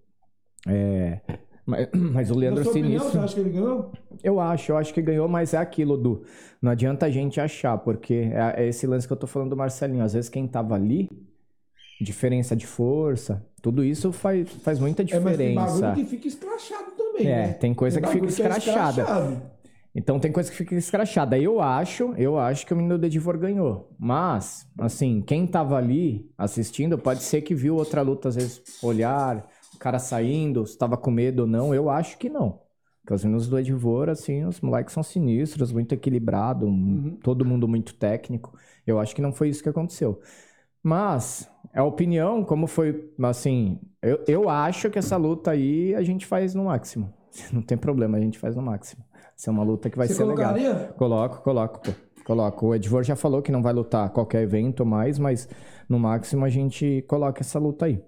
É, 0.67 1.19
mas, 1.65 1.87
mas 1.93 2.31
o 2.31 2.35
Leandro 2.35 2.63
Na 2.63 2.69
opinião, 2.69 2.89
Sinistro. 2.99 3.11
você 3.11 3.17
acha 3.25 3.33
que 3.35 3.39
ele 3.41 3.49
ganhou? 3.51 3.91
Eu 4.23 4.39
acho, 4.39 4.71
eu 4.71 4.77
acho 4.77 4.93
que 4.93 5.01
ganhou, 5.01 5.27
mas 5.27 5.53
é 5.53 5.57
aquilo 5.57 5.97
do. 5.97 6.23
Não 6.61 6.71
adianta 6.71 7.05
a 7.05 7.09
gente 7.09 7.39
achar, 7.39 7.77
porque 7.77 8.13
é, 8.33 8.63
é 8.63 8.67
esse 8.67 8.85
lance 8.85 9.07
que 9.07 9.13
eu 9.13 9.17
tô 9.17 9.27
falando 9.27 9.51
do 9.51 9.57
Marcelinho. 9.57 10.03
Às 10.03 10.13
vezes 10.13 10.29
quem 10.29 10.47
tava 10.47 10.75
ali, 10.75 11.09
diferença 12.01 12.55
de 12.55 12.65
força, 12.67 13.45
tudo 13.61 13.83
isso 13.83 14.11
faz, 14.11 14.49
faz 14.63 14.79
muita 14.79 15.01
É, 15.03 15.05
mas 15.05 15.37
tem 15.37 15.49
diferença. 15.53 15.81
bagulho 15.81 15.95
que 15.95 16.09
fica 16.09 16.27
escrachado 16.27 16.91
também, 16.97 17.27
É, 17.27 17.47
né? 17.47 17.53
tem 17.53 17.73
coisa 17.73 18.01
que 18.01 18.07
fica 18.09 18.25
é 18.25 18.29
escrachada. 18.29 19.01
escrachado. 19.01 19.41
Então 19.95 20.19
tem 20.19 20.31
coisa 20.31 20.49
que 20.51 20.55
fica 20.55 20.75
escrachada. 20.75 21.37
Eu 21.37 21.59
acho, 21.59 22.13
eu 22.15 22.37
acho 22.37 22.65
que 22.65 22.73
o 22.73 22.77
menino 22.77 22.97
do 22.97 23.05
Edivor 23.05 23.37
ganhou. 23.37 23.89
Mas, 23.97 24.67
assim, 24.77 25.19
quem 25.21 25.47
tava 25.47 25.75
ali 25.77 26.29
assistindo, 26.37 26.97
pode 26.97 27.23
ser 27.23 27.41
que 27.41 27.55
viu 27.55 27.75
outra 27.75 28.01
luta, 28.01 28.29
às 28.29 28.35
vezes, 28.35 28.61
olhar, 28.83 29.45
o 29.79 29.81
cara 29.81 29.97
saindo, 29.99 30.65
se 30.65 30.77
tava 30.77 30.97
com 30.97 31.09
medo 31.09 31.41
ou 31.41 31.47
não. 31.47 31.73
Eu 31.73 31.89
acho 31.89 32.17
que 32.17 32.29
não. 32.29 32.59
Porque 33.01 33.13
os 33.13 33.23
meninos 33.23 33.47
do 33.47 33.57
Edivor, 33.57 34.09
assim, 34.09 34.43
os 34.45 34.59
moleques 34.61 34.93
são 34.93 35.01
sinistros, 35.01 35.71
muito 35.71 35.93
equilibrado, 35.93 36.67
um- 36.67 37.17
todo 37.23 37.45
mundo 37.45 37.67
muito 37.67 37.93
técnico. 37.95 38.53
Eu 38.85 38.99
acho 38.99 39.15
que 39.15 39.21
não 39.21 39.31
foi 39.31 39.49
isso 39.49 39.63
que 39.63 39.69
aconteceu. 39.69 40.21
Mas, 40.83 41.49
a 41.73 41.83
opinião, 41.83 42.43
como 42.43 42.67
foi, 42.67 43.11
assim, 43.23 43.79
eu, 44.01 44.23
eu 44.27 44.49
acho 44.49 44.89
que 44.89 44.99
essa 44.99 45.17
luta 45.17 45.51
aí 45.51 45.93
a 45.95 46.01
gente 46.01 46.25
faz 46.25 46.53
no 46.55 46.65
máximo. 46.65 47.13
Não 47.53 47.61
tem 47.61 47.77
problema, 47.77 48.17
a 48.17 48.21
gente 48.21 48.39
faz 48.39 48.55
no 48.55 48.61
máximo. 48.61 49.03
Isso 49.35 49.49
é 49.49 49.53
uma 49.53 49.63
luta 49.63 49.89
que 49.89 49.97
vai 49.97 50.07
Você 50.07 50.15
ser 50.15 50.25
legal. 50.25 50.53
colocaria? 50.53 50.93
Coloco, 50.97 51.41
coloco, 51.41 51.79
pô. 51.81 51.91
Coloco. 52.25 52.67
O 52.67 52.75
Edvor 52.75 53.03
já 53.03 53.15
falou 53.15 53.41
que 53.41 53.51
não 53.51 53.61
vai 53.61 53.73
lutar 53.73 54.09
qualquer 54.11 54.43
evento 54.43 54.85
mais, 54.85 55.17
mas 55.17 55.47
no 55.87 55.97
máximo 55.99 56.45
a 56.45 56.49
gente 56.49 57.03
coloca 57.07 57.41
essa 57.41 57.57
luta 57.59 57.85
aí. 57.85 58.03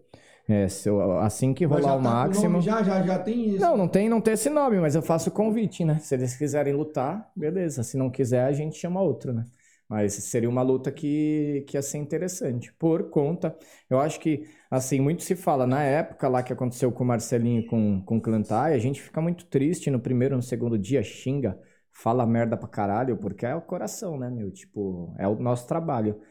É, 0.52 0.68
se 0.68 0.90
eu- 0.90 1.18
assim 1.20 1.54
que 1.54 1.66
rolar 1.66 1.96
o 1.96 2.02
tá 2.04 2.10
máximo. 2.10 2.62
Já, 2.62 2.84
já, 2.84 3.02
já 3.04 3.20
tem 3.20 3.50
isso. 3.50 3.60
Não, 3.60 3.78
não 3.78 3.88
tem, 3.88 4.10
não 4.10 4.22
tem 4.22 4.34
esse 4.34 4.50
nome, 4.50 4.80
mas 4.80 4.96
eu 4.96 5.02
faço 5.02 5.30
o 5.30 5.34
convite, 5.34 5.86
né? 5.86 6.00
Se 6.00 6.16
eles 6.16 6.36
quiserem 6.36 6.74
lutar, 6.74 7.32
beleza. 7.36 7.84
Se 7.84 7.98
não 7.98 8.10
quiser, 8.10 8.44
a 8.46 8.52
gente 8.52 8.76
chama 8.78 9.02
outro, 9.02 9.34
né? 9.34 9.46
Mas 9.88 10.14
seria 10.14 10.50
uma 10.50 10.62
luta 10.62 10.92
que, 10.92 11.66
que 11.68 11.76
ia 11.78 11.82
ser 11.82 11.98
interessante. 11.98 12.72
Por 12.74 13.10
conta, 13.10 13.56
eu 13.90 14.00
acho 14.00 14.20
que, 14.20 14.48
assim, 14.70 15.00
muito 15.02 15.22
se 15.24 15.36
fala 15.36 15.68
na 15.68 15.84
época 15.84 16.28
lá 16.30 16.42
que 16.42 16.54
aconteceu 16.54 16.92
com 16.92 17.04
o 17.04 17.08
Marcelinho 17.08 17.62
e 17.62 17.66
com, 17.66 18.02
com 18.04 18.18
o 18.18 18.22
Clantai, 18.22 18.74
a 18.74 18.78
gente 18.80 19.02
fica 19.02 19.22
muito 19.22 19.46
triste 19.46 19.92
no 19.92 20.00
primeiro, 20.00 20.36
no 20.36 20.42
segundo 20.42 20.78
dia, 20.80 21.04
xinga, 21.04 21.60
fala 21.92 22.26
merda 22.26 22.56
pra 22.56 22.70
caralho, 22.70 23.18
porque 23.18 23.46
é 23.46 23.54
o 23.56 23.62
coração, 23.62 24.18
né, 24.18 24.30
meu? 24.30 24.50
Tipo, 24.52 25.14
é 25.20 25.28
o 25.28 25.36
nosso 25.36 25.68
trabalho. 25.68 26.22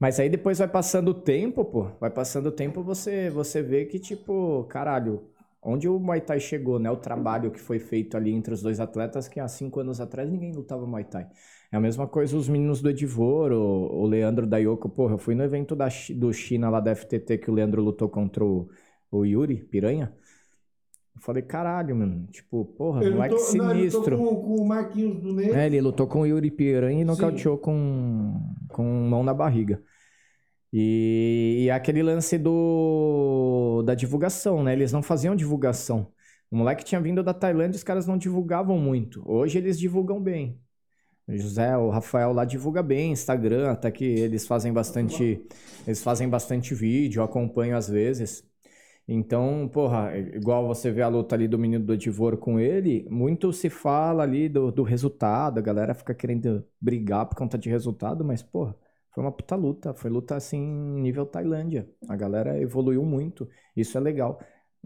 Mas 0.00 0.18
aí 0.18 0.30
depois 0.30 0.58
vai 0.58 0.66
passando 0.66 1.08
o 1.08 1.14
tempo, 1.14 1.62
pô, 1.62 1.90
vai 2.00 2.10
passando 2.10 2.46
o 2.46 2.52
tempo, 2.52 2.82
você, 2.82 3.28
você 3.28 3.62
vê 3.62 3.84
que, 3.84 3.98
tipo, 3.98 4.64
caralho, 4.64 5.28
onde 5.62 5.86
o 5.86 5.98
Muay 5.98 6.22
Thai 6.22 6.40
chegou, 6.40 6.78
né? 6.78 6.90
O 6.90 6.96
trabalho 6.96 7.50
que 7.50 7.60
foi 7.60 7.78
feito 7.78 8.16
ali 8.16 8.32
entre 8.32 8.54
os 8.54 8.62
dois 8.62 8.80
atletas, 8.80 9.28
que 9.28 9.38
há 9.38 9.46
cinco 9.46 9.78
anos 9.80 10.00
atrás 10.00 10.30
ninguém 10.30 10.52
lutava 10.54 10.86
Muay 10.86 11.04
Thai. 11.04 11.26
É 11.70 11.76
a 11.76 11.80
mesma 11.80 12.08
coisa 12.08 12.34
os 12.34 12.48
meninos 12.48 12.80
do 12.80 12.88
Edivor, 12.88 13.52
o, 13.52 14.06
Leandro 14.06 14.46
da 14.46 14.56
Yoko, 14.56 14.88
porra, 14.88 15.14
eu 15.14 15.18
fui 15.18 15.34
no 15.34 15.44
evento 15.44 15.76
da, 15.76 15.88
do 16.16 16.32
China 16.32 16.70
lá 16.70 16.80
da 16.80 16.94
FTT 16.96 17.36
que 17.36 17.50
o 17.50 17.54
Leandro 17.54 17.82
lutou 17.82 18.08
contra 18.08 18.42
o, 18.42 18.68
o 19.12 19.24
Yuri, 19.26 19.56
Piranha. 19.64 20.12
Eu 21.14 21.20
falei, 21.20 21.42
caralho, 21.42 21.94
mano, 21.94 22.26
tipo, 22.28 22.64
porra, 22.64 23.04
Ele 23.04 23.14
moleque 23.14 23.34
lutou- 23.34 23.54
não, 23.56 23.70
ele 23.70 23.84
lutou 23.84 24.02
sinistro. 24.02 24.16
com, 24.16 24.36
com 24.36 24.54
o 24.56 24.66
Marquinhos 24.66 25.20
do 25.20 25.34
Negro. 25.34 25.54
É, 25.54 25.66
ele 25.66 25.80
lutou 25.82 26.06
com 26.06 26.22
o 26.22 26.26
Yuri 26.26 26.50
Piranha 26.50 26.96
e 26.96 27.00
Sim. 27.00 27.04
nocauteou 27.04 27.58
com, 27.58 28.40
com 28.68 28.82
mão 28.82 29.22
na 29.22 29.34
barriga. 29.34 29.82
E, 30.72 31.64
e 31.64 31.70
aquele 31.70 32.02
lance 32.02 32.38
do, 32.38 33.82
da 33.84 33.94
divulgação, 33.94 34.62
né? 34.62 34.72
Eles 34.72 34.92
não 34.92 35.02
faziam 35.02 35.34
divulgação. 35.34 36.12
O 36.50 36.56
moleque 36.56 36.84
tinha 36.84 37.00
vindo 37.00 37.22
da 37.22 37.34
Tailândia, 37.34 37.76
os 37.76 37.84
caras 37.84 38.06
não 38.06 38.18
divulgavam 38.18 38.78
muito. 38.78 39.22
Hoje 39.28 39.58
eles 39.58 39.78
divulgam 39.78 40.20
bem. 40.20 40.60
O 41.28 41.36
José, 41.36 41.76
o 41.76 41.90
Rafael 41.90 42.32
lá 42.32 42.44
divulga 42.44 42.82
bem, 42.82 43.12
Instagram, 43.12 43.70
até 43.70 43.90
que 43.90 44.04
eles 44.04 44.46
fazem 44.46 44.72
bastante, 44.72 45.40
eles 45.86 46.02
fazem 46.02 46.28
bastante 46.28 46.74
vídeo, 46.74 47.22
acompanho 47.22 47.76
às 47.76 47.88
vezes. 47.88 48.44
Então, 49.06 49.68
porra, 49.72 50.16
igual 50.18 50.66
você 50.66 50.90
vê 50.90 51.02
a 51.02 51.08
luta 51.08 51.34
ali 51.34 51.48
do 51.48 51.58
menino 51.58 51.84
do 51.84 51.94
Edivor 51.94 52.36
com 52.36 52.60
ele, 52.60 53.06
muito 53.10 53.52
se 53.52 53.68
fala 53.70 54.22
ali 54.22 54.48
do, 54.48 54.70
do 54.70 54.82
resultado, 54.84 55.58
a 55.58 55.62
galera 55.62 55.94
fica 55.94 56.14
querendo 56.14 56.64
brigar 56.80 57.26
por 57.26 57.36
conta 57.36 57.58
de 57.58 57.68
resultado, 57.68 58.24
mas, 58.24 58.42
porra, 58.42 58.76
foi 59.12 59.22
uma 59.24 59.32
puta 59.32 59.56
luta, 59.56 59.94
foi 59.94 60.10
luta 60.10 60.36
assim, 60.36 60.60
nível 60.60 61.26
Tailândia. 61.26 61.88
A 62.08 62.16
galera 62.16 62.58
evoluiu 62.60 63.04
muito, 63.04 63.48
isso 63.76 63.96
é 63.98 64.00
legal. 64.00 64.40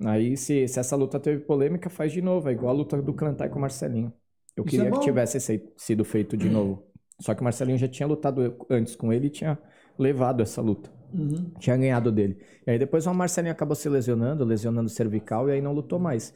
Aí, 0.05 0.37
se, 0.37 0.67
se 0.67 0.81
essa 0.81 0.97
luta 0.97 1.21
teve 1.21 1.41
polêmica, 1.45 1.89
faz 1.91 2.13
de 2.13 2.21
novo, 2.23 2.49
é 2.49 2.53
igual 2.53 2.71
a 2.75 2.77
luta 2.79 3.01
do 3.01 3.15
Clantai 3.15 3.49
com 3.49 3.59
o 3.59 3.61
Marcelinho. 3.61 4.13
Eu 4.57 4.65
Isso 4.65 4.81
é 4.81 4.85
queria 4.85 4.91
que 4.91 4.99
bom. 4.99 4.99
tivesse 4.99 5.41
sei- 5.41 5.73
sido 5.77 6.05
feito 6.05 6.37
de 6.37 6.49
novo. 6.49 6.85
Só 7.21 7.35
que 7.35 7.41
o 7.41 7.45
Marcelinho 7.45 7.79
já 7.79 7.89
tinha 7.89 8.07
lutado 8.07 8.57
antes 8.71 8.97
com 8.97 9.13
ele 9.13 9.27
e 9.29 9.31
tinha 9.31 9.59
levado 9.99 10.43
essa 10.43 10.61
luta. 10.61 10.91
Uhum. 11.13 11.55
Tinha 11.59 11.77
ganhado 11.77 12.11
dele. 12.13 12.39
E 12.67 12.71
aí 12.73 12.79
depois 12.79 13.07
o 13.07 13.15
Marcelinho 13.15 13.53
acabou 13.53 13.77
se 13.77 13.89
lesionando, 13.89 14.45
lesionando 14.45 14.87
o 14.87 14.91
cervical, 14.91 15.49
e 15.49 15.53
aí 15.53 15.61
não 15.61 15.73
lutou 15.73 15.99
mais. 15.99 16.35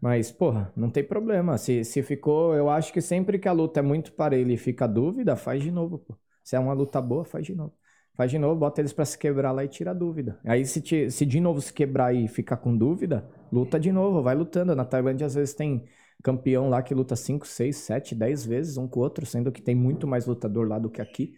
Mas, 0.00 0.30
porra, 0.30 0.72
não 0.76 0.90
tem 0.90 1.04
problema. 1.04 1.58
Se, 1.58 1.84
se 1.84 2.02
ficou, 2.02 2.54
eu 2.54 2.68
acho 2.70 2.92
que 2.92 3.00
sempre 3.00 3.38
que 3.38 3.48
a 3.48 3.52
luta 3.52 3.80
é 3.80 3.82
muito 3.82 4.12
parelha 4.12 4.52
e 4.52 4.56
fica 4.56 4.86
dúvida, 4.86 5.36
faz 5.36 5.62
de 5.62 5.70
novo, 5.70 5.98
pô. 5.98 6.16
Se 6.46 6.54
é 6.54 6.60
uma 6.60 6.72
luta 6.72 7.00
boa, 7.02 7.24
faz 7.24 7.44
de 7.44 7.56
novo. 7.56 7.74
Faz 8.14 8.30
de 8.30 8.38
novo, 8.38 8.54
bota 8.54 8.80
eles 8.80 8.92
pra 8.92 9.04
se 9.04 9.18
quebrar 9.18 9.50
lá 9.50 9.64
e 9.64 9.68
tira 9.68 9.90
a 9.90 9.94
dúvida. 9.94 10.38
Aí 10.44 10.64
se, 10.64 10.80
te- 10.80 11.10
se 11.10 11.26
de 11.26 11.40
novo 11.40 11.60
se 11.60 11.72
quebrar 11.72 12.14
e 12.14 12.28
ficar 12.28 12.56
com 12.58 12.76
dúvida, 12.76 13.28
luta 13.52 13.80
de 13.80 13.90
novo, 13.90 14.22
vai 14.22 14.36
lutando. 14.36 14.74
Na 14.76 14.84
Tailândia 14.84 15.26
às 15.26 15.34
vezes 15.34 15.54
tem 15.54 15.84
campeão 16.22 16.68
lá 16.68 16.80
que 16.82 16.94
luta 16.94 17.16
5, 17.16 17.44
6, 17.48 17.76
7, 17.78 18.14
10 18.14 18.44
vezes 18.46 18.76
um 18.76 18.86
com 18.86 19.00
o 19.00 19.02
outro, 19.02 19.26
sendo 19.26 19.50
que 19.50 19.60
tem 19.60 19.74
muito 19.74 20.06
mais 20.06 20.24
lutador 20.26 20.68
lá 20.68 20.78
do 20.78 20.88
que 20.88 21.02
aqui. 21.02 21.34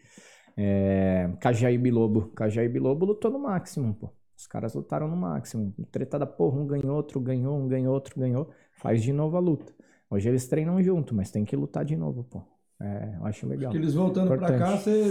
É... 0.57 1.31
Cajaíbe 1.41 1.91
Lobo. 1.91 2.29
Cajaíbe 2.33 2.79
Lobo 2.79 3.07
lutou 3.07 3.31
no 3.31 3.39
máximo, 3.39 3.95
pô. 3.95 4.11
Os 4.37 4.47
caras 4.47 4.75
lutaram 4.75 5.09
no 5.09 5.17
máximo. 5.17 5.75
Tretada, 5.91 6.27
porra, 6.27 6.59
um 6.61 6.67
ganhou, 6.67 6.95
outro 6.97 7.19
ganhou, 7.21 7.57
um 7.59 7.67
ganhou, 7.69 7.95
outro 7.95 8.21
ganhou. 8.21 8.51
Faz 8.75 9.03
de 9.03 9.13
novo 9.13 9.37
a 9.37 9.41
luta. 9.41 9.73
Hoje 10.11 10.29
eles 10.29 10.47
treinam 10.49 10.83
junto, 10.83 11.15
mas 11.15 11.31
tem 11.31 11.45
que 11.45 11.57
lutar 11.57 11.85
de 11.85 11.97
novo, 11.97 12.25
pô. 12.25 12.58
É, 12.81 13.17
eu 13.19 13.27
acho 13.27 13.47
legal. 13.47 13.71
Porque 13.73 13.79
eles 13.85 13.95
voltando 13.95 14.29
pra 14.37 14.57
cá, 14.59 14.77
você. 14.77 15.03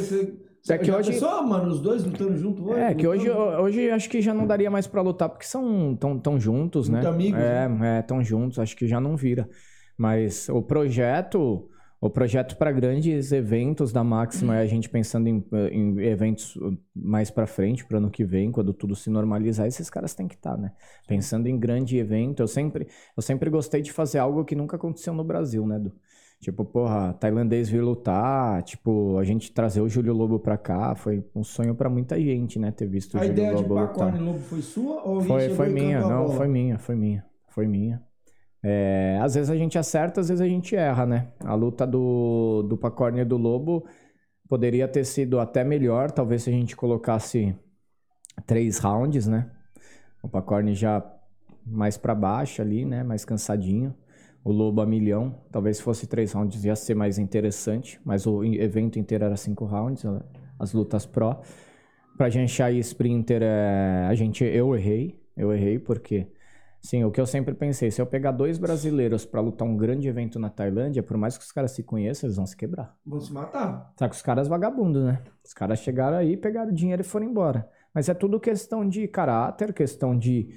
você 0.62 0.74
É 0.74 0.78
que 0.78 0.92
hoje- 0.92 1.12
pensou, 1.14 1.44
mano, 1.44 1.70
os 1.70 1.82
dois 1.82 2.04
lutando 2.04 2.38
junto 2.38 2.64
hoje? 2.70 2.82
É, 2.82 2.94
que 2.96 3.08
hoje, 3.08 3.28
lutando? 3.30 3.62
hoje 3.62 3.90
acho 3.90 4.10
que 4.10 4.22
já 4.22 4.34
não 4.34 4.48
daria 4.48 4.72
mais 4.72 4.88
pra 4.88 5.02
lutar, 5.02 5.30
porque 5.30 5.46
são 5.46 5.96
tão, 5.96 6.18
tão 6.20 6.40
juntos, 6.40 6.88
Muito 6.90 7.04
né? 7.04 7.10
amigos, 7.10 7.40
É, 7.40 7.98
é, 8.00 8.02
tão 8.02 8.24
juntos, 8.24 8.58
acho 8.60 8.76
que 8.76 8.88
já 8.88 9.00
não 9.02 9.16
vira. 9.18 9.50
Mas 9.98 10.48
o 10.48 10.62
projeto, 10.62 11.68
o 12.00 12.10
projeto 12.10 12.56
para 12.58 12.72
grandes 12.72 13.32
eventos 13.32 13.92
da 13.92 14.04
Máxima 14.04 14.56
é 14.58 14.62
a 14.62 14.66
gente 14.66 14.88
pensando 14.88 15.28
em, 15.28 15.44
em 15.72 16.00
eventos 16.06 16.54
mais 16.96 17.30
pra 17.32 17.48
frente, 17.48 17.86
pro 17.86 17.98
ano 17.98 18.10
que 18.12 18.24
vem, 18.24 18.52
quando 18.52 18.74
tudo 18.74 18.96
se 18.96 19.10
normalizar, 19.10 19.66
esses 19.68 19.90
caras 19.90 20.14
têm 20.14 20.28
que 20.28 20.36
estar, 20.36 20.56
né? 20.58 20.72
Pensando 21.08 21.48
em 21.48 21.60
grande 21.60 21.98
evento, 21.98 22.42
eu 22.42 22.48
sempre, 22.48 22.88
eu 23.16 23.22
sempre 23.24 23.50
gostei 23.50 23.82
de 23.82 23.92
fazer 23.92 24.20
algo 24.20 24.46
que 24.46 24.56
nunca 24.56 24.76
aconteceu 24.78 25.14
no 25.14 25.24
Brasil, 25.24 25.66
né, 25.68 25.80
Du? 25.80 25.92
Tipo, 26.40 26.64
porra, 26.64 27.14
tailandês 27.14 27.68
vir 27.68 27.82
lutar, 27.82 28.62
tipo, 28.62 29.18
a 29.18 29.24
gente 29.24 29.52
trazer 29.52 29.82
o 29.82 29.90
Júlio 29.90 30.14
Lobo 30.14 30.40
pra 30.40 30.56
cá, 30.56 30.94
foi 30.94 31.26
um 31.36 31.44
sonho 31.44 31.74
pra 31.74 31.90
muita 31.90 32.20
gente, 32.20 32.60
né, 32.60 32.72
ter 32.72 32.86
visto 32.86 33.16
o 33.16 33.18
A 33.18 33.22
Júlio 33.22 33.34
ideia 33.34 33.56
de 33.56 33.64
Lobo 33.64 33.74
lutar. 33.74 33.88
Pacorne 33.88 34.20
Lobo 34.20 34.40
foi 34.40 34.62
sua 34.62 35.04
ou 35.04 35.22
Foi, 35.22 35.50
foi 35.50 35.70
minha, 35.70 35.98
a 36.00 36.08
não, 36.08 36.30
foi 36.30 36.48
minha, 36.48 36.78
foi 36.78 36.96
minha, 36.96 37.26
foi 37.50 37.68
minha. 37.68 38.02
É, 38.64 39.20
às 39.22 39.34
vezes 39.34 39.50
a 39.50 39.56
gente 39.56 39.80
acerta, 39.80 40.22
às 40.22 40.30
vezes 40.30 40.42
a 40.42 40.48
gente 40.48 40.76
erra, 40.76 41.06
né? 41.06 41.28
A 41.40 41.56
luta 41.56 41.88
do, 41.88 42.64
do 42.64 42.78
Pacorne 42.78 43.22
e 43.22 43.26
do 43.26 43.38
Lobo 43.38 43.86
poderia 44.48 44.88
ter 44.88 45.06
sido 45.06 45.40
até 45.40 45.64
melhor, 45.64 46.12
talvez 46.12 46.44
se 46.44 46.50
a 46.50 46.54
gente 46.54 46.76
colocasse 46.76 47.56
três 48.46 48.78
rounds, 48.78 49.26
né? 49.28 49.50
O 50.22 50.30
Pacorne 50.30 50.76
já 50.76 51.04
mais 51.66 51.98
pra 51.98 52.14
baixo 52.14 52.62
ali, 52.62 52.86
né? 52.86 53.04
Mais 53.04 53.26
cansadinho. 53.26 53.96
O 54.44 54.52
Lobo 54.52 54.82
a 54.82 54.86
milhão. 54.86 55.36
Talvez 55.52 55.78
se 55.78 55.84
fosse 55.84 56.08
três 56.08 56.32
rounds 56.32 56.64
ia 56.64 56.76
ser 56.76 56.96
mais 56.96 57.18
interessante, 57.18 58.00
mas 58.04 58.26
o 58.26 58.44
evento 58.44 58.98
inteiro 58.98 59.26
era 59.26 59.36
cinco 59.36 59.66
rounds, 59.66 60.04
as 60.60 60.74
lutas 60.74 61.06
pró. 61.06 61.42
Pra 62.18 62.30
Janshai 62.30 62.78
Sprinter, 62.80 63.42
é, 63.44 64.08
a 64.10 64.16
gente, 64.16 64.44
eu 64.44 64.76
errei. 64.76 65.22
Eu 65.36 65.54
errei 65.54 65.78
porque, 65.78 66.28
sim, 66.82 67.04
o 67.04 67.12
que 67.12 67.22
eu 67.22 67.28
sempre 67.28 67.54
pensei, 67.54 67.92
se 67.92 68.02
eu 68.02 68.08
pegar 68.08 68.32
dois 68.32 68.58
brasileiros 68.58 69.24
pra 69.24 69.40
lutar 69.40 69.68
um 69.68 69.78
grande 69.78 70.08
evento 70.08 70.40
na 70.40 70.50
Tailândia, 70.50 71.04
por 71.04 71.16
mais 71.16 71.38
que 71.38 71.44
os 71.44 71.52
caras 71.52 71.72
se 71.72 71.84
conheçam, 71.84 72.28
eles 72.28 72.38
vão 72.38 72.46
se 72.48 72.58
quebrar. 72.58 72.96
Vão 73.06 73.20
se 73.20 73.32
matar. 73.32 73.94
Só 74.00 74.08
que 74.10 74.16
os 74.16 74.22
caras 74.24 74.48
vagabundos, 74.48 75.04
né? 75.04 75.22
Os 75.46 75.54
caras 75.54 75.80
chegaram 75.80 76.18
aí, 76.18 76.36
pegaram 76.36 76.72
o 76.72 76.74
dinheiro 76.74 77.04
e 77.04 77.06
foram 77.06 77.28
embora. 77.28 77.70
Mas 77.94 78.10
é 78.10 78.16
tudo 78.16 78.40
questão 78.40 78.88
de 78.88 79.08
caráter, 79.08 79.72
questão 79.74 80.18
de, 80.18 80.50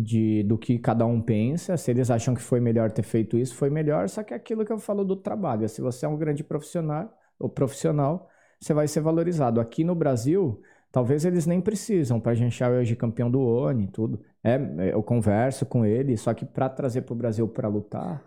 de 0.00 0.44
do 0.44 0.56
que 0.56 0.78
cada 0.78 1.04
um 1.04 1.20
pensa. 1.20 1.76
Se 1.76 1.90
eles 1.90 2.10
acham 2.10 2.34
que 2.34 2.40
foi 2.40 2.60
melhor 2.60 2.92
ter 2.92 3.02
feito 3.02 3.36
isso, 3.36 3.54
foi 3.54 3.68
melhor. 3.68 4.08
Só 4.08 4.22
que 4.22 4.32
é 4.32 4.36
aquilo 4.36 4.64
que 4.64 4.72
eu 4.72 4.78
falo 4.78 5.04
do 5.04 5.16
trabalho. 5.16 5.68
Se 5.68 5.80
você 5.80 6.06
é 6.06 6.08
um 6.08 6.16
grande 6.16 6.44
profissional, 6.44 7.12
ou 7.38 7.48
profissional, 7.48 8.28
você 8.60 8.72
vai 8.72 8.86
ser 8.86 9.00
valorizado. 9.00 9.60
Aqui 9.60 9.82
no 9.82 9.94
Brasil, 9.94 10.60
talvez 10.92 11.24
eles 11.24 11.46
nem 11.46 11.60
precisam. 11.60 12.20
Para 12.20 12.34
gente 12.34 12.62
hoje 12.62 12.94
campeão 12.94 13.30
do 13.30 13.40
ONI 13.40 13.84
e 13.84 13.88
tudo. 13.88 14.20
É, 14.42 14.54
é, 14.54 14.94
eu 14.94 15.02
converso 15.02 15.66
com 15.66 15.84
ele, 15.84 16.16
só 16.16 16.32
que 16.32 16.44
para 16.44 16.68
trazer 16.68 17.02
para 17.02 17.12
o 17.12 17.16
Brasil 17.16 17.48
para 17.48 17.68
lutar, 17.68 18.22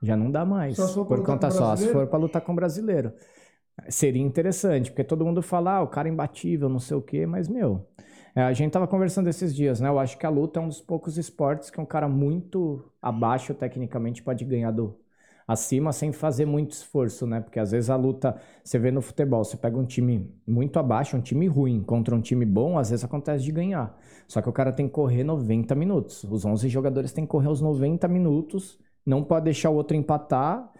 já 0.00 0.16
não 0.16 0.30
dá 0.30 0.44
mais. 0.44 0.76
Por 1.16 1.24
conta 1.24 1.50
só, 1.50 1.74
se 1.74 1.88
for 1.88 2.06
para 2.06 2.18
lutar 2.18 2.42
com 2.42 2.54
brasileiro. 2.54 3.12
Seria 3.88 4.22
interessante, 4.22 4.90
porque 4.90 5.04
todo 5.04 5.24
mundo 5.24 5.40
fala, 5.40 5.76
ah, 5.76 5.82
o 5.82 5.86
cara 5.86 6.08
é 6.08 6.12
imbatível, 6.12 6.68
não 6.68 6.80
sei 6.80 6.96
o 6.96 7.02
quê, 7.02 7.26
mas, 7.26 7.48
meu, 7.48 7.86
é, 8.34 8.42
a 8.42 8.52
gente 8.52 8.72
tava 8.72 8.86
conversando 8.86 9.28
esses 9.28 9.54
dias, 9.54 9.80
né? 9.80 9.88
Eu 9.88 9.98
acho 9.98 10.18
que 10.18 10.26
a 10.26 10.30
luta 10.30 10.60
é 10.60 10.62
um 10.62 10.68
dos 10.68 10.80
poucos 10.80 11.18
esportes 11.18 11.70
que 11.70 11.80
um 11.80 11.86
cara 11.86 12.08
muito 12.08 12.84
abaixo 13.00 13.54
tecnicamente 13.54 14.22
pode 14.22 14.44
ganhar 14.44 14.70
do 14.70 14.98
acima 15.48 15.92
sem 15.92 16.12
fazer 16.12 16.44
muito 16.44 16.72
esforço, 16.72 17.26
né? 17.26 17.40
Porque 17.40 17.58
às 17.58 17.70
vezes 17.70 17.88
a 17.88 17.96
luta, 17.96 18.38
você 18.62 18.78
vê 18.78 18.90
no 18.90 19.00
futebol, 19.00 19.42
você 19.42 19.56
pega 19.56 19.78
um 19.78 19.86
time 19.86 20.30
muito 20.46 20.78
abaixo, 20.78 21.16
um 21.16 21.22
time 21.22 21.46
ruim, 21.46 21.82
contra 21.82 22.14
um 22.14 22.20
time 22.20 22.44
bom, 22.44 22.78
às 22.78 22.90
vezes 22.90 23.02
acontece 23.02 23.42
de 23.42 23.50
ganhar. 23.50 23.98
Só 24.26 24.42
que 24.42 24.48
o 24.48 24.52
cara 24.52 24.70
tem 24.72 24.86
que 24.86 24.92
correr 24.92 25.24
90 25.24 25.74
minutos. 25.74 26.22
Os 26.24 26.44
11 26.44 26.68
jogadores 26.68 27.12
têm 27.12 27.24
que 27.24 27.30
correr 27.30 27.48
os 27.48 27.62
90 27.62 28.06
minutos, 28.08 28.78
não 29.06 29.24
pode 29.24 29.46
deixar 29.46 29.70
o 29.70 29.74
outro 29.74 29.96
empatar, 29.96 30.70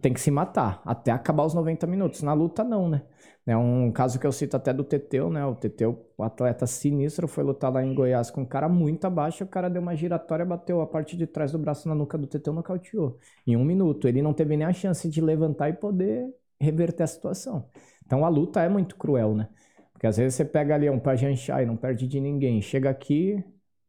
tem 0.00 0.12
que 0.12 0.20
se 0.20 0.30
matar 0.30 0.82
até 0.84 1.10
acabar 1.10 1.44
os 1.44 1.54
90 1.54 1.86
minutos. 1.86 2.22
Na 2.22 2.32
luta, 2.32 2.62
não, 2.64 2.88
né? 2.88 3.02
É 3.46 3.56
um 3.56 3.92
caso 3.92 4.18
que 4.18 4.26
eu 4.26 4.32
cito 4.32 4.56
até 4.56 4.72
do 4.72 4.82
Teteu, 4.82 5.30
né? 5.30 5.44
O 5.46 5.54
Teteu, 5.54 6.10
o 6.18 6.22
atleta 6.24 6.66
sinistro, 6.66 7.28
foi 7.28 7.44
lutar 7.44 7.72
lá 7.72 7.84
em 7.84 7.94
Goiás 7.94 8.30
com 8.30 8.42
um 8.42 8.46
cara 8.46 8.68
muito 8.68 9.04
abaixo. 9.06 9.44
O 9.44 9.46
cara 9.46 9.68
deu 9.70 9.80
uma 9.80 9.94
giratória, 9.94 10.44
bateu 10.44 10.80
a 10.80 10.86
parte 10.86 11.16
de 11.16 11.26
trás 11.26 11.52
do 11.52 11.58
braço 11.58 11.88
na 11.88 11.94
nuca 11.94 12.18
do 12.18 12.26
Teteu, 12.26 12.52
nocauteou. 12.52 13.18
Em 13.46 13.56
um 13.56 13.64
minuto. 13.64 14.08
Ele 14.08 14.20
não 14.20 14.34
teve 14.34 14.56
nem 14.56 14.66
a 14.66 14.72
chance 14.72 15.08
de 15.08 15.20
levantar 15.20 15.68
e 15.68 15.72
poder 15.74 16.28
reverter 16.60 17.04
a 17.04 17.06
situação. 17.06 17.70
Então 18.04 18.24
a 18.24 18.28
luta 18.28 18.62
é 18.62 18.68
muito 18.68 18.96
cruel, 18.96 19.34
né? 19.34 19.48
Porque 19.92 20.06
às 20.06 20.16
vezes 20.16 20.34
você 20.34 20.44
pega 20.44 20.74
ali 20.74 20.90
um 20.90 20.98
Pajanchai, 20.98 21.64
não 21.64 21.76
perde 21.76 22.06
de 22.06 22.20
ninguém. 22.20 22.60
Chega 22.60 22.90
aqui, 22.90 23.42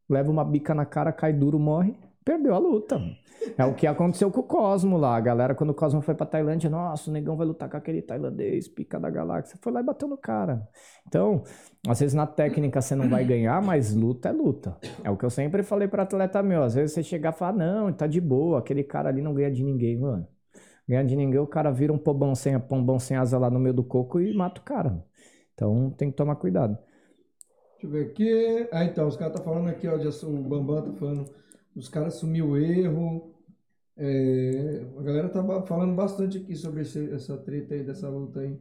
leva 0.09 0.31
uma 0.31 0.45
bica 0.45 0.73
na 0.73 0.85
cara, 0.85 1.11
cai 1.11 1.33
duro, 1.33 1.59
morre. 1.59 1.97
Perdeu 2.27 2.53
a 2.53 2.57
luta. 2.57 2.99
É 3.57 3.63
o 3.63 3.73
que 3.73 3.87
aconteceu 3.87 4.29
com 4.29 4.41
o 4.41 4.43
Cosmo 4.43 4.97
lá. 4.97 5.15
A 5.15 5.19
galera, 5.21 5.55
quando 5.55 5.69
o 5.69 5.73
Cosmo 5.73 6.01
foi 6.01 6.13
pra 6.13 6.25
Tailândia, 6.25 6.69
nossa, 6.69 7.09
o 7.09 7.13
negão 7.13 7.37
vai 7.37 7.47
lutar 7.47 7.69
com 7.69 7.77
aquele 7.77 8.01
tailandês, 8.01 8.67
pica 8.67 8.99
da 8.99 9.09
galáxia. 9.09 9.57
Foi 9.61 9.71
lá 9.71 9.79
e 9.79 9.83
bateu 9.83 10.09
no 10.09 10.17
cara. 10.17 10.67
Então, 11.07 11.41
às 11.87 12.01
vezes 12.01 12.13
na 12.13 12.27
técnica 12.27 12.81
você 12.81 12.95
não 12.95 13.07
vai 13.07 13.23
ganhar, 13.23 13.61
mas 13.61 13.95
luta 13.95 14.27
é 14.27 14.33
luta. 14.33 14.75
É 15.05 15.09
o 15.09 15.15
que 15.15 15.23
eu 15.23 15.29
sempre 15.29 15.63
falei 15.63 15.87
pra 15.87 16.03
atleta 16.03 16.43
meu. 16.43 16.63
Às 16.63 16.75
vezes 16.75 16.95
você 16.95 17.01
chegar 17.01 17.31
e 17.33 17.37
falar, 17.37 17.53
não, 17.53 17.93
tá 17.93 18.07
de 18.07 18.19
boa, 18.19 18.59
aquele 18.59 18.83
cara 18.83 19.07
ali 19.07 19.21
não 19.21 19.33
ganha 19.33 19.49
de 19.49 19.63
ninguém, 19.63 19.97
mano. 19.97 20.27
Ganha 20.85 21.05
de 21.05 21.15
ninguém, 21.15 21.39
o 21.39 21.47
cara 21.47 21.71
vira 21.71 21.93
um 21.93 21.97
pombão 21.97 22.35
sem, 22.35 22.59
pombão 22.59 22.99
sem 22.99 23.15
asa 23.15 23.37
lá 23.37 23.49
no 23.49 23.57
meio 23.57 23.73
do 23.73 23.85
coco 23.85 24.19
e 24.19 24.35
mata 24.35 24.59
o 24.59 24.65
cara. 24.65 25.01
Então 25.53 25.91
tem 25.91 26.11
que 26.11 26.17
tomar 26.17 26.35
cuidado. 26.35 26.77
Deixa 27.79 27.87
eu 27.87 27.89
ver 27.89 28.11
aqui. 28.11 28.67
Ah, 28.73 28.83
então, 28.83 29.07
os 29.07 29.15
caras 29.15 29.37
tá 29.37 29.41
falando 29.41 29.69
aqui, 29.69 29.87
ó, 29.87 29.95
de, 29.95 30.07
o 30.25 30.43
Bambam 30.43 30.81
tá 30.81 30.91
falando, 30.91 31.25
os 31.77 31.89
caras 31.89 32.15
assumiu 32.15 32.49
o 32.51 32.57
erro. 32.57 33.33
É, 33.97 34.85
a 34.99 35.03
galera 35.03 35.29
tá 35.29 35.41
ba- 35.41 35.65
falando 35.65 35.95
bastante 35.95 36.37
aqui 36.39 36.55
sobre 36.55 36.81
esse- 36.83 37.11
essa 37.13 37.37
treta 37.37 37.75
aí, 37.75 37.83
dessa 37.83 38.09
luta 38.09 38.41
aí. 38.41 38.59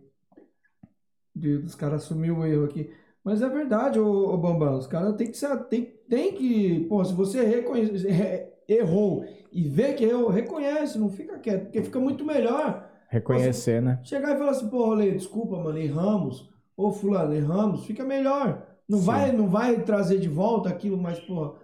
De, 1.35 1.59
dos 1.59 1.75
caras 1.75 2.05
assumir 2.05 2.31
o 2.31 2.45
erro 2.47 2.65
aqui. 2.65 2.91
Mas 3.23 3.43
é 3.43 3.49
verdade, 3.49 3.99
ô, 3.99 4.33
ô 4.33 4.39
Bambam, 4.39 4.79
os 4.79 4.87
caras 4.87 5.17
tem 5.17 5.31
que 5.31 5.37
ser, 5.37 5.55
tem, 5.65 5.85
tem 6.09 6.33
que, 6.35 6.87
pô, 6.89 7.05
se 7.05 7.13
você 7.13 7.45
reconhece, 7.45 8.09
re- 8.09 8.49
errou 8.69 9.25
e 9.53 9.69
vê 9.69 9.93
que 9.95 10.05
errou, 10.05 10.29
reconhece, 10.31 10.99
não 10.99 11.11
fica 11.11 11.39
quieto, 11.39 11.65
porque 11.65 11.83
fica 11.83 11.99
muito 12.01 12.25
melhor 12.25 12.89
Reconhecer, 13.09 13.81
né? 13.83 13.99
chegar 14.03 14.35
e 14.35 14.39
falar 14.39 14.53
assim, 14.53 14.69
pô, 14.69 14.87
Rolê, 14.87 15.13
desculpa, 15.13 15.59
mano, 15.59 15.79
erramos. 15.79 16.49
Ô, 16.77 16.93
fulano, 16.93 17.35
erramos. 17.35 17.85
Fica 17.87 18.05
melhor. 18.05 18.67
Não 18.89 19.01
Sim. 19.01 19.07
vai, 19.07 19.33
não 19.33 19.49
vai 19.49 19.83
trazer 19.83 20.19
de 20.19 20.29
volta 20.29 20.69
aquilo, 20.69 20.97
mas, 20.97 21.19
pô, 21.21 21.57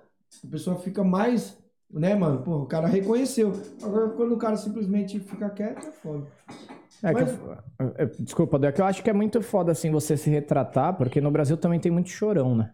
a 0.44 0.50
pessoa 0.50 0.76
fica 0.78 1.02
mais, 1.04 1.59
né, 1.90 2.14
mano? 2.14 2.42
Pô, 2.42 2.56
o 2.59 2.66
cara 2.66 2.86
reconheceu. 2.86 3.52
Agora, 3.82 4.10
quando 4.10 4.32
o 4.32 4.38
cara 4.38 4.56
simplesmente 4.56 5.20
fica 5.20 5.50
quieto, 5.50 5.86
é 5.86 5.92
foda. 5.92 6.26
É 7.02 7.14
que 7.14 7.20
Mas- 7.24 7.38
eu- 7.38 7.94
é, 7.96 8.06
desculpa, 8.20 8.59
Dé, 8.59 8.70
que 8.70 8.80
eu 8.80 8.84
acho 8.84 9.02
que 9.02 9.10
é 9.10 9.12
muito 9.12 9.42
foda 9.42 9.72
assim 9.72 9.90
você 9.90 10.16
se 10.16 10.30
retratar, 10.30 10.96
porque 10.96 11.20
no 11.20 11.30
Brasil 11.30 11.56
também 11.56 11.80
tem 11.80 11.90
muito 11.90 12.09
chorão, 12.09 12.54
né? 12.56 12.72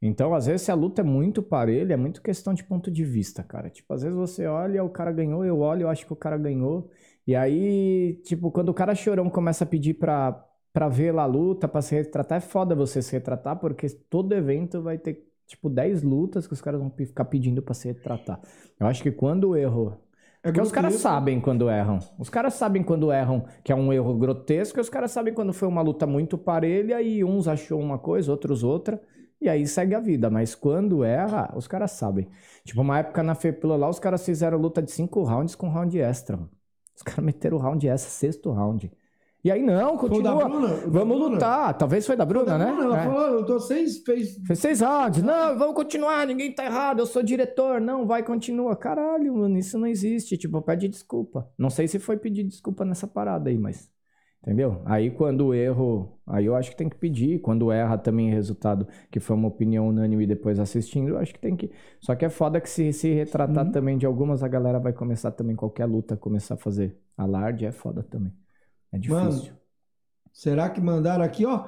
Então, 0.00 0.32
às 0.32 0.46
vezes, 0.46 0.62
se 0.62 0.70
a 0.70 0.74
luta 0.74 1.00
é 1.00 1.04
muito 1.04 1.42
parelha, 1.42 1.94
é 1.94 1.96
muito 1.96 2.22
questão 2.22 2.54
de 2.54 2.62
ponto 2.62 2.88
de 2.88 3.04
vista, 3.04 3.42
cara. 3.42 3.68
Tipo, 3.68 3.92
às 3.94 4.02
vezes 4.02 4.16
você 4.16 4.46
olha, 4.46 4.84
o 4.84 4.88
cara 4.90 5.10
ganhou, 5.10 5.44
eu 5.44 5.58
olho, 5.58 5.82
eu 5.82 5.88
acho 5.88 6.06
que 6.06 6.12
o 6.12 6.16
cara 6.16 6.38
ganhou. 6.38 6.88
E 7.26 7.34
aí, 7.34 8.14
tipo, 8.24 8.50
quando 8.52 8.68
o 8.68 8.74
cara 8.74 8.94
chorão 8.94 9.28
começa 9.28 9.64
a 9.64 9.66
pedir 9.66 9.94
pra, 9.94 10.40
pra 10.72 10.88
ver 10.88 11.10
lá 11.12 11.24
a 11.24 11.26
luta, 11.26 11.66
pra 11.66 11.82
se 11.82 11.96
retratar, 11.96 12.38
é 12.38 12.40
foda 12.40 12.76
você 12.76 13.02
se 13.02 13.10
retratar, 13.12 13.58
porque 13.58 13.88
todo 14.08 14.32
evento 14.34 14.80
vai 14.80 14.98
ter, 14.98 15.27
tipo, 15.48 15.70
10 15.70 16.04
lutas 16.04 16.46
que 16.46 16.54
os 16.54 16.62
caras 16.62 16.80
vão 16.80 16.90
ficar 16.90 17.26
pedindo 17.26 17.62
pra 17.62 17.74
se 17.74 17.88
retratar. 17.88 18.40
Eu 18.80 18.86
acho 18.86 19.02
que 19.02 19.12
quando 19.12 19.50
o 19.50 19.56
erro 19.56 19.98
É 20.42 20.48
porque 20.48 20.60
os 20.60 20.70
caras 20.72 20.94
sabem 20.96 21.40
quando 21.40 21.68
erram. 21.70 21.98
Os 22.18 22.30
caras 22.30 22.54
sabem 22.54 22.82
quando 22.84 23.12
erram 23.12 23.46
que 23.64 23.72
é 23.72 23.76
um 23.76 23.92
erro 23.92 24.16
grotesco, 24.18 24.78
e 24.80 24.82
os 24.82 24.90
caras 24.90 25.10
sabem 25.12 25.34
quando 25.34 25.52
foi 25.52 25.68
uma 25.68 25.82
luta 25.82 26.06
muito 26.06 26.38
parelha 26.38 27.02
e 27.02 27.24
uns 27.24 27.48
achou 27.48 27.80
uma 27.80 27.98
coisa, 27.98 28.30
outros 28.32 28.62
outra, 28.64 29.02
e 29.40 29.48
aí 29.48 29.66
segue 29.66 29.94
a 29.94 30.00
vida. 30.00 30.30
Mas 30.30 30.54
quando 30.54 31.04
erra, 31.04 31.52
os 31.56 31.66
caras 31.68 31.92
sabem. 31.92 32.28
Tipo, 32.64 32.82
uma 32.82 32.98
época 33.00 33.22
na 33.22 33.34
FEPLA 33.34 33.76
lá, 33.76 33.88
os 33.88 33.98
caras 34.00 34.24
fizeram 34.24 34.58
luta 34.58 34.82
de 34.82 34.90
cinco 34.92 35.22
rounds 35.24 35.54
com 35.54 35.68
round 35.68 35.98
extra. 36.00 36.36
mano. 36.36 36.50
Os 36.96 37.02
caras 37.02 37.24
meteram 37.24 37.56
o 37.58 37.60
round 37.60 37.88
extra, 37.88 38.10
sexto 38.10 38.50
round. 38.52 38.90
E 39.44 39.52
aí, 39.52 39.62
não, 39.62 39.96
Foi 39.96 40.08
o 40.08 40.22
da 40.22 40.32
continua. 40.32 40.48
Bruna? 40.48 40.68
Da 40.68 40.86
Vamos 40.88 41.16
Bruna? 41.16 41.32
lutar. 41.34 41.78
Talvez 41.78 42.04
foi 42.06 42.16
da 42.16 42.24
Foi 42.26 42.34
Bruna, 42.34 42.46
da 42.46 42.58
né? 42.58 42.66
Bruna, 42.72 42.84
Ela 42.84 43.00
É. 43.00 43.04
falou, 43.04 43.26
eu 43.38 43.46
tô 43.46 43.60
seis, 43.60 44.02
fez... 44.02 44.36
Fez 44.46 44.58
seis 44.58 44.80
rounds. 44.80 45.22
Não, 45.22 45.56
vamos 45.56 45.74
continuar, 45.76 46.26
ninguém 46.26 46.52
tá 46.52 46.64
errado, 46.64 46.98
eu 46.98 47.06
sou 47.06 47.22
diretor. 47.22 47.80
Não, 47.80 48.04
vai, 48.04 48.22
continua. 48.24 48.74
Caralho, 48.74 49.32
mano, 49.36 49.56
isso 49.56 49.78
não 49.78 49.86
existe. 49.86 50.36
Tipo, 50.36 50.60
pede 50.60 50.88
desculpa. 50.88 51.48
Não 51.56 51.70
sei 51.70 51.86
se 51.86 51.98
foi 52.00 52.16
pedir 52.16 52.42
desculpa 52.44 52.84
nessa 52.84 53.06
parada 53.06 53.48
aí, 53.48 53.56
mas. 53.56 53.88
Entendeu? 54.42 54.82
Aí 54.84 55.10
quando 55.10 55.52
erro. 55.54 56.18
Aí 56.26 56.46
eu 56.46 56.54
acho 56.56 56.70
que 56.70 56.76
tem 56.76 56.88
que 56.88 56.96
pedir. 56.96 57.40
Quando 57.40 57.70
erra 57.72 57.96
também 57.98 58.30
resultado, 58.30 58.86
que 59.10 59.20
foi 59.20 59.36
uma 59.36 59.48
opinião 59.48 59.88
unânime 59.88 60.26
depois 60.26 60.58
assistindo, 60.60 61.08
eu 61.10 61.18
acho 61.18 61.32
que 61.34 61.40
tem 61.40 61.56
que. 61.56 61.70
Só 62.00 62.14
que 62.16 62.24
é 62.24 62.28
foda 62.28 62.60
que 62.60 62.68
se, 62.68 62.92
se 62.92 63.12
retratar 63.12 63.66
Uhum. 63.66 63.72
também 63.72 63.96
de 63.98 64.04
algumas, 64.06 64.42
a 64.42 64.48
galera 64.48 64.78
vai 64.80 64.92
começar 64.92 65.30
também, 65.32 65.54
qualquer 65.56 65.86
luta, 65.86 66.16
começar 66.16 66.54
a 66.54 66.56
fazer 66.58 66.96
alarde, 67.16 67.64
é 67.66 67.72
foda 67.72 68.02
também. 68.02 68.32
É 68.92 68.98
Mano, 69.08 69.30
difícil. 69.30 69.52
Será 70.32 70.70
que 70.70 70.80
mandaram 70.80 71.24
aqui, 71.24 71.44
ó? 71.44 71.66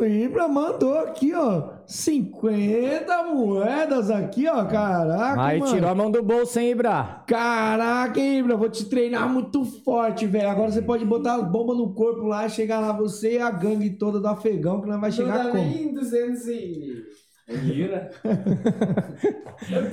O 0.00 0.04
Ibra 0.04 0.46
mandou 0.46 0.96
aqui, 0.98 1.34
ó. 1.34 1.70
50 1.86 3.24
moedas 3.24 4.10
aqui, 4.10 4.46
ó. 4.46 4.64
Caraca, 4.64 5.42
aí 5.42 5.58
mano. 5.58 5.72
tirou 5.72 5.90
a 5.90 5.94
mão 5.94 6.10
do 6.10 6.22
bolso, 6.22 6.58
hein, 6.58 6.70
Ibra? 6.70 7.24
Caraca, 7.26 8.20
hein, 8.20 8.38
Ibra. 8.38 8.56
Vou 8.56 8.68
te 8.68 8.84
treinar 8.84 9.28
muito 9.28 9.64
forte, 9.64 10.24
velho. 10.26 10.48
Agora 10.48 10.70
você 10.70 10.82
pode 10.82 11.04
botar 11.04 11.34
as 11.36 11.50
bombas 11.50 11.76
no 11.76 11.92
corpo 11.94 12.26
lá 12.26 12.46
e 12.46 12.50
chegar 12.50 12.78
lá 12.78 12.92
você 12.92 13.34
e 13.34 13.38
a 13.38 13.50
gangue 13.50 13.90
toda 13.90 14.20
do 14.20 14.28
afegão, 14.28 14.80
que 14.80 14.88
nós 14.88 15.00
vai 15.00 15.10
chegar 15.10 15.38
não 15.38 15.44
dá 15.44 15.50
como? 15.50 15.64
nem 15.64 15.92
200 15.92 16.46
e... 16.46 17.04
É 17.48 18.10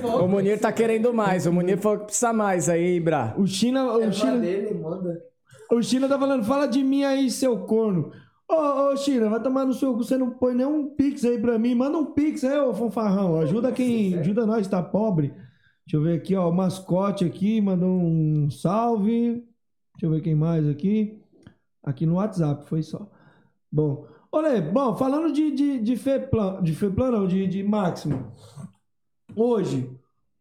O. 0.22 0.28
Munir 0.28 0.60
tá 0.60 0.70
querendo 0.70 1.12
mais. 1.12 1.46
O 1.46 1.52
Munir 1.52 1.78
falou 1.78 2.00
que 2.00 2.04
precisa 2.06 2.32
mais 2.32 2.68
aí, 2.68 2.96
Ibra. 2.96 3.34
O 3.38 3.46
China, 3.46 3.80
É 3.80 3.84
o 3.84 3.98
pra 4.00 4.12
China, 4.12 4.38
dele, 4.38 4.74
manda. 4.74 5.18
o 5.72 5.82
China 5.82 6.08
tá 6.08 6.18
falando, 6.18 6.44
fala 6.44 6.66
de 6.66 6.84
mim 6.84 7.04
aí, 7.04 7.30
seu 7.30 7.58
corno. 7.60 8.12
Ô, 8.48 8.54
ô, 8.92 8.96
China, 8.96 9.28
vai 9.28 9.42
tomar 9.42 9.64
no 9.64 9.72
seu 9.72 9.92
cu, 9.94 10.04
você 10.04 10.16
não 10.16 10.30
põe 10.30 10.54
nenhum 10.54 10.94
pix 10.94 11.24
aí 11.24 11.38
pra 11.40 11.58
mim. 11.58 11.74
Manda 11.74 11.98
um 11.98 12.06
pix 12.12 12.44
aí, 12.44 12.58
ô 12.60 12.72
fanfarrão. 12.74 13.40
Ajuda 13.40 13.72
quem, 13.72 14.14
ajuda 14.18 14.46
nós, 14.46 14.68
tá 14.68 14.82
pobre. 14.82 15.28
Deixa 15.84 15.96
eu 15.96 16.02
ver 16.02 16.16
aqui, 16.18 16.36
ó, 16.36 16.48
o 16.48 16.54
mascote 16.54 17.24
aqui, 17.24 17.60
mandou 17.60 17.88
um 17.88 18.50
salve. 18.50 19.44
Deixa 19.94 20.04
eu 20.04 20.10
ver 20.10 20.20
quem 20.20 20.34
mais 20.34 20.68
aqui. 20.68 21.20
Aqui 21.82 22.04
no 22.04 22.14
WhatsApp, 22.16 22.68
foi 22.68 22.82
só. 22.82 23.08
Bom, 23.72 24.06
olha, 24.32 24.60
bom, 24.60 24.96
falando 24.96 25.32
de, 25.32 25.50
de, 25.50 25.78
de 25.80 25.96
Feplan, 25.96 26.62
de 26.62 26.74
Feplan 26.74 27.10
não, 27.10 27.26
de, 27.26 27.46
de 27.46 27.62
Máximo. 27.62 28.32
Hoje, 29.34 29.90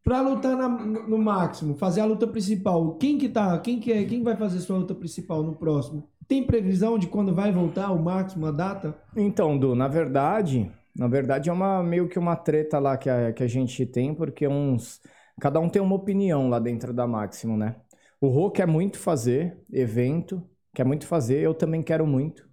pra 0.03 0.21
lutar 0.21 0.55
na- 0.55 0.69
no 0.69 1.17
Máximo, 1.17 1.75
fazer 1.75 2.01
a 2.01 2.05
luta 2.05 2.27
principal, 2.27 2.95
quem 2.95 3.17
que 3.17 3.27
tá, 3.29 3.57
quem 3.59 3.79
que 3.79 3.91
é, 3.91 4.03
quem 4.05 4.23
vai 4.23 4.35
fazer 4.35 4.59
sua 4.59 4.77
luta 4.77 4.95
principal 4.95 5.43
no 5.43 5.55
próximo? 5.55 6.09
Tem 6.27 6.45
previsão 6.45 6.97
de 6.97 7.07
quando 7.07 7.33
vai 7.33 7.51
voltar 7.51 7.91
o 7.91 8.01
Máximo, 8.01 8.45
a 8.47 8.51
data? 8.51 8.95
Então, 9.15 9.57
Du, 9.57 9.75
na 9.75 9.87
verdade, 9.87 10.71
na 10.95 11.07
verdade 11.07 11.49
é 11.49 11.53
uma 11.53 11.83
meio 11.83 12.07
que 12.07 12.17
uma 12.17 12.35
treta 12.35 12.79
lá 12.79 12.97
que 12.97 13.09
a, 13.09 13.31
que 13.33 13.43
a 13.43 13.47
gente 13.47 13.85
tem, 13.85 14.13
porque 14.13 14.47
uns 14.47 15.01
cada 15.39 15.59
um 15.59 15.69
tem 15.69 15.81
uma 15.81 15.95
opinião 15.95 16.49
lá 16.49 16.59
dentro 16.59 16.93
da 16.93 17.05
Máximo, 17.05 17.57
né? 17.57 17.75
O 18.21 18.27
Rô 18.27 18.49
quer 18.49 18.65
muito 18.65 18.97
fazer 18.97 19.57
evento, 19.71 20.41
quer 20.73 20.85
muito 20.85 21.05
fazer, 21.05 21.41
eu 21.41 21.53
também 21.53 21.83
quero 21.83 22.07
muito. 22.07 22.44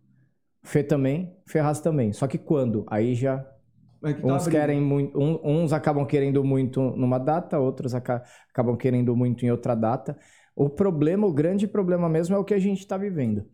Fê 0.62 0.82
também, 0.82 1.36
Ferraz 1.46 1.80
também. 1.80 2.12
Só 2.12 2.26
que 2.26 2.38
quando? 2.38 2.84
Aí 2.88 3.14
já 3.14 3.44
É 4.04 4.12
que 4.12 4.22
tá 4.22 4.34
uns 4.34 4.42
abrindo. 4.42 4.50
querem 4.50 4.80
muito, 4.80 5.18
um- 5.18 5.40
uns 5.62 5.72
acabam 5.72 6.06
querendo 6.06 6.42
muito 6.44 6.80
numa 6.96 7.18
data, 7.18 7.58
outros 7.58 7.94
aca- 7.94 8.22
acabam 8.50 8.76
querendo 8.76 9.14
muito 9.16 9.44
em 9.44 9.50
outra 9.50 9.74
data. 9.74 10.16
O 10.54 10.68
problema, 10.68 11.26
o 11.26 11.32
grande 11.32 11.66
problema 11.66 12.08
mesmo 12.08 12.34
é 12.36 12.38
o 12.38 12.44
que 12.44 12.54
a 12.54 12.58
gente 12.58 12.78
está 12.80 12.96
vivendo. 12.96 13.44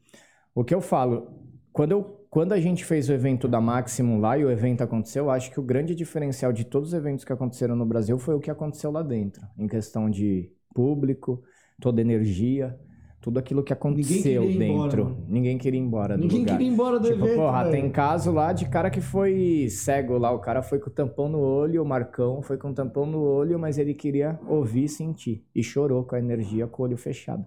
O 0.54 0.64
que 0.64 0.74
eu 0.74 0.80
falo, 0.80 1.32
quando, 1.72 1.92
eu, 1.92 2.26
quando 2.30 2.52
a 2.52 2.60
gente 2.60 2.84
fez 2.84 3.08
o 3.08 3.12
evento 3.12 3.46
da 3.46 3.60
Maximum 3.60 4.18
lá 4.20 4.36
e 4.36 4.44
o 4.44 4.50
evento 4.50 4.82
aconteceu, 4.82 5.24
eu 5.26 5.30
acho 5.30 5.50
que 5.50 5.60
o 5.60 5.62
grande 5.62 5.94
diferencial 5.94 6.52
de 6.52 6.64
todos 6.64 6.88
os 6.88 6.94
eventos 6.94 7.24
que 7.24 7.32
aconteceram 7.32 7.76
no 7.76 7.86
Brasil 7.86 8.18
foi 8.18 8.34
o 8.34 8.40
que 8.40 8.50
aconteceu 8.50 8.90
lá 8.90 9.02
dentro, 9.02 9.46
em 9.56 9.68
questão 9.68 10.10
de 10.10 10.50
público, 10.74 11.42
toda 11.80 12.00
energia, 12.00 12.78
tudo 13.20 13.38
aquilo 13.38 13.62
que 13.64 13.72
aconteceu 13.72 14.44
embora, 14.44 14.58
dentro. 14.58 15.04
mano. 15.06 15.24
Ninguém 15.28 15.58
queria 15.58 15.78
ir 15.80 15.82
embora 15.82 16.16
do 16.16 16.22
Ninguém 16.22 16.38
lugar. 16.40 16.52
queria 16.56 16.68
ir 16.68 16.72
embora 16.72 17.00
do 17.00 17.08
Tipo, 17.08 17.24
evento, 17.24 17.36
porra, 17.36 17.64
velho. 17.64 17.70
tem 17.72 17.90
caso 17.90 18.30
lá 18.32 18.52
de 18.52 18.68
cara 18.68 18.90
que 18.90 19.00
foi 19.00 19.66
cego 19.70 20.16
lá, 20.18 20.30
o 20.30 20.38
cara 20.38 20.62
foi 20.62 20.78
com 20.78 20.88
o 20.88 20.92
tampão 20.92 21.28
no 21.28 21.38
olho, 21.40 21.82
o 21.82 21.86
Marcão 21.86 22.40
foi 22.42 22.56
com 22.56 22.70
o 22.70 22.74
tampão 22.74 23.04
no 23.06 23.20
olho, 23.20 23.58
mas 23.58 23.76
ele 23.76 23.92
queria 23.92 24.38
ouvir 24.46 24.84
e 24.84 24.88
sentir. 24.88 25.44
E 25.54 25.62
chorou 25.62 26.04
com 26.04 26.14
a 26.14 26.18
energia 26.18 26.66
com 26.66 26.82
o 26.82 26.86
olho 26.86 26.96
fechado. 26.96 27.44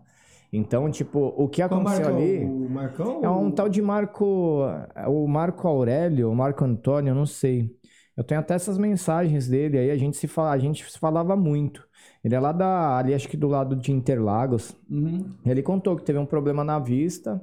Então, 0.54 0.92
tipo, 0.92 1.34
o 1.38 1.48
que 1.48 1.62
aconteceu 1.62 2.02
Marcão? 2.04 2.18
ali 2.18 2.44
O 2.46 2.70
Marcão? 2.70 3.20
é 3.24 3.30
um 3.30 3.50
tal 3.50 3.70
de 3.70 3.82
Marco, 3.82 4.66
o 5.08 5.26
Marco 5.28 5.66
Aurélio, 5.68 6.30
o 6.30 6.36
Marco 6.36 6.66
Antônio, 6.66 7.16
não 7.16 7.26
sei. 7.26 7.74
Eu 8.16 8.24
tenho 8.24 8.40
até 8.40 8.54
essas 8.54 8.78
mensagens 8.78 9.48
dele 9.48 9.78
aí, 9.78 9.92
a 9.92 9.98
gente 9.98 10.18
se 10.18 10.28
fala, 10.28 10.52
a 10.52 10.58
gente 10.58 10.90
se 10.90 11.00
falava 11.00 11.36
muito. 11.36 11.88
Ele 12.24 12.36
é 12.36 12.40
lá 12.40 12.52
da, 12.52 12.98
ali 12.98 13.14
acho 13.14 13.28
que 13.28 13.38
do 13.38 13.48
lado 13.48 13.76
de 13.76 13.92
Interlagos. 13.92 14.76
Uhum. 14.90 15.26
Ele 15.46 15.64
contou 15.64 15.96
que 15.96 16.04
teve 16.04 16.20
um 16.20 16.26
problema 16.26 16.64
na 16.64 16.78
vista 16.78 17.42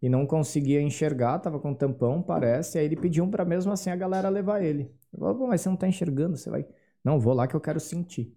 e 0.00 0.08
não 0.08 0.26
conseguia 0.26 0.80
enxergar, 0.80 1.38
tava 1.38 1.58
com 1.58 1.74
tampão, 1.74 2.22
parece. 2.22 2.78
Aí 2.78 2.84
ele 2.84 2.96
pediu 2.96 3.26
pra 3.28 3.44
mesmo 3.44 3.72
assim 3.72 3.90
a 3.90 3.96
galera 3.96 4.28
levar 4.28 4.62
ele. 4.62 4.92
Eu 5.12 5.18
falei, 5.18 5.34
Pô, 5.36 5.46
mas 5.46 5.60
você 5.60 5.68
não 5.68 5.76
tá 5.76 5.88
enxergando, 5.88 6.36
você 6.36 6.50
vai. 6.50 6.66
Não, 7.02 7.18
vou 7.18 7.32
lá 7.34 7.46
que 7.46 7.54
eu 7.56 7.60
quero 7.60 7.80
sentir. 7.80 8.32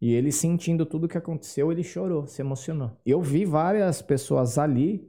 E 0.00 0.12
ele 0.12 0.32
sentindo 0.32 0.84
tudo 0.84 1.08
que 1.08 1.16
aconteceu, 1.18 1.70
ele 1.70 1.82
chorou, 1.82 2.26
se 2.26 2.42
emocionou. 2.42 2.90
Eu 3.06 3.22
vi 3.22 3.44
várias 3.44 4.02
pessoas 4.02 4.58
ali, 4.58 5.08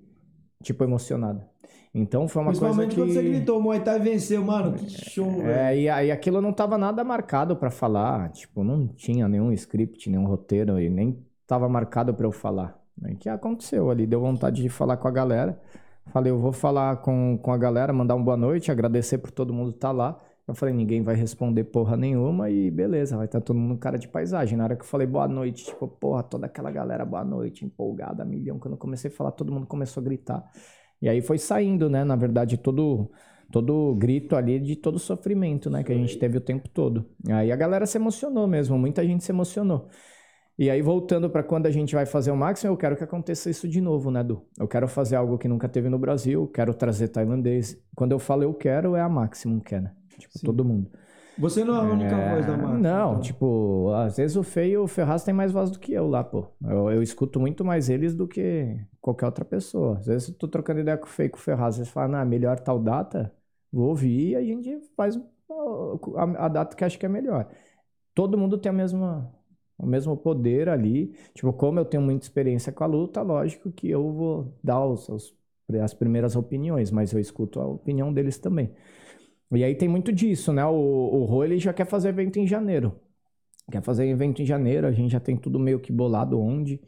tipo, 0.64 0.84
emocionada. 0.84 1.48
Então 1.94 2.28
foi 2.28 2.42
uma 2.42 2.52
coisa 2.52 2.66
Principalmente 2.66 2.96
que. 2.96 3.02
quando 3.02 3.14
você 3.14 3.24
gritou, 3.24 3.58
o 3.58 3.64
Muay 3.64 3.80
Thai 3.80 4.00
venceu, 4.00 4.44
mano. 4.44 4.74
Que 4.74 4.90
show, 4.90 5.32
velho. 5.32 5.50
É, 5.50 5.80
e 5.80 5.90
aí 5.90 6.12
aquilo 6.12 6.42
não 6.42 6.52
tava 6.52 6.78
nada 6.78 7.04
marcado 7.06 7.56
pra 7.56 7.72
falar, 7.72 8.30
tipo, 8.32 8.66
não 8.66 8.86
tinha 8.86 9.30
nenhum 9.30 9.52
script, 9.54 10.10
nenhum 10.10 10.26
roteiro 10.26 10.78
e 10.78 10.90
nem 10.90 11.18
tava 11.48 11.70
marcado 11.70 12.14
pra 12.14 12.28
eu 12.28 12.34
falar. 12.34 12.78
O 13.02 13.16
que 13.16 13.30
aconteceu 13.30 13.90
ali? 13.90 14.06
Deu 14.06 14.20
vontade 14.20 14.62
de 14.62 14.68
falar 14.68 14.98
com 14.98 15.08
a 15.08 15.12
galera. 15.12 15.58
Falei, 16.08 16.32
eu 16.32 16.40
vou 16.40 16.52
falar 16.52 16.98
com, 16.98 17.38
com 17.42 17.52
a 17.52 17.58
galera, 17.58 17.92
mandar 17.94 18.16
uma 18.16 18.24
boa 18.26 18.38
noite, 18.38 18.72
agradecer 18.72 19.18
por 19.18 19.32
todo 19.32 19.54
mundo 19.54 19.72
estar 19.72 19.92
lá. 19.92 20.20
Eu 20.48 20.54
falei, 20.54 20.76
ninguém 20.76 21.02
vai 21.02 21.16
responder 21.16 21.64
porra 21.66 21.98
nenhuma 21.98 22.50
e 22.52 22.70
beleza, 22.70 23.18
vai 23.18 23.26
estar 23.26 23.42
todo 23.42 23.58
mundo 23.58 23.80
cara 23.80 23.98
de 23.98 24.08
paisagem. 24.08 24.58
Na 24.58 24.66
hora 24.66 24.76
que 24.76 24.84
eu 24.84 24.88
falei 24.88 25.08
boa 25.08 25.28
noite, 25.28 25.66
tipo, 25.66 25.88
porra, 25.88 26.22
toda 26.22 26.46
aquela 26.46 26.70
galera, 26.70 27.04
boa 27.04 27.24
noite, 27.24 27.66
empolgada, 27.66 28.24
milhão. 28.24 28.60
Quando 28.60 28.76
eu 28.76 28.78
comecei 28.78 29.10
a 29.10 29.14
falar, 29.14 29.32
todo 29.32 29.52
mundo 29.52 29.66
começou 29.66 30.02
a 30.02 30.04
gritar. 30.04 30.44
E 31.02 31.10
aí 31.10 31.22
foi 31.22 31.40
saindo, 31.40 31.90
né? 31.90 32.04
Na 32.04 32.16
verdade, 32.16 32.58
todo 32.58 33.10
todo 33.52 33.96
grito 33.96 34.36
ali 34.36 34.60
de 34.60 34.76
todo 34.76 35.00
sofrimento, 35.00 35.70
né, 35.70 35.84
que 35.84 35.92
a 35.92 35.96
gente 35.96 36.18
teve 36.18 36.38
o 36.38 36.42
tempo 36.42 36.68
todo. 36.70 37.06
Aí 37.30 37.52
a 37.52 37.56
galera 37.56 37.86
se 37.86 37.98
emocionou 37.98 38.48
mesmo, 38.48 38.78
muita 38.78 39.06
gente 39.06 39.24
se 39.24 39.32
emocionou. 39.32 39.88
E 40.58 40.70
aí 40.70 40.82
voltando 40.82 41.30
para 41.30 41.44
quando 41.44 41.66
a 41.66 41.72
gente 41.72 41.94
vai 41.94 42.06
fazer 42.06 42.32
o 42.32 42.36
máximo, 42.36 42.72
eu 42.72 42.78
quero 42.78 42.96
que 42.96 43.04
aconteça 43.04 43.50
isso 43.50 43.68
de 43.68 43.82
novo, 43.82 44.10
né, 44.10 44.24
Du? 44.24 44.46
Eu 44.58 44.68
quero 44.68 44.88
fazer 44.88 45.16
algo 45.16 45.38
que 45.38 45.48
nunca 45.48 45.68
teve 45.68 45.90
no 45.90 46.00
Brasil, 46.00 46.48
quero 46.48 46.74
trazer 46.74 47.10
tailandês. 47.10 47.78
Quando 47.96 48.14
eu 48.14 48.20
falo 48.20 48.44
eu 48.44 48.54
quero, 48.54 48.96
é 48.96 49.02
a 49.02 49.10
Maximum 49.10 49.60
que 49.60 49.70
quer, 49.70 49.82
né? 49.82 49.92
Tipo, 50.18 50.34
Sim. 50.40 50.48
todo 50.48 50.64
mundo. 50.66 50.92
Você 51.38 51.64
não 51.66 51.76
é 51.76 51.80
a 51.80 51.84
única 51.94 52.16
É, 52.16 52.30
voz 52.30 52.46
da 52.46 52.56
marca. 52.56 52.78
Não, 52.80 53.12
então. 53.12 53.22
tipo, 53.22 53.92
às 53.94 54.16
vezes 54.18 54.38
o 54.38 54.44
Fê 54.44 54.70
e 54.70 54.78
o 54.78 54.88
Ferraz 54.88 55.24
têm 55.24 55.34
mais 55.34 55.52
voz 55.52 55.70
do 55.70 55.80
que 55.80 55.92
eu 55.94 56.08
lá, 56.08 56.24
pô. 56.24 56.48
Eu, 56.64 56.90
eu 56.92 57.04
escuto 57.04 57.40
muito 57.40 57.64
mais 57.66 57.90
eles 57.90 58.16
do 58.16 58.28
que 58.28 58.80
qualquer 59.02 59.26
outra 59.26 59.44
pessoa. 59.44 59.98
Às 59.98 60.06
vezes 60.08 60.30
eu 60.30 60.36
tô 60.36 60.48
trocando 60.48 60.80
ideia 60.80 60.98
com 60.98 61.06
o 61.06 61.10
Fê 61.10 61.26
e 61.26 61.30
com 61.30 61.38
o 61.38 61.42
Ferraz, 61.42 61.76
eles 61.78 61.90
falam, 61.90 62.20
ah, 62.20 62.26
melhor 62.26 62.60
tal 62.60 62.80
data, 62.80 63.34
vou 63.72 63.90
ouvir 63.90 64.30
e 64.32 64.36
a 64.36 64.42
gente 64.44 64.80
faz 64.96 65.18
a, 66.18 66.46
a 66.46 66.48
data 66.48 66.76
que 66.76 66.84
acha 66.84 66.98
que 66.98 67.06
é 67.06 67.10
melhor. 67.10 67.48
Todo 68.14 68.38
mundo 68.38 68.58
tem 68.58 68.70
a 68.70 68.74
mesma, 68.74 69.34
o 69.78 69.86
mesmo 69.86 70.16
poder 70.18 70.70
ali. 70.70 71.14
Tipo, 71.34 71.54
como 71.54 71.80
eu 71.80 71.86
tenho 71.86 72.04
muita 72.04 72.26
experiência 72.26 72.72
com 72.72 72.84
a 72.84 72.88
luta, 72.88 73.22
lógico 73.22 73.72
que 73.72 73.90
eu 73.90 74.12
vou 74.14 74.58
dar 74.64 74.86
os, 74.86 75.10
os- 75.10 75.36
as 75.82 75.94
primeiras 75.94 76.36
opiniões, 76.36 76.92
mas 76.92 77.12
eu 77.14 77.20
escuto 77.20 77.60
a 77.60 77.68
opinião 77.68 78.14
deles 78.14 78.38
também. 78.38 78.72
E 79.58 79.64
aí 79.64 79.76
tem 79.76 79.88
muito 79.90 80.12
disso, 80.12 80.54
né? 80.54 80.66
O, 80.66 80.72
o 80.74 81.26
Rô, 81.26 81.44
ele 81.44 81.58
já 81.60 81.74
quer 81.74 81.86
fazer 81.86 82.10
evento 82.10 82.38
em 82.40 82.48
janeiro. 82.48 83.00
Quer 83.72 83.82
fazer 83.84 84.08
evento 84.08 84.42
em 84.42 84.46
janeiro, 84.46 84.88
a 84.88 84.92
gente 84.92 85.12
já 85.12 85.20
tem 85.20 85.38
tudo 85.38 85.60
meio 85.60 85.80
que 85.80 85.92
bolado 85.92 86.40
onde. 86.40 86.82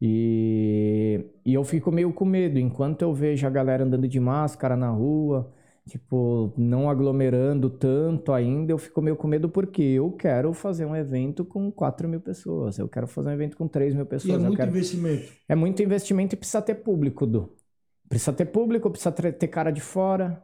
E, 0.00 1.24
e 1.44 1.54
eu 1.54 1.64
fico 1.64 1.90
meio 1.92 2.12
com 2.12 2.24
medo, 2.24 2.58
enquanto 2.58 3.02
eu 3.02 3.12
vejo 3.14 3.46
a 3.46 3.50
galera 3.50 3.84
andando 3.84 4.08
de 4.08 4.20
máscara 4.20 4.76
na 4.76 4.90
rua, 4.90 5.52
tipo, 5.86 6.52
não 6.56 6.88
aglomerando 6.90 7.68
tanto 7.70 8.32
ainda, 8.32 8.72
eu 8.72 8.78
fico 8.78 9.02
meio 9.02 9.16
com 9.16 9.26
medo 9.28 9.48
porque 9.48 9.82
eu 9.82 10.12
quero 10.12 10.52
fazer 10.52 10.84
um 10.86 10.94
evento 10.96 11.44
com 11.44 11.70
4 11.72 12.08
mil 12.08 12.20
pessoas, 12.20 12.78
eu 12.78 12.88
quero 12.88 13.06
fazer 13.08 13.30
um 13.30 13.32
evento 13.32 13.56
com 13.56 13.66
3 13.68 13.94
mil 13.94 14.04
E 14.04 14.08
pessoas. 14.08 14.42
é 14.42 14.46
eu 14.46 14.46
muito 14.46 14.56
quero... 14.56 14.70
investimento. 14.70 15.32
É 15.48 15.54
muito 15.54 15.82
investimento 15.82 16.34
e 16.34 16.38
precisa 16.38 16.62
ter 16.62 16.76
público, 16.76 17.26
Du. 17.26 17.56
Precisa 18.08 18.32
ter 18.32 18.46
público, 18.46 18.90
precisa 18.90 19.12
ter 19.12 19.48
cara 19.48 19.70
de 19.70 19.80
fora. 19.80 20.42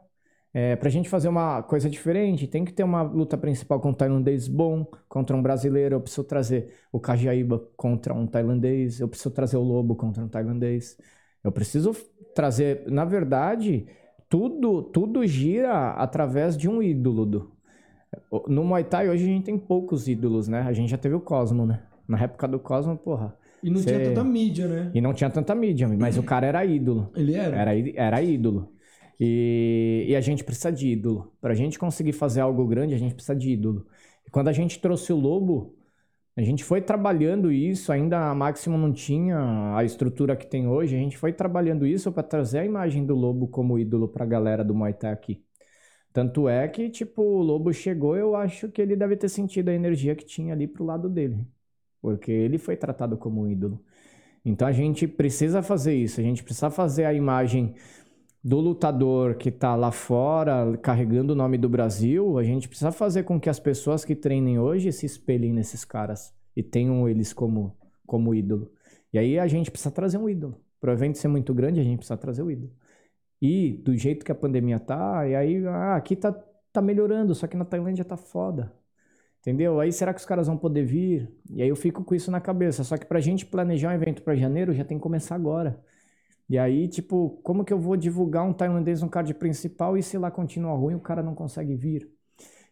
É, 0.57 0.73
pra 0.77 0.89
gente 0.89 1.09
fazer 1.09 1.27
uma 1.27 1.61
coisa 1.63 1.89
diferente, 1.89 2.47
tem 2.47 2.63
que 2.63 2.71
ter 2.71 2.83
uma 2.83 3.01
luta 3.01 3.37
principal 3.37 3.77
com 3.77 3.89
um 3.89 3.93
tailandês 3.93 4.47
bom, 4.47 4.87
contra 5.09 5.35
um 5.35 5.41
brasileiro. 5.41 5.95
Eu 5.95 5.99
preciso 5.99 6.23
trazer 6.23 6.73
o 6.93 6.97
Kajaíba 6.97 7.61
contra 7.75 8.13
um 8.13 8.25
tailandês. 8.25 9.01
Eu 9.01 9.09
preciso 9.09 9.31
trazer 9.31 9.57
o 9.57 9.61
Lobo 9.61 9.97
contra 9.97 10.23
um 10.23 10.29
tailandês. 10.29 10.97
Eu 11.43 11.51
preciso 11.51 11.91
trazer, 12.33 12.89
na 12.89 13.03
verdade, 13.03 13.85
tudo 14.29 14.81
tudo 14.81 15.27
gira 15.27 15.89
através 15.91 16.55
de 16.55 16.69
um 16.69 16.81
ídolo. 16.81 17.25
Do, 17.25 17.51
no 18.47 18.63
Muay 18.63 18.85
Thai 18.85 19.09
hoje 19.09 19.25
a 19.25 19.27
gente 19.27 19.43
tem 19.43 19.57
poucos 19.57 20.07
ídolos, 20.07 20.47
né? 20.47 20.61
A 20.61 20.71
gente 20.71 20.89
já 20.89 20.97
teve 20.97 21.15
o 21.15 21.19
Cosmo, 21.19 21.65
né? 21.65 21.83
Na 22.07 22.17
época 22.17 22.47
do 22.47 22.59
Cosmo, 22.59 22.95
porra. 22.95 23.35
E 23.61 23.69
não 23.69 23.81
Cê- 23.81 23.89
tinha 23.89 24.03
tanta 24.05 24.23
mídia, 24.23 24.69
né? 24.69 24.91
E 24.93 25.01
não 25.01 25.13
tinha 25.13 25.29
tanta 25.29 25.53
mídia, 25.53 25.85
mas 25.99 26.17
o 26.17 26.23
cara 26.23 26.47
era 26.47 26.63
ídolo. 26.63 27.11
Ele 27.13 27.33
era? 27.33 27.57
Era, 27.57 27.71
era 27.95 28.21
ídolo. 28.21 28.74
E, 29.19 30.05
e 30.07 30.15
a 30.15 30.21
gente 30.21 30.43
precisa 30.43 30.71
de 30.71 30.89
ídolo. 30.89 31.33
Pra 31.39 31.53
gente 31.53 31.79
conseguir 31.79 32.13
fazer 32.13 32.41
algo 32.41 32.65
grande, 32.67 32.93
a 32.93 32.97
gente 32.97 33.15
precisa 33.15 33.35
de 33.35 33.51
ídolo. 33.51 33.87
E 34.27 34.29
quando 34.29 34.47
a 34.49 34.53
gente 34.53 34.79
trouxe 34.79 35.13
o 35.13 35.15
Lobo, 35.15 35.75
a 36.37 36.41
gente 36.41 36.63
foi 36.63 36.81
trabalhando 36.81 37.51
isso, 37.51 37.91
ainda 37.91 38.29
a 38.29 38.35
Máximo 38.35 38.77
não 38.77 38.91
tinha 38.91 39.75
a 39.75 39.83
estrutura 39.85 40.35
que 40.35 40.45
tem 40.45 40.67
hoje, 40.67 40.95
a 40.95 40.99
gente 40.99 41.17
foi 41.17 41.31
trabalhando 41.31 41.87
isso 41.87 42.11
para 42.11 42.23
trazer 42.23 42.59
a 42.59 42.65
imagem 42.65 43.05
do 43.05 43.15
Lobo 43.15 43.47
como 43.47 43.79
ídolo 43.79 44.07
pra 44.09 44.25
galera 44.25 44.63
do 44.63 44.75
Muay 44.75 44.93
Thai 44.93 45.13
aqui. 45.13 45.43
Tanto 46.11 46.47
é 46.49 46.67
que, 46.67 46.89
tipo, 46.89 47.21
o 47.21 47.41
Lobo 47.41 47.73
chegou, 47.73 48.15
eu 48.17 48.35
acho 48.35 48.69
que 48.69 48.81
ele 48.81 48.95
deve 48.95 49.15
ter 49.17 49.29
sentido 49.29 49.69
a 49.69 49.73
energia 49.73 50.15
que 50.15 50.25
tinha 50.25 50.53
ali 50.53 50.67
pro 50.67 50.85
lado 50.85 51.09
dele. 51.09 51.45
Porque 52.01 52.31
ele 52.31 52.57
foi 52.57 52.77
tratado 52.77 53.17
como 53.17 53.41
um 53.41 53.47
ídolo. 53.49 53.83
Então 54.43 54.67
a 54.67 54.71
gente 54.71 55.07
precisa 55.07 55.61
fazer 55.61 55.95
isso, 55.95 56.19
a 56.19 56.23
gente 56.23 56.43
precisa 56.43 56.69
fazer 56.69 57.05
a 57.05 57.13
imagem 57.13 57.75
do 58.45 58.59
lutador 58.59 59.37
que 59.37 59.49
tá 59.49 59.75
lá 59.75 59.91
fora 59.91 60.77
carregando 60.77 61.33
o 61.33 61.35
nome 61.35 61.57
do 61.57 61.67
Brasil, 61.67 62.37
a 62.37 62.43
gente 62.43 62.69
precisa 62.69 62.91
fazer 62.91 63.23
com 63.23 63.39
que 63.39 63.49
as 63.49 63.59
pessoas 63.59 64.05
que 64.05 64.15
treinem 64.15 64.59
hoje 64.59 64.91
se 64.91 65.03
espelhem 65.03 65.51
nesses 65.51 65.83
caras 65.83 66.31
e 66.55 66.61
tenham 66.61 67.09
eles 67.09 67.33
como, 67.33 67.75
como 68.05 68.35
ídolo. 68.35 68.71
E 69.11 69.17
aí 69.17 69.39
a 69.39 69.47
gente 69.47 69.71
precisa 69.71 69.89
trazer 69.89 70.19
um 70.19 70.29
ídolo. 70.29 70.61
Para 70.79 70.91
o 70.91 70.93
evento 70.93 71.17
ser 71.17 71.27
muito 71.27 71.55
grande, 71.55 71.79
a 71.79 71.83
gente 71.83 71.97
precisa 71.97 72.17
trazer 72.17 72.43
o 72.43 72.51
ídolo. 72.51 72.71
E 73.41 73.81
do 73.83 73.97
jeito 73.97 74.23
que 74.23 74.31
a 74.31 74.35
pandemia 74.35 74.79
tá, 74.79 75.27
e 75.27 75.35
aí 75.35 75.65
ah, 75.65 75.95
aqui 75.95 76.15
tá, 76.15 76.31
tá 76.71 76.83
melhorando, 76.83 77.33
só 77.33 77.47
que 77.47 77.57
na 77.57 77.65
Tailândia 77.65 78.05
tá 78.05 78.15
foda. 78.15 78.71
Entendeu? 79.39 79.79
Aí 79.79 79.91
será 79.91 80.13
que 80.13 80.19
os 80.19 80.25
caras 80.25 80.45
vão 80.45 80.57
poder 80.57 80.85
vir? 80.85 81.31
E 81.49 81.63
aí 81.63 81.69
eu 81.69 81.75
fico 81.75 82.03
com 82.03 82.13
isso 82.13 82.29
na 82.29 82.39
cabeça. 82.39 82.83
Só 82.83 82.95
que 82.95 83.07
pra 83.07 83.19
gente 83.19 83.43
planejar 83.43 83.89
um 83.89 83.93
evento 83.93 84.21
para 84.21 84.35
janeiro 84.35 84.71
já 84.71 84.83
tem 84.85 84.97
que 84.97 85.03
começar 85.03 85.33
agora. 85.33 85.83
E 86.49 86.57
aí, 86.57 86.87
tipo, 86.87 87.39
como 87.43 87.65
que 87.65 87.73
eu 87.73 87.79
vou 87.79 87.97
divulgar 87.97 88.45
um 88.45 88.53
tailandês 88.53 89.01
no 89.01 89.09
card 89.09 89.33
principal 89.33 89.97
e 89.97 90.03
se 90.03 90.17
lá 90.17 90.29
continua 90.29 90.75
ruim 90.75 90.93
o 90.95 90.99
cara 90.99 91.23
não 91.23 91.33
consegue 91.33 91.75
vir? 91.75 92.09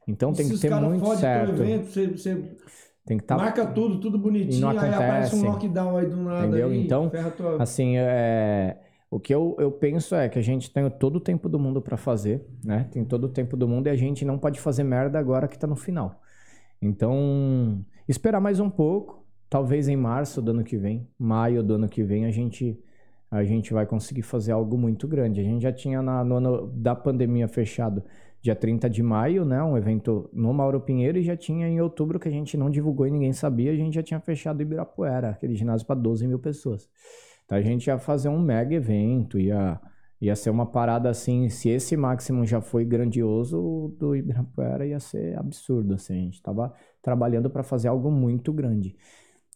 Então 0.07 0.31
E 0.31 0.35
tem 0.35 0.47
que 0.47 0.53
os 0.53 0.61
ter 0.61 0.69
muito 0.75 1.05
certo. 1.15 1.51
evento, 1.61 1.85
você, 1.87 2.07
você 2.07 2.57
Tem 3.05 3.17
que 3.17 3.23
estar 3.23 3.37
marca 3.37 3.65
tudo, 3.65 3.99
tudo 3.99 4.17
bonitinho, 4.19 4.57
E 4.57 4.61
não 4.61 4.69
aí 4.69 4.77
aparece 4.77 5.35
um 5.35 5.39
acontece. 5.39 5.45
lockdown 5.45 5.97
aí 5.97 6.05
do 6.05 6.17
nada. 6.17 6.45
Entendeu? 6.47 6.67
Aí, 6.69 6.85
Então, 6.85 7.09
ferra 7.09 7.31
tua... 7.31 7.61
Assim, 7.63 7.97
é, 7.97 8.77
o 9.09 9.19
que 9.19 9.33
eu, 9.33 9.55
eu 9.59 9.71
penso 9.71 10.13
é 10.15 10.29
que 10.29 10.37
a 10.37 10.41
gente 10.41 10.71
tem 10.71 10.89
todo 10.89 11.15
o 11.15 11.19
tempo 11.19 11.49
do 11.49 11.57
mundo 11.59 11.81
pra 11.81 11.97
fazer, 11.97 12.45
né? 12.63 12.87
Tem 12.91 13.03
todo 13.03 13.25
o 13.25 13.29
tempo 13.29 13.57
do 13.57 13.67
mundo 13.67 13.87
e 13.87 13.89
a 13.89 13.95
gente 13.95 14.23
não 14.23 14.37
pode 14.37 14.59
fazer 14.59 14.83
merda 14.83 15.17
agora 15.19 15.47
que 15.47 15.57
tá 15.57 15.65
no 15.67 15.75
final. 15.75 16.21
Então, 16.81 17.83
esperar 18.07 18.39
mais 18.41 18.59
um 18.59 18.69
pouco, 18.69 19.25
talvez 19.49 19.87
em 19.87 19.95
março 19.95 20.41
do 20.41 20.51
ano 20.51 20.63
que 20.63 20.77
vem, 20.77 21.07
maio 21.17 21.63
do 21.63 21.75
ano 21.75 21.87
que 21.87 22.03
vem, 22.03 22.25
a 22.25 22.31
gente 22.31 22.77
a 23.33 23.43
gente 23.43 23.73
vai 23.73 23.83
conseguir 23.83 24.21
fazer 24.21 24.51
algo 24.51 24.77
muito 24.77 25.07
grande. 25.07 25.41
A 25.41 25.43
gente 25.43 25.63
já 25.63 25.71
tinha 25.71 26.03
na, 26.03 26.23
no 26.23 26.67
da 26.67 26.95
pandemia 26.95 27.47
fechado 27.47 28.03
dia 28.39 28.55
30 28.55 28.87
de 28.87 29.01
maio, 29.01 29.43
né? 29.43 29.63
Um 29.63 29.75
evento 29.75 30.29
no 30.31 30.53
Mauro 30.53 30.79
Pinheiro 30.79 31.17
e 31.17 31.23
já 31.23 31.35
tinha 31.35 31.67
em 31.67 31.81
outubro 31.81 32.19
que 32.19 32.27
a 32.27 32.31
gente 32.31 32.55
não 32.55 32.69
divulgou 32.69 33.07
e 33.07 33.11
ninguém 33.11 33.33
sabia, 33.33 33.71
a 33.71 33.75
gente 33.75 33.95
já 33.95 34.03
tinha 34.03 34.19
fechado 34.19 34.61
Ibirapuera, 34.61 35.29
aquele 35.29 35.55
ginásio 35.55 35.87
para 35.87 35.99
12 35.99 36.27
mil 36.27 36.37
pessoas. 36.37 36.87
Então 37.43 37.57
a 37.57 37.61
gente 37.61 37.87
ia 37.87 37.97
fazer 37.97 38.29
um 38.29 38.39
mega 38.39 38.75
evento, 38.75 39.39
ia, 39.39 39.81
ia 40.21 40.35
ser 40.35 40.51
uma 40.51 40.67
parada 40.67 41.09
assim, 41.09 41.49
se 41.49 41.69
esse 41.69 41.97
máximo 41.97 42.45
já 42.45 42.61
foi 42.61 42.85
grandioso, 42.85 43.95
do 43.97 44.15
Ibirapuera 44.15 44.85
ia 44.85 44.99
ser 44.99 45.35
absurdo, 45.39 45.95
assim, 45.95 46.13
a 46.13 46.21
gente 46.21 46.39
tava 46.39 46.71
trabalhando 47.01 47.49
para 47.49 47.63
fazer 47.63 47.87
algo 47.87 48.11
muito 48.11 48.53
grande. 48.53 48.95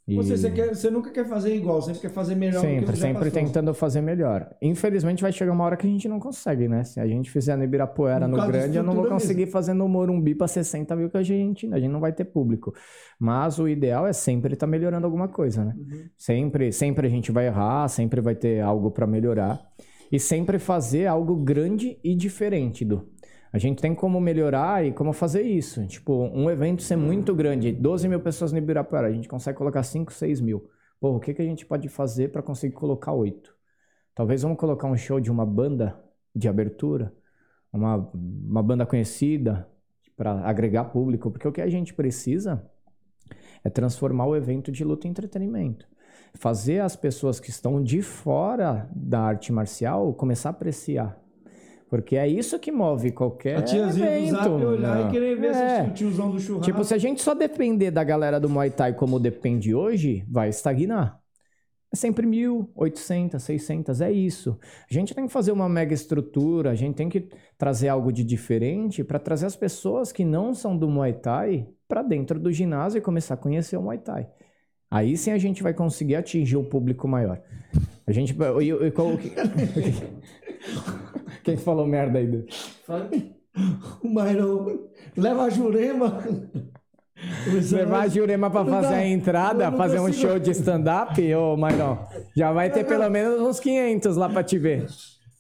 E- 0.08 0.16
Você, 0.16 0.38
você, 0.38 0.50
quer- 0.52 0.74
você 0.74 0.90
nunca 0.90 1.12
quer 1.12 1.28
fazer 1.28 1.54
igual, 1.54 1.82
sempre 1.82 2.00
quer 2.00 2.10
fazer 2.12 2.34
melhor 2.34 2.62
Sempre, 2.62 2.96
sempre 2.96 3.30
tentando 3.30 3.74
fazer 3.74 4.00
melhor. 4.02 4.50
Infelizmente 4.62 5.22
vai 5.22 5.34
chegar 5.34 5.52
uma 5.52 5.66
hora 5.66 5.76
que 5.76 5.86
a 5.86 5.90
gente 5.90 6.08
não 6.08 6.18
consegue, 6.18 6.68
né? 6.70 6.86
Se 6.86 6.98
a 7.00 7.06
gente 7.06 7.30
fizer 7.30 7.58
no 7.58 7.64
Ibirapuera, 7.66 8.26
no 8.26 8.38
da 8.38 8.48
grande, 8.48 8.78
eu 8.78 8.84
não 8.84 8.94
vou 8.96 9.06
conseguir 9.08 9.48
fazer 9.48 9.74
no 9.74 9.88
Morumbi 9.90 10.34
para 10.34 10.48
60 10.48 10.96
mil 10.96 11.10
que 11.10 11.18
a 11.18 11.24
gente, 11.24 11.68
a 11.74 11.80
gente 11.80 11.92
não 11.92 12.00
vai 12.00 12.14
ter 12.14 12.24
público. 12.24 12.74
Mas 13.20 13.60
o 13.60 13.68
ideal 13.68 14.08
é 14.08 14.14
sempre 14.14 14.54
estar 14.54 14.66
melhorando 14.68 15.06
alguma 15.06 15.28
coisa, 15.28 15.66
né? 15.66 15.76
Uhum. 15.78 16.06
Sempre, 16.18 16.72
sempre 16.72 17.06
a 17.08 17.10
gente 17.10 17.30
vai 17.32 17.48
errar, 17.48 17.88
sempre 17.90 18.22
vai 18.22 18.34
ter 18.36 18.62
algo 18.62 18.90
para 18.92 19.06
melhorar. 19.06 19.60
E 20.10 20.18
sempre 20.22 20.58
fazer 20.58 21.06
algo 21.06 21.36
grande 21.36 22.00
e 22.02 22.16
diferente 22.16 22.86
do. 22.86 23.10
A 23.52 23.57
gente 23.57 23.82
tem 23.82 23.95
como 23.95 24.19
melhorar 24.19 24.86
e 24.86 24.91
como 24.91 25.14
fazer 25.14 25.41
isso. 25.41 25.86
Tipo, 25.88 26.14
um 26.14 26.49
evento 26.49 26.84
ser 26.84 26.95
muito 26.95 27.34
grande, 27.34 27.72
12 27.72 28.07
mil 28.07 28.19
pessoas 28.19 28.52
no 28.52 28.57
Ibirapuera, 28.57 29.07
a 29.07 29.11
gente 29.11 29.28
consegue 29.28 29.57
colocar 29.57 29.84
5, 29.84 30.11
6 30.11 30.41
mil. 30.41 30.69
Pô, 30.99 31.15
o 31.15 31.19
que, 31.19 31.34
que 31.34 31.41
a 31.41 31.45
gente 31.45 31.65
pode 31.65 31.88
fazer 31.88 32.32
para 32.32 32.41
conseguir 32.41 32.74
colocar 32.74 33.14
8? 33.14 33.56
Talvez 34.14 34.41
vamos 34.41 34.57
colocar 34.57 34.88
um 34.88 34.98
show 34.98 35.19
de 35.19 35.32
uma 35.32 35.45
banda 35.45 35.98
de 36.36 36.48
abertura, 36.49 37.14
uma, 37.72 38.10
uma 38.14 38.64
banda 38.64 38.86
conhecida, 38.86 39.68
para 40.18 40.41
agregar 40.41 40.86
público, 40.86 41.30
porque 41.30 41.48
o 41.48 41.52
que 41.52 41.61
a 41.61 41.69
gente 41.69 41.94
precisa 41.94 42.68
é 43.64 43.69
transformar 43.69 44.26
o 44.26 44.36
evento 44.36 44.72
de 44.72 44.84
luta 44.84 45.07
em 45.07 45.11
entretenimento. 45.11 45.88
Fazer 46.34 46.80
as 46.80 46.95
pessoas 46.95 47.40
que 47.40 47.52
estão 47.52 47.82
de 47.82 48.02
fora 48.02 48.90
da 48.94 49.22
arte 49.22 49.53
marcial 49.53 50.14
começar 50.14 50.49
a 50.49 50.52
apreciar. 50.52 51.22
Porque 51.89 52.18
é 52.18 52.27
isso 52.27 52.59
que 52.59 52.72
move 52.72 53.11
qualquer 53.11 53.57
A 53.57 53.61
tiazinha 53.61 54.05
do 54.07 54.11
evento. 54.14 54.35
zap 54.35 54.49
olhar 54.49 54.95
né? 55.03 55.07
e 55.07 55.11
querer 55.11 55.39
ver 55.39 55.51
É. 55.55 55.84
se 55.85 55.89
o 55.89 55.93
tiozão 55.93 56.30
do 56.30 56.39
churrasco. 56.39 56.65
Tipo, 56.65 56.84
se 56.84 56.93
a 56.93 56.97
gente 56.97 57.22
só 57.22 57.34
depender 57.34 57.91
da 57.91 58.03
galera 58.03 58.39
do 58.39 58.49
Muay 58.49 58.69
Thai 58.72 58.93
como 58.93 59.19
depende 59.19 59.73
hoje, 59.73 60.26
vai 60.30 60.49
estagnar. 60.49 61.18
É 61.89 61.95
sempre 61.95 62.27
mil, 62.27 62.69
800, 62.76 63.41
600, 63.41 64.01
é 64.01 64.11
isso. 64.11 64.59
A 64.91 64.93
gente 64.93 65.15
tem 65.15 65.26
que 65.26 65.31
fazer 65.31 65.53
uma 65.53 65.69
mega 65.69 65.93
estrutura, 65.93 66.72
a 66.72 66.76
gente 66.76 66.95
tem 66.95 67.07
que 67.07 67.30
trazer 67.57 67.88
algo 67.88 68.11
de 68.11 68.26
diferente 68.26 69.05
para 69.05 69.18
trazer 69.18 69.45
as 69.45 69.55
pessoas 69.55 70.11
que 70.11 70.26
não 70.26 70.53
são 70.53 70.77
do 70.77 70.89
Muay 70.89 71.14
Thai 71.14 71.65
para 71.88 72.01
dentro 72.01 72.38
do 72.38 72.51
ginásio 72.51 72.97
e 72.97 73.01
começar 73.01 73.35
a 73.35 73.38
conhecer 73.38 73.77
o 73.77 73.81
Muay 73.81 73.99
Thai. 73.99 74.27
Aí 74.91 75.15
sim 75.15 75.31
a 75.31 75.38
gente 75.38 75.64
vai 75.64 75.73
conseguir 75.73 76.15
atingir 76.15 76.57
um 76.57 76.65
público 76.65 77.07
maior. 77.07 77.41
A 78.05 78.11
gente. 78.11 78.38
Eu, 78.38 78.61
eu, 78.61 78.84
eu, 78.84 78.93
quem 81.48 81.56
falou 81.56 81.88
merda 81.88 82.19
aí? 82.19 82.28
Du? 82.28 82.45
O 84.03 84.07
Mairão 84.07 84.68
leva 85.18 85.45
a 85.45 85.49
Jurema. 85.49 86.19
Levar 87.72 88.02
a 88.02 88.07
Jurema 88.07 88.52
pra 88.52 88.64
fazer 88.64 88.94
a 88.94 89.07
entrada, 89.07 89.72
fazer 89.72 89.99
um 89.99 90.14
show 90.14 90.38
de 90.38 90.52
stand-up, 90.52 91.19
ô 91.34 91.57
Mairão, 91.57 92.06
já 92.36 92.52
vai 92.52 92.69
ter 92.69 92.86
pelo 92.86 93.10
menos 93.10 93.41
uns 93.41 93.60
500 93.60 94.15
lá 94.15 94.30
pra 94.30 94.44
te 94.44 94.60
ver. 94.60 94.86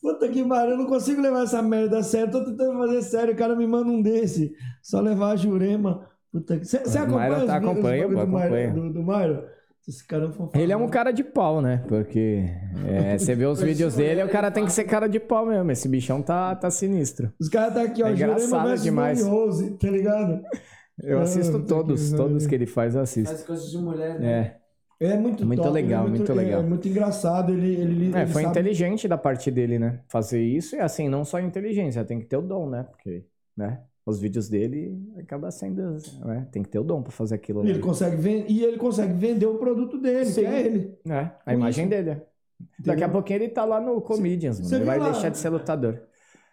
Puta 0.01 0.27
que 0.29 0.43
pariu, 0.43 0.71
eu 0.71 0.77
não 0.79 0.87
consigo 0.87 1.21
levar 1.21 1.43
essa 1.43 1.61
merda 1.61 1.99
a 1.99 2.03
sério. 2.03 2.31
Tô 2.31 2.43
tentando 2.43 2.75
fazer 2.79 3.01
sério, 3.03 3.33
o 3.35 3.37
cara 3.37 3.55
me 3.55 3.67
manda 3.67 3.91
um 3.91 4.01
desse. 4.01 4.51
Só 4.81 4.99
levar 4.99 5.33
a 5.33 5.35
Jurema. 5.35 6.07
Puta 6.31 6.57
que... 6.57 6.65
Você 6.65 6.77
acompanha 6.97 7.37
os 7.37 7.45
tá- 7.45 7.59
vídeos 7.59 8.17
acompanha, 8.17 8.71
do, 8.73 8.93
do, 8.93 9.03
do? 9.03 9.43
Esse 9.87 10.05
cara 10.05 10.25
é 10.25 10.27
um 10.27 10.33
fofão. 10.33 10.61
Ele 10.61 10.71
é 10.73 10.77
um 10.77 10.89
cara 10.89 11.11
de 11.11 11.23
pau, 11.23 11.61
né? 11.61 11.83
Porque 11.87 12.43
é, 12.85 13.17
você 13.17 13.33
vê 13.33 13.45
os 13.45 13.61
vídeos 13.61 13.95
dele, 13.95 14.21
o 14.23 14.29
cara 14.29 14.51
tem 14.51 14.65
que 14.65 14.71
ser 14.71 14.83
cara 14.83 15.07
de 15.07 15.19
pau 15.19 15.45
mesmo. 15.45 15.71
Esse 15.71 15.87
bichão 15.87 16.21
tá, 16.21 16.53
tá 16.55 16.69
sinistro. 16.69 17.31
Os 17.39 17.47
caras 17.47 17.73
tá 17.73 17.83
aqui, 17.83 18.03
ó. 18.03 18.07
É 18.07 18.11
engraçado 18.11 18.77
demais. 18.81 19.25
Rose, 19.25 19.71
tá 19.77 19.89
ligado? 19.89 20.43
Eu 21.01 21.19
Ah, 21.19 21.21
assisto 21.23 21.53
puta 21.59 21.67
todos, 21.67 22.09
que 22.09 22.15
todos 22.17 22.47
que 22.47 22.55
ele 22.55 22.65
faz, 22.65 22.95
eu 22.95 23.01
assisto. 23.01 23.29
Faz 23.29 23.43
coisas 23.45 23.71
de 23.71 23.77
mulher, 23.77 24.19
né? 24.19 24.31
É, 24.99 25.07
É 25.09 25.15
muito, 25.15 25.45
Muito 25.45 25.61
top, 25.61 25.73
legal, 25.73 26.07
é 26.07 26.09
muito 26.09 26.31
é- 26.31 26.35
legal. 26.35 26.59
É 26.61 26.63
muito 26.63 26.87
engraçado, 26.87 27.53
ele, 27.53 27.67
ele, 27.75 28.17
é 28.17 28.21
ele 28.23 28.31
foi 28.31 28.41
sabe- 28.41 28.51
inteligente 28.59 29.07
da 29.07 29.15
parte 29.15 29.51
dele, 29.51 29.77
né? 29.77 29.99
Fazer 30.09 30.41
isso 30.41 30.75
e 30.75 30.79
assim, 30.79 31.07
não 31.07 31.23
só 31.23 31.39
inteligência, 31.39 32.03
tem 32.03 32.19
que 32.19 32.25
ter 32.25 32.35
o 32.37 32.41
dom, 32.41 32.67
né? 32.67 32.81
Porque, 32.83 33.23
né? 33.55 33.79
Os 34.07 34.19
vídeos 34.21 34.47
dele 34.47 34.97
acaba 35.19 35.51
sendo, 35.51 35.97
né? 36.25 36.47
Tem 36.51 36.63
que 36.63 36.69
ter 36.69 36.79
o 36.79 36.83
dom 36.83 37.01
pra 37.03 37.11
fazer 37.11 37.35
aquilo. 37.35 37.65
E 37.65 37.69
ele 37.69 37.79
consegue 37.79 38.15
ven- 38.15 38.45
e 38.47 38.63
ele 38.63 38.77
consegue 38.77 39.11
vender 39.13 39.45
o 39.45 39.55
produto 39.57 39.99
dele, 39.99 40.25
Sim. 40.25 40.41
que 40.41 40.47
é 40.47 40.61
ele. 40.61 40.97
É, 41.07 41.19
a 41.19 41.31
Com 41.45 41.51
imagem 41.51 41.83
isso. 41.85 41.89
dele. 41.89 42.09
é. 42.11 42.21
Daqui 42.79 43.03
a 43.03 43.09
pouquinho 43.09 43.37
ele 43.43 43.49
tá 43.49 43.65
lá 43.65 43.81
no 43.81 43.99
Comedians, 44.01 44.71
Ele 44.71 44.85
vai 44.85 44.97
lá? 44.97 45.11
deixar 45.11 45.27
de 45.29 45.37
ser 45.37 45.49
lutador. 45.49 46.01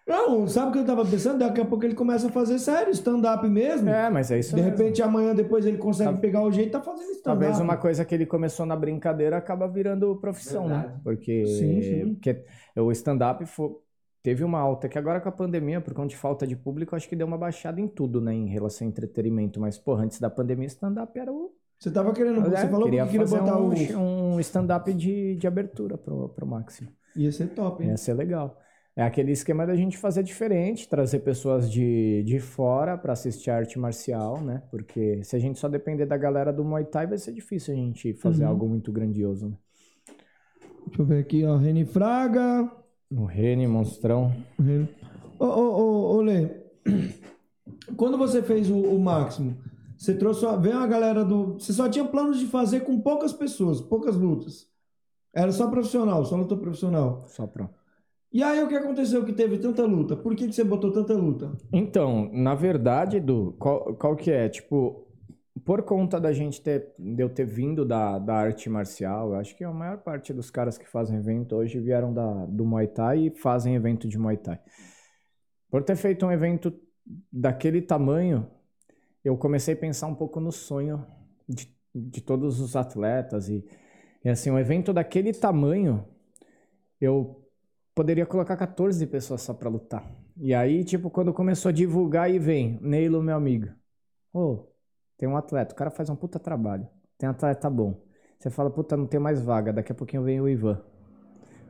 Não, 0.06 0.47
sabe 0.47 0.68
o 0.68 0.72
que 0.72 0.78
eu 0.81 0.85
tava 0.85 1.02
pensando? 1.06 1.39
Daqui 1.39 1.60
a 1.62 1.64
pouco 1.64 1.82
ele 1.82 1.94
começa 1.94 2.26
a 2.26 2.31
fazer 2.31 2.59
sério, 2.59 2.90
stand-up 2.90 3.48
mesmo. 3.48 3.89
É, 3.89 4.10
mas 4.10 4.31
é 4.31 4.39
isso 4.39 4.51
De 4.55 4.60
mesmo. 4.60 4.76
repente 4.76 5.01
amanhã 5.01 5.35
depois 5.35 5.64
ele 5.64 5.78
consegue 5.78 6.12
Tá- 6.12 6.18
pegar 6.18 6.43
o 6.43 6.51
jeito 6.52 6.68
e 6.68 6.72
tá 6.72 6.81
fazendo 6.82 7.05
stand-up. 7.12 7.22
Talvez 7.24 7.59
uma 7.59 7.76
coisa 7.78 8.05
que 8.05 8.14
ele 8.14 8.26
começou 8.26 8.66
na 8.66 8.76
brincadeira 8.76 9.39
acaba 9.39 9.66
virando 9.66 10.14
profissão, 10.16 10.68
né? 10.68 10.74
Verdade. 10.81 11.01
Porque, 11.05 11.47
Sim, 11.47 11.81
sim. 11.82 12.14
porque 12.16 12.44
o 12.76 12.90
stand-up 12.93 13.47
fo- 13.47 13.81
teve 14.24 14.42
uma 14.42 14.59
alta, 14.59 14.88
que 14.88 14.98
agora 14.98 15.20
com 15.20 15.28
a 15.28 15.32
pandemia, 15.32 15.80
por 15.80 15.94
conta 15.94 16.09
de 16.09 16.16
falta 16.16 16.46
de 16.46 16.56
público, 16.56 16.96
acho 16.96 17.09
que 17.09 17.14
deu 17.14 17.26
uma 17.28 17.38
baixada 17.38 17.80
em 17.80 17.86
tudo, 17.86 18.20
né? 18.22 18.34
Em 18.34 18.48
relação 18.48 18.86
ao 18.86 18.90
entretenimento. 18.90 19.60
Mas, 19.60 19.78
porra, 19.78 20.05
antes 20.05 20.18
da 20.18 20.30
pandemia, 20.30 20.66
stand-up 20.66 21.18
era 21.20 21.30
o. 21.32 21.55
Você 21.78 21.90
tava 21.92 22.12
querendo, 22.14 22.40
É, 22.55 22.56
você 22.62 22.68
falou 22.68 22.90
que 22.90 22.90
queria 22.92 23.06
queria 23.06 23.20
fazer 23.20 23.40
botar 23.40 23.60
um, 23.60 24.34
um 24.36 24.40
stand-up 24.40 24.92
de, 24.94 25.36
de 25.36 25.46
abertura 25.46 25.98
pro, 25.98 26.30
pro 26.30 26.46
Máximo. 26.46 26.90
Ia 27.14 27.30
ser 27.30 27.48
top, 27.48 27.82
hein? 27.84 27.90
Ia 27.90 27.96
ser 27.96 28.14
legal. 28.14 28.59
É 28.96 29.02
aquele 29.02 29.32
esquema 29.32 29.66
da 29.66 29.74
gente 29.74 29.98
fazer 29.98 30.22
diferente, 30.22 30.88
trazer 30.88 31.18
pessoas 31.20 31.70
de, 31.70 32.22
de 32.24 32.38
fora 32.40 32.96
para 32.96 33.12
assistir 33.12 33.51
a 33.51 33.56
arte 33.56 33.78
marcial, 33.78 34.40
né? 34.40 34.62
Porque 34.70 35.22
se 35.24 35.34
a 35.36 35.38
gente 35.38 35.59
só 35.59 35.68
depender 35.68 36.06
da 36.06 36.16
galera 36.16 36.52
do 36.52 36.64
Muay 36.64 36.84
Thai, 36.84 37.06
vai 37.06 37.18
ser 37.18 37.32
difícil 37.32 37.74
a 37.74 37.76
gente 37.76 38.14
fazer 38.14 38.44
Uhum. 38.44 38.51
algo 38.51 38.68
muito 38.68 38.92
grandioso, 38.92 39.48
né? 39.48 39.56
Deixa 40.86 41.02
eu 41.02 41.06
ver 41.06 41.18
aqui, 41.20 41.44
ó. 41.44 41.56
Reni 41.56 41.84
Fraga. 41.84 42.84
O 43.16 43.24
Rene, 43.24 43.66
Monstrão. 43.66 44.32
Reni- 44.59 44.89
Ô, 45.39 45.45
ô, 45.45 45.77
ô, 45.78 46.16
ô, 46.16 46.20
Lê. 46.20 46.49
Quando 47.97 48.16
você 48.19 48.43
fez 48.43 48.70
o, 48.70 48.77
o 48.77 48.99
Máximo, 49.01 49.57
você 49.97 50.15
trouxe. 50.15 50.45
Veio 50.61 50.77
uma 50.77 50.86
galera 50.86 51.24
do. 51.24 51.55
Você 51.55 51.73
só 51.73 51.89
tinha 51.89 52.05
planos 52.05 52.39
de 52.39 52.47
fazer 52.47 52.81
com 52.81 53.01
poucas 53.01 53.32
pessoas, 53.32 53.81
poucas 53.81 54.16
lutas. 54.16 54.66
Era 55.35 55.51
só 55.53 55.69
profissional, 55.69 56.24
só 56.24 56.36
luta 56.36 56.57
profissional. 56.57 57.24
Só 57.27 57.47
pra... 57.47 57.69
E 58.32 58.43
aí 58.43 58.62
o 58.62 58.69
que 58.69 58.74
aconteceu 58.77 59.24
que 59.24 59.32
teve 59.32 59.59
tanta 59.59 59.85
luta? 59.85 60.16
Por 60.16 60.35
que, 60.35 60.47
que 60.47 60.53
você 60.53 60.62
botou 60.65 60.93
tanta 60.93 61.15
luta? 61.15 61.53
Então, 61.73 62.28
na 62.32 62.55
verdade, 62.55 63.16
Edu, 63.19 63.55
qual, 63.59 63.95
qual 63.95 64.16
que 64.16 64.31
é? 64.31 64.49
Tipo, 64.49 65.03
por 65.65 65.82
conta 65.82 66.20
da 66.20 66.32
gente 66.32 66.61
ter, 66.61 66.93
de 66.99 67.23
eu 67.23 67.28
ter 67.28 67.47
vindo 67.47 67.85
da, 67.85 68.19
da 68.19 68.35
arte 68.35 68.69
marcial, 68.69 69.35
acho 69.35 69.57
que 69.57 69.65
a 69.65 69.73
maior 69.73 69.99
parte 69.99 70.32
dos 70.32 70.51
caras 70.51 70.77
que 70.77 70.86
fazem 70.86 71.16
evento 71.16 71.57
hoje 71.57 71.81
vieram 71.81 72.12
da, 72.12 72.45
do 72.47 72.66
Muay 72.66 72.86
Thai 72.86 73.27
e 73.27 73.31
fazem 73.31 73.74
evento 73.74 74.07
de 74.07 74.19
Muay 74.19 74.36
Thai. 74.36 74.61
Por 75.70 75.82
ter 75.82 75.97
feito 75.97 76.27
um 76.27 76.31
evento 76.31 76.73
daquele 77.32 77.81
tamanho, 77.81 78.47
eu 79.24 79.36
comecei 79.39 79.73
a 79.74 79.77
pensar 79.77 80.07
um 80.07 80.15
pouco 80.15 80.39
no 80.39 80.53
sonho 80.53 81.05
de, 81.49 81.74
de 81.95 82.20
todos 82.20 82.61
os 82.61 82.77
atletas 82.77 83.49
e, 83.49 83.65
e 84.23 84.28
assim, 84.28 84.51
um 84.51 84.59
evento 84.59 84.93
daquele 84.93 85.32
tamanho, 85.32 86.07
eu 87.01 87.43
poderia 87.95 88.27
colocar 88.27 88.57
14 88.57 89.07
pessoas 89.07 89.41
só 89.41 89.55
pra 89.55 89.70
lutar. 89.70 90.12
E 90.36 90.53
aí, 90.53 90.85
tipo, 90.85 91.09
quando 91.11 91.32
começou 91.32 91.70
a 91.70 91.73
divulgar, 91.73 92.24
aí 92.24 92.39
vem, 92.39 92.78
Neilo, 92.82 93.23
meu 93.23 93.36
amigo. 93.36 93.69
Ô, 94.32 94.73
tem 95.16 95.28
um 95.28 95.36
atleta, 95.36 95.73
o 95.73 95.77
cara 95.77 95.91
faz 95.91 96.11
um 96.11 96.16
puta 96.16 96.39
trabalho. 96.39 96.89
Tem 97.19 97.28
um 97.28 97.32
atleta 97.32 97.70
bom. 97.70 98.03
Você 98.39 98.51
fala, 98.51 98.70
puta, 98.70 98.97
não 98.97 99.07
tem 99.07 99.20
mais 99.20 99.41
vaga. 99.41 99.73
Daqui 99.73 99.93
a 99.93 99.95
pouquinho 99.95 100.23
vem 100.23 100.41
o 100.41 100.49
Ivan. 100.49 100.81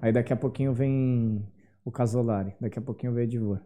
Aí 0.01 0.13
daqui 0.13 0.33
a 0.33 0.37
pouquinho 0.37 0.73
vem 0.73 1.47
o 1.85 1.91
Casolari. 1.91 2.55
Daqui 2.61 2.79
a 2.79 2.83
pouquinho 2.83 3.13
vem 3.13 3.23
o 3.23 3.25
Edivor. 3.25 3.61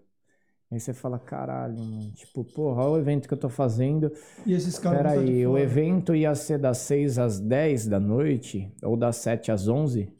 Aí 0.70 0.78
você 0.78 0.92
fala, 0.92 1.18
caralho, 1.18 1.78
mano. 1.78 2.12
Tipo, 2.12 2.44
porra, 2.44 2.82
olha 2.82 2.92
o 2.92 2.98
evento 2.98 3.26
que 3.26 3.32
eu 3.32 3.38
tô 3.38 3.48
fazendo. 3.48 4.12
E 4.44 4.52
esses 4.52 4.78
caras. 4.78 4.98
Peraí, 4.98 5.46
o 5.46 5.56
evento 5.56 6.14
ia 6.14 6.34
ser 6.34 6.58
das 6.58 6.78
6 6.78 7.18
às 7.18 7.40
10 7.40 7.86
da 7.86 7.98
noite, 7.98 8.70
ou 8.82 8.94
das 8.94 9.16
7 9.16 9.50
às 9.50 9.66
11. 9.66 10.12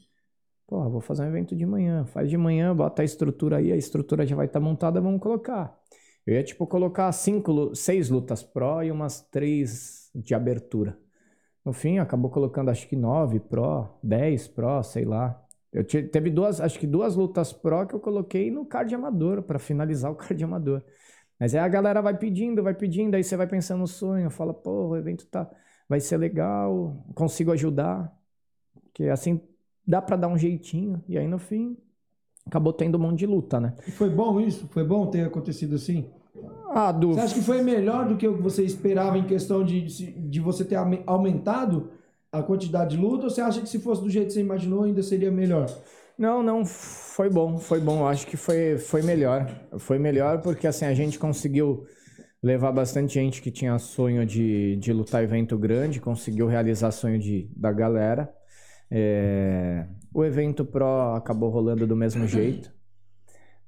Porra, 0.66 0.88
vou 0.88 1.02
fazer 1.02 1.22
um 1.22 1.28
evento 1.28 1.54
de 1.54 1.66
manhã. 1.66 2.06
Faz 2.06 2.30
de 2.30 2.38
manhã, 2.38 2.74
bota 2.74 3.02
a 3.02 3.04
estrutura 3.04 3.58
aí, 3.58 3.70
a 3.70 3.76
estrutura 3.76 4.26
já 4.26 4.34
vai 4.34 4.46
estar 4.46 4.60
montada, 4.60 5.00
vamos 5.00 5.20
colocar. 5.20 5.78
Eu 6.28 6.34
ia, 6.34 6.44
tipo, 6.44 6.66
colocar 6.66 7.10
cinco, 7.12 7.74
seis 7.74 8.10
lutas 8.10 8.42
pró 8.42 8.82
e 8.82 8.90
umas 8.90 9.22
três 9.30 10.10
de 10.14 10.34
abertura. 10.34 10.98
No 11.64 11.72
fim, 11.72 11.98
acabou 11.98 12.30
colocando 12.30 12.70
acho 12.70 12.86
que 12.86 12.94
nove 12.94 13.40
pró, 13.40 13.98
10 14.02 14.46
pró, 14.46 14.82
sei 14.82 15.06
lá. 15.06 15.42
Eu 15.72 15.82
te- 15.84 16.02
teve 16.02 16.28
duas, 16.30 16.60
acho 16.60 16.78
que 16.78 16.86
duas 16.86 17.16
lutas 17.16 17.50
pró 17.54 17.86
que 17.86 17.94
eu 17.94 18.00
coloquei 18.00 18.50
no 18.50 18.66
card 18.66 18.94
amador, 18.94 19.42
para 19.42 19.58
finalizar 19.58 20.12
o 20.12 20.16
card 20.20 20.44
amador. 20.44 20.84
Mas 21.40 21.54
aí 21.54 21.62
a 21.62 21.68
galera 21.68 22.02
vai 22.02 22.18
pedindo, 22.18 22.62
vai 22.62 22.74
pedindo, 22.74 23.14
aí 23.14 23.24
você 23.24 23.34
vai 23.34 23.46
pensando 23.46 23.80
no 23.80 23.86
sonho, 23.86 24.28
fala, 24.30 24.52
pô, 24.52 24.88
o 24.88 24.96
evento 24.96 25.26
tá, 25.28 25.50
vai 25.88 26.00
ser 26.00 26.18
legal, 26.18 27.06
consigo 27.14 27.52
ajudar. 27.52 28.12
Que 28.94 29.08
assim 29.08 29.40
dá 29.86 30.02
pra 30.02 30.16
dar 30.16 30.28
um 30.28 30.38
jeitinho. 30.38 31.02
E 31.08 31.18
aí 31.18 31.26
no 31.28 31.38
fim, 31.38 31.78
acabou 32.46 32.72
tendo 32.72 32.98
um 32.98 33.00
monte 33.02 33.20
de 33.20 33.26
luta, 33.26 33.60
né? 33.60 33.74
E 33.86 33.90
Foi 33.90 34.10
bom 34.10 34.40
isso? 34.40 34.68
Foi 34.68 34.84
bom 34.84 35.10
ter 35.10 35.24
acontecido 35.26 35.76
assim? 35.76 36.10
Ah, 36.70 36.92
do. 36.92 37.14
Você 37.14 37.20
acha 37.20 37.34
que 37.34 37.42
foi 37.42 37.62
melhor 37.62 38.06
do 38.08 38.16
que 38.16 38.26
o 38.28 38.36
que 38.36 38.42
você 38.42 38.62
esperava 38.62 39.16
em 39.18 39.26
questão 39.26 39.64
de, 39.64 39.82
de 39.82 40.40
você 40.40 40.64
ter 40.64 40.76
aume- 40.76 41.02
aumentado 41.06 41.90
a 42.30 42.42
quantidade 42.42 42.96
de 42.96 43.02
luta? 43.02 43.24
Ou 43.24 43.30
você 43.30 43.40
acha 43.40 43.60
que 43.60 43.68
se 43.68 43.78
fosse 43.78 44.02
do 44.02 44.10
jeito 44.10 44.28
que 44.28 44.32
você 44.34 44.40
imaginou 44.40 44.84
ainda 44.84 45.02
seria 45.02 45.30
melhor? 45.30 45.66
Não, 46.18 46.42
não, 46.42 46.64
foi 46.64 47.30
bom, 47.30 47.58
foi 47.58 47.80
bom. 47.80 48.00
Eu 48.00 48.08
acho 48.08 48.26
que 48.26 48.36
foi, 48.36 48.76
foi 48.76 49.02
melhor. 49.02 49.48
Foi 49.78 49.98
melhor 49.98 50.40
porque 50.42 50.66
assim 50.66 50.84
a 50.84 50.92
gente 50.94 51.18
conseguiu 51.18 51.86
levar 52.42 52.70
bastante 52.72 53.14
gente 53.14 53.40
que 53.40 53.50
tinha 53.50 53.78
sonho 53.78 54.26
de, 54.26 54.76
de 54.76 54.92
lutar 54.92 55.22
evento 55.22 55.56
grande, 55.56 56.00
conseguiu 56.00 56.46
realizar 56.46 56.90
sonho 56.90 57.18
de, 57.18 57.48
da 57.56 57.72
galera. 57.72 58.32
É, 58.90 59.86
o 60.12 60.24
evento 60.24 60.64
Pro 60.64 61.14
acabou 61.14 61.50
rolando 61.50 61.86
do 61.86 61.96
mesmo 61.96 62.26
jeito. 62.26 62.72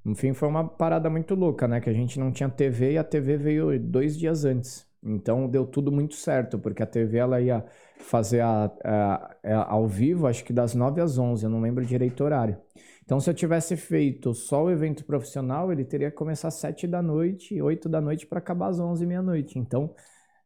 Enfim, 0.04 0.32
foi 0.32 0.48
uma 0.48 0.66
parada 0.66 1.10
muito 1.10 1.34
louca, 1.34 1.68
né? 1.68 1.80
Que 1.80 1.90
a 1.90 1.92
gente 1.92 2.18
não 2.18 2.32
tinha 2.32 2.48
TV 2.48 2.92
e 2.92 2.98
a 2.98 3.04
TV 3.04 3.36
veio 3.36 3.78
dois 3.78 4.16
dias 4.16 4.44
antes. 4.44 4.86
Então 5.02 5.48
deu 5.48 5.66
tudo 5.66 5.90
muito 5.92 6.14
certo, 6.14 6.58
porque 6.58 6.82
a 6.82 6.86
TV 6.86 7.18
ela 7.18 7.40
ia 7.40 7.64
fazer 7.98 8.40
a, 8.40 8.64
a- 8.84 9.36
a- 9.44 9.72
ao 9.72 9.86
vivo, 9.86 10.26
acho 10.26 10.44
que 10.44 10.52
das 10.52 10.74
9 10.74 11.00
às 11.00 11.18
11, 11.18 11.44
eu 11.44 11.50
não 11.50 11.60
lembro 11.60 11.84
direito 11.84 12.20
o 12.20 12.24
horário. 12.24 12.56
Então, 13.04 13.18
se 13.18 13.28
eu 13.28 13.34
tivesse 13.34 13.76
feito 13.76 14.32
só 14.34 14.64
o 14.64 14.70
evento 14.70 15.04
profissional, 15.04 15.72
ele 15.72 15.84
teria 15.84 16.10
que 16.10 16.16
começar 16.16 16.48
às 16.48 16.54
7 16.54 16.86
da 16.86 17.02
noite, 17.02 17.60
8 17.60 17.88
da 17.88 18.00
noite 18.00 18.24
para 18.26 18.38
acabar 18.38 18.68
às 18.68 18.78
11 18.78 19.04
meia-noite. 19.04 19.58
Então, 19.58 19.92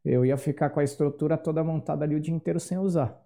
eu 0.04 0.24
ia 0.24 0.36
ficar 0.36 0.70
com 0.70 0.80
a 0.80 0.84
estrutura 0.84 1.36
toda 1.38 1.64
montada 1.64 2.04
ali 2.04 2.14
o 2.16 2.20
dia 2.20 2.34
inteiro 2.34 2.60
sem 2.60 2.78
usar. 2.78 3.20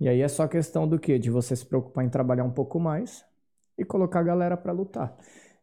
E 0.00 0.08
aí 0.08 0.20
é 0.22 0.28
só 0.28 0.46
questão 0.48 0.86
do 0.88 0.98
quê? 0.98 1.18
De 1.18 1.30
você 1.30 1.56
se 1.56 1.66
preocupar 1.66 2.04
em 2.04 2.10
trabalhar 2.10 2.44
um 2.44 2.50
pouco 2.52 2.80
mais 2.80 3.24
e 3.78 3.84
colocar 3.84 4.20
a 4.20 4.22
galera 4.24 4.56
para 4.56 4.72
lutar. 4.72 5.16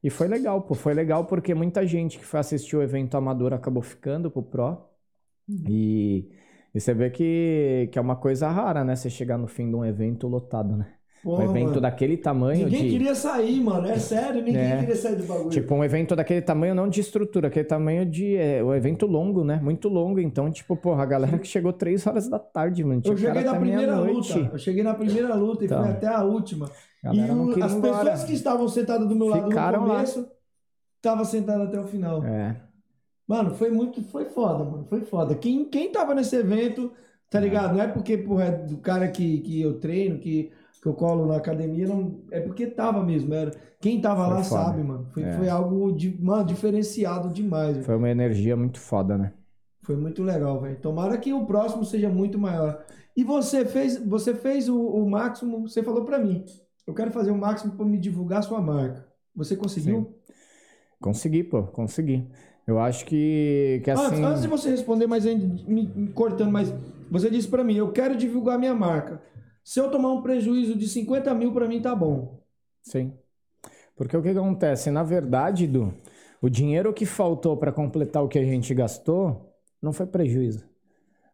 E 0.03 0.09
foi 0.09 0.27
legal, 0.27 0.61
pô, 0.63 0.73
foi 0.73 0.93
legal 0.93 1.25
porque 1.27 1.53
muita 1.53 1.85
gente 1.85 2.17
que 2.17 2.25
foi 2.25 2.39
assistir 2.39 2.75
o 2.75 2.81
evento 2.81 3.15
amador 3.15 3.53
acabou 3.53 3.83
ficando 3.83 4.31
pro 4.31 4.41
Pro. 4.43 4.89
E, 5.67 6.29
e 6.73 6.81
você 6.81 6.93
vê 6.93 7.09
que, 7.11 7.89
que 7.93 7.99
é 7.99 8.01
uma 8.01 8.17
coisa 8.17 8.49
rara, 8.49 8.83
né? 8.85 8.95
Você 8.95 9.09
chegar 9.09 9.37
no 9.37 9.47
fim 9.47 9.69
de 9.69 9.75
um 9.77 9.85
evento 9.85 10.27
lotado, 10.27 10.77
né? 10.77 10.97
Um 11.23 11.41
evento 11.41 11.67
mano, 11.69 11.81
daquele 11.81 12.17
tamanho 12.17 12.65
Ninguém 12.65 12.83
de. 12.85 12.89
queria 12.89 13.13
sair, 13.13 13.59
mano. 13.61 13.87
É 13.87 13.97
sério, 13.99 14.41
ninguém 14.43 14.55
É. 14.71 14.77
queria 14.79 14.95
sair 14.95 15.15
do 15.15 15.23
bagulho. 15.23 15.49
Tipo, 15.49 15.75
um 15.75 15.83
evento 15.83 16.15
daquele 16.15 16.41
tamanho, 16.41 16.73
não 16.73 16.89
de 16.89 16.99
estrutura, 16.99 17.47
aquele 17.47 17.65
tamanho 17.65 18.05
de. 18.05 18.35
É, 18.35 18.63
um 18.63 18.73
evento 18.73 19.05
longo, 19.05 19.43
né? 19.43 19.59
Muito 19.61 19.87
longo. 19.87 20.19
Então, 20.19 20.49
tipo, 20.49 20.75
porra, 20.75 21.03
a 21.03 21.05
galera 21.05 21.37
que 21.37 21.47
chegou 21.47 21.71
3 21.71 22.05
horas 22.07 22.27
da 22.27 22.39
tarde, 22.39 22.83
mano. 22.83 23.01
Tinha 23.01 23.13
eu 23.13 23.17
cheguei 23.17 23.43
na 23.43 23.55
primeira 23.55 23.99
luta. 23.99 24.49
Eu 24.51 24.57
cheguei 24.57 24.83
na 24.83 24.93
primeira 24.95 25.35
luta 25.35 25.63
e 25.63 25.65
Então. 25.67 25.83
fui 25.83 25.91
até 25.91 26.07
a 26.07 26.23
última. 26.23 26.69
A 27.03 27.13
E 27.13 27.19
o- 27.31 27.63
as 27.63 27.73
embora. 27.73 27.97
pessoas 27.99 28.23
que 28.23 28.33
estavam 28.33 28.67
sentadas 28.67 29.07
do 29.07 29.15
meu 29.15 29.27
lado 29.27 29.47
Ficaram 29.49 29.81
no 29.81 29.87
começo 29.87 30.27
estavam 30.97 31.25
sentadas 31.25 31.67
até 31.67 31.79
o 31.79 31.83
final. 31.85 32.23
É. 32.25 32.55
Mano, 33.27 33.51
foi 33.55 33.69
muito, 33.71 34.03
foi 34.03 34.25
foda, 34.25 34.63
mano, 34.63 34.85
foi 34.89 35.01
foda. 35.01 35.35
Quem, 35.35 35.65
quem 35.65 35.91
tava 35.91 36.13
nesse 36.13 36.35
evento, 36.35 36.91
tá 37.29 37.39
ligado? 37.39 37.73
Não 37.75 37.81
é 37.81 37.87
porque, 37.87 38.17
porra, 38.17 38.45
é 38.45 38.51
do 38.51 38.77
cara 38.77 39.07
que, 39.07 39.39
que 39.39 39.61
eu 39.61 39.79
treino, 39.79 40.19
que, 40.19 40.51
que 40.81 40.87
eu 40.87 40.93
colo 40.93 41.27
na 41.27 41.35
academia, 41.37 41.87
não, 41.87 42.21
é 42.31 42.39
porque 42.39 42.65
tava 42.67 43.03
mesmo, 43.03 43.33
era. 43.33 43.51
Quem 43.79 44.01
tava 44.01 44.25
Foi 44.25 44.33
lá 44.33 44.43
foda. 44.43 44.63
sabe, 44.63 44.83
mano. 44.83 45.07
Foi, 45.13 45.23
É. 45.23 45.31
foi 45.33 45.47
algo, 45.49 45.91
de, 45.91 46.17
mano, 46.21 46.43
diferenciado 46.45 47.29
demais. 47.29 47.85
Foi 47.85 47.95
uma 47.95 48.09
energia 48.09 48.55
muito 48.55 48.79
foda, 48.79 49.17
né? 49.17 49.33
Foi 49.83 49.95
muito 49.95 50.23
legal, 50.23 50.59
velho. 50.61 50.77
Tomara 50.79 51.17
que 51.17 51.33
o 51.33 51.45
próximo 51.45 51.83
seja 51.85 52.09
muito 52.09 52.37
maior. 52.39 52.83
E 53.15 53.23
você 53.23 53.65
fez, 53.65 53.97
você 54.05 54.33
fez 54.33 54.69
o, 54.69 54.79
o 54.79 55.09
máximo, 55.09 55.67
você 55.67 55.83
falou 55.83 56.03
pra 56.05 56.17
mim. 56.19 56.43
Eu 56.87 56.93
quero 56.93 57.11
fazer 57.11 57.31
o 57.31 57.37
máximo 57.37 57.73
pra 57.73 57.85
me 57.85 57.97
divulgar 57.97 58.43
sua 58.43 58.61
marca. 58.61 59.05
Você 59.35 59.55
conseguiu? 59.55 60.15
Consegui, 60.99 61.43
pô, 61.43 61.63
consegui. 61.63 62.27
Eu 62.67 62.79
acho 62.79 63.05
que, 63.05 63.81
que 63.83 63.89
Antes, 63.91 64.05
assim. 64.05 64.23
antes 64.23 64.41
de 64.43 64.47
você 64.47 64.69
responder, 64.69 65.07
mas 65.07 65.25
me, 65.25 65.91
me 65.95 66.07
cortando, 66.13 66.51
mas 66.51 66.71
você 67.09 67.29
disse 67.29 67.47
pra 67.47 67.63
mim, 67.63 67.75
eu 67.75 67.91
quero 67.91 68.15
divulgar 68.15 68.59
minha 68.59 68.73
marca. 68.75 69.21
Se 69.63 69.79
eu 69.79 69.89
tomar 69.89 70.11
um 70.11 70.21
prejuízo 70.21 70.75
de 70.75 70.87
50 70.87 71.33
mil, 71.33 71.53
pra 71.53 71.67
mim 71.67 71.81
tá 71.81 71.95
bom. 71.95 72.41
Sim. 72.81 73.13
Porque 73.95 74.15
o 74.17 74.21
que 74.21 74.29
acontece? 74.29 74.89
Na 74.89 75.03
verdade, 75.03 75.67
Du, 75.67 75.93
o 76.41 76.49
dinheiro 76.49 76.91
que 76.93 77.05
faltou 77.05 77.55
para 77.55 77.71
completar 77.71 78.23
o 78.23 78.27
que 78.27 78.39
a 78.39 78.43
gente 78.43 78.73
gastou 78.73 79.53
não 79.81 79.93
foi 79.93 80.07
prejuízo. 80.07 80.65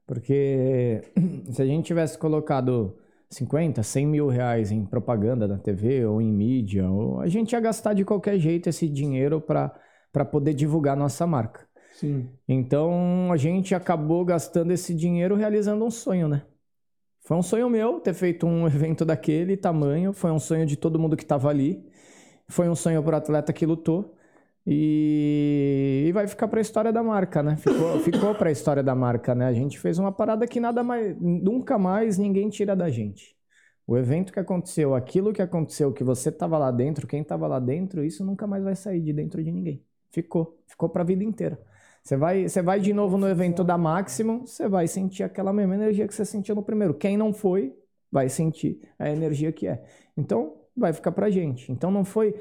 Porque 0.05 1.01
se 1.51 1.61
a 1.61 1.65
gente 1.65 1.85
tivesse 1.85 2.17
colocado 2.17 2.97
50, 3.29 3.83
100 3.83 4.07
mil 4.07 4.27
reais 4.27 4.71
em 4.71 4.85
propaganda 4.85 5.47
na 5.47 5.57
TV 5.57 6.05
ou 6.05 6.21
em 6.21 6.31
mídia, 6.31 6.89
ou 6.89 7.19
a 7.19 7.27
gente 7.27 7.53
ia 7.53 7.59
gastar 7.59 7.93
de 7.93 8.05
qualquer 8.05 8.37
jeito 8.37 8.69
esse 8.69 8.87
dinheiro 8.87 9.41
para 9.41 10.25
poder 10.25 10.53
divulgar 10.53 10.95
nossa 10.95 11.27
marca. 11.27 11.67
Sim. 11.93 12.29
Então 12.47 13.31
a 13.31 13.37
gente 13.37 13.73
acabou 13.73 14.23
gastando 14.23 14.71
esse 14.71 14.93
dinheiro 14.93 15.35
realizando 15.35 15.83
um 15.83 15.91
sonho, 15.91 16.27
né? 16.27 16.43
Foi 17.27 17.35
um 17.35 17.43
sonho 17.43 17.69
meu 17.69 17.99
ter 17.99 18.13
feito 18.13 18.47
um 18.47 18.65
evento 18.65 19.03
daquele 19.03 19.57
tamanho, 19.57 20.13
foi 20.13 20.31
um 20.31 20.39
sonho 20.39 20.65
de 20.65 20.77
todo 20.77 20.97
mundo 20.97 21.17
que 21.17 21.23
estava 21.23 21.49
ali, 21.49 21.85
foi 22.47 22.69
um 22.69 22.75
sonho 22.75 23.03
para 23.03 23.15
o 23.15 23.17
atleta 23.17 23.51
que 23.51 23.65
lutou 23.65 24.15
e, 24.65 26.05
e 26.07 26.11
vai 26.13 26.25
ficar 26.25 26.47
para 26.47 26.61
a 26.61 26.61
história 26.61 26.89
da 26.89 27.03
marca, 27.03 27.43
né? 27.43 27.57
Ficou, 27.57 27.99
ficou 27.99 28.33
para 28.33 28.47
a 28.47 28.51
história 28.53 28.81
da 28.81 28.95
marca, 28.95 29.35
né? 29.35 29.45
A 29.45 29.51
gente 29.51 29.77
fez 29.77 29.99
uma 29.99 30.09
parada 30.09 30.47
que 30.47 30.57
nada 30.61 30.81
mais, 30.83 31.17
nunca 31.19 31.77
mais 31.77 32.17
ninguém 32.17 32.47
tira 32.49 32.73
da 32.73 32.89
gente. 32.89 33.35
O 33.85 33.97
evento 33.97 34.31
que 34.31 34.39
aconteceu, 34.39 34.95
aquilo 34.95 35.33
que 35.33 35.41
aconteceu, 35.41 35.91
que 35.91 36.05
você 36.05 36.31
tava 36.31 36.57
lá 36.57 36.71
dentro, 36.71 37.05
quem 37.05 37.25
tava 37.25 37.45
lá 37.45 37.59
dentro, 37.59 38.05
isso 38.05 38.23
nunca 38.23 38.47
mais 38.47 38.63
vai 38.63 38.73
sair 38.73 39.01
de 39.01 39.11
dentro 39.11 39.43
de 39.43 39.51
ninguém. 39.51 39.83
Ficou, 40.11 40.57
ficou 40.65 40.87
pra 40.87 41.03
vida 41.03 41.25
inteira. 41.25 41.59
Você 42.07 42.15
vai, 42.15 42.47
você 42.47 42.61
vai 42.61 42.79
de 42.79 42.93
novo 42.93 43.17
no 43.17 43.27
evento 43.27 43.65
da 43.65 43.77
Maximum, 43.77 44.45
você 44.45 44.69
vai 44.69 44.87
sentir 44.87 45.23
aquela 45.23 45.51
mesma 45.51 45.75
energia 45.75 46.07
que 46.07 46.15
você 46.15 46.23
sentiu 46.23 46.55
no 46.55 46.63
primeiro. 46.63 46.93
Quem 46.93 47.17
não 47.17 47.33
foi, 47.33 47.75
vai 48.09 48.29
sentir 48.29 48.79
a 48.97 49.09
energia 49.09 49.51
que 49.51 49.67
é. 49.67 49.83
Então, 50.15 50.53
vai 50.73 50.93
ficar 50.93 51.11
pra 51.11 51.29
gente. 51.29 51.69
Então 51.69 51.91
não 51.91 52.05
foi 52.05 52.33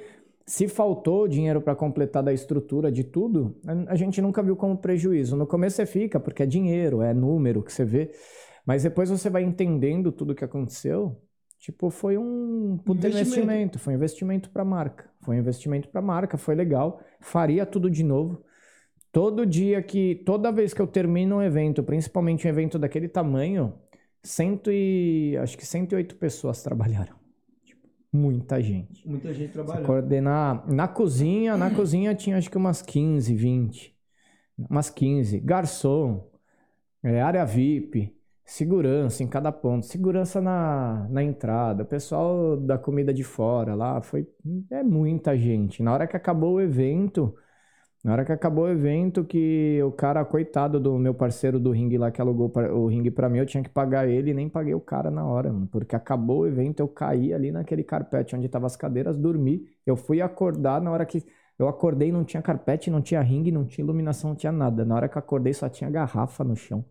se 0.46 0.68
faltou 0.68 1.26
dinheiro 1.26 1.60
para 1.60 1.74
completar 1.74 2.22
da 2.22 2.32
estrutura 2.32 2.92
de 2.92 3.02
tudo, 3.02 3.56
a 3.88 3.96
gente 3.96 4.22
nunca 4.22 4.40
viu 4.40 4.54
como 4.54 4.78
prejuízo. 4.78 5.36
No 5.36 5.48
começo 5.48 5.74
você 5.74 5.86
fica, 5.86 6.20
porque 6.20 6.44
é 6.44 6.46
dinheiro, 6.46 7.02
é 7.02 7.12
número 7.12 7.60
que 7.60 7.72
você 7.72 7.84
vê, 7.84 8.12
mas 8.64 8.84
depois 8.84 9.10
você 9.10 9.28
vai 9.28 9.42
entendendo 9.42 10.12
tudo 10.12 10.30
o 10.30 10.34
que 10.36 10.44
aconteceu. 10.44 11.20
Tipo, 11.58 11.90
foi 11.90 12.16
um 12.16 12.78
puta 12.84 13.08
investimento. 13.08 13.40
investimento, 13.40 13.78
foi 13.80 13.94
um 13.94 13.96
investimento 13.96 14.50
para 14.50 14.64
marca. 14.64 15.10
Foi 15.22 15.34
um 15.34 15.40
investimento 15.40 15.88
para 15.88 16.00
marca, 16.00 16.38
foi 16.38 16.54
legal. 16.54 17.00
Faria 17.18 17.66
tudo 17.66 17.90
de 17.90 18.04
novo. 18.04 18.45
Todo 19.16 19.46
dia 19.46 19.82
que, 19.82 20.14
toda 20.26 20.52
vez 20.52 20.74
que 20.74 20.82
eu 20.82 20.86
termino 20.86 21.36
um 21.36 21.42
evento, 21.42 21.82
principalmente 21.82 22.46
um 22.46 22.50
evento 22.50 22.78
daquele 22.78 23.08
tamanho, 23.08 23.72
cento 24.22 24.70
e, 24.70 25.34
acho 25.38 25.56
que 25.56 25.64
108 25.64 26.16
pessoas 26.16 26.62
trabalharam. 26.62 27.16
Muita 28.12 28.60
gente. 28.60 29.08
Muita 29.08 29.32
gente 29.32 29.54
trabalhando. 29.54 29.86
Coordenar 29.86 30.70
na 30.70 30.86
cozinha, 30.86 31.56
na 31.56 31.70
cozinha 31.70 32.14
tinha 32.14 32.36
acho 32.36 32.50
que 32.50 32.58
umas 32.58 32.82
15, 32.82 33.34
20. 33.34 33.96
Umas 34.68 34.90
15. 34.90 35.40
Garçom, 35.40 36.30
é, 37.02 37.18
área 37.22 37.46
VIP, 37.46 38.14
segurança 38.44 39.22
em 39.22 39.26
cada 39.26 39.50
ponto, 39.50 39.86
segurança 39.86 40.42
na, 40.42 41.08
na 41.08 41.22
entrada, 41.22 41.86
pessoal 41.86 42.54
da 42.58 42.76
comida 42.76 43.14
de 43.14 43.24
fora 43.24 43.74
lá, 43.74 44.02
foi 44.02 44.28
é 44.70 44.82
muita 44.82 45.34
gente. 45.38 45.82
Na 45.82 45.94
hora 45.94 46.06
que 46.06 46.18
acabou 46.18 46.56
o 46.56 46.60
evento, 46.60 47.34
na 48.06 48.12
hora 48.12 48.24
que 48.24 48.30
acabou 48.30 48.66
o 48.66 48.68
evento, 48.68 49.24
que 49.24 49.82
o 49.82 49.90
cara, 49.90 50.24
coitado 50.24 50.78
do 50.78 50.96
meu 50.96 51.12
parceiro 51.12 51.58
do 51.58 51.72
ringue 51.72 51.98
lá 51.98 52.08
que 52.08 52.20
alugou 52.20 52.52
o 52.72 52.86
ringue 52.86 53.10
para 53.10 53.28
mim, 53.28 53.38
eu 53.38 53.46
tinha 53.46 53.64
que 53.64 53.68
pagar 53.68 54.08
ele 54.08 54.30
e 54.30 54.34
nem 54.34 54.48
paguei 54.48 54.72
o 54.74 54.80
cara 54.80 55.10
na 55.10 55.26
hora, 55.26 55.52
mano, 55.52 55.66
porque 55.66 55.96
acabou 55.96 56.42
o 56.42 56.46
evento, 56.46 56.78
eu 56.78 56.86
caí 56.86 57.34
ali 57.34 57.50
naquele 57.50 57.82
carpete 57.82 58.36
onde 58.36 58.48
tava 58.48 58.66
as 58.66 58.76
cadeiras, 58.76 59.16
dormi. 59.18 59.66
Eu 59.84 59.96
fui 59.96 60.20
acordar 60.20 60.80
na 60.80 60.92
hora 60.92 61.04
que 61.04 61.24
eu 61.58 61.66
acordei, 61.66 62.12
não 62.12 62.22
tinha 62.24 62.40
carpete, 62.40 62.90
não 62.92 63.02
tinha 63.02 63.20
ringue, 63.20 63.50
não 63.50 63.64
tinha 63.64 63.84
iluminação, 63.84 64.30
não 64.30 64.36
tinha 64.36 64.52
nada. 64.52 64.84
Na 64.84 64.94
hora 64.94 65.08
que 65.08 65.18
acordei, 65.18 65.52
só 65.52 65.68
tinha 65.68 65.90
garrafa 65.90 66.44
no 66.44 66.54
chão. 66.54 66.84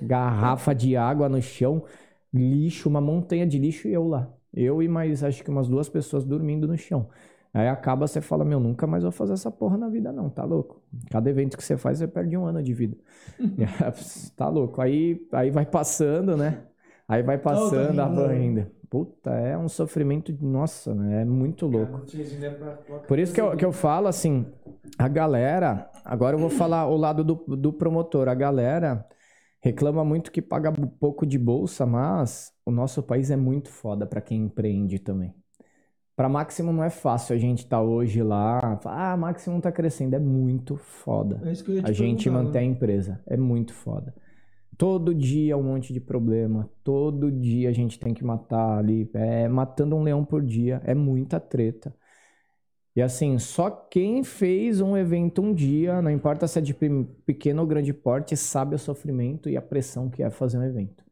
Garrafa 0.00 0.72
de 0.74 0.96
água 0.96 1.28
no 1.28 1.42
chão, 1.42 1.84
lixo, 2.32 2.88
uma 2.88 3.00
montanha 3.00 3.46
de 3.46 3.58
lixo 3.58 3.88
e 3.88 3.92
eu 3.92 4.06
lá. 4.06 4.32
Eu 4.54 4.80
e 4.80 4.86
mais 4.86 5.24
acho 5.24 5.42
que 5.42 5.50
umas 5.50 5.68
duas 5.68 5.88
pessoas 5.88 6.24
dormindo 6.24 6.68
no 6.68 6.78
chão. 6.78 7.08
Aí 7.56 7.68
acaba, 7.68 8.06
você 8.06 8.20
fala, 8.20 8.44
meu, 8.44 8.60
nunca 8.60 8.86
mais 8.86 9.02
vou 9.02 9.10
fazer 9.10 9.32
essa 9.32 9.50
porra 9.50 9.78
na 9.78 9.88
vida, 9.88 10.12
não, 10.12 10.28
tá 10.28 10.44
louco? 10.44 10.82
Cada 11.10 11.30
evento 11.30 11.56
que 11.56 11.64
você 11.64 11.74
faz, 11.78 11.96
você 11.96 12.06
perde 12.06 12.36
um 12.36 12.44
ano 12.44 12.62
de 12.62 12.74
vida. 12.74 12.94
tá 14.36 14.46
louco. 14.46 14.78
Aí, 14.82 15.26
aí 15.32 15.50
vai 15.50 15.64
passando, 15.64 16.36
né? 16.36 16.64
Aí 17.08 17.22
vai 17.22 17.38
passando 17.38 17.98
a 17.98 18.08
van 18.08 18.28
ainda. 18.28 18.70
Puta, 18.90 19.30
é 19.30 19.56
um 19.56 19.70
sofrimento, 19.70 20.36
nossa, 20.38 20.90
é 21.10 21.24
muito 21.24 21.66
louco. 21.66 22.02
Por 23.08 23.18
isso 23.18 23.32
que 23.32 23.40
eu, 23.40 23.56
que 23.56 23.64
eu 23.64 23.72
falo 23.72 24.06
assim, 24.06 24.44
a 24.98 25.08
galera, 25.08 25.90
agora 26.04 26.36
eu 26.36 26.40
vou 26.40 26.50
falar 26.60 26.86
o 26.86 26.96
lado 26.98 27.24
do, 27.24 27.36
do 27.56 27.72
promotor, 27.72 28.28
a 28.28 28.34
galera 28.34 29.02
reclama 29.62 30.04
muito 30.04 30.30
que 30.30 30.42
paga 30.42 30.70
pouco 31.00 31.24
de 31.24 31.38
bolsa, 31.38 31.86
mas 31.86 32.52
o 32.66 32.70
nosso 32.70 33.02
país 33.02 33.30
é 33.30 33.36
muito 33.36 33.70
foda 33.70 34.06
para 34.06 34.20
quem 34.20 34.42
empreende 34.42 34.98
também. 34.98 35.34
Para 36.16 36.30
Maximum 36.30 36.72
não 36.72 36.82
é 36.82 36.88
fácil 36.88 37.36
a 37.36 37.38
gente 37.38 37.58
estar 37.58 37.76
tá 37.76 37.82
hoje 37.82 38.22
lá. 38.22 38.80
Ah, 38.86 39.14
Maximum 39.18 39.60
tá 39.60 39.70
crescendo. 39.70 40.16
É 40.16 40.18
muito 40.18 40.74
foda. 40.74 41.42
É 41.44 41.88
a 41.90 41.92
gente 41.92 42.30
manter 42.30 42.60
né? 42.60 42.60
a 42.60 42.64
empresa. 42.64 43.20
É 43.26 43.36
muito 43.36 43.74
foda. 43.74 44.14
Todo 44.78 45.14
dia 45.14 45.58
um 45.58 45.62
monte 45.62 45.92
de 45.92 46.00
problema. 46.00 46.70
Todo 46.82 47.30
dia 47.30 47.68
a 47.68 47.72
gente 47.72 48.00
tem 48.00 48.14
que 48.14 48.24
matar 48.24 48.78
ali. 48.78 49.10
É, 49.12 49.46
matando 49.46 49.94
um 49.94 50.02
leão 50.02 50.24
por 50.24 50.42
dia. 50.42 50.80
É 50.86 50.94
muita 50.94 51.38
treta. 51.38 51.94
E 52.96 53.02
assim, 53.02 53.38
só 53.38 53.68
quem 53.68 54.24
fez 54.24 54.80
um 54.80 54.96
evento 54.96 55.42
um 55.42 55.52
dia, 55.52 56.00
não 56.00 56.10
importa 56.10 56.48
se 56.48 56.58
é 56.58 56.62
de 56.62 56.74
pequeno 57.26 57.60
ou 57.60 57.68
grande 57.68 57.92
porte, 57.92 58.34
sabe 58.38 58.74
o 58.74 58.78
sofrimento 58.78 59.50
e 59.50 59.56
a 59.58 59.60
pressão 59.60 60.08
que 60.08 60.22
é 60.22 60.30
fazer 60.30 60.56
um 60.56 60.62
evento. 60.62 61.05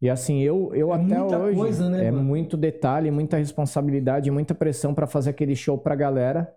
E 0.00 0.10
assim, 0.10 0.40
eu, 0.40 0.70
eu 0.74 0.92
é 0.92 0.96
até 0.96 1.22
hoje. 1.22 1.56
Coisa, 1.56 1.88
né, 1.88 2.06
é 2.06 2.10
mano? 2.10 2.24
muito 2.24 2.56
detalhe, 2.56 3.10
muita 3.10 3.36
responsabilidade, 3.36 4.30
muita 4.30 4.54
pressão 4.54 4.94
para 4.94 5.06
fazer 5.06 5.30
aquele 5.30 5.56
show 5.56 5.78
pra 5.78 5.94
galera. 5.94 6.52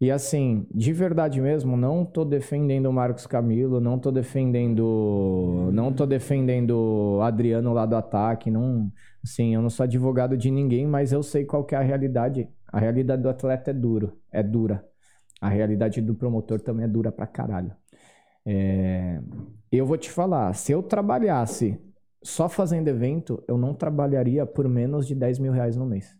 E 0.00 0.10
assim, 0.10 0.66
de 0.74 0.92
verdade 0.92 1.40
mesmo, 1.40 1.76
não 1.76 2.04
tô 2.04 2.24
defendendo 2.24 2.86
o 2.86 2.92
Marcos 2.92 3.24
Camilo, 3.24 3.80
não 3.80 4.00
tô 4.00 4.10
defendendo. 4.10 5.70
Não 5.72 5.92
tô 5.92 6.04
defendendo 6.04 7.18
o 7.18 7.22
Adriano 7.22 7.72
lá 7.72 7.86
do 7.86 7.94
ataque. 7.94 8.50
Não, 8.50 8.90
assim, 9.22 9.54
eu 9.54 9.62
não 9.62 9.70
sou 9.70 9.84
advogado 9.84 10.36
de 10.36 10.50
ninguém, 10.50 10.88
mas 10.88 11.12
eu 11.12 11.22
sei 11.22 11.44
qual 11.44 11.64
é 11.70 11.76
a 11.76 11.82
realidade. 11.82 12.48
A 12.72 12.80
realidade 12.80 13.22
do 13.22 13.28
atleta 13.28 13.70
é 13.70 13.74
duro, 13.74 14.18
é 14.32 14.42
dura. 14.42 14.84
A 15.40 15.48
realidade 15.48 16.00
do 16.00 16.16
promotor 16.16 16.60
também 16.60 16.84
é 16.84 16.88
dura 16.88 17.12
pra 17.12 17.26
caralho. 17.28 17.70
É... 18.44 19.20
Eu 19.70 19.86
vou 19.86 19.96
te 19.96 20.10
falar, 20.10 20.52
se 20.54 20.72
eu 20.72 20.82
trabalhasse 20.82 21.78
só 22.22 22.48
fazendo 22.48 22.88
evento, 22.88 23.42
eu 23.48 23.58
não 23.58 23.74
trabalharia 23.74 24.46
por 24.46 24.68
menos 24.68 25.06
de 25.06 25.14
10 25.14 25.38
mil 25.38 25.52
reais 25.52 25.76
no 25.76 25.84
mês. 25.84 26.16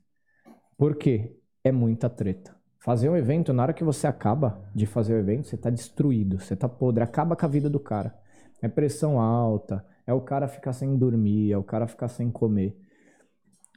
Por 0.77 0.97
quê? 0.97 1.37
É 1.63 1.71
muita 1.71 2.11
treta. 2.11 2.55
Fazer 2.81 3.09
um 3.09 3.17
evento, 3.17 3.53
na 3.53 3.63
hora 3.63 3.73
que 3.73 3.85
você 3.85 4.09
acaba 4.09 4.61
de 4.75 4.87
fazer 4.87 5.15
o 5.15 5.19
evento, 5.19 5.47
você 5.47 5.57
tá 5.57 5.71
destruído, 5.71 6.41
você 6.41 6.57
tá 6.57 6.69
podre, 6.69 7.05
acaba 7.05 7.37
com 7.37 7.47
a 7.47 7.49
vida 7.49 7.71
do 7.71 7.79
cara. 7.79 8.13
É 8.61 8.69
pressão 8.69 9.21
alta, 9.21 9.87
é 10.05 10.13
o 10.13 10.21
cara 10.21 10.49
ficar 10.49 10.73
sem 10.73 10.97
dormir, 10.97 11.53
é 11.53 11.57
o 11.57 11.63
cara 11.63 11.87
ficar 11.87 12.09
sem 12.09 12.31
comer. 12.31 12.77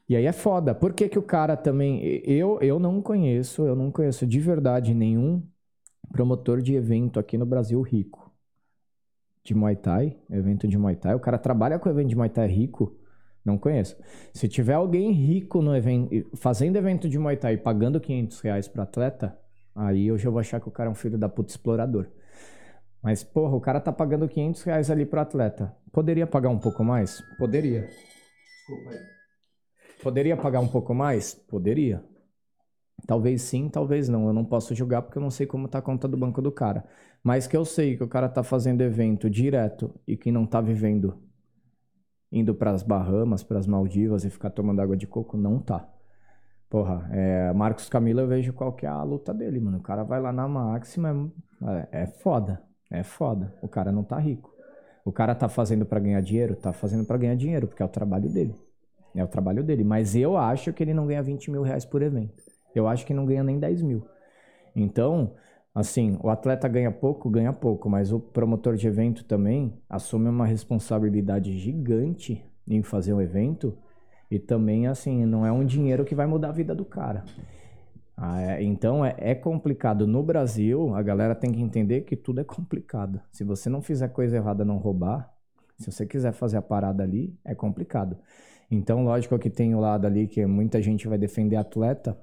E 0.10 0.16
aí 0.16 0.26
é 0.26 0.32
foda. 0.32 0.74
Por 0.74 0.94
que, 0.94 1.08
que 1.08 1.20
o 1.20 1.24
cara 1.24 1.56
também. 1.56 2.04
Eu, 2.26 2.60
eu 2.62 2.80
não 2.80 3.02
conheço, 3.02 3.64
eu 3.64 3.76
não 3.76 3.92
conheço 3.92 4.26
de 4.26 4.40
verdade 4.40 4.94
nenhum 4.94 5.44
promotor 6.12 6.62
de 6.62 6.76
evento 6.76 7.20
aqui 7.20 7.38
no 7.38 7.46
Brasil 7.46 7.82
rico 7.82 8.25
de 9.46 9.54
Muay 9.54 9.76
Thai, 9.76 10.18
evento 10.30 10.68
de 10.68 10.76
Muay 10.78 10.96
Thai. 10.96 11.14
O 11.14 11.20
cara 11.20 11.38
trabalha 11.38 11.78
com 11.78 11.88
evento 11.88 12.10
de 12.10 12.16
Muay 12.16 12.30
Thai 12.30 12.48
rico, 12.48 12.98
não 13.46 13.60
conheço. 13.60 13.96
Se 14.34 14.48
tiver 14.48 14.74
alguém 14.74 15.12
rico 15.12 15.62
no 15.62 15.76
evento, 15.76 16.10
fazendo 16.36 16.76
evento 16.76 17.08
de 17.08 17.20
Muay 17.20 17.38
Thai 17.38 17.54
e 17.54 17.58
pagando 17.58 18.00
500 18.00 18.42
reais 18.42 18.68
para 18.68 18.84
atleta, 18.84 19.38
aí 19.76 20.08
eu 20.08 20.18
já 20.18 20.32
vou 20.32 20.40
achar 20.40 20.60
que 20.60 20.68
o 20.68 20.72
cara 20.72 20.90
é 20.90 20.92
um 20.92 20.96
filho 20.96 21.18
da 21.18 21.30
puta 21.30 21.52
explorador. 21.52 22.08
Mas, 23.04 23.24
porra, 23.24 23.56
o 23.56 23.62
cara 23.62 23.80
tá 23.80 23.94
pagando 23.94 24.28
500 24.28 24.64
reais 24.64 24.90
ali 24.90 25.06
pro 25.06 25.22
atleta. 25.22 25.72
Poderia 25.92 26.26
pagar 26.26 26.50
um 26.50 26.58
pouco 26.58 26.84
mais? 26.84 27.22
Poderia. 27.38 27.82
Desculpa 27.82 28.90
aí. 28.90 29.00
Poderia 30.02 30.36
pagar 30.36 30.60
um 30.60 30.68
pouco 30.68 30.92
mais? 30.96 31.36
Poderia. 31.36 32.04
Talvez 33.06 33.44
sim, 33.44 33.70
talvez 33.70 34.10
não. 34.10 34.26
Eu 34.26 34.34
não 34.34 34.44
posso 34.44 34.74
julgar 34.74 35.04
porque 35.04 35.20
eu 35.20 35.22
não 35.22 35.30
sei 35.30 35.46
como 35.46 35.68
tá 35.68 35.78
a 35.78 35.84
conta 35.84 36.08
do 36.08 36.18
banco 36.18 36.42
do 36.42 36.52
cara. 36.52 36.84
Mas 37.26 37.48
que 37.48 37.58
eu 37.58 37.66
sei 37.66 37.98
que 37.98 38.04
o 38.04 38.08
cara 38.08 38.30
tá 38.30 38.44
fazendo 38.44 38.82
evento 38.82 39.28
direto 39.28 39.92
e 40.08 40.16
que 40.16 40.32
não 40.32 40.46
tá 40.46 40.62
vivendo 40.62 41.18
indo 42.32 42.54
para 42.54 42.70
as 42.70 42.84
Bahamas, 42.84 43.42
para 43.42 43.58
as 43.58 43.66
Maldivas 43.66 44.24
e 44.24 44.30
ficar 44.30 44.52
tomando 44.52 44.80
água 44.80 44.96
de 44.96 45.08
coco, 45.08 45.36
não 45.36 45.58
tá. 45.58 45.90
Porra, 46.70 47.10
é, 47.12 47.52
Marcos 47.52 47.90
Camilo 47.90 48.20
eu 48.20 48.28
vejo 48.28 48.54
qual 48.54 48.74
que 48.74 48.86
é 48.86 48.90
a 48.90 49.02
luta 49.02 49.34
dele, 49.34 49.60
mano. 49.60 49.80
O 49.80 49.82
cara 49.82 50.04
vai 50.04 50.22
lá 50.22 50.32
na 50.32 50.48
máxima, 50.48 51.32
é, 51.92 52.04
é 52.04 52.06
foda, 52.06 52.62
é 52.92 53.02
foda. 53.02 53.52
O 53.60 53.68
cara 53.68 53.92
não 53.92 54.04
tá 54.04 54.20
rico. 54.20 54.54
O 55.04 55.12
cara 55.12 55.34
tá 55.34 55.50
fazendo 55.50 55.84
para 55.84 56.00
ganhar 56.00 56.22
dinheiro? 56.22 56.56
Tá 56.56 56.72
fazendo 56.72 57.06
para 57.06 57.18
ganhar 57.18 57.36
dinheiro, 57.36 57.68
porque 57.68 57.82
é 57.82 57.86
o 57.88 57.90
trabalho 57.90 58.30
dele. 58.30 58.54
É 59.16 59.24
o 59.24 59.28
trabalho 59.28 59.64
dele. 59.64 59.84
Mas 59.84 60.16
eu 60.16 60.38
acho 60.38 60.72
que 60.72 60.84
ele 60.84 60.94
não 60.94 61.08
ganha 61.08 61.24
20 61.24 61.50
mil 61.50 61.64
reais 61.64 61.86
por 61.86 62.04
evento. 62.04 62.44
Eu 62.76 62.88
acho 62.88 63.04
que 63.04 63.16
não 63.16 63.26
ganha 63.26 63.44
nem 63.44 63.58
10 63.58 63.82
mil. 63.82 64.06
Então, 64.76 65.34
Assim, 65.76 66.18
o 66.24 66.30
atleta 66.30 66.70
ganha 66.70 66.90
pouco, 66.90 67.30
ganha 67.30 67.52
pouco, 67.52 67.90
mas 67.90 68.14
o 68.14 68.18
promotor 68.18 68.78
de 68.78 68.88
evento 68.88 69.26
também 69.26 69.74
assume 69.90 70.30
uma 70.30 70.46
responsabilidade 70.46 71.52
gigante 71.60 72.42
em 72.66 72.82
fazer 72.82 73.14
um 73.14 73.20
evento 73.20 73.78
e 74.32 74.40
também, 74.40 74.88
assim, 74.88 75.26
não 75.26 75.46
é 75.46 75.52
um 75.52 75.66
dinheiro 75.66 76.06
que 76.06 76.16
vai 76.16 76.26
mudar 76.26 76.50
a 76.50 76.54
vida 76.54 76.74
do 76.74 76.86
cara. 76.86 77.26
Ah, 78.18 78.42
é, 78.42 78.64
então 78.64 79.06
é, 79.06 79.16
é, 79.18 79.36
complicado. 79.36 80.08
No 80.08 80.24
Brasil, 80.24 80.96
a 80.96 81.02
galera 81.02 81.36
tem 81.36 81.52
que 81.52 81.62
entender 81.62 82.02
que 82.02 82.16
tudo 82.16 82.40
é 82.40 82.44
complicado. 82.46 83.20
Se 83.30 83.44
você 83.44 83.70
não 83.70 83.82
fizer 83.82 84.08
coisa 84.08 84.38
errada, 84.38 84.64
não 84.64 84.78
roubar, 84.78 85.30
se 85.78 85.92
você 85.92 86.06
quiser 86.06 86.32
fazer 86.32 86.56
a 86.56 86.62
parada 86.62 87.04
ali, 87.04 87.38
é 87.44 87.54
complicado. 87.54 88.18
Então, 88.72 89.04
lógico 89.04 89.38
que 89.38 89.50
tem 89.50 89.76
o 89.76 89.80
lado 89.82 90.08
ali 90.08 90.26
que 90.26 90.46
muita 90.46 90.82
gente 90.82 91.06
vai 91.08 91.18
defender 91.18 91.58
atleta. 91.58 92.18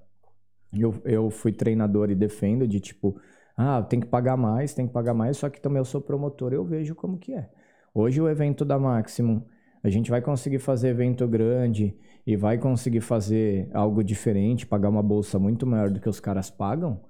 Eu, 0.73 0.95
eu 1.05 1.31
fui 1.31 1.53
treinador 1.53 2.11
e 2.11 2.15
defendo 2.15 2.67
de 2.67 2.81
tipo, 2.81 3.21
ah, 3.57 3.83
tem 3.83 4.01
que 4.01 4.07
pagar 4.07 4.37
mais, 4.37 4.75
tem 4.75 4.87
que 4.87 4.93
pagar 4.93 5.15
mais, 5.15 5.37
só 5.37 5.49
que 5.51 5.61
também 5.61 5.79
eu 5.79 5.85
sou 5.85 6.01
promotor, 6.01 6.53
eu 6.53 6.65
vejo 6.65 6.95
como 6.95 7.19
que 7.19 7.35
é. 7.35 7.51
Hoje 7.95 8.21
o 8.21 8.29
evento 8.29 8.65
da 8.65 8.79
Maximum, 8.79 9.45
A 9.85 9.89
gente 9.91 10.11
vai 10.11 10.23
conseguir 10.23 10.61
fazer 10.61 10.91
evento 10.91 11.27
grande 11.27 11.97
e 12.27 12.37
vai 12.37 12.57
conseguir 12.57 13.01
fazer 13.01 13.69
algo 13.75 14.03
diferente, 14.05 14.67
pagar 14.67 14.89
uma 14.89 15.03
bolsa 15.03 15.39
muito 15.41 15.67
maior 15.67 15.91
do 15.91 16.01
que 16.01 16.09
os 16.09 16.21
caras 16.21 16.51
pagam, 16.51 17.01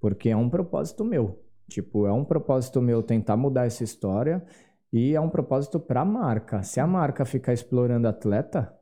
porque 0.00 0.30
é 0.30 0.36
um 0.36 0.48
propósito 0.48 1.04
meu. 1.04 1.42
Tipo, 1.68 2.06
é 2.06 2.12
um 2.12 2.24
propósito 2.24 2.80
meu 2.80 3.02
tentar 3.02 3.36
mudar 3.36 3.66
essa 3.66 3.84
história 3.84 4.44
e 4.92 5.14
é 5.14 5.20
um 5.20 5.28
propósito 5.28 5.78
para 5.78 6.00
a 6.00 6.04
marca. 6.04 6.62
Se 6.62 6.80
a 6.80 6.86
marca 6.86 7.24
ficar 7.26 7.52
explorando 7.52 8.08
atleta, 8.08 8.74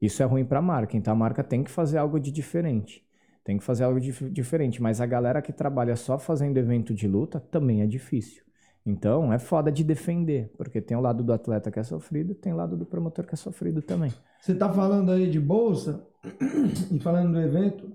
isso 0.00 0.22
é 0.22 0.26
ruim 0.26 0.44
para 0.44 0.58
a 0.58 0.62
marca. 0.62 0.96
Então 0.96 1.12
a 1.12 1.16
marca 1.16 1.42
tem 1.42 1.64
que 1.64 1.70
fazer 1.70 1.98
algo 1.98 2.20
de 2.20 2.30
diferente. 2.30 3.05
Tem 3.46 3.58
que 3.58 3.62
fazer 3.62 3.84
algo 3.84 4.00
de 4.00 4.10
diferente. 4.28 4.82
Mas 4.82 5.00
a 5.00 5.06
galera 5.06 5.40
que 5.40 5.52
trabalha 5.52 5.94
só 5.94 6.18
fazendo 6.18 6.56
evento 6.56 6.92
de 6.92 7.06
luta 7.06 7.38
também 7.38 7.80
é 7.80 7.86
difícil. 7.86 8.42
Então 8.84 9.32
é 9.32 9.38
foda 9.38 9.70
de 9.70 9.84
defender, 9.84 10.52
porque 10.58 10.80
tem 10.80 10.96
o 10.96 11.00
lado 11.00 11.22
do 11.22 11.32
atleta 11.32 11.70
que 11.70 11.78
é 11.78 11.82
sofrido, 11.84 12.34
tem 12.34 12.52
o 12.52 12.56
lado 12.56 12.76
do 12.76 12.84
promotor 12.84 13.24
que 13.24 13.34
é 13.34 13.36
sofrido 13.36 13.80
também. 13.80 14.12
Você 14.40 14.52
tá 14.52 14.72
falando 14.72 15.12
aí 15.12 15.30
de 15.30 15.38
bolsa 15.38 16.04
e 16.90 16.98
falando 16.98 17.34
do 17.34 17.40
evento. 17.40 17.92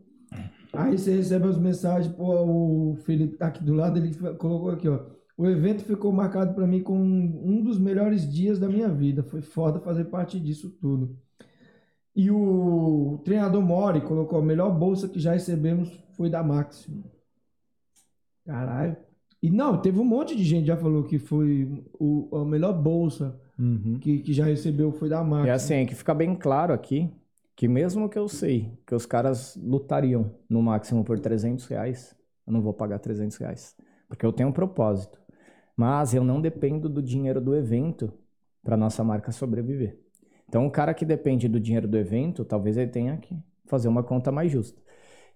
Aí 0.71 0.97
você 0.97 1.17
recebe 1.17 1.49
as 1.49 1.57
mensagens, 1.57 2.13
pô, 2.13 2.45
o 2.45 2.95
Felipe 3.05 3.35
tá 3.35 3.47
aqui 3.47 3.61
do 3.61 3.73
lado, 3.73 3.99
ele 3.99 4.15
colocou 4.35 4.71
aqui, 4.71 4.87
ó. 4.87 5.01
O 5.37 5.47
evento 5.47 5.83
ficou 5.83 6.13
marcado 6.13 6.53
para 6.53 6.65
mim 6.65 6.81
como 6.81 7.03
um 7.03 7.61
dos 7.61 7.77
melhores 7.77 8.31
dias 8.31 8.57
da 8.57 8.69
minha 8.69 8.87
vida. 8.87 9.21
Foi 9.21 9.41
foda 9.41 9.81
fazer 9.81 10.05
parte 10.05 10.39
disso 10.39 10.69
tudo. 10.79 11.17
E 12.15 12.29
o 12.29 13.21
treinador 13.23 13.61
Mori 13.61 14.01
colocou 14.01 14.39
a 14.39 14.41
melhor 14.43 14.69
bolsa 14.71 15.07
que 15.07 15.19
já 15.19 15.31
recebemos 15.31 15.89
foi 16.11 16.29
da 16.29 16.43
Máximo. 16.43 17.03
Caralho. 18.45 18.97
E 19.41 19.49
não, 19.49 19.81
teve 19.81 19.99
um 19.99 20.03
monte 20.03 20.35
de 20.35 20.43
gente 20.43 20.61
que 20.61 20.67
já 20.67 20.77
falou 20.77 21.03
que 21.03 21.17
foi 21.17 21.83
o, 21.99 22.29
a 22.37 22.45
melhor 22.45 22.73
bolsa 22.73 23.39
Uhum. 23.59 23.99
que, 23.99 24.19
que 24.19 24.33
já 24.33 24.45
recebeu 24.45 24.91
foi 24.91 25.07
da 25.07 25.23
Máximo. 25.23 25.47
E 25.47 25.49
assim, 25.51 25.75
é 25.75 25.85
que 25.85 25.93
fica 25.93 26.15
bem 26.15 26.35
claro 26.35 26.73
aqui 26.73 27.11
que 27.55 27.67
mesmo 27.67 28.09
que 28.09 28.17
eu 28.17 28.27
sei 28.27 28.75
que 28.87 28.95
os 28.95 29.05
caras 29.05 29.55
lutariam 29.55 30.31
no 30.49 30.63
máximo 30.63 31.03
por 31.03 31.19
300 31.19 31.67
reais, 31.67 32.15
eu 32.47 32.53
não 32.53 32.61
vou 32.61 32.73
pagar 32.73 32.97
300 32.97 33.37
reais. 33.37 33.75
Porque 34.07 34.25
eu 34.25 34.33
tenho 34.33 34.49
um 34.49 34.51
propósito. 34.51 35.21
Mas 35.77 36.13
eu 36.13 36.23
não 36.23 36.41
dependo 36.41 36.89
do 36.89 37.03
dinheiro 37.03 37.39
do 37.39 37.55
evento 37.55 38.11
para 38.63 38.75
nossa 38.75 39.03
marca 39.03 39.31
sobreviver. 39.31 39.99
Então, 40.51 40.67
o 40.67 40.69
cara 40.69 40.93
que 40.93 41.05
depende 41.05 41.47
do 41.47 41.61
dinheiro 41.61 41.87
do 41.87 41.97
evento, 41.97 42.43
talvez 42.43 42.75
ele 42.75 42.91
tenha 42.91 43.15
que 43.15 43.33
fazer 43.67 43.87
uma 43.87 44.03
conta 44.03 44.33
mais 44.33 44.51
justa. 44.51 44.81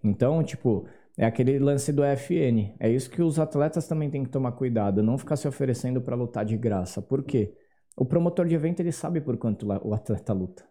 Então, 0.03 0.43
tipo, 0.43 0.85
é 1.17 1.25
aquele 1.25 1.57
lance 1.57 1.93
do 1.93 2.03
FN. 2.03 2.75
É 2.77 2.89
isso 2.89 3.09
que 3.09 3.21
os 3.21 3.39
atletas 3.39 3.87
também 3.87 4.09
têm 4.09 4.25
que 4.25 4.29
tomar 4.29 4.51
cuidado, 4.51 5.01
não 5.01 5.17
ficar 5.17 5.37
se 5.37 5.47
oferecendo 5.47 6.01
para 6.01 6.17
lutar 6.17 6.43
de 6.43 6.57
graça. 6.57 7.01
Por 7.01 7.23
quê? 7.23 7.55
O 7.95 8.03
promotor 8.03 8.45
de 8.45 8.55
evento, 8.55 8.81
ele 8.81 8.91
sabe 8.91 9.21
por 9.21 9.37
quanto 9.37 9.65
o 9.65 9.93
atleta 9.93 10.33
luta. 10.33 10.65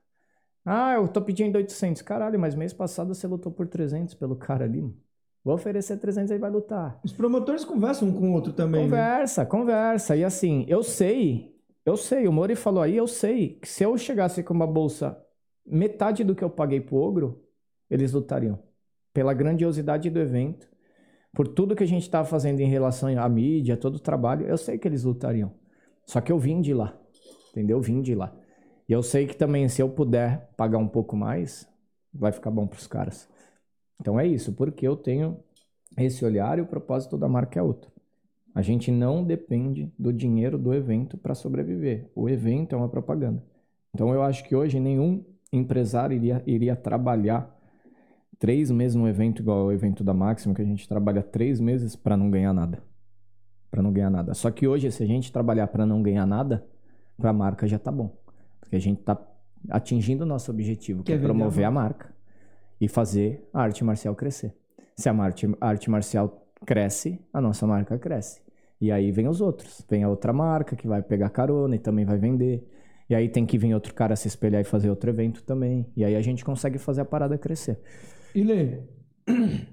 Ah, 0.62 0.93
eu 0.93 1.09
tô 1.09 1.23
pedindo 1.23 1.57
800. 1.57 2.03
Caralho, 2.03 2.39
mas 2.39 2.55
mês 2.55 2.75
passado 2.75 3.15
você 3.15 3.27
lutou 3.27 3.51
por 3.51 3.66
300 3.66 4.12
pelo 4.12 4.37
cara 4.37 4.66
ali. 4.66 4.95
Vou 5.43 5.55
oferecer 5.55 5.97
300 5.97 6.33
aí 6.33 6.39
vai 6.39 6.51
lutar. 6.51 7.01
Os 7.03 7.15
promotores 7.15 7.65
conversam 7.65 8.09
um 8.09 8.12
com 8.12 8.29
o 8.29 8.33
outro 8.35 8.53
também, 8.53 8.83
né? 8.83 8.91
Conversa, 8.91 9.47
conversa. 9.47 10.15
E 10.15 10.23
assim, 10.23 10.66
eu 10.69 10.83
sei, 10.83 11.53
eu 11.85 11.97
sei, 11.97 12.27
o 12.27 12.32
Mori 12.32 12.55
falou 12.56 12.82
aí, 12.82 12.97
eu 12.97 13.06
sei 13.06 13.55
que 13.55 13.69
se 13.69 13.85
eu 13.85 13.97
chegasse 13.98 14.43
com 14.43 14.55
uma 14.55 14.66
bolsa 14.66 15.23
metade 15.66 16.24
do 16.24 16.35
que 16.35 16.43
eu 16.43 16.51
paguei 16.51 16.81
pro 16.81 16.97
Ogro, 16.97 17.44
eles 17.90 18.12
lutariam. 18.12 18.59
Pela 19.12 19.35
grandiosidade 19.35 20.11
do 20.11 20.19
evento, 20.19 20.69
por 21.35 21.47
tudo 21.48 21.77
que 21.77 21.85
a 21.85 21.86
gente 21.86 22.09
tava 22.09 22.27
fazendo 22.27 22.61
em 22.61 22.69
relação 22.69 23.09
à 23.19 23.28
mídia, 23.28 23.77
todo 23.77 23.97
o 23.97 24.01
trabalho, 24.01 24.47
eu 24.47 24.56
sei 24.56 24.78
que 24.78 24.89
eles 24.89 25.05
lutariam. 25.05 25.52
Só 26.06 26.20
que 26.20 26.32
eu 26.32 26.39
vim 26.39 26.61
de 26.61 26.73
lá, 26.73 26.98
entendeu? 27.51 27.78
Eu 27.78 27.82
vim 27.82 28.01
de 28.01 28.15
lá. 28.15 28.35
E 28.89 28.93
eu 28.93 29.02
sei 29.02 29.27
que 29.27 29.36
também, 29.36 29.69
se 29.69 29.82
eu 29.82 29.89
puder 29.89 30.51
pagar 30.56 30.78
um 30.78 30.89
pouco 30.89 31.16
mais, 31.16 31.69
vai 32.12 32.32
ficar 32.32 32.51
bom 32.51 32.66
pros 32.66 32.86
caras. 32.86 33.28
Então 34.01 34.19
é 34.19 34.27
isso, 34.27 34.52
porque 34.52 34.86
eu 34.86 34.97
tenho 34.97 35.43
esse 35.97 36.24
olhar 36.24 36.59
e 36.59 36.62
o 36.62 36.66
propósito 36.66 37.16
da 37.16 37.28
marca 37.28 37.59
é 37.59 37.62
outro. 37.62 37.94
A 38.55 38.62
gente 38.62 38.90
não 38.93 39.24
depende 39.24 39.93
do 39.98 40.12
dinheiro 40.12 40.56
do 40.56 40.72
evento 40.72 41.18
para 41.18 41.35
sobreviver. 41.35 42.09
O 42.14 42.28
evento 42.28 42.74
é 42.74 42.78
uma 42.78 42.89
propaganda. 42.89 43.43
Então 43.93 44.14
eu 44.14 44.22
acho 44.22 44.44
que 44.44 44.55
hoje 44.55 44.78
nenhum 44.78 45.24
empresário 45.52 46.16
iria, 46.16 46.43
iria 46.47 46.76
trabalhar 46.76 47.52
três 48.39 48.70
meses 48.70 48.94
num 48.94 49.09
evento 49.09 49.43
igual 49.43 49.66
o 49.66 49.72
evento 49.72 50.05
da 50.05 50.14
Máximo, 50.14 50.55
que 50.55 50.62
a 50.62 50.64
gente 50.64 50.89
trabalha 50.89 51.22
três 51.22 51.60
meses 51.60 51.97
para 51.97 52.16
não 52.16 52.31
ganhar 52.31 52.52
nada. 52.52 52.82
Para 53.70 53.82
não 53.82 53.93
ganhar 53.93 54.10
nada. 54.10 54.35
Só 54.35 54.51
que 54.51 54.68
hoje, 54.68 54.90
se 54.93 55.02
a 55.02 55.06
gente 55.06 55.32
trabalhar 55.32 55.66
para 55.66 55.85
não 55.85 56.01
ganhar 56.01 56.26
nada, 56.26 56.64
para 57.16 57.31
a 57.31 57.32
marca 57.32 57.66
já 57.66 57.78
tá 57.78 57.90
bom. 57.90 58.16
Porque 58.60 58.76
a 58.76 58.81
gente 58.81 59.02
tá 59.02 59.20
atingindo 59.68 60.22
o 60.22 60.26
nosso 60.26 60.51
objetivo, 60.51 61.02
que, 61.02 61.06
Que 61.06 61.12
é 61.12 61.16
é 61.16 61.18
promover 61.18 61.64
a 61.64 61.70
marca 61.70 62.14
e 62.81 62.86
fazer 62.86 63.48
a 63.52 63.62
arte 63.62 63.82
marcial 63.82 64.14
crescer. 64.14 64.55
Se 64.97 65.09
a 65.09 65.14
arte, 65.14 65.48
a 65.60 65.68
arte 65.68 65.90
marcial 65.90 66.47
cresce, 66.64 67.20
a 67.32 67.40
nossa 67.40 67.66
marca 67.66 67.98
cresce. 67.98 68.44
E 68.81 68.91
aí 68.91 69.11
vem 69.13 69.29
os 69.29 69.41
outros. 69.41 69.85
Vem 69.89 70.03
a 70.05 70.09
outra 70.09 70.33
marca 70.33 70.77
que 70.77 70.87
vai 70.87 71.03
pegar 71.03 71.31
carona 71.31 71.77
e 71.77 71.79
também 71.79 72.05
vai 72.05 72.19
vender. 72.19 72.69
E 73.09 73.15
aí 73.15 73.29
tem 73.29 73.45
que 73.47 73.59
vir 73.59 73.75
outro 73.75 73.95
cara 73.95 74.17
se 74.17 74.29
espelhar 74.29 74.61
e 74.61 74.65
fazer 74.65 74.91
outro 74.91 75.11
evento 75.11 75.43
também. 75.43 75.87
E 75.97 76.05
aí 76.05 76.17
a 76.17 76.23
gente 76.23 76.45
consegue 76.45 76.79
fazer 76.79 77.03
a 77.03 77.05
parada 77.05 77.37
crescer. 77.39 77.79
E 78.35 78.43
Lê, 78.43 78.81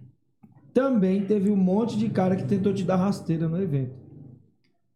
também 0.74 1.26
teve 1.26 1.50
um 1.50 1.56
monte 1.56 1.98
de 1.98 2.10
cara 2.10 2.36
que 2.36 2.44
tentou 2.44 2.74
te 2.74 2.84
dar 2.84 2.98
rasteira 2.98 3.48
no 3.48 3.62
evento. 3.62 4.00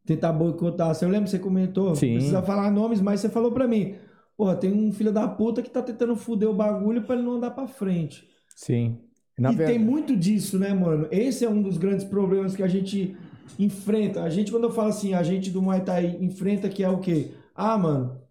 Tentar 0.05 0.31
boicotar. 0.33 0.93
Você 0.93 1.05
lembra 1.05 1.23
que 1.23 1.29
você 1.31 1.39
comentou? 1.39 1.95
Sim. 1.95 2.09
Não 2.11 2.15
precisa 2.17 2.41
falar 2.41 2.71
nomes, 2.71 3.01
mas 3.01 3.19
você 3.19 3.29
falou 3.29 3.51
pra 3.51 3.67
mim. 3.67 3.95
Porra, 4.37 4.55
tem 4.55 4.71
um 4.71 4.91
filho 4.91 5.11
da 5.11 5.27
puta 5.27 5.61
que 5.61 5.69
tá 5.69 5.81
tentando 5.81 6.15
fuder 6.15 6.49
o 6.49 6.53
bagulho 6.53 7.03
pra 7.03 7.15
ele 7.15 7.23
não 7.23 7.33
andar 7.33 7.51
pra 7.51 7.67
frente. 7.67 8.27
Sim. 8.55 8.99
Na 9.37 9.51
e 9.51 9.55
ver- 9.55 9.65
tem 9.65 9.79
muito 9.79 10.15
disso, 10.15 10.59
né, 10.59 10.73
mano? 10.73 11.07
Esse 11.09 11.43
é 11.43 11.49
um 11.49 11.61
dos 11.61 11.77
grandes 11.77 12.05
problemas 12.05 12.55
que 12.55 12.61
a 12.63 12.67
gente 12.67 13.17
enfrenta. 13.57 14.23
A 14.23 14.29
gente, 14.29 14.51
quando 14.51 14.65
eu 14.65 14.71
falo 14.71 14.89
assim, 14.89 15.13
a 15.13 15.23
gente 15.23 15.49
do 15.49 15.61
Muay 15.61 15.81
Thai 15.81 16.17
enfrenta, 16.19 16.69
que 16.69 16.83
é 16.83 16.89
o 16.89 16.99
quê? 16.99 17.31
Ah, 17.53 17.77
mano, 17.77 18.21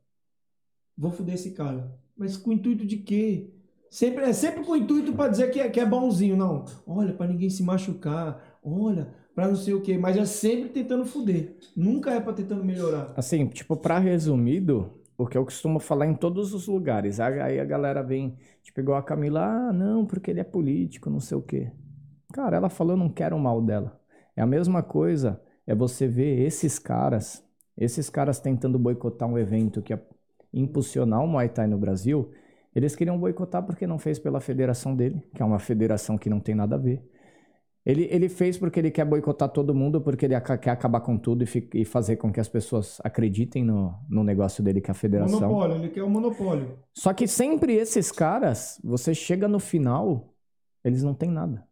vou 0.96 1.10
fuder 1.10 1.34
esse 1.34 1.52
cara. 1.52 1.92
Mas 2.16 2.36
com 2.36 2.50
o 2.50 2.52
intuito 2.52 2.86
de 2.86 2.98
quê? 2.98 3.50
Sempre, 3.90 4.24
é 4.24 4.32
sempre 4.32 4.64
com 4.64 4.72
o 4.72 4.76
intuito 4.76 5.12
pra 5.12 5.28
dizer 5.28 5.50
que 5.50 5.60
é, 5.60 5.68
que 5.68 5.80
é 5.80 5.86
bonzinho, 5.86 6.36
não. 6.36 6.64
Olha, 6.86 7.12
pra 7.12 7.26
ninguém 7.26 7.48
se 7.48 7.62
machucar. 7.62 8.58
Olha, 8.62 9.08
pra 9.34 9.48
não 9.48 9.56
sei 9.56 9.72
o 9.74 9.80
quê. 9.80 9.96
Mas 9.96 10.16
é 10.16 10.24
sempre 10.24 10.68
tentando 10.68 11.06
fuder. 11.06 11.56
Nunca 11.76 12.12
é 12.12 12.20
pra 12.20 12.32
tentando 12.32 12.64
melhorar. 12.64 13.12
Assim, 13.16 13.46
tipo, 13.46 13.76
pra 13.76 13.98
resumido, 13.98 14.90
o 15.16 15.26
que 15.26 15.38
eu 15.38 15.44
costumo 15.44 15.78
falar 15.78 16.06
em 16.06 16.14
todos 16.14 16.52
os 16.52 16.66
lugares. 16.66 17.20
Aí 17.20 17.60
a 17.60 17.64
galera 17.64 18.02
vem, 18.02 18.36
tipo, 18.62 18.80
igual 18.80 18.98
a 18.98 19.02
Camila, 19.02 19.44
ah, 19.44 19.72
não, 19.72 20.04
porque 20.04 20.30
ele 20.30 20.40
é 20.40 20.44
político, 20.44 21.08
não 21.08 21.20
sei 21.20 21.38
o 21.38 21.42
quê. 21.42 21.70
Cara, 22.32 22.56
ela 22.56 22.68
falou, 22.68 22.94
eu 22.94 22.98
não 22.98 23.08
quero 23.08 23.36
o 23.36 23.40
mal 23.40 23.62
dela. 23.62 24.00
É 24.36 24.42
a 24.42 24.46
mesma 24.46 24.82
coisa, 24.82 25.40
é 25.66 25.74
você 25.74 26.06
ver 26.06 26.40
esses 26.40 26.78
caras, 26.78 27.44
esses 27.76 28.10
caras 28.10 28.38
tentando 28.40 28.78
boicotar 28.78 29.28
um 29.28 29.38
evento 29.38 29.82
que 29.82 29.92
é 29.92 30.00
impulsionar 30.52 31.22
o 31.22 31.26
Muay 31.26 31.48
Thai 31.48 31.66
no 31.66 31.78
Brasil, 31.78 32.30
eles 32.74 32.96
queriam 32.96 33.18
boicotar 33.18 33.62
porque 33.64 33.86
não 33.86 33.98
fez 33.98 34.18
pela 34.18 34.40
federação 34.40 34.94
dele, 34.94 35.22
que 35.34 35.42
é 35.42 35.44
uma 35.44 35.58
federação 35.58 36.18
que 36.18 36.28
não 36.28 36.40
tem 36.40 36.54
nada 36.54 36.74
a 36.74 36.78
ver. 36.78 37.02
Ele, 37.86 38.08
ele 38.10 38.30
fez 38.30 38.56
porque 38.56 38.80
ele 38.80 38.90
quer 38.90 39.04
boicotar 39.04 39.48
todo 39.50 39.74
mundo, 39.74 40.00
porque 40.00 40.24
ele 40.24 40.40
quer 40.40 40.70
acabar 40.70 41.00
com 41.00 41.18
tudo 41.18 41.44
e, 41.44 41.68
e 41.74 41.84
fazer 41.84 42.16
com 42.16 42.32
que 42.32 42.40
as 42.40 42.48
pessoas 42.48 42.98
acreditem 43.04 43.62
no, 43.62 43.94
no 44.08 44.24
negócio 44.24 44.64
dele, 44.64 44.80
que 44.80 44.90
é 44.90 44.92
a 44.92 44.94
federação. 44.94 45.40
Monopólio, 45.40 45.76
ele 45.76 45.90
quer 45.90 46.02
o 46.02 46.08
monopólio. 46.08 46.78
Só 46.94 47.12
que 47.12 47.28
sempre 47.28 47.74
esses 47.74 48.10
caras, 48.10 48.80
você 48.82 49.14
chega 49.14 49.46
no 49.46 49.60
final, 49.60 50.34
eles 50.82 51.02
não 51.02 51.12
têm 51.12 51.30
nada. 51.30 51.62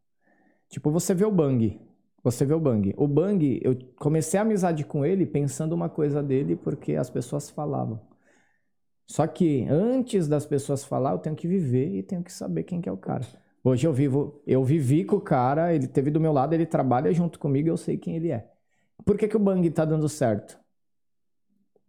Tipo, 0.69 0.91
você 0.91 1.15
vê 1.15 1.25
o 1.25 1.33
Bang. 1.33 1.81
Você 2.23 2.45
vê 2.45 2.55
o 2.55 2.61
Bang. 2.61 2.95
O 2.97 3.09
Bang, 3.09 3.61
eu 3.63 3.77
comecei 3.97 4.39
a 4.39 4.43
amizade 4.43 4.85
com 4.85 5.05
ele 5.05 5.27
pensando 5.27 5.73
uma 5.73 5.89
coisa 5.89 6.23
dele 6.23 6.55
porque 6.55 6.95
as 6.95 7.11
pessoas 7.11 7.51
falavam. 7.51 8.01
Só 9.07 9.27
que 9.27 9.67
antes 9.69 10.29
das 10.29 10.47
pessoas 10.47 10.85
falar, 10.85 11.13
eu 11.13 11.19
tenho 11.19 11.37
que 11.37 11.49
viver 11.49 11.89
e 11.89 12.03
tenho 12.03 12.23
que 12.23 12.33
saber 12.33 12.63
quem 12.63 12.81
que 12.81 12.89
é 12.89 12.93
o 12.93 12.97
cara. 12.97 13.27
Hoje 13.65 13.87
eu 13.87 13.93
vivo, 13.93 14.41
eu 14.47 14.65
vivi 14.65 15.05
com 15.05 15.17
o 15.17 15.21
cara, 15.21 15.75
ele 15.75 15.87
teve 15.87 16.11
do 16.11 16.21
meu 16.21 16.33
lado, 16.33 16.53
ele 16.53 16.67
trabalha 16.67 17.13
junto 17.13 17.39
comigo, 17.39 17.69
eu 17.69 17.77
sei 17.77 17.97
quem 17.97 18.17
ele 18.17 18.31
é. 18.31 18.49
Por 19.05 19.17
que, 19.19 19.29
que 19.29 19.37
o 19.37 19.41
Bang 19.41 19.69
tá 19.71 19.85
dando 19.85 20.09
certo? 20.09 20.59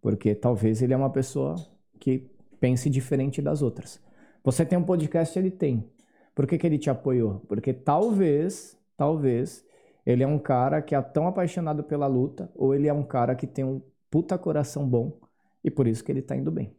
Porque 0.02 0.36
talvez 0.36 0.82
ele 0.82 0.94
é 0.94 0.98
uma 0.98 1.10
pessoa 1.10 1.56
que 2.00 2.30
pense 2.60 2.90
diferente 2.90 3.42
das 3.42 3.62
outras. 3.62 4.02
Você 4.44 4.66
tem 4.66 4.78
um 4.78 4.84
podcast, 4.84 5.38
ele 5.38 5.50
tem. 5.50 5.90
Por 6.36 6.46
que, 6.46 6.58
que 6.58 6.68
ele 6.68 6.78
te 6.78 6.90
apoiou? 6.90 7.40
Porque 7.48 7.72
talvez, 7.72 8.78
talvez, 8.98 9.66
ele 10.06 10.24
é 10.24 10.28
um 10.28 10.40
cara 10.40 10.82
que 10.82 10.96
é 10.96 11.02
tão 11.02 11.28
apaixonado 11.28 11.84
pela 11.84 12.08
luta, 12.08 12.52
ou 12.56 12.74
ele 12.74 12.88
é 12.88 12.94
um 12.94 13.04
cara 13.04 13.36
que 13.36 13.48
tem 13.48 13.64
um 13.64 13.82
puta 14.10 14.38
coração 14.38 14.88
bom, 14.88 15.20
e 15.64 15.72
por 15.72 15.88
isso 15.88 16.04
que 16.04 16.12
ele 16.12 16.22
tá 16.22 16.36
indo 16.36 16.52
bem. 16.52 16.76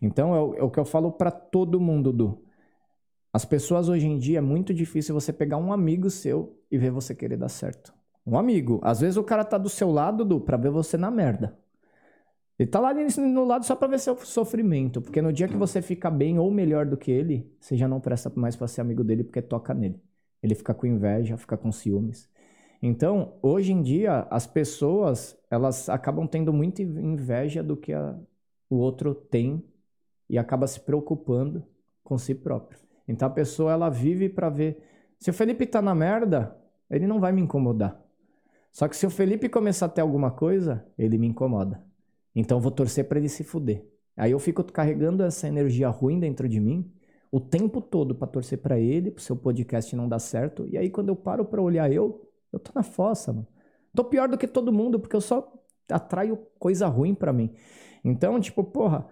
Então 0.00 0.34
é 0.34 0.40
o, 0.40 0.54
é 0.56 0.62
o 0.62 0.70
que 0.70 0.78
eu 0.78 0.84
falo 0.84 1.12
pra 1.12 1.30
todo 1.30 1.80
mundo, 1.80 2.12
Du. 2.12 2.42
As 3.32 3.44
pessoas 3.44 3.88
hoje 3.88 4.06
em 4.06 4.18
dia 4.18 4.38
é 4.38 4.40
muito 4.40 4.72
difícil 4.72 5.14
você 5.14 5.32
pegar 5.32 5.58
um 5.58 5.72
amigo 5.72 6.08
seu 6.08 6.58
e 6.70 6.78
ver 6.78 6.90
você 6.90 7.14
querer 7.14 7.36
dar 7.36 7.48
certo. 7.48 7.94
Um 8.26 8.38
amigo. 8.38 8.80
Às 8.82 9.00
vezes 9.00 9.16
o 9.16 9.22
cara 9.22 9.44
tá 9.44 9.58
do 9.58 9.68
seu 9.68 9.90
lado, 9.90 10.24
Du, 10.24 10.40
pra 10.40 10.56
ver 10.56 10.70
você 10.70 10.96
na 10.96 11.10
merda. 11.10 11.58
Ele 12.58 12.70
tá 12.70 12.80
lá 12.80 12.94
no 12.94 13.44
lado 13.44 13.66
só 13.66 13.76
pra 13.76 13.86
ver 13.86 14.00
seu 14.00 14.16
sofrimento. 14.16 15.02
Porque 15.02 15.20
no 15.20 15.32
dia 15.32 15.46
que 15.46 15.56
você 15.56 15.82
fica 15.82 16.10
bem 16.10 16.38
ou 16.38 16.50
melhor 16.50 16.86
do 16.86 16.96
que 16.96 17.10
ele, 17.10 17.50
você 17.60 17.76
já 17.76 17.86
não 17.86 18.00
presta 18.00 18.32
mais 18.34 18.56
pra 18.56 18.66
ser 18.66 18.80
amigo 18.80 19.04
dele 19.04 19.22
porque 19.22 19.42
toca 19.42 19.74
nele. 19.74 20.00
Ele 20.42 20.54
fica 20.54 20.72
com 20.72 20.86
inveja, 20.86 21.36
fica 21.36 21.56
com 21.56 21.70
ciúmes. 21.70 22.28
Então, 22.82 23.34
hoje 23.42 23.72
em 23.72 23.82
dia, 23.82 24.26
as 24.30 24.46
pessoas, 24.46 25.36
elas 25.50 25.88
acabam 25.88 26.26
tendo 26.26 26.52
muita 26.52 26.82
inveja 26.82 27.62
do 27.62 27.76
que 27.76 27.92
a, 27.92 28.18
o 28.68 28.76
outro 28.76 29.14
tem 29.14 29.64
e 30.28 30.38
acaba 30.38 30.66
se 30.66 30.80
preocupando 30.80 31.64
com 32.04 32.18
si 32.18 32.34
próprio. 32.34 32.78
Então, 33.08 33.28
a 33.28 33.30
pessoa, 33.30 33.72
ela 33.72 33.88
vive 33.88 34.28
para 34.28 34.48
ver. 34.48 34.82
Se 35.18 35.30
o 35.30 35.34
Felipe 35.34 35.66
tá 35.66 35.80
na 35.80 35.94
merda, 35.94 36.56
ele 36.90 37.06
não 37.06 37.20
vai 37.20 37.32
me 37.32 37.40
incomodar. 37.40 38.00
Só 38.72 38.86
que 38.88 38.96
se 38.96 39.06
o 39.06 39.10
Felipe 39.10 39.48
começar 39.48 39.86
a 39.86 39.88
ter 39.88 40.02
alguma 40.02 40.30
coisa, 40.30 40.86
ele 40.98 41.16
me 41.16 41.26
incomoda. 41.26 41.82
Então, 42.34 42.58
eu 42.58 42.62
vou 42.62 42.70
torcer 42.70 43.08
para 43.08 43.18
ele 43.18 43.28
se 43.28 43.42
fuder. 43.42 43.86
Aí 44.16 44.32
eu 44.32 44.38
fico 44.38 44.62
carregando 44.64 45.22
essa 45.22 45.48
energia 45.48 45.88
ruim 45.88 46.18
dentro 46.20 46.48
de 46.48 46.60
mim 46.60 46.90
o 47.30 47.40
tempo 47.40 47.80
todo 47.80 48.14
para 48.14 48.26
torcer 48.26 48.58
para 48.58 48.78
ele, 48.78 49.10
pro 49.10 49.22
seu 49.22 49.36
podcast 49.36 49.94
não 49.94 50.08
dar 50.08 50.18
certo. 50.18 50.66
E 50.68 50.78
aí, 50.78 50.88
quando 50.88 51.08
eu 51.08 51.16
paro 51.16 51.44
para 51.44 51.60
olhar 51.60 51.92
eu, 51.92 52.25
eu 52.52 52.58
tô 52.58 52.72
na 52.74 52.82
fossa, 52.82 53.32
mano. 53.32 53.46
Tô 53.94 54.04
pior 54.04 54.28
do 54.28 54.38
que 54.38 54.46
todo 54.46 54.72
mundo, 54.72 54.98
porque 55.00 55.16
eu 55.16 55.20
só 55.20 55.52
atraio 55.90 56.38
coisa 56.58 56.86
ruim 56.86 57.14
para 57.14 57.32
mim. 57.32 57.54
Então, 58.04 58.40
tipo, 58.40 58.62
porra, 58.64 59.06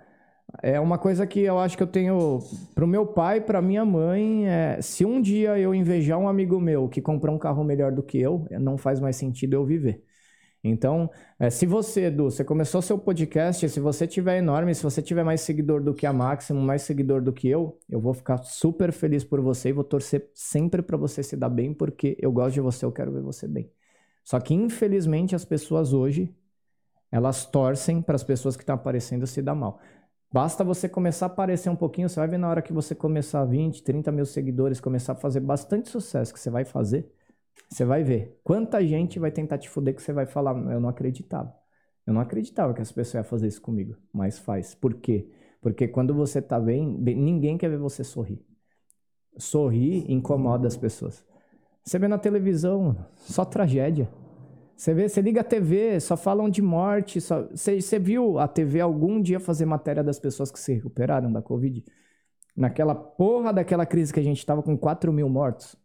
é 0.63 0.79
uma 0.81 0.99
coisa 0.99 1.27
que 1.27 1.41
eu 1.41 1.59
acho 1.59 1.77
que 1.77 1.83
eu 1.83 1.87
tenho 1.87 2.41
pro 2.75 2.87
meu 2.87 3.07
pai, 3.07 3.41
pra 3.41 3.63
minha 3.63 3.85
mãe, 3.85 4.49
é, 4.49 4.81
se 4.83 5.05
um 5.05 5.21
dia 5.21 5.59
eu 5.59 5.75
invejar 5.75 6.19
um 6.19 6.29
amigo 6.29 6.61
meu 6.61 6.89
que 6.89 7.01
comprou 7.03 7.35
um 7.35 7.39
carro 7.39 7.65
melhor 7.65 7.93
do 7.93 8.03
que 8.03 8.19
eu, 8.21 8.47
não 8.61 8.79
faz 8.79 9.01
mais 9.01 9.17
sentido 9.17 9.55
eu 9.55 9.65
viver. 9.65 10.05
Então, 10.67 11.11
é, 11.39 11.51
se 11.51 11.67
você, 11.67 12.07
Edu, 12.07 12.25
você 12.25 12.43
começou 12.43 12.81
seu 12.81 12.99
podcast, 12.99 13.69
se 13.69 13.79
você 13.79 14.07
tiver 14.07 14.39
enorme, 14.39 14.75
se 14.75 14.83
você 14.83 15.03
tiver 15.03 15.23
mais 15.23 15.43
seguidor 15.43 15.83
do 15.83 15.93
que 15.93 16.07
a 16.07 16.13
Máximo, 16.13 16.59
mais 16.59 16.81
seguidor 16.81 17.21
do 17.21 17.35
que 17.35 17.47
eu, 17.47 17.79
eu 17.87 18.01
vou 18.01 18.15
ficar 18.15 18.39
super 18.39 18.91
feliz 18.91 19.23
por 19.23 19.43
você 19.43 19.69
e 19.69 19.73
vou 19.73 19.85
torcer 19.85 20.31
sempre 20.33 20.81
para 20.81 20.97
você 20.97 21.23
se 21.23 21.37
dar 21.37 21.51
bem, 21.51 21.75
porque 21.75 22.17
eu 22.19 22.33
gosto 22.33 22.55
de 22.55 22.61
você, 22.63 22.87
eu 22.87 22.91
quero 22.91 23.13
ver 23.13 23.21
você 23.21 23.47
bem. 23.47 23.71
Só 24.25 24.41
que, 24.41 24.55
infelizmente, 24.55 25.35
as 25.35 25.45
pessoas 25.45 25.93
hoje, 25.93 26.35
elas 27.13 27.45
torcem 27.45 28.01
para 28.01 28.17
as 28.17 28.25
pessoas 28.25 28.57
que 28.57 28.63
estão 28.63 28.75
aparecendo 28.75 29.27
se 29.27 29.43
dar 29.43 29.55
mal. 29.55 29.79
Basta 30.33 30.65
você 30.65 30.89
começar 30.89 31.27
a 31.27 31.29
aparecer 31.29 31.69
um 31.69 31.77
pouquinho, 31.77 32.09
você 32.09 32.19
vai 32.19 32.27
ver 32.27 32.39
na 32.39 32.49
hora 32.49 32.63
que 32.63 32.73
você 32.73 32.95
começar 32.95 33.43
a 33.43 33.45
20, 33.45 33.83
30 33.83 34.11
mil 34.11 34.25
seguidores, 34.25 34.81
começar 34.81 35.13
a 35.13 35.17
fazer 35.17 35.41
bastante 35.41 35.91
sucesso 35.91 36.33
que 36.33 36.41
você 36.41 36.51
vai 36.51 36.65
fazer, 36.65 37.07
você 37.69 37.85
vai 37.85 38.03
ver 38.03 38.41
quanta 38.45 38.85
gente 38.85 39.19
vai 39.19 39.31
tentar 39.31 39.59
te 39.59 39.69
fuder 39.69 39.95
que 39.95 40.03
você 40.03 40.13
vai 40.13 40.27
falar, 40.27 40.57
eu 40.73 40.81
não 40.81 40.89
acreditava. 40.89 41.55
Eu 42.07 42.13
não 42.13 42.21
acreditava 42.21 42.75
que 42.75 42.83
essa 42.83 42.93
pessoa 42.93 43.21
ia 43.21 43.25
fazer 43.25 43.49
isso 43.49 43.63
comigo, 43.63 43.97
mas 44.13 44.39
faz. 44.39 44.75
Por 44.75 44.95
quê? 44.95 45.31
Porque 45.61 45.89
quando 45.89 46.15
você 46.15 46.43
tá 46.43 46.61
bem, 46.61 46.87
ninguém 46.87 47.57
quer 47.57 47.71
ver 47.71 47.79
você 47.79 48.05
sorrir. 48.05 48.45
Sorrir 49.39 50.05
incomoda 50.11 50.69
as 50.69 50.77
pessoas. 50.77 51.25
Você 51.83 51.99
vê 51.99 52.07
na 52.07 52.19
televisão, 52.19 52.97
só 53.17 53.45
tragédia. 53.45 54.09
Você 54.77 54.93
vê, 54.93 55.09
você 55.09 55.21
liga 55.21 55.41
a 55.41 55.45
TV, 55.45 55.99
só 56.01 56.17
falam 56.17 56.49
de 56.49 56.61
morte. 56.61 57.21
Só... 57.21 57.43
Você, 57.49 57.81
você 57.81 57.99
viu 57.99 58.39
a 58.39 58.47
TV 58.47 58.81
algum 58.81 59.21
dia 59.21 59.41
fazer 59.41 59.65
matéria 59.65 60.03
das 60.03 60.19
pessoas 60.19 60.51
que 60.51 60.59
se 60.59 60.75
recuperaram 60.75 61.33
da 61.33 61.41
Covid? 61.41 61.85
Naquela 62.57 62.95
porra 62.95 63.53
daquela 63.53 63.87
crise 63.87 64.13
que 64.13 64.21
a 64.21 64.23
gente 64.23 64.45
tava 64.45 64.63
com 64.63 64.77
4 64.77 65.13
mil 65.13 65.29
mortos. 65.29 65.77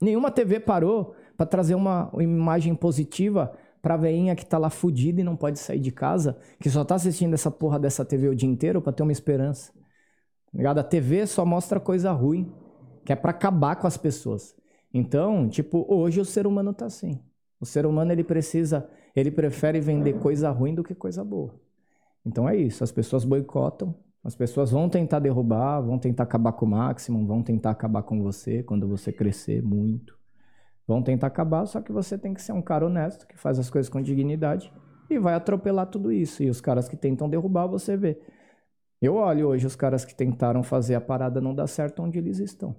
Nenhuma 0.00 0.30
TV 0.30 0.58
parou 0.58 1.14
para 1.36 1.46
trazer 1.46 1.74
uma 1.74 2.10
imagem 2.18 2.74
positiva 2.74 3.52
pra 3.82 3.96
veinha 3.96 4.34
que 4.34 4.44
tá 4.44 4.58
lá 4.58 4.70
fudida 4.70 5.20
e 5.20 5.24
não 5.24 5.36
pode 5.36 5.58
sair 5.58 5.80
de 5.80 5.90
casa, 5.90 6.38
que 6.58 6.70
só 6.70 6.84
tá 6.84 6.94
assistindo 6.94 7.34
essa 7.34 7.50
porra 7.50 7.78
dessa 7.78 8.04
TV 8.04 8.28
o 8.28 8.34
dia 8.34 8.48
inteiro 8.48 8.80
para 8.80 8.92
ter 8.92 9.02
uma 9.02 9.12
esperança. 9.12 9.72
Tá 9.72 10.56
ligado? 10.58 10.78
A 10.78 10.84
TV 10.84 11.26
só 11.26 11.44
mostra 11.44 11.78
coisa 11.78 12.12
ruim, 12.12 12.52
que 13.04 13.12
é 13.12 13.16
para 13.16 13.30
acabar 13.30 13.76
com 13.76 13.86
as 13.86 13.96
pessoas. 13.96 14.54
Então, 14.92 15.48
tipo, 15.48 15.86
hoje 15.88 16.20
o 16.20 16.24
ser 16.24 16.46
humano 16.46 16.74
tá 16.74 16.86
assim. 16.86 17.20
O 17.60 17.66
ser 17.66 17.86
humano 17.86 18.10
ele 18.10 18.24
precisa, 18.24 18.88
ele 19.14 19.30
prefere 19.30 19.80
vender 19.80 20.18
coisa 20.18 20.50
ruim 20.50 20.74
do 20.74 20.82
que 20.82 20.94
coisa 20.94 21.22
boa. 21.22 21.54
Então 22.24 22.48
é 22.48 22.56
isso, 22.56 22.82
as 22.84 22.92
pessoas 22.92 23.24
boicotam, 23.24 23.94
as 24.22 24.34
pessoas 24.34 24.70
vão 24.70 24.88
tentar 24.88 25.18
derrubar, 25.18 25.80
vão 25.80 25.98
tentar 25.98 26.24
acabar 26.24 26.52
com 26.52 26.66
o 26.66 26.68
máximo, 26.68 27.26
vão 27.26 27.42
tentar 27.42 27.70
acabar 27.70 28.02
com 28.02 28.22
você 28.22 28.62
quando 28.62 28.86
você 28.86 29.12
crescer 29.12 29.62
muito. 29.62 30.18
Vão 30.86 31.02
tentar 31.02 31.28
acabar, 31.28 31.66
só 31.66 31.80
que 31.80 31.92
você 31.92 32.18
tem 32.18 32.34
que 32.34 32.42
ser 32.42 32.52
um 32.52 32.60
cara 32.60 32.84
honesto, 32.86 33.26
que 33.26 33.38
faz 33.38 33.58
as 33.58 33.70
coisas 33.70 33.88
com 33.88 34.02
dignidade 34.02 34.72
e 35.08 35.18
vai 35.18 35.34
atropelar 35.34 35.86
tudo 35.86 36.12
isso. 36.12 36.42
E 36.42 36.50
os 36.50 36.60
caras 36.60 36.88
que 36.88 36.96
tentam 36.96 37.28
derrubar, 37.30 37.66
você 37.66 37.96
vê. 37.96 38.18
Eu 39.00 39.14
olho 39.14 39.48
hoje 39.48 39.66
os 39.66 39.76
caras 39.76 40.04
que 40.04 40.14
tentaram 40.14 40.62
fazer 40.62 40.94
a 40.94 41.00
parada 41.00 41.40
não 41.40 41.54
dar 41.54 41.66
certo 41.66 42.02
onde 42.02 42.18
eles 42.18 42.38
estão. 42.38 42.76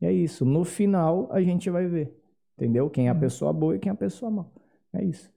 E 0.00 0.06
é 0.06 0.12
isso. 0.12 0.44
No 0.44 0.64
final, 0.64 1.28
a 1.30 1.40
gente 1.40 1.70
vai 1.70 1.86
ver. 1.86 2.12
Entendeu? 2.56 2.90
Quem 2.90 3.06
é 3.06 3.10
a 3.10 3.14
Uhum. 3.14 3.20
pessoa 3.20 3.52
boa 3.52 3.76
e 3.76 3.78
quem 3.78 3.90
é 3.90 3.92
a 3.92 3.96
pessoa 3.96 4.30
má. 4.30 4.44
É 4.92 5.04
isso. 5.04 5.30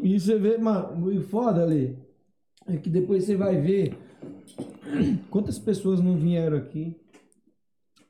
E 0.00 0.20
você 0.20 0.38
vê, 0.38 0.56
mano, 0.56 1.04
o 1.08 1.20
foda 1.22 1.64
ali 1.64 1.98
é 2.68 2.76
que 2.76 2.88
depois 2.88 3.24
você 3.24 3.34
vai 3.34 3.60
ver 3.60 3.98
quantas 5.30 5.58
pessoas 5.58 6.00
não 6.00 6.16
vieram 6.16 6.56
aqui 6.56 6.96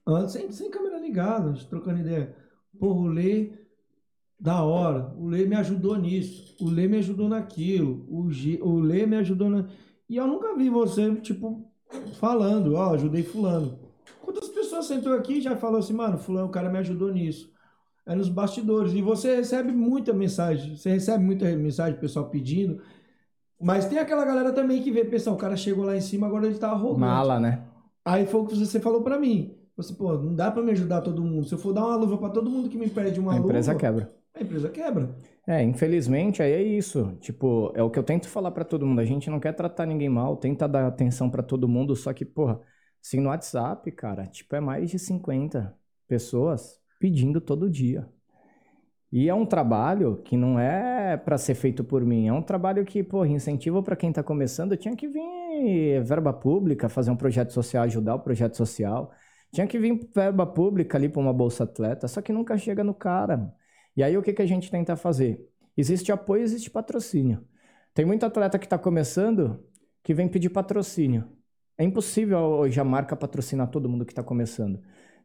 antes, 0.06 0.32
sem, 0.32 0.50
sem 0.50 0.70
câmera 0.70 0.98
ligada, 0.98 1.52
trocando 1.68 2.00
ideia. 2.00 2.34
Porra, 2.78 3.00
o 3.00 3.06
Lê, 3.06 3.52
da 4.38 4.62
hora, 4.62 5.12
o 5.16 5.26
Lê 5.26 5.44
me 5.44 5.56
ajudou 5.56 5.96
nisso, 5.96 6.56
o 6.60 6.68
Lê 6.68 6.88
me 6.88 6.98
ajudou 6.98 7.28
naquilo, 7.28 8.06
o, 8.08 8.30
G, 8.30 8.58
o 8.62 8.78
Lê 8.78 9.06
me 9.06 9.16
ajudou 9.16 9.50
na. 9.50 9.68
E 10.08 10.16
eu 10.16 10.26
nunca 10.26 10.56
vi 10.56 10.68
você, 10.70 11.14
tipo, 11.16 11.70
falando, 12.18 12.74
ó, 12.74 12.94
ajudei 12.94 13.22
Fulano. 13.22 13.78
Quantas 14.22 14.48
pessoas 14.48 14.86
sentou 14.86 15.12
aqui 15.12 15.34
e 15.34 15.40
já 15.40 15.56
falou 15.56 15.78
assim, 15.78 15.92
mano, 15.92 16.18
Fulano, 16.18 16.48
o 16.48 16.50
cara 16.50 16.70
me 16.70 16.78
ajudou 16.78 17.12
nisso. 17.12 17.52
É 18.06 18.14
nos 18.14 18.28
bastidores. 18.28 18.92
E 18.92 19.02
você 19.02 19.36
recebe 19.36 19.70
muita 19.72 20.12
mensagem. 20.12 20.76
Você 20.76 20.90
recebe 20.90 21.22
muita 21.22 21.44
mensagem, 21.56 22.00
pessoal 22.00 22.28
pedindo. 22.28 22.82
Mas 23.60 23.86
tem 23.86 23.98
aquela 23.98 24.24
galera 24.24 24.52
também 24.52 24.82
que 24.82 24.90
vê, 24.90 25.04
pessoal, 25.04 25.36
o 25.36 25.38
cara 25.38 25.56
chegou 25.56 25.84
lá 25.84 25.96
em 25.96 26.00
cima, 26.00 26.26
agora 26.26 26.46
ele 26.46 26.58
tá 26.58 26.70
arrogante. 26.70 27.00
Mala, 27.00 27.38
né? 27.38 27.62
Aí 28.04 28.26
foi 28.26 28.40
o 28.40 28.46
que 28.46 28.56
você 28.56 28.80
falou 28.80 29.02
pra 29.02 29.18
mim. 29.18 29.54
Você, 29.76 29.94
pô, 29.94 30.14
não 30.14 30.34
dá 30.34 30.50
pra 30.50 30.62
me 30.62 30.72
ajudar 30.72 31.00
todo 31.02 31.22
mundo. 31.22 31.46
Se 31.46 31.54
eu 31.54 31.58
for 31.58 31.72
dar 31.72 31.84
uma 31.86 31.96
luva 31.96 32.18
pra 32.18 32.30
todo 32.30 32.50
mundo 32.50 32.68
que 32.68 32.76
me 32.78 32.88
pede 32.88 33.20
uma 33.20 33.34
A 33.34 33.36
empresa 33.36 33.72
luva, 33.72 33.80
quebra. 33.80 34.10
a 34.34 34.42
empresa 34.42 34.68
quebra. 34.68 35.14
É, 35.46 35.62
infelizmente, 35.62 36.42
aí 36.42 36.52
é 36.52 36.62
isso. 36.62 37.16
Tipo, 37.20 37.72
é 37.74 37.82
o 37.82 37.90
que 37.90 37.98
eu 37.98 38.02
tento 38.02 38.28
falar 38.28 38.50
pra 38.50 38.64
todo 38.64 38.86
mundo. 38.86 39.00
A 39.00 39.04
gente 39.04 39.28
não 39.30 39.40
quer 39.40 39.52
tratar 39.54 39.86
ninguém 39.86 40.08
mal, 40.08 40.36
tenta 40.36 40.66
dar 40.68 40.86
atenção 40.86 41.30
pra 41.30 41.42
todo 41.42 41.68
mundo, 41.68 41.94
só 41.96 42.12
que, 42.12 42.24
porra, 42.24 42.60
assim, 43.02 43.20
no 43.20 43.28
WhatsApp, 43.30 43.90
cara, 43.92 44.26
tipo, 44.26 44.54
é 44.54 44.60
mais 44.60 44.90
de 44.90 44.98
50 44.98 45.74
pessoas 46.06 46.78
pedindo 46.98 47.40
todo 47.40 47.70
dia. 47.70 48.08
E 49.12 49.28
é 49.28 49.34
um 49.34 49.44
trabalho 49.44 50.22
que 50.24 50.36
não 50.36 50.58
é 50.58 51.16
pra 51.16 51.36
ser 51.36 51.54
feito 51.54 51.82
por 51.82 52.04
mim, 52.04 52.28
é 52.28 52.32
um 52.32 52.42
trabalho 52.42 52.84
que, 52.84 53.02
porra, 53.02 53.26
incentivo 53.28 53.82
pra 53.82 53.96
quem 53.96 54.12
tá 54.12 54.22
começando, 54.22 54.76
tinha 54.76 54.94
que 54.94 55.08
vir 55.08 56.00
verba 56.04 56.32
pública, 56.32 56.88
fazer 56.88 57.10
um 57.10 57.16
projeto 57.16 57.52
social, 57.52 57.84
ajudar 57.84 58.14
o 58.14 58.20
projeto 58.20 58.56
social. 58.56 59.10
Tinha 59.52 59.66
que 59.66 59.78
vir 59.78 60.08
verba 60.14 60.46
pública 60.46 60.96
ali 60.96 61.08
pra 61.08 61.20
uma 61.20 61.32
bolsa 61.32 61.64
atleta, 61.64 62.06
só 62.06 62.22
que 62.22 62.32
nunca 62.32 62.56
chega 62.56 62.84
no 62.84 62.94
cara. 62.94 63.52
E 63.96 64.02
aí 64.02 64.16
o 64.16 64.22
que, 64.22 64.32
que 64.32 64.42
a 64.42 64.46
gente 64.46 64.70
tenta 64.70 64.94
fazer? 64.96 65.44
Existe 65.76 66.12
apoio, 66.12 66.42
existe 66.42 66.70
patrocínio. 66.70 67.44
Tem 67.92 68.04
muito 68.04 68.24
atleta 68.24 68.58
que 68.58 68.66
está 68.66 68.78
começando 68.78 69.64
que 70.02 70.14
vem 70.14 70.28
pedir 70.28 70.50
patrocínio. 70.50 71.28
É 71.76 71.84
impossível 71.84 72.38
hoje 72.38 72.78
a 72.78 72.84
marca 72.84 73.16
patrocinar 73.16 73.68
todo 73.70 73.88
mundo 73.88 74.04
que 74.04 74.12
está 74.12 74.22
começando. 74.22 74.80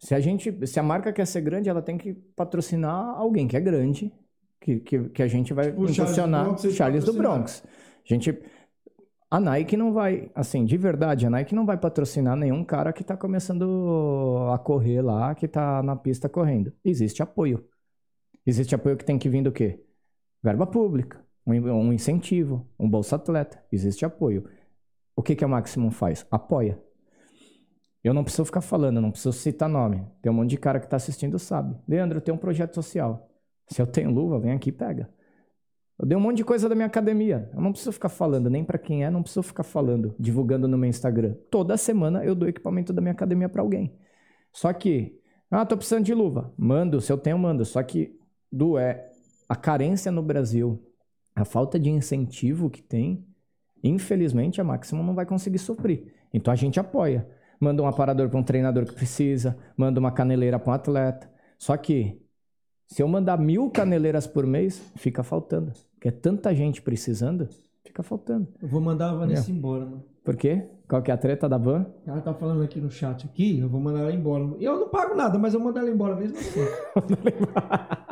Se 0.06 0.14
a 0.14 0.20
gente, 0.20 0.68
se 0.68 0.80
a 0.80 0.84
marca 0.84 1.12
quer 1.12 1.26
ser 1.26 1.42
grande, 1.42 1.68
ela 1.68 1.82
tem 1.82 1.98
que 1.98 2.14
patrocinar 2.14 3.18
alguém 3.18 3.48
que 3.48 3.58
é 3.58 3.60
grande, 3.60 4.14
que, 4.62 4.80
que, 4.80 5.10
que 5.10 5.24
a 5.24 5.28
gente 5.28 5.52
vai 5.52 5.72
Tipo, 5.72 5.82
o 5.82 5.88
Charles 5.88 6.16
do 6.16 6.22
impulsionar. 6.22 6.58
Charles 6.76 7.04
do. 7.06 7.14
Bronx. 7.14 7.64
A 7.66 8.14
gente, 8.14 8.40
a 9.32 9.40
Nike 9.40 9.76
não 9.76 9.92
vai, 9.92 10.30
assim, 10.36 10.64
de 10.64 10.78
verdade, 10.78 11.26
a 11.26 11.30
Nike 11.32 11.56
não 11.56 11.66
vai 11.66 11.76
patrocinar 11.76 12.38
nenhum 12.38 12.64
cara 12.64 12.94
que 12.94 13.02
está 13.02 13.18
começando 13.18 14.48
a 14.54 14.60
correr 14.60 15.02
lá, 15.02 15.34
que 15.34 15.48
está 15.48 15.82
na 15.82 15.96
pista 15.96 16.30
correndo. 16.30 16.72
Existe 16.86 17.24
apoio. 17.24 17.68
Existe 18.46 18.76
apoio 18.76 18.98
que 18.98 19.06
tem 19.06 19.18
que 19.18 19.28
vir 19.28 19.42
do 19.42 19.52
quê? 19.52 19.84
Verba 20.44 20.68
pública, 20.68 21.20
um, 21.48 21.54
um 21.54 21.92
incentivo, 21.92 22.70
um 22.78 22.88
bolsa 22.88 23.16
atleta. 23.16 23.60
Existe 23.72 24.06
apoio. 24.06 24.48
O 25.16 25.24
que, 25.24 25.36
que 25.36 25.44
a 25.44 25.48
Maximum 25.48 25.90
faz? 25.90 26.28
Apoia. 26.30 26.80
Eu 28.06 28.14
não 28.14 28.24
preciso 28.24 28.46
ficar 28.46 28.62
falando, 28.62 28.98
eu 28.98 29.02
não 29.02 29.10
preciso 29.10 29.34
citar 29.34 29.68
nome. 29.68 30.06
Tem 30.22 30.32
um 30.32 30.36
monte 30.36 30.52
de 30.52 30.58
cara 30.58 30.80
que 30.80 30.86
está 30.86 30.96
assistindo 30.96 31.40
sabe. 31.40 31.76
Leandro, 31.88 32.18
eu 32.18 32.22
tenho 32.22 32.36
um 32.36 32.40
projeto 32.40 32.76
social. 32.76 33.30
Se 33.68 33.82
eu 33.82 33.88
tenho 33.88 34.12
luva, 34.12 34.40
vem 34.40 34.52
aqui 34.52 34.70
e 34.70 34.72
pega. 34.72 35.10
Eu 35.98 36.06
dei 36.06 36.16
um 36.16 36.22
monte 36.22 36.38
de 36.38 36.44
coisa 36.44 36.70
da 36.70 36.76
minha 36.76 36.86
academia. 36.86 37.50
Eu 37.52 37.62
não 37.62 37.72
preciso 37.72 37.92
ficar 37.92 38.10
falando, 38.10 38.50
nem 38.50 38.64
para 38.64 38.78
quem 38.78 39.04
é, 39.04 39.10
não 39.10 39.24
preciso 39.24 39.42
ficar 39.42 39.64
falando, 39.64 40.14
divulgando 40.20 40.68
no 40.68 40.78
meu 40.78 40.88
Instagram. 40.88 41.36
Toda 41.50 41.76
semana 41.78 42.24
eu 42.24 42.36
dou 42.36 42.48
equipamento 42.48 42.94
da 42.94 43.02
minha 43.02 43.14
academia 43.14 43.50
para 43.50 43.62
alguém. 43.62 43.98
Só 44.54 44.72
que, 44.72 45.20
ah, 45.50 45.66
tô 45.66 45.76
precisando 45.76 46.06
de 46.06 46.14
luva. 46.14 46.54
Mando, 46.56 47.02
se 47.02 47.12
eu 47.12 47.18
tenho, 47.18 47.40
mando. 47.40 47.66
Só 47.66 47.82
que, 47.82 48.20
do 48.52 48.78
é, 48.78 49.10
a 49.50 49.56
carência 49.56 50.12
no 50.12 50.22
Brasil, 50.22 50.80
a 51.36 51.44
falta 51.44 51.80
de 51.80 51.90
incentivo 51.90 52.70
que 52.70 52.84
tem, 52.84 53.26
Infelizmente, 53.86 54.60
a 54.60 54.64
Maximum 54.64 55.04
não 55.04 55.14
vai 55.14 55.28
conseguir 55.28 55.60
suprir. 55.60 56.12
Então 56.34 56.52
a 56.52 56.56
gente 56.56 56.80
apoia. 56.80 57.28
Manda 57.60 57.82
um 57.82 57.88
aparador 57.88 58.30
para 58.30 58.40
um 58.40 58.44
treinador 58.44 58.86
que 58.86 58.94
precisa, 58.94 59.58
manda 59.78 60.00
uma 60.00 60.12
caneleira 60.12 60.60
para 60.60 60.72
um 60.72 60.74
atleta. 60.74 61.30
Só 61.58 61.76
que 61.78 62.22
se 62.88 63.02
eu 63.02 63.08
mandar 63.08 63.38
mil 63.38 63.70
caneleiras 63.70 64.28
por 64.28 64.46
mês, 64.46 64.82
fica 64.96 65.24
faltando. 65.24 65.72
Porque 65.94 66.10
é 66.10 66.12
tanta 66.12 66.54
gente 66.54 66.82
precisando, 66.82 67.48
fica 67.84 68.04
faltando. 68.04 68.48
Eu 68.62 68.68
vou 68.68 68.82
mandar 68.82 69.12
a 69.12 69.16
Vanessa 69.16 69.52
embora, 69.52 69.86
mano. 69.86 70.04
Por 70.24 70.36
quê? 70.36 70.68
Qual 70.88 71.02
que 71.04 71.12
é 71.12 71.14
a 71.14 71.18
treta 71.18 71.48
da 71.48 71.58
van? 71.58 71.86
Ela 72.06 72.20
tá 72.20 72.34
falando 72.34 72.64
aqui 72.64 72.82
no 72.82 72.90
chat 72.90 73.26
aqui, 73.26 73.60
eu 73.60 73.70
vou 73.70 73.80
mandar 73.80 74.02
ela 74.02 74.12
embora. 74.12 74.44
E 74.60 74.66
eu 74.66 74.80
não 74.80 74.90
pago 74.90 75.16
nada, 75.16 75.38
mas 75.38 75.54
eu 75.54 75.60
mando 75.60 75.78
ela 75.78 75.90
embora 75.90 76.16
mesmo 76.16 76.38
assim. 76.38 76.62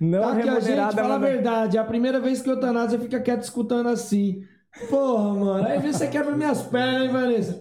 Não 0.00 0.20
tá 0.20 0.32
aqui 0.32 0.40
a 0.40 0.54
gente, 0.54 0.64
remunerada, 0.64 1.02
fala 1.02 1.14
a 1.14 1.18
verdade. 1.18 1.76
É 1.76 1.80
a 1.80 1.84
primeira 1.84 2.18
vez 2.18 2.42
que 2.42 2.48
o 2.48 2.52
Eutanásia 2.52 2.98
fica 2.98 3.20
quieto 3.20 3.42
escutando 3.42 3.88
assim. 3.88 4.42
Porra, 4.90 5.34
mano. 5.34 5.66
Aí 5.66 5.80
você 5.80 6.08
quebra 6.08 6.36
minhas 6.36 6.62
pernas, 6.62 7.02
hein, 7.02 7.12
Vanessa? 7.12 7.60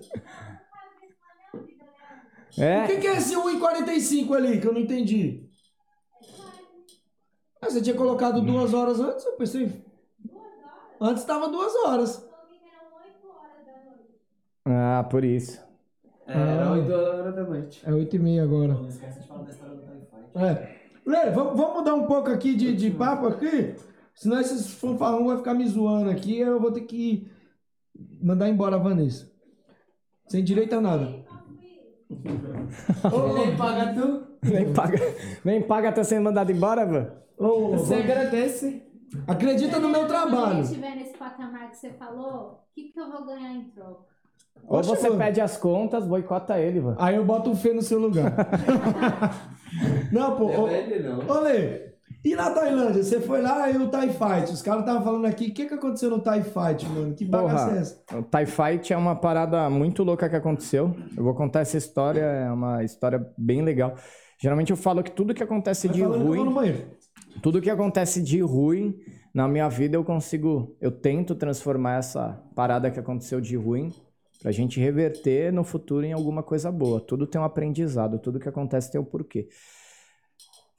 O 2.58 2.62
É, 2.62 2.88
que, 2.88 2.98
que 2.98 3.08
é 3.08 3.18
esse 3.18 3.36
1,45 3.36 4.34
ali 4.36 4.60
que 4.60 4.68
eu 4.68 4.74
não 4.74 4.82
entendi? 4.82 5.50
Ah, 7.62 7.70
você 7.70 7.82
tinha 7.82 7.96
colocado 7.96 8.42
duas 8.42 8.74
horas 8.74 9.00
antes? 9.00 9.26
Eu 9.26 9.34
pensei. 9.34 9.86
Antes 11.00 11.24
tava 11.24 11.48
duas 11.48 11.74
horas. 11.86 12.28
Ah, 14.66 15.08
por 15.10 15.24
isso. 15.24 15.62
É, 16.28 16.34
era 16.34 16.72
8 16.72 16.92
horas 16.92 17.36
da 17.36 17.44
noite. 17.44 17.82
É 17.86 17.92
8 17.94 18.16
e 18.16 18.20
meia 18.20 18.44
agora. 18.44 18.74
Não 18.74 18.88
esquece 18.88 19.20
de 19.22 19.28
falar 19.28 19.44
da 19.44 19.52
história 19.52 19.76
do 19.76 19.82
Time. 19.82 20.02
É. 20.36 20.82
Lê, 21.06 21.32
vamos, 21.32 21.58
vamos 21.58 21.76
mudar 21.78 21.96
um 21.96 22.06
pouco 22.06 22.30
aqui 22.30 22.56
de, 22.56 22.76
de 22.76 22.92
papo 22.92 23.28
aqui? 23.28 23.76
Senão 24.14 24.40
esses 24.40 24.72
fanfarrão 24.76 25.26
vai 25.28 25.38
ficar 25.38 25.54
me 25.54 25.68
zoando 25.68 26.10
aqui. 26.10 26.38
Eu 26.40 26.60
vou 26.60 26.72
ter 26.72 26.82
que 26.82 27.30
mandar 28.22 28.50
embora 28.50 28.76
a 28.76 28.80
Vanessa. 28.80 29.32
Sem 30.28 30.44
direito 30.44 30.74
a 30.76 30.82
nada. 30.82 31.21
Ele 32.12 33.58
paga 33.58 33.94
tu, 33.94 34.24
Nem 34.44 34.74
paga, 34.74 34.98
nem 35.46 35.62
paga 35.62 35.90
até 35.90 36.04
ser 36.04 36.20
mandado 36.20 36.52
embora, 36.52 36.86
mano. 36.86 37.12
Ô, 37.38 37.70
você 37.72 37.96
agradece. 37.96 38.84
acredita 39.28 39.80
no 39.80 39.90
meu 39.90 40.08
trabalho. 40.08 40.58
eu 40.60 40.64
estiver 40.64 40.96
nesse 40.96 41.18
patamar 41.18 41.70
que 41.70 41.78
você 41.78 41.92
falou, 41.92 42.64
o 42.72 42.74
que, 42.76 42.90
que 42.92 43.00
eu 43.00 43.12
vou 43.12 43.26
ganhar 43.26 43.52
em 43.54 43.66
troca? 43.70 44.12
Ou 44.68 44.84
você 44.84 45.08
mano. 45.10 45.20
pede 45.20 45.42
as 45.42 45.58
contas, 45.58 46.06
boicota 46.06 46.60
ele, 46.60 46.80
mano. 46.82 46.96
Aí 47.00 47.16
eu 47.16 47.26
boto 47.26 47.52
o 47.52 47.56
Fê 47.56 47.74
no 47.74 47.82
seu 47.82 48.00
lugar. 48.00 48.32
não, 50.12 50.36
pô. 50.36 50.46
Ô, 50.46 50.68
É 50.68 50.80
ele 50.82 51.08
não. 51.08 51.20
ô 51.28 51.40
Lê, 51.42 51.91
e 52.24 52.36
na 52.36 52.52
Tailândia? 52.52 53.04
Você 53.04 53.20
foi 53.20 53.42
lá 53.42 53.70
e 53.70 53.78
o 53.78 53.90
Thai 53.90 54.10
Fight. 54.10 54.54
Os 54.54 54.62
caras 54.62 54.82
estavam 54.82 55.04
falando 55.04 55.26
aqui. 55.26 55.48
O 55.48 55.54
que, 55.54 55.66
que 55.66 55.74
aconteceu 55.74 56.10
no 56.10 56.20
Thai 56.20 56.44
Fight, 56.44 56.88
mano? 56.88 57.16
Que 57.16 57.26
bagaça 57.26 57.66
Porra. 57.66 57.78
é 57.78 57.82
essa? 57.82 58.04
O 58.14 58.22
TIE 58.22 58.46
Fight 58.46 58.94
é 58.94 58.98
uma 58.98 59.16
parada 59.16 59.70
muito 59.70 60.04
louca 60.04 60.30
que 60.30 60.36
aconteceu. 60.36 60.96
Eu 61.18 61.24
vou 61.24 61.34
contar 61.34 61.62
essa 61.62 61.78
história, 61.78 62.22
é 62.22 62.52
uma 62.52 62.84
história 62.84 63.26
bem 63.38 63.64
legal. 63.64 63.96
Geralmente 64.40 64.72
eu 64.72 64.78
falo 64.78 65.04
que 65.04 65.12
tudo 65.12 65.34
que 65.34 65.44
acontece 65.44 65.88
Vai 65.88 65.98
de 65.98 66.04
ruim, 66.04 66.86
tudo 67.42 67.62
que 67.62 67.70
acontece 67.70 68.22
de 68.22 68.40
ruim 68.42 68.96
na 69.34 69.48
minha 69.48 69.70
vida 69.70 69.96
eu 69.96 70.04
consigo, 70.04 70.76
eu 70.82 70.92
tento 70.92 71.36
transformar 71.36 72.00
essa 72.00 72.44
parada 72.56 72.92
que 72.92 73.00
aconteceu 73.00 73.40
de 73.40 73.56
ruim 73.56 73.94
pra 74.42 74.52
gente 74.52 74.80
reverter 74.80 75.54
no 75.54 75.64
futuro 75.64 76.06
em 76.06 76.12
alguma 76.14 76.44
coisa 76.44 76.72
boa. 76.72 77.00
Tudo 77.00 77.26
tem 77.26 77.40
um 77.40 77.44
aprendizado, 77.44 78.20
tudo 78.20 78.40
que 78.40 78.50
acontece 78.50 78.92
tem 78.92 79.00
um 79.00 79.06
porquê. 79.06 79.48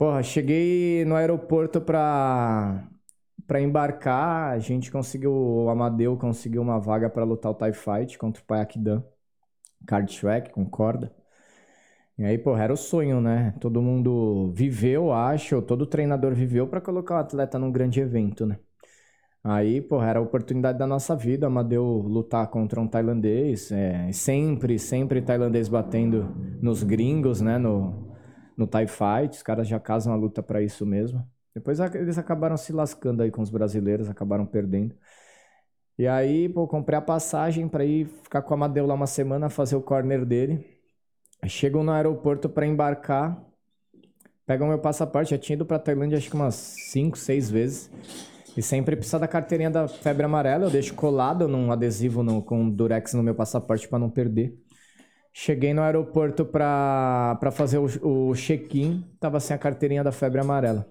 Porra, 0.02 0.20
cheguei 0.20 1.04
no 1.04 1.14
aeroporto 1.14 1.80
pra 1.80 2.88
para 3.46 3.60
embarcar, 3.60 4.52
a 4.52 4.58
gente 4.58 4.90
conseguiu, 4.90 5.32
o 5.32 5.68
Amadeu 5.70 6.16
conseguiu 6.16 6.60
uma 6.60 6.80
vaga 6.80 7.08
pra 7.08 7.22
lutar 7.22 7.52
o 7.52 7.54
TIE 7.54 7.72
Fight 7.72 8.18
contra 8.18 8.42
o 8.42 8.44
Payakidan. 8.44 9.04
Card 9.86 10.20
track 10.20 10.50
com 10.50 10.68
corda. 10.68 11.14
E 12.18 12.24
aí, 12.24 12.36
porra, 12.36 12.64
era 12.64 12.72
o 12.72 12.76
sonho, 12.76 13.20
né? 13.20 13.54
Todo 13.60 13.80
mundo 13.80 14.52
viveu, 14.56 15.12
acho, 15.12 15.62
todo 15.62 15.86
treinador 15.86 16.34
viveu 16.34 16.66
pra 16.66 16.80
colocar 16.80 17.14
o 17.14 17.18
atleta 17.18 17.56
num 17.56 17.70
grande 17.70 18.00
evento, 18.00 18.44
né? 18.44 18.58
Aí, 19.44 19.80
porra, 19.80 20.08
era 20.08 20.18
a 20.18 20.22
oportunidade 20.22 20.78
da 20.80 20.86
nossa 20.86 21.14
vida, 21.14 21.46
Amadeu 21.46 21.84
lutar 21.84 22.48
contra 22.48 22.80
um 22.80 22.88
tailandês, 22.88 23.70
é, 23.70 24.10
sempre, 24.10 24.80
sempre 24.80 25.22
tailandês 25.22 25.68
batendo 25.68 26.34
nos 26.60 26.82
gringos, 26.82 27.40
né, 27.40 27.56
no, 27.56 28.11
no 28.56 28.66
Thai 28.66 28.86
Fight, 28.86 29.36
os 29.36 29.42
caras 29.42 29.66
já 29.68 29.78
casam 29.80 30.12
a 30.12 30.16
luta 30.16 30.42
pra 30.42 30.62
isso 30.62 30.84
mesmo. 30.86 31.26
Depois 31.54 31.78
eles 31.80 32.16
acabaram 32.18 32.56
se 32.56 32.72
lascando 32.72 33.22
aí 33.22 33.30
com 33.30 33.42
os 33.42 33.50
brasileiros, 33.50 34.08
acabaram 34.08 34.46
perdendo. 34.46 34.94
E 35.98 36.06
aí, 36.06 36.48
pô, 36.48 36.66
comprei 36.66 36.98
a 36.98 37.02
passagem 37.02 37.68
pra 37.68 37.84
ir 37.84 38.06
ficar 38.22 38.40
com 38.42 38.52
o 38.52 38.54
Amadeu 38.54 38.86
lá 38.86 38.94
uma 38.94 39.06
semana, 39.06 39.50
fazer 39.50 39.76
o 39.76 39.82
corner 39.82 40.24
dele. 40.24 40.64
Aí 41.42 41.50
Chegam 41.50 41.82
no 41.84 41.92
aeroporto 41.92 42.48
pra 42.48 42.66
embarcar, 42.66 43.44
pegam 44.46 44.68
meu 44.68 44.78
passaporte, 44.78 45.32
já 45.32 45.38
tinha 45.38 45.54
ido 45.54 45.66
pra 45.66 45.78
Tailândia 45.78 46.16
acho 46.16 46.30
que 46.30 46.36
umas 46.36 46.54
5, 46.54 47.18
6 47.18 47.50
vezes. 47.50 47.90
E 48.56 48.62
sempre 48.62 48.96
precisa 48.96 49.18
da 49.18 49.28
carteirinha 49.28 49.70
da 49.70 49.88
febre 49.88 50.24
amarela, 50.24 50.64
eu 50.66 50.70
deixo 50.70 50.94
colado 50.94 51.48
num 51.48 51.70
adesivo 51.72 52.22
no- 52.22 52.42
com 52.42 52.68
durex 52.68 53.12
no 53.14 53.22
meu 53.22 53.34
passaporte 53.34 53.88
pra 53.88 53.98
não 53.98 54.10
perder. 54.10 54.58
Cheguei 55.32 55.72
no 55.74 55.82
aeroporto 55.82 56.44
pra, 56.44 57.36
pra 57.40 57.50
fazer 57.50 57.78
o, 57.78 58.30
o 58.30 58.34
check-in, 58.34 59.02
tava 59.18 59.40
sem 59.40 59.54
a 59.54 59.58
carteirinha 59.58 60.04
da 60.04 60.12
febre 60.12 60.40
amarela. 60.40 60.86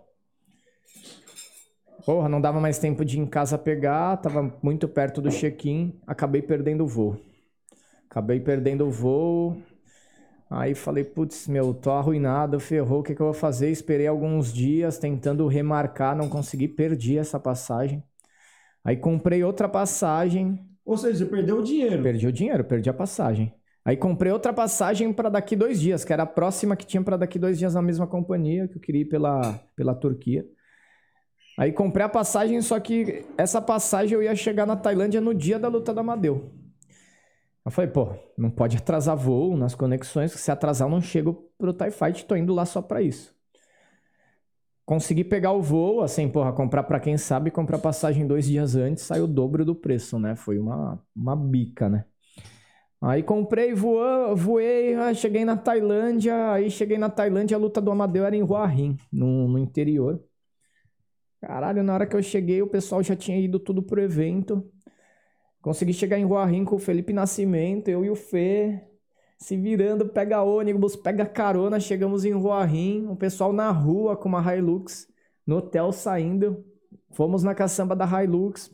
Porra, 2.05 2.27
não 2.27 2.41
dava 2.41 2.59
mais 2.59 2.79
tempo 2.79 3.05
de 3.05 3.17
ir 3.17 3.21
em 3.21 3.27
casa 3.27 3.57
pegar, 3.57 4.17
tava 4.17 4.57
muito 4.63 4.87
perto 4.87 5.21
do 5.21 5.29
check-in, 5.29 5.99
acabei 6.07 6.41
perdendo 6.41 6.83
o 6.83 6.87
voo. 6.87 7.17
Acabei 8.09 8.39
perdendo 8.39 8.87
o 8.87 8.91
voo. 8.91 9.57
Aí 10.49 10.75
falei, 10.75 11.03
putz, 11.03 11.47
meu, 11.47 11.73
tô 11.73 11.91
arruinado, 11.91 12.59
ferrou, 12.59 12.99
o 12.99 13.03
que, 13.03 13.15
que 13.15 13.21
eu 13.21 13.27
vou 13.27 13.33
fazer? 13.33 13.69
Esperei 13.71 14.07
alguns 14.07 14.53
dias 14.53 14.97
tentando 14.97 15.47
remarcar, 15.47 16.15
não 16.15 16.29
consegui, 16.29 16.67
perdi 16.67 17.17
essa 17.17 17.39
passagem. 17.39 18.03
Aí 18.83 18.97
comprei 18.97 19.43
outra 19.43 19.69
passagem, 19.69 20.59
Ou 20.85 20.95
seja, 20.97 21.19
você 21.19 21.25
perdeu 21.25 21.57
o 21.59 21.63
dinheiro. 21.63 22.03
perdi 22.03 22.27
o 22.27 22.31
dinheiro, 22.31 22.63
perdi 22.65 22.89
a 22.89 22.93
passagem. 22.93 23.53
Aí 23.83 23.97
comprei 23.97 24.31
outra 24.31 24.53
passagem 24.53 25.11
para 25.11 25.29
daqui 25.29 25.55
dois 25.55 25.79
dias, 25.81 26.05
que 26.05 26.13
era 26.13 26.23
a 26.23 26.27
próxima 26.27 26.75
que 26.75 26.85
tinha 26.85 27.01
para 27.01 27.17
daqui 27.17 27.39
dois 27.39 27.57
dias 27.57 27.73
na 27.73 27.81
mesma 27.81 28.05
companhia, 28.05 28.67
que 28.67 28.77
eu 28.77 28.81
queria 28.81 29.01
ir 29.01 29.05
pela, 29.05 29.59
pela 29.75 29.95
Turquia. 29.95 30.45
Aí 31.57 31.71
comprei 31.71 32.05
a 32.05 32.09
passagem, 32.09 32.61
só 32.61 32.79
que 32.79 33.25
essa 33.37 33.61
passagem 33.61 34.15
eu 34.15 34.23
ia 34.23 34.35
chegar 34.35 34.65
na 34.65 34.75
Tailândia 34.75 35.19
no 35.19 35.33
dia 35.33 35.57
da 35.57 35.67
luta 35.67 35.93
da 35.93 36.01
Amadeu. 36.01 36.51
Eu 37.65 37.71
falei, 37.71 37.89
pô, 37.89 38.15
não 38.37 38.49
pode 38.49 38.77
atrasar 38.77 39.15
voo 39.15 39.55
nas 39.57 39.75
conexões, 39.75 40.33
que 40.33 40.39
se 40.39 40.51
atrasar 40.51 40.87
eu 40.87 40.91
não 40.91 41.01
chego 41.01 41.51
pro 41.57 41.73
Thai 41.73 41.91
Fight, 41.91 42.25
tô 42.25 42.35
indo 42.35 42.53
lá 42.53 42.65
só 42.65 42.81
pra 42.81 43.01
isso. 43.01 43.35
Consegui 44.85 45.23
pegar 45.23 45.51
o 45.51 45.61
voo, 45.61 46.01
assim, 46.01 46.27
porra, 46.27 46.51
comprar 46.53 46.83
pra 46.83 46.99
quem 46.99 47.17
sabe, 47.17 47.51
comprar 47.51 47.77
passagem 47.77 48.25
dois 48.25 48.45
dias 48.45 48.75
antes, 48.75 49.03
saiu 49.03 49.25
o 49.25 49.27
dobro 49.27 49.63
do 49.63 49.75
preço, 49.75 50.19
né? 50.19 50.35
Foi 50.35 50.57
uma, 50.57 50.99
uma 51.15 51.35
bica, 51.35 51.87
né? 51.87 52.05
Aí 53.01 53.23
comprei, 53.23 53.73
voa, 53.73 54.35
voei, 54.35 54.93
ah, 54.93 55.11
cheguei 55.11 55.43
na 55.43 55.57
Tailândia, 55.57 56.51
aí 56.51 56.69
cheguei 56.69 56.99
na 56.99 57.09
Tailândia, 57.09 57.57
a 57.57 57.59
luta 57.59 57.81
do 57.81 57.89
Amadeu 57.89 58.23
era 58.23 58.35
em 58.35 58.43
Hua 58.43 58.71
Hin, 58.71 58.95
no, 59.11 59.47
no 59.47 59.57
interior. 59.57 60.23
Caralho, 61.41 61.81
na 61.81 61.95
hora 61.95 62.05
que 62.05 62.15
eu 62.15 62.21
cheguei, 62.21 62.61
o 62.61 62.67
pessoal 62.67 63.01
já 63.01 63.15
tinha 63.15 63.39
ido 63.39 63.59
tudo 63.59 63.81
pro 63.81 63.99
evento. 63.99 64.63
Consegui 65.63 65.93
chegar 65.93 66.19
em 66.19 66.25
Hua 66.25 66.51
Hin 66.51 66.63
com 66.63 66.75
o 66.75 66.79
Felipe 66.79 67.11
Nascimento, 67.11 67.87
eu 67.87 68.05
e 68.05 68.09
o 68.11 68.15
Fê, 68.15 68.87
se 69.39 69.57
virando, 69.57 70.07
pega 70.07 70.43
ônibus, 70.43 70.95
pega 70.95 71.25
carona, 71.25 71.79
chegamos 71.79 72.23
em 72.23 72.35
Hua 72.35 72.63
Hin, 72.67 73.07
o 73.07 73.15
pessoal 73.15 73.51
na 73.51 73.71
rua 73.71 74.15
com 74.15 74.29
uma 74.29 74.55
Hilux, 74.55 75.07
no 75.45 75.57
hotel 75.57 75.91
saindo, 75.91 76.63
fomos 77.13 77.43
na 77.43 77.53
caçamba 77.53 77.95
da 77.95 78.05
Hilux, 78.05 78.71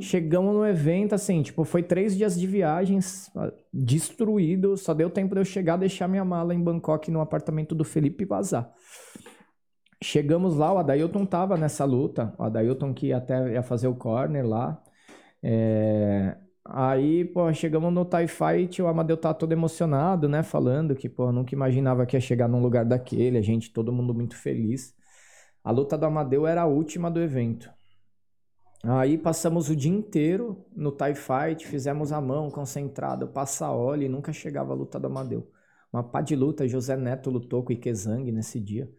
chegamos 0.00 0.54
no 0.54 0.66
evento, 0.66 1.14
assim, 1.14 1.42
tipo, 1.42 1.64
foi 1.64 1.82
três 1.82 2.16
dias 2.16 2.38
de 2.38 2.46
viagens, 2.46 3.30
ah, 3.36 3.52
destruído, 3.72 4.76
só 4.76 4.92
deu 4.94 5.10
tempo 5.10 5.34
de 5.34 5.40
eu 5.40 5.44
chegar, 5.44 5.76
deixar 5.76 6.08
minha 6.08 6.24
mala 6.24 6.54
em 6.54 6.62
Bangkok 6.62 7.10
no 7.10 7.20
apartamento 7.20 7.74
do 7.74 7.84
Felipe 7.84 8.24
e 8.24 8.26
vazar. 8.26 8.72
Chegamos 10.02 10.56
lá, 10.56 10.72
o 10.72 10.78
Adailton 10.78 11.24
tava 11.24 11.56
nessa 11.56 11.84
luta, 11.84 12.34
o 12.38 12.42
Adailton 12.42 12.92
que 12.92 13.12
até 13.12 13.52
ia 13.52 13.62
fazer 13.62 13.88
o 13.88 13.94
corner 13.94 14.46
lá, 14.46 14.82
é, 15.42 16.36
Aí, 16.66 17.26
pô, 17.26 17.52
chegamos 17.52 17.92
no 17.92 18.06
TIE 18.06 18.26
Fight, 18.26 18.80
o 18.80 18.86
Amadeu 18.86 19.18
tá 19.18 19.34
todo 19.34 19.52
emocionado, 19.52 20.28
né? 20.28 20.42
Falando 20.42 20.94
que, 20.94 21.10
pô, 21.10 21.30
nunca 21.30 21.54
imaginava 21.54 22.06
que 22.06 22.16
ia 22.16 22.20
chegar 22.20 22.48
num 22.48 22.62
lugar 22.62 22.86
daquele, 22.86 23.36
a 23.36 23.42
gente, 23.42 23.70
todo 23.70 23.92
mundo 23.92 24.14
muito 24.14 24.34
feliz. 24.34 24.94
A 25.64 25.70
luta 25.70 25.96
do 25.96 26.04
Amadeu 26.04 26.46
era 26.46 26.62
a 26.62 26.66
última 26.66 27.10
do 27.10 27.20
evento. 27.22 27.72
Aí 28.82 29.16
passamos 29.16 29.70
o 29.70 29.76
dia 29.76 29.90
inteiro 29.90 30.62
no 30.76 30.92
TIE 30.92 31.14
Fight, 31.14 31.66
fizemos 31.66 32.12
a 32.12 32.20
mão 32.20 32.50
concentrado, 32.50 33.28
passa 33.28 33.70
óleo 33.70 34.02
e 34.04 34.08
nunca 34.08 34.30
chegava 34.30 34.72
a 34.74 34.76
luta 34.76 35.00
do 35.00 35.06
Amadeu. 35.06 35.50
Uma 35.90 36.02
pá 36.02 36.20
de 36.20 36.36
luta, 36.36 36.68
José 36.68 36.96
Neto 36.96 37.30
lutou 37.30 37.62
com 37.64 37.72
Ikezang 37.72 38.30
nesse 38.30 38.60
dia. 38.60 38.92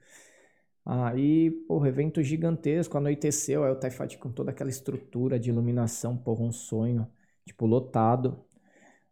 Aí, 0.84 1.52
porra, 1.68 1.88
evento 1.90 2.22
gigantesco, 2.24 2.98
anoiteceu, 2.98 3.64
aí 3.64 3.72
o 3.72 3.80
TIE 3.80 3.92
Fight 3.92 4.18
com 4.18 4.32
toda 4.32 4.52
aquela 4.52 4.70
estrutura 4.70 5.40
de 5.40 5.50
iluminação, 5.50 6.18
porra, 6.18 6.44
um 6.44 6.52
sonho. 6.52 7.08
tipo, 7.46 7.66
lotado. 7.68 8.44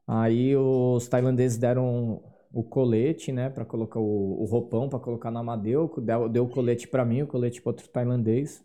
Aí 0.07 0.55
os 0.55 1.07
tailandeses 1.07 1.57
deram 1.57 2.23
o 2.53 2.63
colete, 2.63 3.31
né, 3.31 3.49
para 3.49 3.65
colocar 3.65 3.99
o, 3.99 4.41
o 4.41 4.45
roupão 4.45 4.87
para 4.87 4.99
colocar 4.99 5.31
no 5.31 5.39
Amadeu, 5.39 5.91
deu, 5.97 6.29
deu 6.29 6.43
o 6.45 6.49
colete 6.49 6.87
para 6.87 7.03
mim, 7.03 7.23
o 7.23 7.27
colete 7.27 7.59
para 7.59 7.71
outro 7.71 7.87
tailandês. 7.89 8.63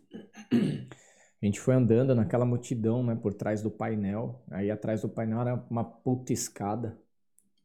A 1.41 1.45
gente 1.45 1.59
foi 1.59 1.73
andando 1.73 2.13
naquela 2.13 2.45
multidão, 2.45 3.01
né, 3.01 3.15
por 3.15 3.33
trás 3.33 3.63
do 3.63 3.71
painel. 3.71 4.43
Aí 4.51 4.69
atrás 4.69 5.01
do 5.01 5.09
painel 5.09 5.41
era 5.41 5.65
uma 5.69 5.83
puta 5.83 6.31
escada 6.31 6.99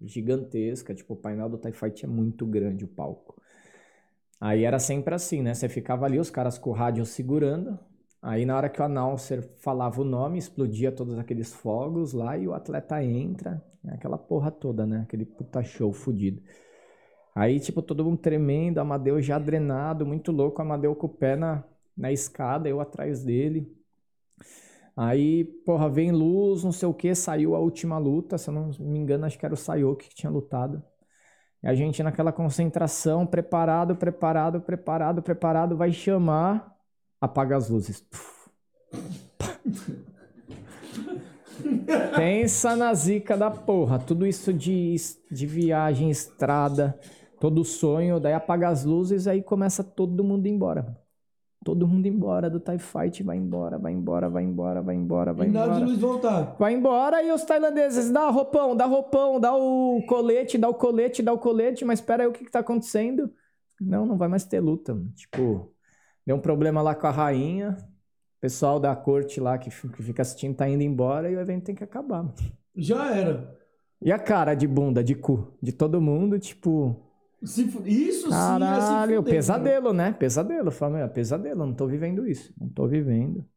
gigantesca, 0.00 0.94
tipo, 0.94 1.14
o 1.14 1.16
painel 1.16 1.48
do 1.48 1.58
TIE 1.58 1.72
Fight 1.72 2.04
é 2.04 2.08
muito 2.08 2.46
grande 2.46 2.84
o 2.84 2.88
palco. 2.88 3.40
Aí 4.40 4.64
era 4.64 4.78
sempre 4.78 5.14
assim, 5.14 5.42
né? 5.42 5.54
Você 5.54 5.68
ficava 5.68 6.06
ali, 6.06 6.18
os 6.18 6.30
caras 6.30 6.58
com 6.58 6.70
o 6.70 6.72
rádio 6.72 7.04
segurando. 7.04 7.78
Aí 8.22 8.46
na 8.46 8.56
hora 8.56 8.68
que 8.68 8.80
o 8.80 8.84
announcer 8.84 9.42
falava 9.58 10.00
o 10.00 10.04
nome, 10.04 10.38
explodia 10.38 10.92
todos 10.92 11.18
aqueles 11.18 11.52
fogos 11.52 12.12
lá 12.12 12.36
e 12.38 12.46
o 12.48 12.54
atleta 12.54 13.02
entra. 13.02 13.62
Aquela 13.92 14.18
porra 14.18 14.50
toda, 14.50 14.86
né? 14.86 15.02
Aquele 15.02 15.24
puta 15.24 15.62
show 15.62 15.92
fudido. 15.92 16.42
Aí, 17.34 17.58
tipo, 17.58 17.82
todo 17.82 18.04
mundo 18.04 18.18
tremendo, 18.18 18.78
Amadeu 18.78 19.20
já 19.20 19.38
drenado, 19.38 20.06
muito 20.06 20.30
louco, 20.30 20.62
Amadeu 20.62 20.94
com 20.94 21.06
o 21.06 21.10
pé 21.10 21.36
na, 21.36 21.64
na 21.96 22.12
escada, 22.12 22.68
eu 22.68 22.80
atrás 22.80 23.24
dele. 23.24 23.70
Aí, 24.96 25.44
porra, 25.66 25.88
vem 25.90 26.12
luz, 26.12 26.62
não 26.62 26.70
sei 26.70 26.88
o 26.88 26.94
que, 26.94 27.14
saiu 27.14 27.56
a 27.56 27.58
última 27.58 27.98
luta, 27.98 28.38
se 28.38 28.48
eu 28.48 28.54
não 28.54 28.70
me 28.78 28.98
engano, 28.98 29.26
acho 29.26 29.38
que 29.38 29.44
era 29.44 29.54
o 29.54 29.56
Sayoki 29.56 30.08
que 30.08 30.14
tinha 30.14 30.30
lutado. 30.30 30.82
E 31.62 31.66
a 31.66 31.74
gente 31.74 32.02
naquela 32.02 32.32
concentração, 32.32 33.26
preparado, 33.26 33.96
preparado, 33.96 34.60
preparado, 34.60 35.22
preparado, 35.22 35.76
vai 35.76 35.92
chamar, 35.92 36.76
apaga 37.20 37.56
as 37.56 37.68
luzes. 37.68 38.06
Pensa 42.16 42.76
na 42.76 42.92
zica 42.94 43.36
da 43.36 43.50
porra, 43.50 43.98
tudo 43.98 44.26
isso 44.26 44.52
de, 44.52 44.94
de 45.30 45.46
viagem, 45.46 46.10
estrada, 46.10 46.98
todo 47.40 47.64
sonho, 47.64 48.20
daí 48.20 48.32
apaga 48.32 48.68
as 48.68 48.84
luzes, 48.84 49.26
aí 49.26 49.42
começa 49.42 49.82
todo 49.82 50.24
mundo 50.24 50.46
embora. 50.46 50.96
Todo 51.64 51.88
mundo 51.88 52.06
embora 52.06 52.50
do 52.50 52.60
TIE 52.60 52.78
Fight, 52.78 53.22
vai 53.22 53.38
embora, 53.38 53.78
vai 53.78 53.92
embora, 53.92 54.28
vai 54.28 54.44
embora, 54.44 54.82
vai 54.82 54.94
embora, 54.94 55.32
vai 55.32 55.48
e 55.48 55.50
nada 55.50 55.66
embora. 55.68 55.84
de 55.84 55.90
luz 55.90 55.98
voltar. 55.98 56.56
Vai 56.58 56.74
embora 56.74 57.22
e 57.22 57.32
os 57.32 57.42
tailandeses, 57.42 58.10
dá 58.10 58.28
roupão, 58.28 58.76
dá 58.76 58.84
roupão, 58.84 59.40
dá 59.40 59.56
o 59.56 60.02
colete, 60.06 60.58
dá 60.58 60.68
o 60.68 60.74
colete, 60.74 61.22
dá 61.22 61.32
o 61.32 61.38
colete, 61.38 61.82
mas 61.82 62.00
espera 62.00 62.24
aí, 62.24 62.28
o 62.28 62.32
que 62.32 62.44
que 62.44 62.50
tá 62.50 62.58
acontecendo? 62.58 63.32
Não, 63.80 64.04
não 64.04 64.18
vai 64.18 64.28
mais 64.28 64.44
ter 64.44 64.60
luta. 64.60 64.94
Tipo, 65.16 65.72
deu 66.26 66.36
um 66.36 66.40
problema 66.40 66.82
lá 66.82 66.94
com 66.94 67.06
a 67.06 67.10
rainha, 67.10 67.78
pessoal 68.44 68.78
da 68.78 68.94
corte 68.94 69.40
lá 69.40 69.56
que 69.56 69.70
fica 69.70 70.20
assistindo 70.20 70.54
tá 70.54 70.68
indo 70.68 70.82
embora 70.82 71.30
e 71.30 71.34
o 71.36 71.40
evento 71.40 71.64
tem 71.64 71.74
que 71.74 71.82
acabar. 71.82 72.30
Já 72.76 73.10
era. 73.16 73.58
E 74.02 74.12
a 74.12 74.18
cara 74.18 74.54
de 74.54 74.66
bunda, 74.68 75.02
de 75.02 75.14
cu, 75.14 75.56
de 75.62 75.72
todo 75.72 75.98
mundo, 75.98 76.38
tipo, 76.38 76.94
Isso 77.86 78.30
sim 78.30 78.74
é 78.74 78.80
se 78.80 78.98
caralho, 78.98 79.16
fuder, 79.16 79.32
pesadelo, 79.34 79.92
né? 79.94 80.12
Pesadelo. 80.12 80.68
Eu 80.68 80.72
falo, 80.72 80.94
meu, 80.94 81.04
é 81.04 81.08
pesadelo, 81.08 81.64
não 81.64 81.74
tô 81.74 81.86
vivendo 81.86 82.26
isso, 82.26 82.52
não 82.60 82.68
tô 82.68 82.86
vivendo. 82.86 83.48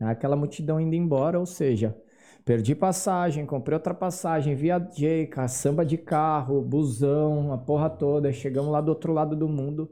É 0.00 0.04
aquela 0.04 0.36
multidão 0.36 0.78
indo 0.78 0.94
embora, 0.94 1.38
ou 1.40 1.46
seja, 1.46 1.96
perdi 2.44 2.74
passagem, 2.74 3.44
comprei 3.46 3.74
outra 3.74 3.94
passagem, 3.94 4.54
viajei, 4.54 5.26
ca- 5.26 5.48
samba 5.48 5.84
de 5.84 5.98
carro, 5.98 6.62
busão, 6.62 7.52
a 7.52 7.58
porra 7.58 7.90
toda, 7.90 8.32
chegamos 8.32 8.70
lá 8.70 8.80
do 8.80 8.90
outro 8.90 9.12
lado 9.12 9.34
do 9.34 9.48
mundo, 9.48 9.90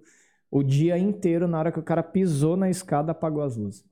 o 0.51 0.63
dia 0.63 0.99
inteiro, 0.99 1.47
na 1.47 1.59
hora 1.59 1.73
que 1.73 1.79
o 1.79 1.83
cara 1.83 2.03
pisou 2.03 2.57
na 2.57 2.71
escada, 2.71 3.13
apagou 3.13 3.43
as 3.43 3.57
luzes. 3.57 3.85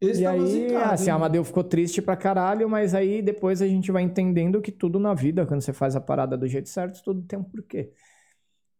Esse 0.00 0.22
E 0.22 0.26
aí, 0.26 0.76
assim, 0.76 1.04
hein? 1.06 1.10
a 1.10 1.14
Amadeu 1.14 1.42
ficou 1.42 1.64
triste 1.64 2.00
pra 2.00 2.16
caralho, 2.16 2.68
mas 2.68 2.94
aí 2.94 3.20
depois 3.20 3.60
a 3.60 3.66
gente 3.66 3.90
vai 3.90 4.02
entendendo 4.02 4.60
que 4.60 4.70
tudo 4.70 5.00
na 5.00 5.12
vida, 5.12 5.44
quando 5.44 5.60
você 5.60 5.72
faz 5.72 5.96
a 5.96 6.00
parada 6.00 6.36
do 6.36 6.46
jeito 6.46 6.68
certo, 6.68 7.02
tudo 7.02 7.22
tem 7.22 7.38
um 7.38 7.42
porquê. 7.42 7.92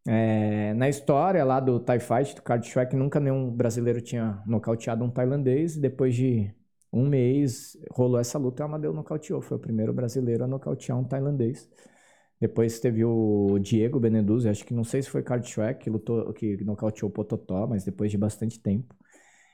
É, 0.07 0.73
na 0.75 0.89
história 0.89 1.45
lá 1.45 1.61
do 1.61 1.81
TIE 1.81 2.01
Fight, 2.01 2.35
do 2.37 2.43
Card 2.43 2.67
Shrek, 2.67 2.97
nunca 2.97 3.19
nenhum 3.21 3.51
brasileiro 3.51 4.01
tinha 4.01 4.43
nocauteado 4.47 5.05
um 5.05 5.11
tailandês. 5.11 5.77
E 5.77 5.81
depois 5.81 6.15
de 6.15 6.55
um 6.93 7.07
mês, 7.07 7.77
rolou 7.91 8.19
essa 8.19 8.39
luta 8.39 8.63
e 8.63 8.65
o 8.65 8.67
Amadeu 8.67 8.93
nocauteou. 8.93 9.43
Foi 9.43 9.57
o 9.57 9.61
primeiro 9.61 9.93
brasileiro 9.93 10.45
a 10.45 10.47
nocautear 10.47 10.99
um 10.99 11.05
tailandês. 11.05 11.69
Depois 12.41 12.79
teve 12.79 13.05
o 13.05 13.59
Diego 13.61 13.99
Beneduzzi, 13.99 14.49
acho 14.49 14.65
que 14.65 14.73
não 14.73 14.85
sei 14.85 15.03
se 15.03 15.11
foi 15.11 15.23
Card 15.23 15.49
Shrek 15.49 15.81
que 15.85 15.91
lutou, 15.91 16.33
que 16.33 16.63
nocauteou 16.65 17.11
o 17.11 17.13
Pototó, 17.13 17.67
mas 17.67 17.85
depois 17.85 18.11
de 18.11 18.19
bastante 18.19 18.61
tempo. 18.61 18.95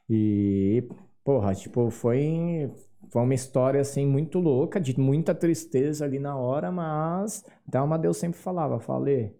E, 0.09 0.87
porra, 1.25 1.55
tipo, 1.55 1.91
foi, 1.91 2.71
foi 3.11 3.23
uma 3.23 3.35
história, 3.35 3.81
assim, 3.81 4.07
muito 4.07 4.39
louca, 4.39 4.81
de 4.81 4.99
muita 5.01 5.35
tristeza 5.35 6.05
ali 6.05 6.19
na 6.19 6.37
hora, 6.37 6.71
mas 6.71 7.45
até 7.67 7.81
o 7.81 7.85
Amadeu 7.85 8.13
sempre 8.13 8.39
falava, 8.39 8.79
falei, 8.79 9.35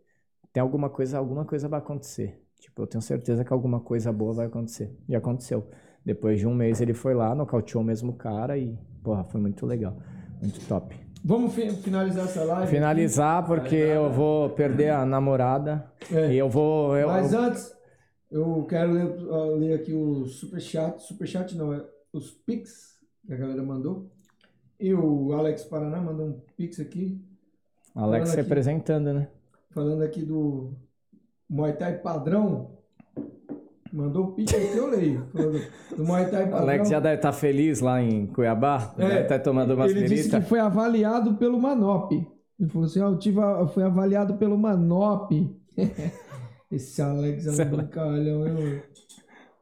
tem 0.53 0.63
alguma 0.63 0.89
coisa, 0.89 1.19
alguma 1.19 1.45
coisa 1.45 1.69
vai 1.69 1.81
acontecer. 1.81 2.41
Tipo, 2.59 2.83
eu 2.83 2.87
tenho 2.87 3.03
certeza 3.03 3.45
que 3.45 3.53
alguma 3.53 3.81
coisa 3.81 4.11
boa 4.13 4.33
vai 4.33 4.47
acontecer. 4.47 4.91
E 5.07 5.15
aconteceu. 5.15 5.69
Depois 6.05 6.39
de 6.41 6.47
um 6.47 6.55
mês 6.55 6.81
ele 6.81 6.95
foi 6.95 7.15
lá, 7.15 7.35
nocauteou 7.35 7.83
o 7.83 7.87
mesmo 7.87 8.15
cara 8.15 8.57
e, 8.57 8.79
porra, 9.03 9.25
foi 9.25 9.41
muito 9.41 9.67
legal. 9.67 9.99
Muito 10.41 10.61
top. 10.67 11.04
Vamos 11.27 11.55
fi- 11.55 11.71
finalizar 11.71 12.25
essa 12.27 12.45
live. 12.45 12.71
Finalizar 12.71 13.47
porque 13.47 13.75
eu 13.75 14.13
vou 14.13 14.51
perder 14.51 14.91
a 14.91 15.07
namorada. 15.07 15.91
É. 16.13 16.33
E 16.35 16.37
eu 16.37 16.51
vou. 16.51 16.95
Eu, 16.97 17.09
Mas 17.09 17.33
antes, 17.33 17.75
eu 18.31 18.65
quero 18.69 18.93
ler, 18.93 19.57
ler 19.59 19.75
aqui 19.75 19.95
o 19.95 20.27
superchat. 20.27 21.03
Superchat 21.03 21.57
não, 21.57 21.73
é 21.73 21.83
os 22.13 22.31
Pix 22.31 22.99
que 23.27 23.33
a 23.33 23.37
galera 23.37 23.63
mandou. 23.63 24.11
E 24.79 24.93
o 24.93 25.33
Alex 25.33 25.65
Paraná 25.65 25.99
mandou 26.01 26.27
um 26.27 26.41
Pix 26.59 26.79
aqui, 26.79 27.19
Alex 27.95 28.29
aqui. 28.31 28.43
representando, 28.43 29.15
né? 29.15 29.29
falando 29.71 30.03
aqui 30.03 30.23
do 30.23 30.75
Muay 31.49 31.73
Thai 31.73 31.99
padrão. 31.99 32.77
Mandou 33.95 34.25
o 34.25 34.33
Pix 34.33 34.53
aqui, 34.53 34.77
eu 34.77 34.89
leio. 34.91 35.25
Do 35.97 36.05
Muay 36.05 36.29
Thai 36.29 36.45
O 36.47 36.51
padrão. 36.51 36.59
Alex 36.69 36.89
já 36.89 36.99
deve 36.99 37.15
estar 37.17 37.33
feliz 37.33 37.81
lá 37.81 38.03
em 38.03 38.27
Cuiabá. 38.27 38.93
É, 38.99 39.09
deve 39.09 39.23
estar 39.23 39.39
tomando 39.39 39.73
umas 39.75 39.91
Ele 39.93 40.09
disse 40.09 40.29
que 40.29 40.41
foi 40.41 40.59
avaliado 40.59 41.37
pelo 41.37 41.61
Manop. 41.61 42.11
Ele 42.13 42.69
falou 42.71 42.87
assim: 42.87 43.01
ó, 43.01 43.11
eu 43.11 43.19
tive 43.19 43.41
a- 43.41 43.67
fui 43.69 43.85
avaliado 43.85 44.35
pelo 44.37 44.59
Manop. 44.59 45.31
Esse 46.73 47.01
Alex 47.01 47.47
é 47.47 47.51
um 47.51 47.55
Alex- 47.55 47.71
brincalhão, 47.71 48.47
eu, 48.49 48.83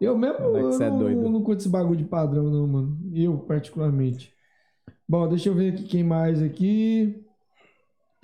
eu 0.00 0.16
mesmo 0.16 0.38
Alex 0.44 0.80
eu 0.80 0.86
é 0.86 0.90
não, 0.90 0.98
doido. 0.98 1.28
não 1.28 1.42
curto 1.42 1.60
esse 1.60 1.68
bagulho 1.68 1.98
de 1.98 2.04
padrão, 2.04 2.44
não, 2.44 2.66
mano. 2.66 2.98
Eu, 3.14 3.36
particularmente. 3.38 4.32
Bom, 5.06 5.28
deixa 5.28 5.50
eu 5.50 5.54
ver 5.54 5.74
aqui 5.74 5.82
quem 5.84 6.02
mais 6.02 6.40
aqui. 6.42 7.22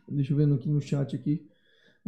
Deixa 0.09 0.33
eu 0.33 0.37
ver 0.39 0.51
aqui 0.55 0.71
no 0.71 0.81
chat 0.81 1.15
aqui. 1.15 1.47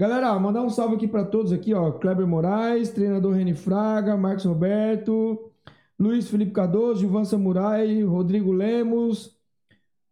Galera, 0.00 0.38
mandar 0.38 0.62
um 0.62 0.70
salve 0.70 0.94
aqui 0.94 1.06
pra 1.06 1.26
todos 1.26 1.52
aqui, 1.52 1.74
ó. 1.74 1.92
Kleber 1.92 2.26
Moraes, 2.26 2.88
treinador 2.88 3.34
Reni 3.34 3.52
Fraga, 3.52 4.16
Marcos 4.16 4.46
Roberto, 4.46 5.52
Luiz 5.98 6.26
Felipe 6.26 6.52
Cardoso, 6.52 7.00
Gilvan 7.00 7.26
Samurai, 7.26 8.02
Rodrigo 8.02 8.50
Lemos, 8.50 9.36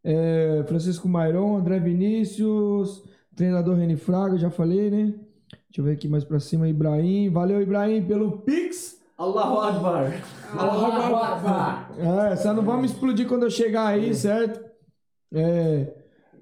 é, 0.04 0.62
Francisco 0.68 1.08
Mairon, 1.08 1.56
André 1.56 1.80
Vinícius, 1.80 3.02
treinador 3.34 3.76
Reni 3.76 3.96
Fraga, 3.96 4.36
já 4.36 4.50
falei, 4.50 4.90
né? 4.90 5.14
Deixa 5.50 5.78
eu 5.78 5.84
ver 5.84 5.92
aqui 5.92 6.06
mais 6.06 6.22
pra 6.22 6.38
cima, 6.38 6.68
Ibrahim. 6.68 7.30
Valeu, 7.30 7.62
Ibrahim, 7.62 8.04
pelo 8.04 8.42
Pix. 8.42 9.00
Allahu 9.16 9.58
Akbar. 9.58 10.12
Allahu 10.54 11.16
Akbar. 11.16 11.90
É, 12.30 12.36
só 12.36 12.52
não 12.52 12.62
vamos 12.62 12.90
explodir 12.90 13.26
quando 13.26 13.44
eu 13.44 13.50
chegar 13.50 13.86
aí, 13.86 14.14
certo? 14.14 14.62
É, 15.32 15.94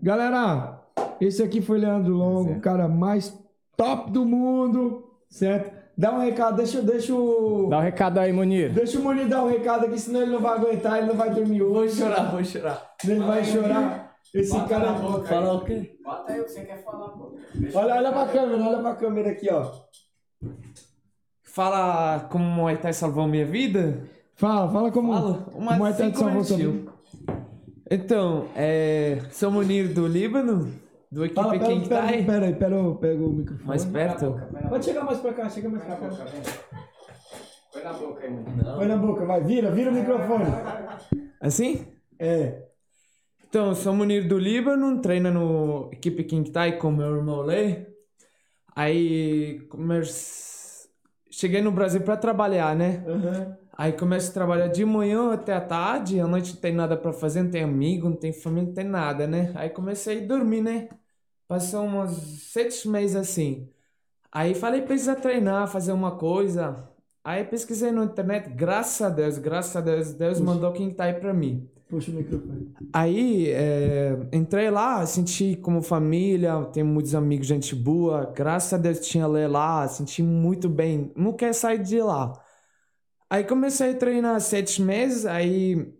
galera, 0.03 0.76
esse 1.21 1.43
aqui 1.43 1.61
foi 1.61 1.79
Leandro 1.79 2.15
Longo, 2.15 2.53
o 2.53 2.61
cara 2.61 2.89
mais 2.89 3.37
top 3.77 4.11
do 4.11 4.25
mundo, 4.25 5.05
certo? 5.29 5.75
Dá 5.99 6.13
um 6.13 6.21
recado, 6.21 6.57
deixa, 6.57 6.83
deixa 6.83 7.15
o. 7.15 7.69
Dá 7.71 7.79
um 7.79 7.83
recado 7.83 8.19
aí, 8.19 8.31
Munir. 8.33 8.71
Deixa 8.73 8.99
o 8.99 9.03
Moni 9.03 9.25
dar 9.25 9.43
um 9.45 9.49
recado 9.49 9.87
aqui, 9.87 9.99
senão 9.99 10.21
ele 10.23 10.33
não 10.33 10.41
vai 10.41 10.59
aguentar, 10.59 10.99
ele 10.99 11.07
não 11.07 11.15
vai 11.15 11.31
dormir 11.31 11.61
Vou 11.61 11.79
hoje. 11.79 11.97
chorar, 11.97 12.31
vou 12.31 12.45
chorar. 12.45 12.95
Ele 13.03 13.21
vai 13.21 13.43
chorar. 13.45 14.15
Esse 14.35 14.61
cara. 14.67 14.95
Falar 15.25 15.55
o 15.55 15.65
quê? 15.65 15.97
Bota 16.05 16.33
aí 16.33 16.41
o 16.41 16.45
que 16.45 16.51
você 16.51 16.61
quer 16.65 16.85
falar, 16.85 17.09
pô. 17.09 17.35
Olha, 17.75 17.95
olha 17.95 18.13
pra 18.13 18.27
câmera, 18.27 18.63
olha 18.63 18.79
pra 18.81 18.95
câmera 18.95 19.31
aqui, 19.31 19.49
ó. 19.51 19.71
Fala 21.43 22.21
como 22.31 22.45
o 22.45 22.49
Muay 22.49 22.77
Thai 22.77 22.93
salvou 22.93 23.27
minha 23.27 23.47
vida? 23.47 24.03
Fala, 24.35 24.71
fala 24.71 24.93
como 24.93 25.15
Fala. 25.15 25.47
o 25.55 25.61
Muay 25.63 25.95
Thai 25.95 26.11
te 26.13 26.19
salvou 26.19 26.45
sua 26.45 26.57
vida. 26.59 26.93
Então, 27.91 28.49
é, 28.55 29.21
sou 29.31 29.51
Munir 29.51 29.95
do 29.95 30.07
Líbano, 30.07 30.71
do 31.17 31.25
equipe 31.25 31.41
Fala, 31.41 31.59
pera, 31.59 31.67
King 31.67 31.89
pera, 31.89 32.03
Thai. 32.03 32.25
pera 32.25 32.47
aí, 32.47 32.55
pera, 32.55 32.77
eu 32.77 32.95
pego 32.97 33.27
o 33.27 33.33
microfone. 33.33 33.67
Mais 33.67 33.85
perto? 33.87 34.39
Pode 34.69 34.85
chegar 34.85 35.03
mais 35.03 35.19
pra 35.19 35.33
cá, 35.33 35.49
chega 35.49 35.69
mais 35.71 35.83
pra 35.83 35.97
cá. 35.97 36.09
Põe 37.73 37.83
na 37.83 37.93
boca 37.95 38.23
aí, 38.23 38.31
Munir. 38.31 38.65
Põe 38.77 38.87
na 38.87 38.97
boca, 38.99 39.25
vai, 39.25 39.43
vira, 39.43 39.71
vira 39.71 39.91
o 39.91 39.95
microfone. 39.95 40.45
Assim? 41.41 41.87
É. 42.19 42.67
Então, 43.49 43.75
sou 43.75 43.95
Munir 43.95 44.29
do 44.29 44.39
Líbano, 44.39 45.01
treino 45.01 45.31
no 45.31 45.89
equipe 45.91 46.23
King 46.23 46.51
Thai 46.51 46.77
com 46.77 46.91
meu 46.91 47.17
irmão 47.17 47.41
Lê. 47.41 47.87
Aí, 48.75 49.61
comer... 49.71 50.05
cheguei 51.31 51.63
no 51.63 51.73
Brasil 51.73 52.03
pra 52.03 52.19
trabalhar, 52.19 52.77
né? 52.77 53.03
Aham. 53.09 53.57
Aí 53.79 53.93
começo 53.93 54.31
a 54.31 54.35
trabalhar 54.35 54.69
de 54.69 54.85
manhã 54.85 55.33
até 55.33 55.53
a 55.55 55.61
tarde, 55.61 56.19
à 56.19 56.27
noite 56.27 56.55
não 56.55 56.61
tem 56.61 56.75
nada 56.75 56.97
pra 56.97 57.13
fazer, 57.13 57.43
não 57.43 57.51
tem 57.51 57.63
amigo, 57.63 58.09
não 58.09 58.17
tem 58.17 58.33
família, 58.33 58.69
não 58.69 58.75
tem 58.75 58.85
nada, 58.85 59.27
né? 59.27 59.53
Aí 59.55 59.69
comecei 59.69 60.25
a 60.25 60.27
dormir, 60.27 60.63
né? 60.63 60.89
Passou 61.49 61.85
uns 61.85 62.13
sete 62.53 62.89
meses 62.89 63.17
assim. 63.17 63.69
Aí 64.33 64.55
falei, 64.55 64.83
precisa 64.83 65.15
treinar, 65.15 65.69
fazer 65.69 65.93
uma 65.93 66.17
coisa. 66.17 66.89
Aí 67.25 67.45
pesquisei 67.45 67.91
na 67.91 68.05
internet, 68.05 68.51
graças 68.51 69.01
a 69.01 69.09
Deus, 69.09 69.39
graças 69.39 69.75
a 69.77 69.81
Deus, 69.81 70.13
Deus 70.13 70.41
mandou 70.41 70.73
quem 70.73 70.91
tá 70.91 71.05
aí 71.05 71.15
pra 71.15 71.33
mim. 71.35 71.69
Puxa 71.89 72.11
o 72.11 72.15
microfone. 72.15 72.75
Aí 72.93 73.49
é, 73.51 74.17
entrei 74.33 74.71
lá, 74.71 75.07
senti 75.07 75.55
como 75.57 75.81
família, 75.83 76.65
tenho 76.73 76.87
muitos 76.87 77.15
amigos, 77.15 77.47
gente 77.47 77.75
boa. 77.75 78.33
Graças 78.35 78.73
a 78.73 78.77
Deus 78.77 79.01
tinha 79.01 79.27
Lê 79.27 79.47
lá, 79.47 79.87
senti 79.87 80.23
muito 80.23 80.69
bem. 80.69 81.13
Não 81.17 81.33
quer 81.33 81.55
sair 81.55 81.83
de 81.83 82.01
lá. 82.03 82.33
Aí 83.31 83.45
comecei 83.45 83.93
a 83.93 83.97
treinar 83.97 84.41
sete 84.41 84.83
meses, 84.83 85.27
aí. 85.27 85.93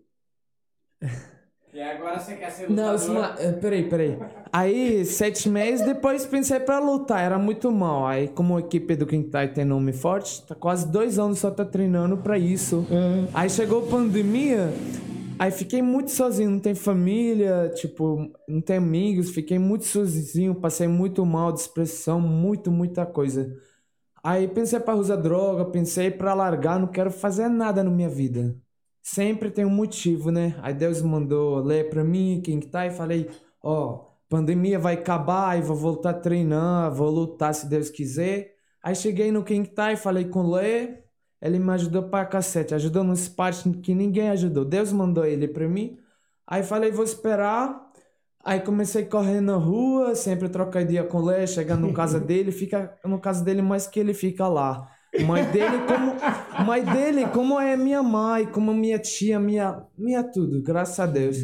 E 1.77 1.81
agora 1.81 2.19
você 2.19 2.35
quer 2.35 2.49
ser 2.49 2.71
Não, 2.71 2.95
isso 2.95 3.13
não, 3.13 3.23
é- 3.23 3.51
peraí, 3.51 3.87
peraí. 3.87 4.17
Aí, 4.51 5.05
sete 5.05 5.47
meses, 5.47 5.85
depois 5.85 6.25
pensei 6.25 6.59
pra 6.59 6.79
lutar, 6.79 7.23
era 7.23 7.37
muito 7.37 7.71
mal. 7.71 8.07
Aí, 8.07 8.27
como 8.29 8.57
a 8.57 8.59
equipe 8.61 8.95
do 8.95 9.05
Quintai 9.05 9.53
tem 9.53 9.63
nome 9.63 9.93
forte, 9.93 10.43
tá 10.47 10.55
quase 10.55 10.91
dois 10.91 11.19
anos 11.19 11.37
só 11.37 11.51
tá 11.51 11.63
treinando 11.63 12.17
pra 12.17 12.35
isso. 12.35 12.83
Aí 13.31 13.47
chegou 13.47 13.85
a 13.85 13.91
pandemia, 13.91 14.73
aí 15.37 15.51
fiquei 15.51 15.83
muito 15.83 16.09
sozinho, 16.09 16.49
não 16.49 16.59
tem 16.59 16.73
família, 16.73 17.71
tipo, 17.75 18.27
não 18.49 18.59
tem 18.59 18.77
amigos, 18.77 19.29
fiquei 19.29 19.59
muito 19.59 19.85
sozinho, 19.85 20.55
passei 20.55 20.87
muito 20.87 21.23
mal, 21.27 21.53
depressão, 21.53 22.19
muito, 22.19 22.71
muita 22.71 23.05
coisa. 23.05 23.55
Aí 24.23 24.47
pensei 24.47 24.79
pra 24.79 24.95
usar 24.95 25.17
droga, 25.17 25.63
pensei 25.65 26.09
pra 26.09 26.33
largar, 26.33 26.79
não 26.79 26.87
quero 26.87 27.11
fazer 27.11 27.47
nada 27.49 27.83
na 27.83 27.91
minha 27.91 28.09
vida. 28.09 28.55
Sempre 29.07 29.49
tem 29.49 29.63
um 29.65 29.69
motivo, 29.69 30.31
né? 30.31 30.53
Aí 30.61 30.73
Deus 30.73 31.01
mandou 31.01 31.59
ler 31.59 31.89
pra 31.89 32.03
mim, 32.03 32.41
quem 32.43 32.59
que 32.59 32.67
tá, 32.67 32.85
e 32.85 32.91
falei, 32.91 33.29
ó, 33.63 34.05
pandemia 34.27 34.77
vai 34.77 34.95
acabar 34.95 35.57
e 35.57 35.61
vou 35.61 35.77
voltar 35.77 36.09
a 36.09 36.13
treinar, 36.13 36.93
vou 36.93 37.09
lutar 37.09 37.55
se 37.55 37.69
Deus 37.69 37.89
quiser. 37.89 38.55
Aí 38.83 38.93
cheguei 38.93 39.31
no 39.31 39.45
quem 39.45 39.63
que 39.63 39.69
tá 39.69 39.93
e 39.93 39.95
falei 39.95 40.25
com 40.25 40.41
o 40.41 40.51
Lê, 40.51 40.97
ele 41.41 41.57
me 41.57 41.71
ajudou 41.71 42.03
pra 42.09 42.25
cacete, 42.25 42.75
ajudou 42.75 43.01
nos 43.01 43.29
partes 43.29 43.63
que 43.81 43.95
ninguém 43.95 44.29
ajudou. 44.29 44.65
Deus 44.65 44.91
mandou 44.91 45.25
ele 45.25 45.47
pra 45.47 45.69
mim. 45.69 45.97
Aí 46.45 46.61
falei, 46.61 46.91
vou 46.91 47.05
esperar. 47.05 47.89
Aí 48.43 48.59
comecei 48.59 49.03
a 49.03 49.09
correr 49.09 49.39
na 49.39 49.55
rua, 49.55 50.15
sempre 50.15 50.49
trocar 50.49 50.81
ideia 50.81 51.05
com 51.05 51.19
o 51.19 51.25
Lé, 51.25 51.47
chegar 51.47 51.77
no 51.77 51.93
casa 51.95 52.19
dele, 52.19 52.51
fica 52.51 52.93
no 53.05 53.19
casa 53.21 53.41
dele 53.41 53.61
mais 53.61 53.87
que 53.87 54.01
ele 54.01 54.13
fica 54.13 54.49
lá. 54.49 54.96
Mãe 55.25 55.43
dele 55.51 55.77
como 55.87 56.65
mãe 56.65 56.83
dele 56.83 57.25
como 57.27 57.59
é 57.59 57.75
minha 57.77 58.03
mãe, 58.03 58.45
como 58.45 58.73
minha 58.73 58.99
tia, 58.99 59.39
minha 59.39 59.83
minha 59.97 60.23
tudo, 60.23 60.61
graças 60.61 60.99
a 60.99 61.05
Deus. 61.05 61.37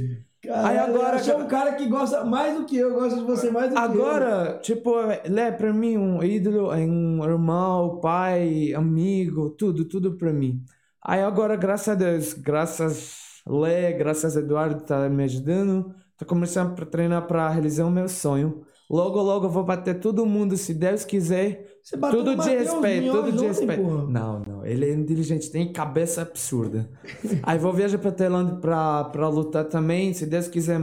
Cara, 0.44 0.68
Aí 0.68 0.78
agora- 0.78 1.16
Achei 1.16 1.34
um 1.34 1.48
cara 1.48 1.72
que 1.74 1.88
gosta 1.88 2.26
mais 2.26 2.58
do 2.58 2.66
que 2.66 2.76
eu, 2.78 2.94
gosta 2.94 3.18
de 3.20 3.24
você 3.26 3.50
mais 3.50 3.70
do 3.70 3.76
que 3.76 3.80
eu. 3.80 3.84
Agora, 3.86 4.60
tipo, 4.62 4.94
Lé 5.26 5.52
pra 5.54 5.72
mim 5.72 5.98
um 5.98 6.22
ídolo, 6.22 6.72
é 6.74 6.80
um 6.80 7.24
irmão, 7.24 8.00
pai, 8.02 8.74
amigo, 8.74 9.52
tudo, 9.52 9.86
tudo 9.86 10.18
pra 10.18 10.34
mim. 10.34 10.62
Aí 11.02 11.22
agora, 11.22 11.56
graças 11.56 11.88
a 11.88 11.96
Deus, 11.96 12.34
graças 12.34 13.42
Lé, 13.48 13.94
graças 13.94 14.36
a 14.36 14.40
Eduardo 14.42 14.84
tá 14.84 15.08
me 15.10 15.24
ajudando, 15.24 15.94
tô 16.18 16.26
começando 16.26 16.82
a 16.82 16.86
treinar 16.86 17.26
pra 17.28 17.48
realizar 17.50 17.86
o 17.86 17.92
meu 17.92 18.08
sonho. 18.10 18.62
Logo, 18.90 19.22
logo 19.22 19.46
eu 19.46 19.50
vou 19.50 19.64
bater 19.64 20.00
todo 20.00 20.26
mundo, 20.26 20.58
se 20.58 20.74
Deus 20.74 21.06
quiser. 21.06 21.66
Você 21.84 21.98
bateu 21.98 22.24
Tudo 22.24 22.42
de 22.42 22.50
respeito, 22.50 23.12
tudo 23.12 23.32
de 23.34 23.46
respeito. 23.46 23.84
porra. 23.84 24.06
Não, 24.08 24.40
não, 24.40 24.66
ele 24.66 24.90
é 24.90 24.94
inteligente, 24.94 25.52
tem 25.52 25.72
cabeça 25.74 26.22
absurda. 26.22 26.90
Aí 27.44 27.60
vou 27.60 27.74
viajar 27.74 27.98
pra 27.98 28.10
Tailândia 28.12 28.56
pra, 28.56 29.04
pra 29.06 29.28
lutar 29.28 29.66
também, 29.66 30.14
se 30.14 30.26
Deus 30.26 30.48
quiser, 30.48 30.80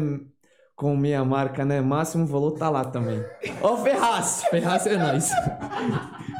com 0.77 0.94
minha 0.97 1.24
marca, 1.24 1.64
né, 1.64 1.81
máximo, 1.81 2.27
vou 2.27 2.40
lutar 2.48 2.70
lá 2.70 2.85
também. 2.85 3.24
Ô 3.62 3.78
Ferraz, 3.78 4.44
Ferraz 4.51 4.86
é 4.86 4.97
nóis. 4.98 5.31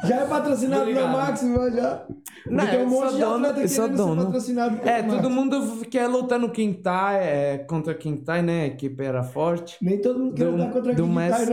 Já 0.07 0.15
é 0.21 0.25
patrocinado 0.27 0.85
pelo. 0.85 1.07
Máximo, 1.07 1.69
já. 1.71 2.05
Não, 2.47 2.67
tem 2.67 2.83
um 2.83 2.89
monte 2.89 3.15
de 3.15 3.23
atleta 3.23 3.53
querendo 3.53 3.67
ser 3.69 3.89
dono. 3.89 4.25
patrocinado 4.25 4.77
pelo 4.77 4.89
É, 4.89 5.03
todo 5.03 5.29
mundo 5.29 5.81
quer 5.89 6.07
lutar 6.07 6.39
no 6.39 6.49
Quintai, 6.49 7.17
é, 7.23 7.57
contra 7.67 7.93
Quintai, 7.95 8.41
né, 8.43 8.63
a 8.63 8.67
equipe 8.67 9.03
era 9.03 9.23
forte. 9.23 9.77
Nem 9.81 9.99
todo 9.99 10.19
mundo 10.19 10.35
quer 10.35 10.45
do- 10.45 10.51
lutar 10.51 10.71
contra 10.71 10.93
tá, 10.95 10.99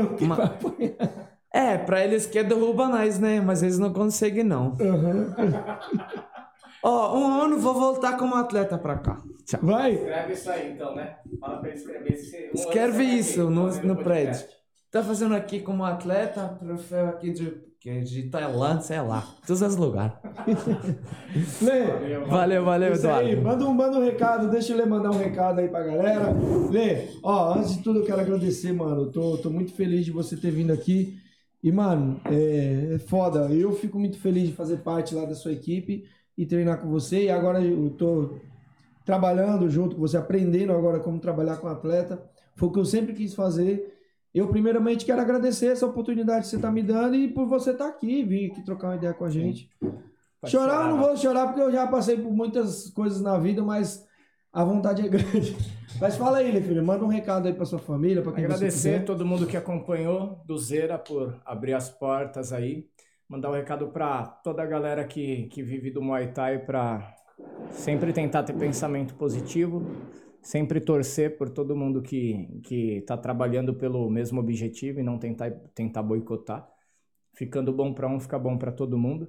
não. 0.03 0.17
que 0.17 0.25
ma- 0.25 0.35
vai 0.35 0.47
apanhar. 0.47 1.28
É, 1.53 1.79
pra 1.79 2.05
eles 2.05 2.27
quer 2.27 2.45
derrubar 2.45 2.89
nós, 2.89 3.19
né, 3.19 3.41
mas 3.41 3.63
eles 3.63 3.79
não 3.79 3.93
conseguem 3.93 4.45
não. 4.45 4.77
Uhum. 4.81 5.33
Ó, 6.83 7.19
um 7.19 7.41
ano 7.41 7.59
vou 7.59 7.75
voltar 7.75 8.17
como 8.17 8.35
atleta 8.35 8.79
pra 8.79 8.99
cá. 8.99 9.21
Tchau. 9.45 9.61
Vai. 9.63 9.95
Escreve 9.95 10.33
isso 10.33 10.51
aí 10.51 10.73
então, 10.73 10.95
né? 10.95 11.17
Fala 11.41 11.59
pra 11.59 11.69
ele 11.71 11.79
escrever 11.79 12.13
esse. 12.13 12.51
Escreve 12.55 13.03
isso 13.03 13.51
no, 13.51 13.69
no 13.83 13.97
prédio. 13.97 14.47
Tá 14.91 15.03
fazendo 15.03 15.35
aqui 15.35 15.61
como 15.61 15.85
atleta, 15.85 16.57
troféu 16.59 17.09
aqui 17.09 17.31
de, 17.33 17.61
que 17.81 17.91
é 17.91 18.01
de 18.01 18.31
Tailândia, 18.31 18.81
sei 18.83 19.01
lá, 19.01 19.27
todos 19.47 19.61
os 19.61 19.77
lugares. 19.77 20.15
Lê. 21.61 22.25
Valeu, 22.27 22.65
valeu, 22.65 22.93
Isso 22.93 23.07
aí, 23.09 23.33
Eduardo. 23.33 23.43
manda 23.43 23.65
um, 23.67 23.75
manda 23.75 23.99
um 23.99 24.05
recado, 24.05 24.49
deixa 24.49 24.73
eu 24.73 24.79
Lê 24.79 24.87
mandar 24.87 25.11
um 25.11 25.19
recado 25.19 25.59
aí 25.59 25.69
pra 25.69 25.83
galera. 25.83 26.35
Lê, 26.71 27.09
ó, 27.23 27.55
antes 27.55 27.77
de 27.77 27.83
tudo 27.83 27.99
eu 27.99 28.05
quero 28.07 28.21
agradecer, 28.21 28.73
mano. 28.73 29.11
Tô, 29.11 29.37
tô 29.39 29.51
muito 29.51 29.75
feliz 29.75 30.05
de 30.05 30.11
você 30.11 30.37
ter 30.37 30.51
vindo 30.51 30.73
aqui. 30.73 31.19
E, 31.63 31.73
mano, 31.73 32.21
é, 32.25 32.95
é 32.95 32.99
foda. 32.99 33.53
Eu 33.53 33.73
fico 33.73 33.99
muito 33.99 34.19
feliz 34.19 34.49
de 34.49 34.55
fazer 34.55 34.79
parte 34.79 35.15
lá 35.15 35.25
da 35.25 35.35
sua 35.35 35.53
equipe 35.53 36.05
e 36.37 36.47
treinar 36.47 36.81
com 36.81 36.89
você. 36.89 37.25
E 37.25 37.31
agora 37.31 37.61
eu 37.61 37.91
tô 37.91 38.39
trabalhando 39.05 39.69
junto 39.69 39.97
com 39.97 40.03
você, 40.03 40.17
aprendendo 40.17 40.73
agora 40.73 41.01
como 41.01 41.19
trabalhar 41.19 41.57
com 41.57 41.67
atleta. 41.67 42.23
Foi 42.55 42.69
o 42.69 42.73
que 42.73 42.79
eu 42.79 42.85
sempre 42.85 43.13
quis 43.13 43.35
fazer. 43.35 43.97
Eu, 44.35 44.49
primeiramente, 44.49 45.05
quero 45.05 45.21
agradecer 45.21 45.67
essa 45.67 45.87
oportunidade 45.87 46.43
que 46.43 46.49
você 46.49 46.59
tá 46.59 46.71
me 46.71 46.83
dando 46.83 47.17
e 47.17 47.29
por 47.29 47.47
você 47.47 47.71
estar 47.71 47.89
aqui, 47.89 48.23
vir 48.23 48.51
aqui 48.51 48.63
trocar 48.63 48.89
uma 48.89 48.97
ideia 48.97 49.15
com 49.15 49.25
a 49.25 49.31
gente. 49.31 49.71
Chorar 50.47 50.83
eu 50.83 50.97
não 50.97 50.99
vou 50.99 51.17
chorar 51.17 51.47
porque 51.47 51.61
eu 51.61 51.73
já 51.73 51.87
passei 51.87 52.17
por 52.17 52.31
muitas 52.31 52.91
coisas 52.91 53.21
na 53.21 53.37
vida, 53.39 53.63
mas 53.63 54.07
a 54.53 54.65
vontade 54.65 55.05
é 55.05 55.09
grande. 55.09 55.57
Mas 56.01 56.17
fala 56.17 56.39
aí, 56.39 56.61
filho, 56.63 56.85
manda 56.85 57.05
um 57.05 57.09
recado 57.09 57.49
aí 57.49 57.55
pra 57.55 57.65
sua 57.65 57.79
família, 57.79 58.23
pra 58.23 58.33
quem 58.33 58.45
Agradecer 58.45 59.05
todo 59.05 59.27
mundo 59.27 59.47
que 59.47 59.57
acompanhou 59.57 60.41
do 60.45 60.57
Zera 60.57 60.97
por 60.97 61.41
abrir 61.45 61.75
as 61.75 61.89
portas 61.89 62.53
aí. 62.53 62.87
Mandar 63.29 63.51
um 63.51 63.55
recado 63.55 63.89
para 63.89 64.27
toda 64.27 64.63
a 64.63 64.67
galera 64.67 65.05
que, 65.05 65.49
que 65.49 65.63
vive 65.63 65.91
do 65.91 66.01
Muay 66.01 66.33
Thai 66.33 66.59
para 66.61 67.15
sempre 67.71 68.13
tentar 68.13 68.43
ter 68.45 68.55
pensamento 68.55 69.15
positivo, 69.15 69.85
sempre 70.41 70.81
torcer 70.81 71.37
por 71.37 71.51
todo 71.51 71.77
mundo 71.77 72.01
que 72.01 72.61
que 72.63 72.99
está 72.99 73.17
trabalhando 73.17 73.75
pelo 73.75 74.09
mesmo 74.09 74.41
objetivo 74.41 75.01
e 75.01 75.03
não 75.03 75.19
tentar 75.19 75.51
tentar 75.75 76.03
boicotar. 76.03 76.67
Ficando 77.35 77.73
bom 77.73 77.93
para 77.93 78.09
um, 78.09 78.19
fica 78.21 78.39
bom 78.39 78.57
para 78.57 78.73
todo 78.73 78.97
mundo. 78.97 79.29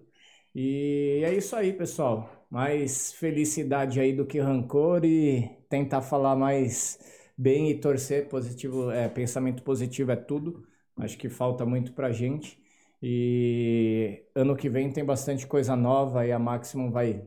E 0.53 1.21
é 1.23 1.33
isso 1.33 1.55
aí, 1.55 1.73
pessoal. 1.73 2.38
Mais 2.49 3.13
felicidade 3.13 3.99
aí 3.99 4.13
do 4.13 4.25
que 4.25 4.39
rancor 4.39 5.05
e 5.05 5.47
tentar 5.69 6.01
falar 6.01 6.35
mais 6.35 6.99
bem 7.37 7.69
e 7.69 7.79
torcer 7.79 8.27
positivo, 8.29 8.91
é, 8.91 9.07
pensamento 9.07 9.63
positivo 9.63 10.11
é 10.11 10.15
tudo. 10.15 10.67
Acho 10.97 11.17
que 11.17 11.29
falta 11.29 11.65
muito 11.65 11.93
pra 11.93 12.11
gente. 12.11 12.59
E 13.01 14.25
ano 14.35 14.55
que 14.55 14.69
vem 14.69 14.91
tem 14.91 15.05
bastante 15.05 15.47
coisa 15.47 15.75
nova 15.75 16.25
e 16.25 16.31
a 16.31 16.39
Maximum 16.39 16.91
vai 16.91 17.25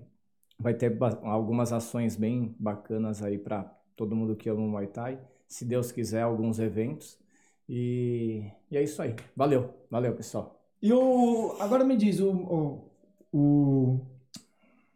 vai 0.58 0.74
ter 0.74 0.96
algumas 1.24 1.72
ações 1.72 2.16
bem 2.16 2.54
bacanas 2.58 3.22
aí 3.22 3.38
para 3.38 3.64
todo 3.96 4.14
mundo 4.16 4.36
que 4.36 4.48
ama 4.48 4.60
o 4.62 4.68
Muay 4.68 4.86
Thai. 4.86 5.18
Se 5.48 5.64
Deus 5.64 5.92
quiser, 5.92 6.22
alguns 6.22 6.58
eventos. 6.58 7.18
E, 7.68 8.50
e 8.70 8.76
é 8.76 8.82
isso 8.82 9.02
aí. 9.02 9.14
Valeu, 9.36 9.74
valeu, 9.90 10.14
pessoal. 10.14 10.60
E 10.80 10.92
o. 10.92 11.56
Agora 11.60 11.84
me 11.84 11.96
diz, 11.96 12.20
o. 12.20 12.30
O, 12.30 12.90
o, 13.32 14.06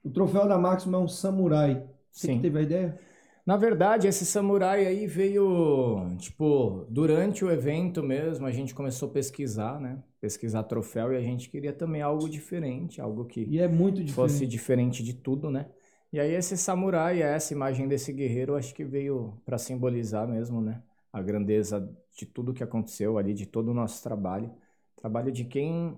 o 0.07 0.11
troféu 0.11 0.49
da 0.49 0.59
Máxima 0.59 0.99
é 0.99 1.01
um 1.01 1.09
samurai. 1.09 1.87
Você 2.13 2.29
Sim. 2.29 2.37
que 2.37 2.43
teve 2.43 2.59
a 2.59 2.63
ideia? 2.63 2.99
Na 3.45 3.57
verdade, 3.57 4.09
esse 4.09 4.27
samurai 4.27 4.87
aí 4.87 5.07
veio, 5.07 6.17
tipo, 6.19 6.85
durante 6.91 7.45
o 7.45 7.51
evento 7.51 8.03
mesmo, 8.03 8.45
a 8.45 8.51
gente 8.51 8.75
começou 8.75 9.09
a 9.09 9.13
pesquisar, 9.13 9.81
né? 9.81 10.03
Pesquisar 10.21 10.65
troféu 10.65 11.13
e 11.13 11.17
a 11.17 11.21
gente 11.21 11.49
queria 11.49 11.73
também 11.73 12.03
algo 12.03 12.29
diferente, 12.29 13.01
algo 13.01 13.25
que 13.25 13.43
E 13.43 13.61
é 13.61 13.69
muito 13.69 14.03
diferente. 14.03 14.15
fosse 14.15 14.47
diferente 14.47 15.03
de 15.05 15.15
tudo, 15.15 15.49
né? 15.51 15.71
E 16.13 16.19
aí 16.19 16.33
esse 16.35 16.57
samurai, 16.57 17.23
essa 17.23 17.53
imagem 17.53 17.87
desse 17.87 18.13
guerreiro, 18.13 18.57
acho 18.57 18.75
que 18.75 18.85
veio 18.85 19.41
para 19.45 19.59
simbolizar 19.59 20.27
mesmo, 20.27 20.61
né? 20.61 20.83
A 21.13 21.23
grandeza 21.23 21.89
de 22.17 22.27
tudo 22.27 22.53
que 22.55 22.65
aconteceu 22.65 23.17
ali, 23.19 23.33
de 23.35 23.47
todo 23.47 23.69
o 23.71 23.75
nosso 23.75 24.03
trabalho. 24.03 24.51
Trabalho 24.97 25.31
de 25.31 25.45
quem 25.45 25.97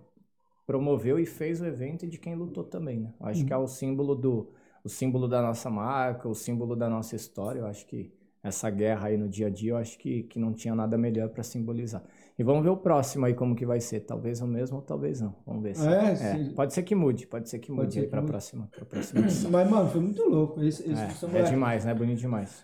promoveu 0.68 1.18
e 1.18 1.24
fez 1.24 1.62
o 1.62 1.66
evento 1.66 2.04
e 2.04 2.08
de 2.08 2.18
quem 2.18 2.34
lutou 2.34 2.62
também, 2.62 3.00
né? 3.00 3.14
Eu 3.18 3.26
acho 3.26 3.42
que 3.46 3.52
é 3.54 3.56
o 3.56 3.66
símbolo 3.66 4.14
do 4.14 4.52
o 4.84 4.88
símbolo 4.88 5.26
da 5.26 5.40
nossa 5.42 5.68
marca, 5.70 6.28
o 6.28 6.34
símbolo 6.34 6.76
da 6.76 6.88
nossa 6.90 7.16
história. 7.16 7.60
Eu 7.60 7.66
acho 7.66 7.86
que 7.86 8.12
essa 8.42 8.68
guerra 8.70 9.08
aí 9.08 9.16
no 9.16 9.28
dia 9.28 9.46
a 9.48 9.50
dia, 9.50 9.72
eu 9.72 9.76
acho 9.78 9.98
que, 9.98 10.24
que 10.24 10.38
não 10.38 10.52
tinha 10.52 10.74
nada 10.74 10.96
melhor 10.98 11.30
para 11.30 11.42
simbolizar. 11.42 12.02
E 12.38 12.44
vamos 12.44 12.62
ver 12.62 12.68
o 12.70 12.76
próximo 12.76 13.24
aí 13.26 13.34
como 13.34 13.56
que 13.56 13.66
vai 13.66 13.80
ser. 13.80 14.00
Talvez 14.00 14.40
o 14.42 14.46
mesmo 14.46 14.76
ou 14.76 14.82
talvez 14.82 15.20
não. 15.22 15.34
Vamos 15.46 15.62
ver. 15.62 15.74
Se... 15.74 15.88
É, 15.88 16.12
É, 16.12 16.16
se- 16.16 16.54
Pode 16.54 16.74
ser 16.74 16.82
que 16.82 16.94
mude, 16.94 17.26
pode 17.26 17.48
ser 17.48 17.58
que 17.58 17.72
Pode 17.72 17.96
mude 17.96 18.06
pra 18.08 18.20
mude. 18.20 18.30
próxima, 18.32 18.68
pra 18.76 18.84
próxima. 18.84 19.22
Mas, 19.50 19.70
mano, 19.70 19.88
foi 19.90 20.00
muito 20.00 20.22
louco. 20.28 20.62
Esse, 20.62 20.82
esse 20.82 21.26
É, 21.34 21.38
é 21.40 21.42
demais, 21.44 21.84
né? 21.86 21.94
Bonito 21.94 22.18
demais. 22.20 22.62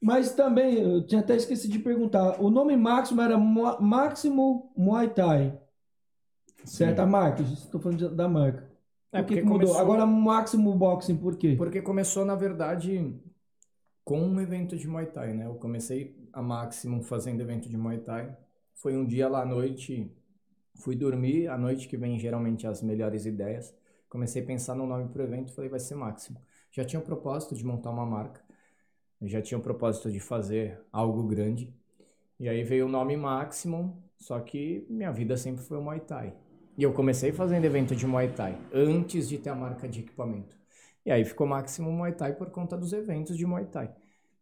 Mas 0.00 0.32
também, 0.32 0.74
eu 0.78 1.04
tinha 1.06 1.20
até 1.22 1.34
esquecido 1.34 1.72
de 1.72 1.78
perguntar. 1.78 2.40
O 2.40 2.50
nome 2.50 2.76
Máximo 2.76 3.22
era 3.22 3.36
Mo- 3.38 3.80
Máximo 3.80 4.70
Muay 4.76 5.08
Thai. 5.08 5.58
Certo? 6.64 7.00
A 7.00 7.06
marca. 7.06 7.42
Estou 7.42 7.80
falando 7.80 7.98
de- 7.98 8.14
da 8.14 8.28
marca. 8.28 8.68
É, 9.12 9.22
que, 9.22 9.28
porque 9.28 9.42
mudou? 9.42 9.58
começou- 9.60 9.78
Agora 9.80 10.04
Máximo 10.06 10.74
Boxing, 10.74 11.16
por 11.16 11.36
quê? 11.36 11.54
Porque 11.56 11.80
começou, 11.80 12.24
na 12.24 12.34
verdade, 12.34 13.14
com 14.04 14.20
um 14.20 14.40
evento 14.40 14.76
de 14.76 14.86
Muay 14.88 15.06
Thai, 15.06 15.32
né? 15.32 15.46
Eu 15.46 15.54
comecei 15.54 16.16
a 16.32 16.42
Maximum 16.42 17.02
fazendo 17.02 17.40
evento 17.40 17.68
de 17.68 17.76
Muay 17.76 17.98
Thai. 17.98 18.36
Foi 18.74 18.96
um 18.96 19.06
dia 19.06 19.28
lá 19.28 19.42
à 19.42 19.46
noite, 19.46 20.12
fui 20.74 20.94
dormir, 20.94 21.48
à 21.48 21.56
noite 21.56 21.88
que 21.88 21.96
vem 21.96 22.18
geralmente 22.18 22.66
as 22.66 22.82
melhores 22.82 23.24
ideias. 23.26 23.74
Comecei 24.08 24.42
a 24.42 24.46
pensar 24.46 24.74
no 24.74 24.86
nome 24.86 25.08
pro 25.08 25.22
evento, 25.22 25.52
falei, 25.52 25.70
vai 25.70 25.80
ser 25.80 25.94
Máximo. 25.94 26.40
Já 26.70 26.84
tinha 26.84 27.00
o 27.00 27.02
propósito 27.04 27.54
de 27.54 27.64
montar 27.64 27.90
uma 27.90 28.04
marca, 28.04 28.40
já 29.22 29.40
tinha 29.40 29.58
o 29.58 29.62
propósito 29.62 30.10
de 30.12 30.20
fazer 30.20 30.78
algo 30.92 31.22
grande. 31.24 31.72
E 32.38 32.48
aí 32.48 32.62
veio 32.64 32.86
o 32.86 32.88
nome 32.88 33.16
Maximum, 33.16 33.96
só 34.18 34.38
que 34.40 34.86
minha 34.90 35.10
vida 35.10 35.36
sempre 35.36 35.62
foi 35.64 35.78
o 35.78 35.82
Muay 35.82 36.00
Thai. 36.00 36.34
E 36.76 36.82
eu 36.82 36.92
comecei 36.92 37.32
fazendo 37.32 37.64
evento 37.64 37.96
de 37.96 38.06
Muay 38.06 38.28
Thai, 38.32 38.58
antes 38.72 39.28
de 39.28 39.38
ter 39.38 39.50
a 39.50 39.54
marca 39.54 39.88
de 39.88 40.00
equipamento. 40.00 40.56
E 41.04 41.10
aí 41.10 41.24
ficou 41.24 41.46
Maximum 41.46 41.92
Muay 41.92 42.12
Thai 42.12 42.34
por 42.34 42.50
conta 42.50 42.76
dos 42.76 42.92
eventos 42.92 43.36
de 43.36 43.46
Muay 43.46 43.64
Thai. 43.66 43.94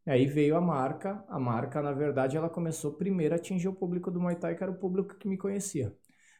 E 0.06 0.10
aí 0.10 0.26
veio 0.26 0.56
a 0.56 0.60
marca, 0.60 1.24
a 1.28 1.38
marca, 1.38 1.80
na 1.80 1.92
verdade, 1.92 2.36
ela 2.36 2.48
começou 2.50 2.92
primeiro 2.92 3.34
a 3.34 3.36
atingir 3.36 3.68
o 3.68 3.74
público 3.74 4.10
do 4.10 4.20
Muay 4.20 4.36
Thai, 4.36 4.56
que 4.56 4.62
era 4.62 4.72
o 4.72 4.76
público 4.76 5.14
que 5.16 5.28
me 5.28 5.36
conhecia. 5.38 5.94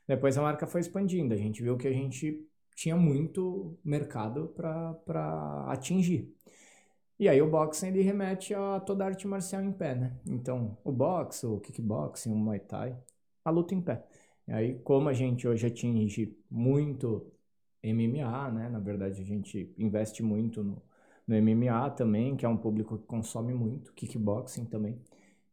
Depois 0.06 0.36
a 0.36 0.42
marca 0.42 0.66
foi 0.66 0.80
expandindo, 0.80 1.32
a 1.32 1.36
gente 1.36 1.62
viu 1.62 1.76
que 1.76 1.88
a 1.88 1.92
gente 1.92 2.46
tinha 2.74 2.96
muito 2.96 3.78
mercado 3.84 4.48
para 4.48 5.64
atingir. 5.68 6.34
E 7.18 7.28
aí 7.28 7.40
o 7.40 7.48
boxing 7.48 7.88
ele 7.88 8.02
remete 8.02 8.52
a 8.52 8.80
toda 8.80 9.04
arte 9.04 9.26
marcial 9.28 9.62
em 9.62 9.72
pé, 9.72 9.94
né? 9.94 10.18
Então, 10.26 10.76
o 10.82 10.90
boxe, 10.90 11.46
o 11.46 11.60
kickboxing, 11.60 12.32
o 12.32 12.36
Muay 12.36 12.58
Thai, 12.58 12.96
a 13.44 13.50
luta 13.50 13.74
em 13.74 13.80
pé. 13.80 14.04
E 14.48 14.52
aí, 14.52 14.78
como 14.80 15.08
a 15.08 15.12
gente 15.12 15.48
hoje 15.48 15.66
atinge 15.66 16.36
muito 16.50 17.32
MMA, 17.82 18.50
né? 18.50 18.68
Na 18.68 18.78
verdade, 18.78 19.20
a 19.20 19.24
gente 19.24 19.74
investe 19.78 20.22
muito 20.22 20.62
no, 20.62 20.82
no 21.26 21.36
MMA 21.36 21.90
também, 21.90 22.36
que 22.36 22.44
é 22.44 22.48
um 22.48 22.56
público 22.56 22.98
que 22.98 23.06
consome 23.06 23.54
muito, 23.54 23.92
kickboxing 23.94 24.66
também. 24.66 25.00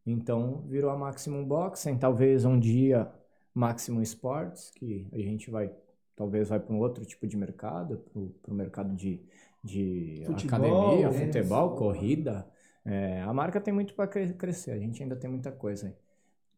Então, 0.06 0.64
virou 0.68 0.90
a 0.92 0.98
Maximum 0.98 1.46
Boxing, 1.46 1.98
talvez 1.98 2.46
um 2.46 2.60
dia 2.60 3.12
Maximum 3.54 4.02
Sports, 4.02 4.72
que 4.72 5.08
a 5.14 5.20
gente 5.20 5.52
vai, 5.52 5.72
talvez 6.16 6.50
vai 6.50 6.60
para 6.60 6.74
um 6.74 6.80
outro 6.80 7.06
tipo 7.06 7.28
de 7.28 7.38
mercado, 7.38 8.00
para 8.42 8.52
o 8.52 8.56
mercado 8.56 8.96
de, 8.96 9.22
de 9.64 10.24
Futebol, 10.26 11.06
academia, 11.06 11.08
é, 11.08 11.12
futebol, 11.12 11.76
corrida. 11.76 12.48
É, 12.84 13.22
a 13.22 13.34
marca 13.34 13.62
tem 13.62 13.74
muito 13.74 13.94
para 13.94 14.08
crescer, 14.08 14.72
a 14.72 14.80
gente 14.80 15.02
ainda 15.04 15.16
tem 15.16 15.30
muita 15.30 15.52
coisa 15.52 15.88
aí. 15.88 15.94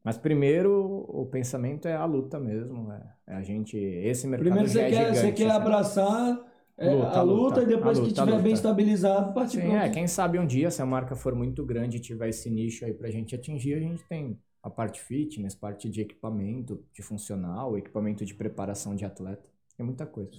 Mas 0.03 0.17
primeiro 0.17 1.05
o 1.07 1.25
pensamento 1.25 1.87
é 1.87 1.95
a 1.95 2.05
luta 2.05 2.39
mesmo, 2.39 2.91
é, 2.91 3.01
é 3.27 3.35
a 3.35 3.41
gente, 3.41 3.77
esse 3.77 4.27
mercado 4.27 4.45
Primeiro 4.45 4.69
você 4.69 4.81
é 4.81 4.89
quer, 4.89 4.95
gigante. 4.97 5.17
você 5.17 5.31
quer 5.31 5.47
assim. 5.47 5.55
abraçar 5.55 6.53
é, 6.75 6.89
Luta, 6.89 7.19
a 7.19 7.21
luta, 7.21 7.61
e 7.61 7.65
depois 7.67 7.99
que 7.99 8.05
luta, 8.07 8.21
a 8.21 8.25
estiver 8.25 8.41
bem 8.41 8.53
estabilizado, 8.53 9.33
partir 9.33 9.61
Sim, 9.61 9.75
é, 9.75 9.89
quem 9.89 10.07
sabe 10.07 10.39
um 10.39 10.45
dia, 10.45 10.71
se 10.71 10.81
a 10.81 10.85
marca 10.85 11.15
for 11.15 11.35
muito 11.35 11.63
grande 11.63 11.97
e 11.97 11.99
tiver 11.99 12.29
esse 12.29 12.49
nicho 12.49 12.83
aí 12.83 12.93
pra 12.93 13.09
gente 13.11 13.35
atingir, 13.35 13.75
a 13.75 13.79
gente 13.79 14.03
tem 14.07 14.39
a 14.61 14.69
parte 14.69 14.99
fitness, 14.99 15.53
parte 15.53 15.87
de 15.89 16.01
equipamento, 16.01 16.83
de 16.91 17.01
funcional, 17.03 17.77
equipamento 17.77 18.25
de 18.25 18.33
preparação 18.33 18.95
de 18.95 19.05
atleta. 19.05 19.47
Tem 19.77 19.85
muita 19.85 20.05
coisa. 20.05 20.31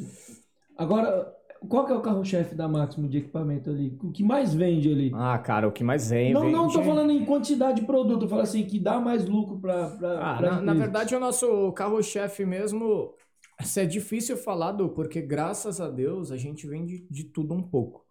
Agora, 0.76 1.32
qual 1.68 1.86
que 1.86 1.92
é 1.92 1.96
o 1.96 2.02
carro-chefe 2.02 2.54
da 2.54 2.68
Máximo 2.68 3.08
de 3.08 3.18
equipamento 3.18 3.70
ali? 3.70 3.98
O 4.02 4.10
que 4.10 4.22
mais 4.22 4.54
vende 4.54 4.90
ali? 4.90 5.10
Ah, 5.14 5.38
cara, 5.38 5.68
o 5.68 5.72
que 5.72 5.84
mais 5.84 6.10
vem, 6.10 6.32
não, 6.32 6.42
vende... 6.42 6.52
não 6.52 6.68
tô 6.68 6.82
falando 6.82 7.10
em 7.12 7.24
quantidade 7.24 7.80
de 7.80 7.86
produto, 7.86 8.22
eu 8.24 8.28
falo 8.28 8.42
assim, 8.42 8.64
que 8.66 8.78
dá 8.78 9.00
mais 9.00 9.26
lucro 9.26 9.58
pra, 9.60 9.90
pra, 9.90 10.10
Ah, 10.20 10.40
na, 10.40 10.60
na 10.62 10.74
verdade, 10.74 11.14
o 11.14 11.20
nosso 11.20 11.72
carro-chefe 11.72 12.44
mesmo, 12.44 13.14
isso 13.60 13.78
é 13.80 13.86
difícil 13.86 14.36
falar, 14.36 14.72
do, 14.72 14.88
porque 14.90 15.20
graças 15.20 15.80
a 15.80 15.88
Deus 15.88 16.30
a 16.30 16.36
gente 16.36 16.66
vende 16.66 17.06
de 17.10 17.24
tudo 17.24 17.54
um 17.54 17.62
pouco. 17.62 18.03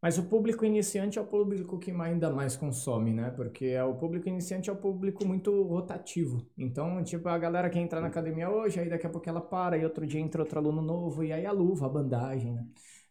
Mas 0.00 0.16
o 0.16 0.22
público 0.28 0.64
iniciante 0.64 1.18
é 1.18 1.22
o 1.22 1.26
público 1.26 1.78
que 1.78 1.90
ainda 1.90 2.30
mais 2.30 2.56
consome, 2.56 3.12
né? 3.12 3.30
Porque 3.30 3.66
é 3.66 3.82
o 3.82 3.94
público 3.96 4.28
iniciante 4.28 4.70
é 4.70 4.72
o 4.72 4.76
público 4.76 5.26
muito 5.26 5.62
rotativo. 5.64 6.46
Então, 6.56 7.02
tipo, 7.02 7.28
a 7.28 7.36
galera 7.38 7.68
que 7.68 7.78
entra 7.78 8.00
na 8.00 8.06
academia 8.06 8.48
hoje, 8.48 8.78
aí 8.78 8.88
daqui 8.88 9.06
a 9.06 9.10
pouco 9.10 9.28
ela 9.28 9.40
para, 9.40 9.76
e 9.76 9.84
outro 9.84 10.06
dia 10.06 10.20
entra 10.20 10.42
outro 10.42 10.58
aluno 10.58 10.80
novo, 10.80 11.24
e 11.24 11.32
aí 11.32 11.44
a 11.44 11.52
luva, 11.52 11.86
a 11.86 11.88
bandagem, 11.88 12.52
né? 12.54 12.64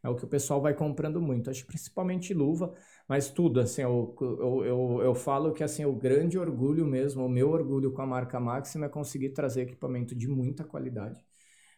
É 0.03 0.09
o 0.09 0.15
que 0.15 0.23
o 0.26 0.27
pessoal 0.27 0.61
vai 0.61 0.73
comprando 0.73 1.22
muito. 1.22 1.49
Acho 1.49 1.65
principalmente 1.65 2.34
luva, 2.34 2.73
mas 3.07 3.30
tudo, 3.30 3.59
assim, 3.59 3.81
eu, 3.81 4.15
eu, 4.22 4.65
eu, 4.65 5.01
eu 5.03 5.15
falo 5.15 5.53
que, 5.53 5.64
assim, 5.64 5.84
o 5.85 5.93
grande 5.95 6.38
orgulho 6.39 6.85
mesmo, 6.85 7.26
o 7.26 7.30
meu 7.30 7.49
orgulho 7.49 7.91
com 7.91 8.01
a 8.01 8.05
marca 8.07 8.39
Máxima 8.39 8.85
é 8.85 8.89
conseguir 8.89 9.30
trazer 9.30 9.64
equipamento 9.64 10.15
de 10.15 10.27
muita 10.27 10.64
qualidade. 10.64 11.27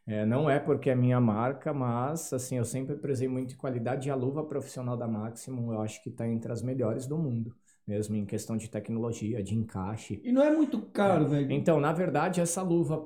É, 0.09 0.25
não 0.25 0.49
é 0.49 0.59
porque 0.59 0.89
é 0.89 0.95
minha 0.95 1.21
marca, 1.21 1.71
mas, 1.71 2.33
assim, 2.33 2.57
eu 2.57 2.65
sempre 2.65 2.95
prezei 2.95 3.27
muito 3.27 3.53
em 3.53 3.57
qualidade 3.57 4.07
e 4.07 4.11
a 4.11 4.15
luva 4.15 4.43
profissional 4.43 4.97
da 4.97 5.07
Maximum 5.07 5.71
eu 5.71 5.81
acho 5.81 6.01
que 6.01 6.09
está 6.09 6.27
entre 6.27 6.51
as 6.51 6.63
melhores 6.63 7.05
do 7.05 7.15
mundo, 7.15 7.55
mesmo 7.85 8.15
em 8.15 8.25
questão 8.25 8.57
de 8.57 8.67
tecnologia, 8.67 9.43
de 9.43 9.53
encaixe. 9.55 10.19
E 10.23 10.31
não 10.31 10.41
é 10.41 10.49
muito 10.49 10.81
caro, 10.81 11.27
velho. 11.27 11.51
Então, 11.51 11.79
na 11.79 11.93
verdade, 11.93 12.41
essa 12.41 12.63
luva, 12.63 12.97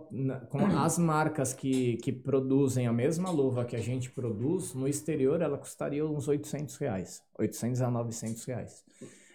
com 0.49 0.65
as 0.77 0.97
marcas 0.97 1.51
que, 1.51 1.97
que 1.97 2.13
produzem 2.13 2.87
a 2.87 2.93
mesma 2.93 3.29
luva 3.29 3.65
que 3.65 3.75
a 3.75 3.81
gente 3.81 4.09
produz, 4.09 4.73
no 4.73 4.87
exterior 4.87 5.41
ela 5.41 5.57
custaria 5.57 6.05
uns 6.05 6.29
800 6.29 6.77
reais. 6.77 7.21
800 7.37 7.81
a 7.81 7.91
900 7.91 8.45
reais. 8.45 8.81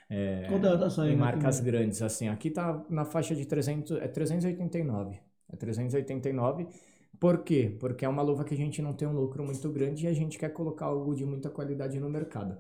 É, 0.09 0.47
Quanto 0.49 0.67
ela 0.67 0.79
tá 0.79 0.89
saindo 0.89 1.13
em 1.13 1.17
marcas 1.17 1.61
grandes, 1.61 2.01
assim. 2.01 2.29
Aqui 2.29 2.49
tá 2.51 2.83
na 2.89 3.05
faixa 3.05 3.35
de 3.35 3.45
300, 3.45 3.99
é 3.99 4.09
389. 4.09 5.21
É 5.53 5.57
389. 5.57 6.67
Por 7.21 7.43
quê? 7.43 7.77
Porque 7.81 8.05
é 8.05 8.09
uma 8.09 8.23
luva 8.23 8.45
que 8.45 8.55
a 8.55 8.57
gente 8.57 8.81
não 8.81 8.93
tem 8.95 9.09
um 9.09 9.13
lucro 9.13 9.45
muito 9.45 9.71
grande 9.73 10.05
e 10.07 10.09
a 10.09 10.13
gente 10.13 10.39
quer 10.39 10.51
colocar 10.53 10.87
algo 10.87 11.15
de 11.15 11.25
muita 11.25 11.51
qualidade 11.51 11.99
no 11.99 12.09
mercado. 12.09 12.59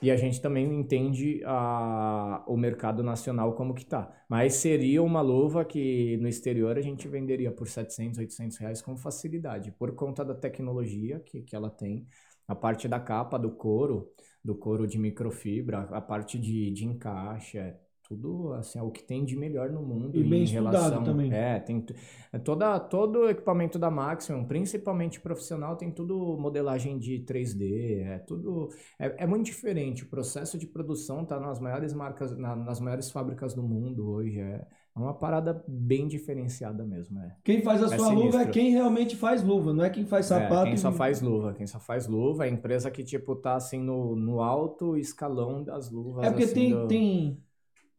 E 0.00 0.10
a 0.12 0.16
gente 0.16 0.40
também 0.40 0.72
entende 0.72 1.42
a, 1.44 2.44
o 2.46 2.56
mercado 2.56 3.02
nacional 3.02 3.54
como 3.54 3.74
que 3.74 3.84
tá. 3.84 4.12
Mas 4.28 4.54
seria 4.54 5.02
uma 5.02 5.20
luva 5.20 5.64
que 5.64 6.16
no 6.18 6.28
exterior 6.28 6.78
a 6.78 6.80
gente 6.80 7.08
venderia 7.08 7.50
por 7.50 7.66
700, 7.68 8.18
800 8.18 8.56
reais 8.58 8.82
com 8.82 8.96
facilidade, 8.96 9.72
por 9.72 9.94
conta 9.94 10.24
da 10.24 10.34
tecnologia 10.34 11.18
que, 11.20 11.42
que 11.42 11.56
ela 11.56 11.70
tem, 11.70 12.06
a 12.46 12.54
parte 12.54 12.86
da 12.86 13.00
capa, 13.00 13.38
do 13.38 13.50
couro, 13.50 14.12
do 14.44 14.54
couro 14.54 14.86
de 14.86 14.98
microfibra, 14.98 15.80
a 15.90 16.00
parte 16.00 16.38
de, 16.38 16.70
de 16.70 16.86
encaixe, 16.86 17.58
é 17.58 17.76
tudo 18.08 18.52
assim, 18.54 18.78
é 18.78 18.82
o 18.82 18.90
que 18.90 19.02
tem 19.02 19.24
de 19.24 19.36
melhor 19.36 19.70
no 19.70 19.82
mundo 19.82 20.18
E 20.18 20.24
bem 20.24 20.44
em 20.44 20.46
relação... 20.46 21.02
também. 21.04 21.32
É, 21.32 21.60
tem 21.60 21.84
é 22.32 22.38
toda, 22.38 22.78
todo 22.80 23.20
o 23.20 23.30
equipamento 23.30 23.78
da 23.78 23.90
Maximum, 23.90 24.44
principalmente 24.46 25.20
profissional, 25.20 25.76
tem 25.76 25.90
tudo 25.90 26.36
modelagem 26.38 26.98
de 26.98 27.20
3D, 27.20 28.00
é 28.02 28.18
tudo... 28.20 28.68
É, 28.98 29.24
é 29.24 29.26
muito 29.26 29.46
diferente, 29.46 30.04
o 30.04 30.08
processo 30.08 30.58
de 30.58 30.66
produção 30.66 31.24
tá 31.24 31.38
nas 31.38 31.60
maiores 31.60 31.92
marcas, 31.92 32.36
na- 32.36 32.56
nas 32.56 32.80
maiores 32.80 33.10
fábricas 33.10 33.54
do 33.54 33.62
mundo 33.62 34.08
hoje, 34.10 34.40
é, 34.40 34.66
é 34.96 34.98
uma 34.98 35.14
parada 35.14 35.62
bem 35.68 36.08
diferenciada 36.08 36.84
mesmo, 36.84 37.18
é. 37.20 37.36
Quem 37.44 37.62
faz 37.62 37.82
a 37.82 37.88
É 37.90 37.96
sua 37.96 38.10
luva 38.10 38.42
é 38.42 38.46
sinistro. 38.46 38.50
quem 38.50 38.70
realmente 38.70 39.16
faz 39.16 39.42
luva, 39.42 39.72
não 39.72 39.84
é 39.84 39.90
quem 39.90 40.06
faz 40.06 40.26
sapato. 40.26 40.62
É, 40.66 40.70
quem 40.70 40.76
só 40.76 40.92
faz 40.92 41.20
luva, 41.20 41.54
quem 41.54 41.66
só 41.66 41.80
faz 41.80 42.06
luva, 42.06 42.44
é 42.46 42.48
a 42.48 42.52
empresa 42.52 42.90
que, 42.90 43.02
tipo, 43.02 43.34
tá, 43.36 43.54
assim, 43.56 43.80
no, 43.82 44.14
no 44.16 44.40
alto 44.42 44.96
escalão 44.96 45.62
das 45.64 45.90
luvas, 45.90 46.26
É 46.26 46.30
porque 46.30 46.46
assim, 46.46 46.48
tem, 46.48 46.84
do- 46.86 46.86
tem, 46.86 47.42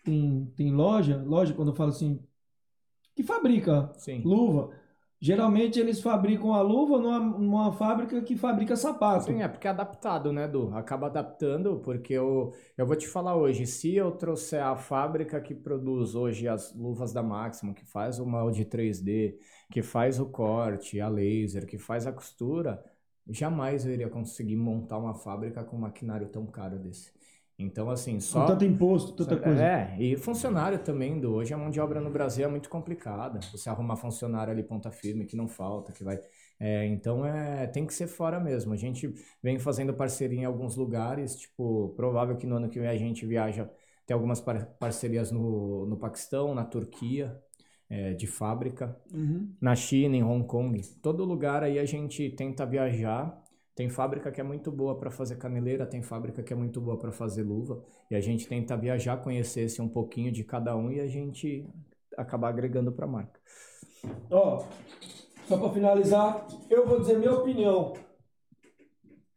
tem, 0.09 0.51
tem 0.55 0.71
loja, 0.71 1.23
loja, 1.23 1.53
quando 1.53 1.69
eu 1.69 1.75
falo 1.75 1.89
assim, 1.89 2.19
que 3.15 3.23
fabrica 3.23 3.91
Sim. 3.97 4.21
luva. 4.23 4.71
Geralmente 5.21 5.77
eles 5.77 6.01
fabricam 6.01 6.53
a 6.53 6.61
luva 6.61 6.97
numa, 6.97 7.19
numa 7.19 7.73
fábrica 7.73 8.21
que 8.21 8.37
fabrica 8.37 8.77
sapato. 8.77 9.25
Sim, 9.25 9.41
é 9.41 9.49
porque 9.49 9.67
é 9.67 9.69
adaptado, 9.69 10.31
né, 10.31 10.47
Du? 10.47 10.73
Acaba 10.73 11.07
adaptando, 11.07 11.81
porque 11.83 12.13
eu, 12.13 12.53
eu 12.77 12.87
vou 12.87 12.95
te 12.95 13.05
falar 13.05 13.35
hoje, 13.35 13.67
se 13.67 13.93
eu 13.93 14.11
trouxer 14.11 14.63
a 14.63 14.77
fábrica 14.77 15.41
que 15.41 15.53
produz 15.53 16.15
hoje 16.15 16.47
as 16.47 16.73
luvas 16.73 17.11
da 17.11 17.21
Maximum, 17.21 17.73
que 17.73 17.85
faz 17.85 18.17
o 18.17 18.25
molde 18.25 18.63
3D, 18.63 19.35
que 19.69 19.81
faz 19.81 20.21
o 20.21 20.25
corte, 20.25 21.01
a 21.01 21.09
laser, 21.09 21.65
que 21.65 21.77
faz 21.77 22.07
a 22.07 22.13
costura, 22.13 22.81
jamais 23.27 23.85
eu 23.85 23.91
iria 23.91 24.09
conseguir 24.09 24.55
montar 24.55 24.97
uma 24.97 25.13
fábrica 25.13 25.65
com 25.65 25.75
um 25.75 25.81
maquinário 25.81 26.29
tão 26.29 26.45
caro 26.47 26.79
desse. 26.79 27.11
Então, 27.59 27.89
assim, 27.91 28.21
Com 28.31 28.41
só... 28.41 28.45
tanto 28.45 28.63
imposto, 28.65 29.13
tanta 29.13 29.37
coisa. 29.37 29.61
É, 29.63 29.95
e 30.01 30.15
funcionário 30.17 30.79
também, 30.79 31.19
do 31.19 31.33
hoje 31.33 31.53
a 31.53 31.57
mão 31.57 31.69
de 31.69 31.79
obra 31.79 31.99
no 31.99 32.09
Brasil 32.09 32.45
é 32.45 32.47
muito 32.47 32.69
complicada. 32.69 33.47
Você 33.51 33.69
arrumar 33.69 33.97
funcionário 33.97 34.51
ali 34.53 34.63
ponta 34.63 34.89
firme 34.91 35.25
que 35.25 35.35
não 35.35 35.47
falta, 35.47 35.91
que 35.91 36.03
vai. 36.03 36.21
É, 36.59 36.85
então 36.85 37.25
é, 37.25 37.67
tem 37.67 37.85
que 37.85 37.93
ser 37.93 38.07
fora 38.07 38.39
mesmo. 38.39 38.73
A 38.73 38.77
gente 38.77 39.13
vem 39.43 39.59
fazendo 39.59 39.93
parceria 39.93 40.39
em 40.39 40.45
alguns 40.45 40.77
lugares, 40.77 41.35
tipo, 41.35 41.89
provável 41.97 42.37
que 42.37 42.47
no 42.47 42.55
ano 42.55 42.69
que 42.69 42.79
vem 42.79 42.87
a 42.89 42.97
gente 42.97 43.25
viaja, 43.25 43.69
tem 44.05 44.13
algumas 44.15 44.39
par- 44.39 44.65
parcerias 44.79 45.31
no, 45.31 45.85
no 45.85 45.97
Paquistão, 45.97 46.55
na 46.55 46.63
Turquia. 46.65 47.37
é, 47.89 48.13
de 48.13 48.27
fábrica. 48.27 48.95
Uhum. 49.13 49.53
Na 49.59 49.75
China, 49.75 50.15
em 50.15 50.23
Hong 50.23 50.45
Kong, 50.47 50.79
todo 51.01 51.25
lugar 51.25 51.63
aí 51.63 51.79
a 51.79 51.85
gente 51.85 52.29
tenta 52.31 52.65
viajar. 52.65 53.43
Tem 53.79 53.87
fábrica 53.87 54.29
que 54.29 54.41
é 54.41 54.43
muito 54.43 54.73
boa 54.73 54.99
para 54.99 55.09
fazer 55.09 55.37
caneleira, 55.37 55.85
tem 55.85 56.01
fábrica 56.01 56.43
que 56.43 56.51
é 56.51 56.55
muito 56.55 56.81
boa 56.81 56.97
para 56.97 57.13
fazer 57.13 57.43
luva. 57.43 57.81
E 58.11 58.15
a 58.15 58.19
gente 58.19 58.45
tenta 58.45 58.75
viajar, 58.75 59.15
conhecer 59.15 59.61
esse 59.61 59.81
um 59.81 59.87
pouquinho 59.87 60.33
de 60.33 60.43
cada 60.43 60.75
um 60.75 60.91
e 60.91 60.99
a 60.99 61.07
gente 61.07 61.65
acabar 62.17 62.49
agregando 62.49 62.91
para 62.91 63.05
a 63.05 63.07
marca. 63.07 63.39
Ó, 64.29 64.65
só 65.47 65.57
para 65.57 65.69
finalizar, 65.69 66.45
eu 66.69 66.85
vou 66.85 66.99
dizer 66.99 67.19
minha 67.19 67.31
opinião. 67.31 67.93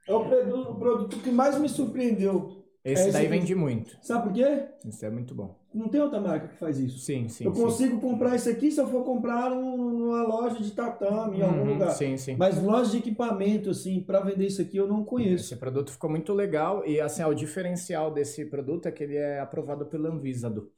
É 0.08 0.12
o 0.12 0.24
produto, 0.24 0.70
o 0.72 0.74
produto 0.74 1.18
que 1.20 1.30
mais 1.30 1.56
me 1.56 1.68
surpreendeu. 1.68 2.64
Esse 2.84 3.04
É 3.04 3.08
esse 3.10 3.12
daí 3.12 3.28
vende 3.28 3.54
muito. 3.54 3.96
Sabe 4.02 4.24
por 4.24 4.32
quê? 4.32 4.66
Isso 4.84 5.06
é 5.06 5.10
muito 5.10 5.36
bom. 5.36 5.61
Não 5.74 5.88
tem 5.88 6.00
outra 6.00 6.20
marca 6.20 6.48
que 6.48 6.56
faz 6.56 6.78
isso. 6.78 6.98
Sim, 6.98 7.28
sim. 7.28 7.44
eu 7.44 7.52
sim. 7.52 7.62
consigo 7.62 8.00
comprar 8.00 8.36
isso 8.36 8.48
aqui 8.50 8.70
se 8.70 8.80
eu 8.80 8.86
for 8.88 9.04
comprar 9.04 9.50
num- 9.50 9.90
numa 9.98 10.22
loja 10.22 10.62
de 10.62 10.70
tatame, 10.72 11.38
em 11.38 11.42
algum 11.42 11.64
Uhum, 11.64 11.72
lugar. 11.72 11.90
Sim, 11.90 12.16
sim. 12.16 12.36
Mas 12.36 12.62
loja 12.62 12.90
de 12.90 12.98
equipamento, 12.98 13.70
assim, 13.70 14.00
para 14.00 14.20
vender 14.20 14.46
isso 14.46 14.62
aqui 14.62 14.76
eu 14.76 14.86
não 14.88 15.04
conheço. 15.04 15.46
Esse 15.46 15.56
produto 15.56 15.92
ficou 15.92 16.08
muito 16.10 16.32
legal 16.32 16.86
e 16.86 17.00
assim, 17.00 17.22
o 17.24 17.34
diferencial 17.34 18.10
desse 18.12 18.44
produto 18.46 18.86
é 18.86 18.92
que 18.92 19.02
ele 19.04 19.16
é 19.16 19.40
aprovado 19.40 19.86
pela 19.86 20.08
Anvisa. 20.08 20.48
Du. 20.50 20.70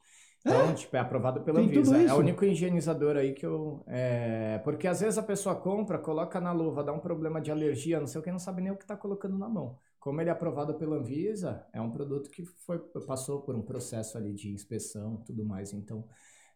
Então, 0.43 0.73
tipo, 0.75 0.95
é 0.95 0.99
aprovado 0.99 1.41
pela 1.41 1.59
Tem 1.59 1.65
Anvisa. 1.67 1.97
É 1.97 2.13
o 2.13 2.17
único 2.17 2.45
higienizador 2.45 3.15
aí 3.17 3.33
que 3.33 3.45
eu. 3.45 3.83
é, 3.87 4.59
Porque 4.63 4.87
às 4.87 4.99
vezes 5.01 5.17
a 5.17 5.23
pessoa 5.23 5.55
compra, 5.55 5.97
coloca 5.97 6.39
na 6.39 6.51
luva, 6.51 6.83
dá 6.83 6.93
um 6.93 6.99
problema 6.99 7.41
de 7.41 7.51
alergia, 7.51 7.99
não 7.99 8.07
sei 8.07 8.19
o 8.21 8.23
que, 8.23 8.31
não 8.31 8.39
sabe 8.39 8.61
nem 8.61 8.71
o 8.71 8.77
que 8.77 8.85
tá 8.85 8.95
colocando 8.97 9.37
na 9.37 9.49
mão. 9.49 9.79
Como 10.05 10.21
ele 10.21 10.29
é 10.29 10.33
aprovado 10.33 10.75
pela 10.75 10.97
Anvisa, 10.97 11.65
é 11.73 11.81
um 11.81 11.89
produto 11.89 12.29
que 12.29 12.45
foi, 12.45 12.77
passou 13.07 13.41
por 13.41 13.55
um 13.55 13.63
processo 13.63 14.19
ali 14.19 14.35
de 14.35 14.51
inspeção 14.53 15.17
e 15.19 15.25
tudo 15.25 15.43
mais. 15.43 15.73
Então, 15.73 16.05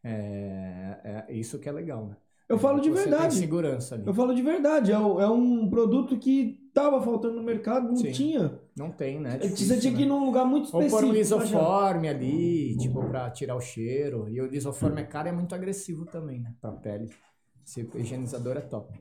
é, 0.04 1.26
é 1.28 1.34
isso 1.34 1.58
que 1.58 1.68
é 1.68 1.72
legal, 1.72 2.06
né? 2.06 2.16
Eu 2.48 2.60
falo 2.60 2.80
de 2.80 2.92
Você 2.92 3.02
tem 3.06 3.12
verdade. 3.12 3.34
segurança 3.36 3.96
ali. 3.96 4.04
Eu 4.06 4.14
falo 4.14 4.36
de 4.36 4.44
verdade. 4.44 4.92
É, 4.92 4.94
é 4.94 5.28
um 5.28 5.68
produto 5.68 6.16
que 6.20 6.60
tava 6.76 7.02
faltando 7.02 7.38
no 7.38 7.42
mercado, 7.44 7.88
não 7.88 7.96
Sim. 7.96 8.12
tinha. 8.12 8.60
Não 8.78 8.92
tem, 8.92 9.20
né? 9.20 9.40
Você 9.40 9.48
Difícil, 9.50 9.80
tinha 9.80 9.94
que 9.94 10.00
né? 10.00 10.06
ir 10.06 10.10
num 10.10 10.24
lugar 10.26 10.46
muito 10.46 10.66
Ou 10.72 10.84
específico. 10.84 10.92
pôr 10.92 11.06
um 11.06 11.10
achar. 11.10 11.18
lisoforme 11.18 12.08
ali, 12.08 12.78
tipo, 12.78 13.04
pra 13.08 13.32
tirar 13.32 13.56
o 13.56 13.62
cheiro. 13.62 14.30
E 14.30 14.40
o 14.40 14.46
lisoforme 14.46 15.02
é 15.02 15.06
caro 15.06 15.28
e 15.28 15.32
é 15.32 15.34
muito 15.34 15.56
agressivo 15.56 16.06
também, 16.06 16.40
né? 16.40 16.54
Pra 16.62 16.72
pele. 16.72 17.10
Esse 17.66 17.82
higienizador 17.96 18.58
é 18.58 18.62
top. 18.62 18.94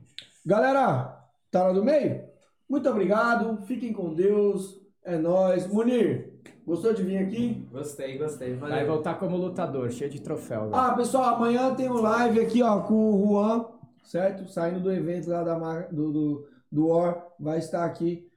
Galera, 0.43 1.23
tá 1.51 1.65
lá 1.67 1.71
do 1.71 1.83
meio? 1.83 2.38
Muito 2.69 2.87
obrigado. 2.89 3.57
Fiquem 3.65 3.91
com 3.91 4.13
Deus. 4.13 4.79
É 5.03 5.17
nóis. 5.17 5.65
Munir, 5.67 6.33
gostou 6.65 6.93
de 6.93 7.01
vir 7.01 7.17
aqui? 7.17 7.67
Gostei, 7.71 8.17
gostei. 8.17 8.53
Vai 8.55 8.69
Valeu. 8.69 8.87
voltar 8.87 9.15
como 9.15 9.35
lutador, 9.37 9.89
cheio 9.91 10.09
de 10.09 10.21
troféu. 10.21 10.69
velho. 10.69 10.75
Ah, 10.75 10.93
pessoal, 10.93 11.35
amanhã 11.35 11.73
tem 11.73 11.89
um 11.89 11.99
live 12.01 12.39
aqui, 12.41 12.61
ó, 12.61 12.81
com 12.81 12.93
o 12.93 13.27
Juan, 13.27 13.65
certo? 14.03 14.47
Saindo 14.49 14.79
do 14.79 14.91
evento 14.91 15.29
lá 15.29 15.43
da 15.43 15.81
do, 15.87 16.11
do, 16.11 16.47
do 16.71 16.87
War, 16.87 17.25
vai 17.39 17.57
estar 17.57 17.85
aqui. 17.85 18.27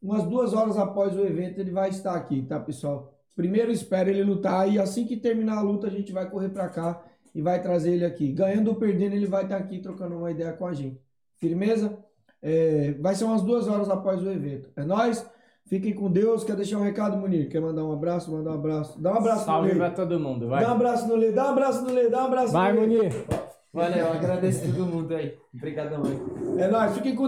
Umas 0.00 0.24
duas 0.24 0.52
horas 0.52 0.76
após 0.76 1.16
o 1.16 1.24
evento, 1.24 1.60
ele 1.60 1.70
vai 1.70 1.88
estar 1.88 2.14
aqui, 2.14 2.42
tá, 2.42 2.60
pessoal? 2.60 3.12
Primeiro 3.34 3.72
espera 3.72 4.10
ele 4.10 4.22
lutar 4.22 4.70
e 4.70 4.78
assim 4.78 5.06
que 5.06 5.16
terminar 5.16 5.58
a 5.58 5.62
luta, 5.62 5.86
a 5.86 5.90
gente 5.90 6.12
vai 6.12 6.28
correr 6.28 6.50
pra 6.50 6.68
cá 6.68 7.02
e 7.34 7.40
vai 7.40 7.62
trazer 7.62 7.94
ele 7.94 8.04
aqui. 8.04 8.30
Ganhando 8.32 8.68
ou 8.68 8.74
perdendo, 8.76 9.14
ele 9.14 9.26
vai 9.26 9.44
estar 9.44 9.56
aqui 9.56 9.80
trocando 9.80 10.16
uma 10.16 10.30
ideia 10.30 10.52
com 10.52 10.66
a 10.66 10.74
gente. 10.74 11.00
Firmeza? 11.38 11.98
É, 12.42 12.94
vai 13.00 13.14
ser 13.14 13.24
umas 13.24 13.42
duas 13.42 13.68
horas 13.68 13.88
após 13.88 14.22
o 14.22 14.30
evento. 14.30 14.68
É 14.76 14.82
nóis? 14.84 15.24
Fiquem 15.66 15.94
com 15.94 16.10
Deus. 16.10 16.42
Quer 16.44 16.56
deixar 16.56 16.78
um 16.78 16.82
recado, 16.82 17.16
Munir? 17.16 17.48
Quer 17.48 17.60
mandar 17.60 17.84
um 17.84 17.92
abraço? 17.92 18.30
Mandar 18.32 18.50
um 18.50 18.54
abraço. 18.54 19.00
Dá 19.00 19.12
um 19.12 19.16
abraço 19.16 19.44
Salve 19.44 19.70
no 19.70 19.76
pra 19.76 19.88
Lê. 19.88 19.94
todo 19.94 20.20
mundo, 20.20 20.48
vai. 20.48 20.62
Dá 20.64 20.70
um 20.70 20.74
abraço 20.74 21.08
no 21.08 21.14
Lê. 21.16 21.30
Dá 21.32 21.46
um 21.46 21.50
abraço 21.50 21.84
no 21.84 21.92
Lê. 21.92 22.08
Dá 22.10 22.22
um 22.22 22.26
abraço 22.26 22.52
Vai, 22.52 22.72
no 22.72 22.80
Lê. 22.80 22.86
Munir. 22.86 23.24
Valeu, 23.72 24.12
agradeço 24.12 24.66
todo 24.70 24.84
mundo 24.84 25.14
aí. 25.14 25.34
Obrigadão 25.54 26.02
aí. 26.04 26.62
É 26.62 26.68
nóis. 26.68 26.92
Fiquem 26.94 27.14
com 27.14 27.26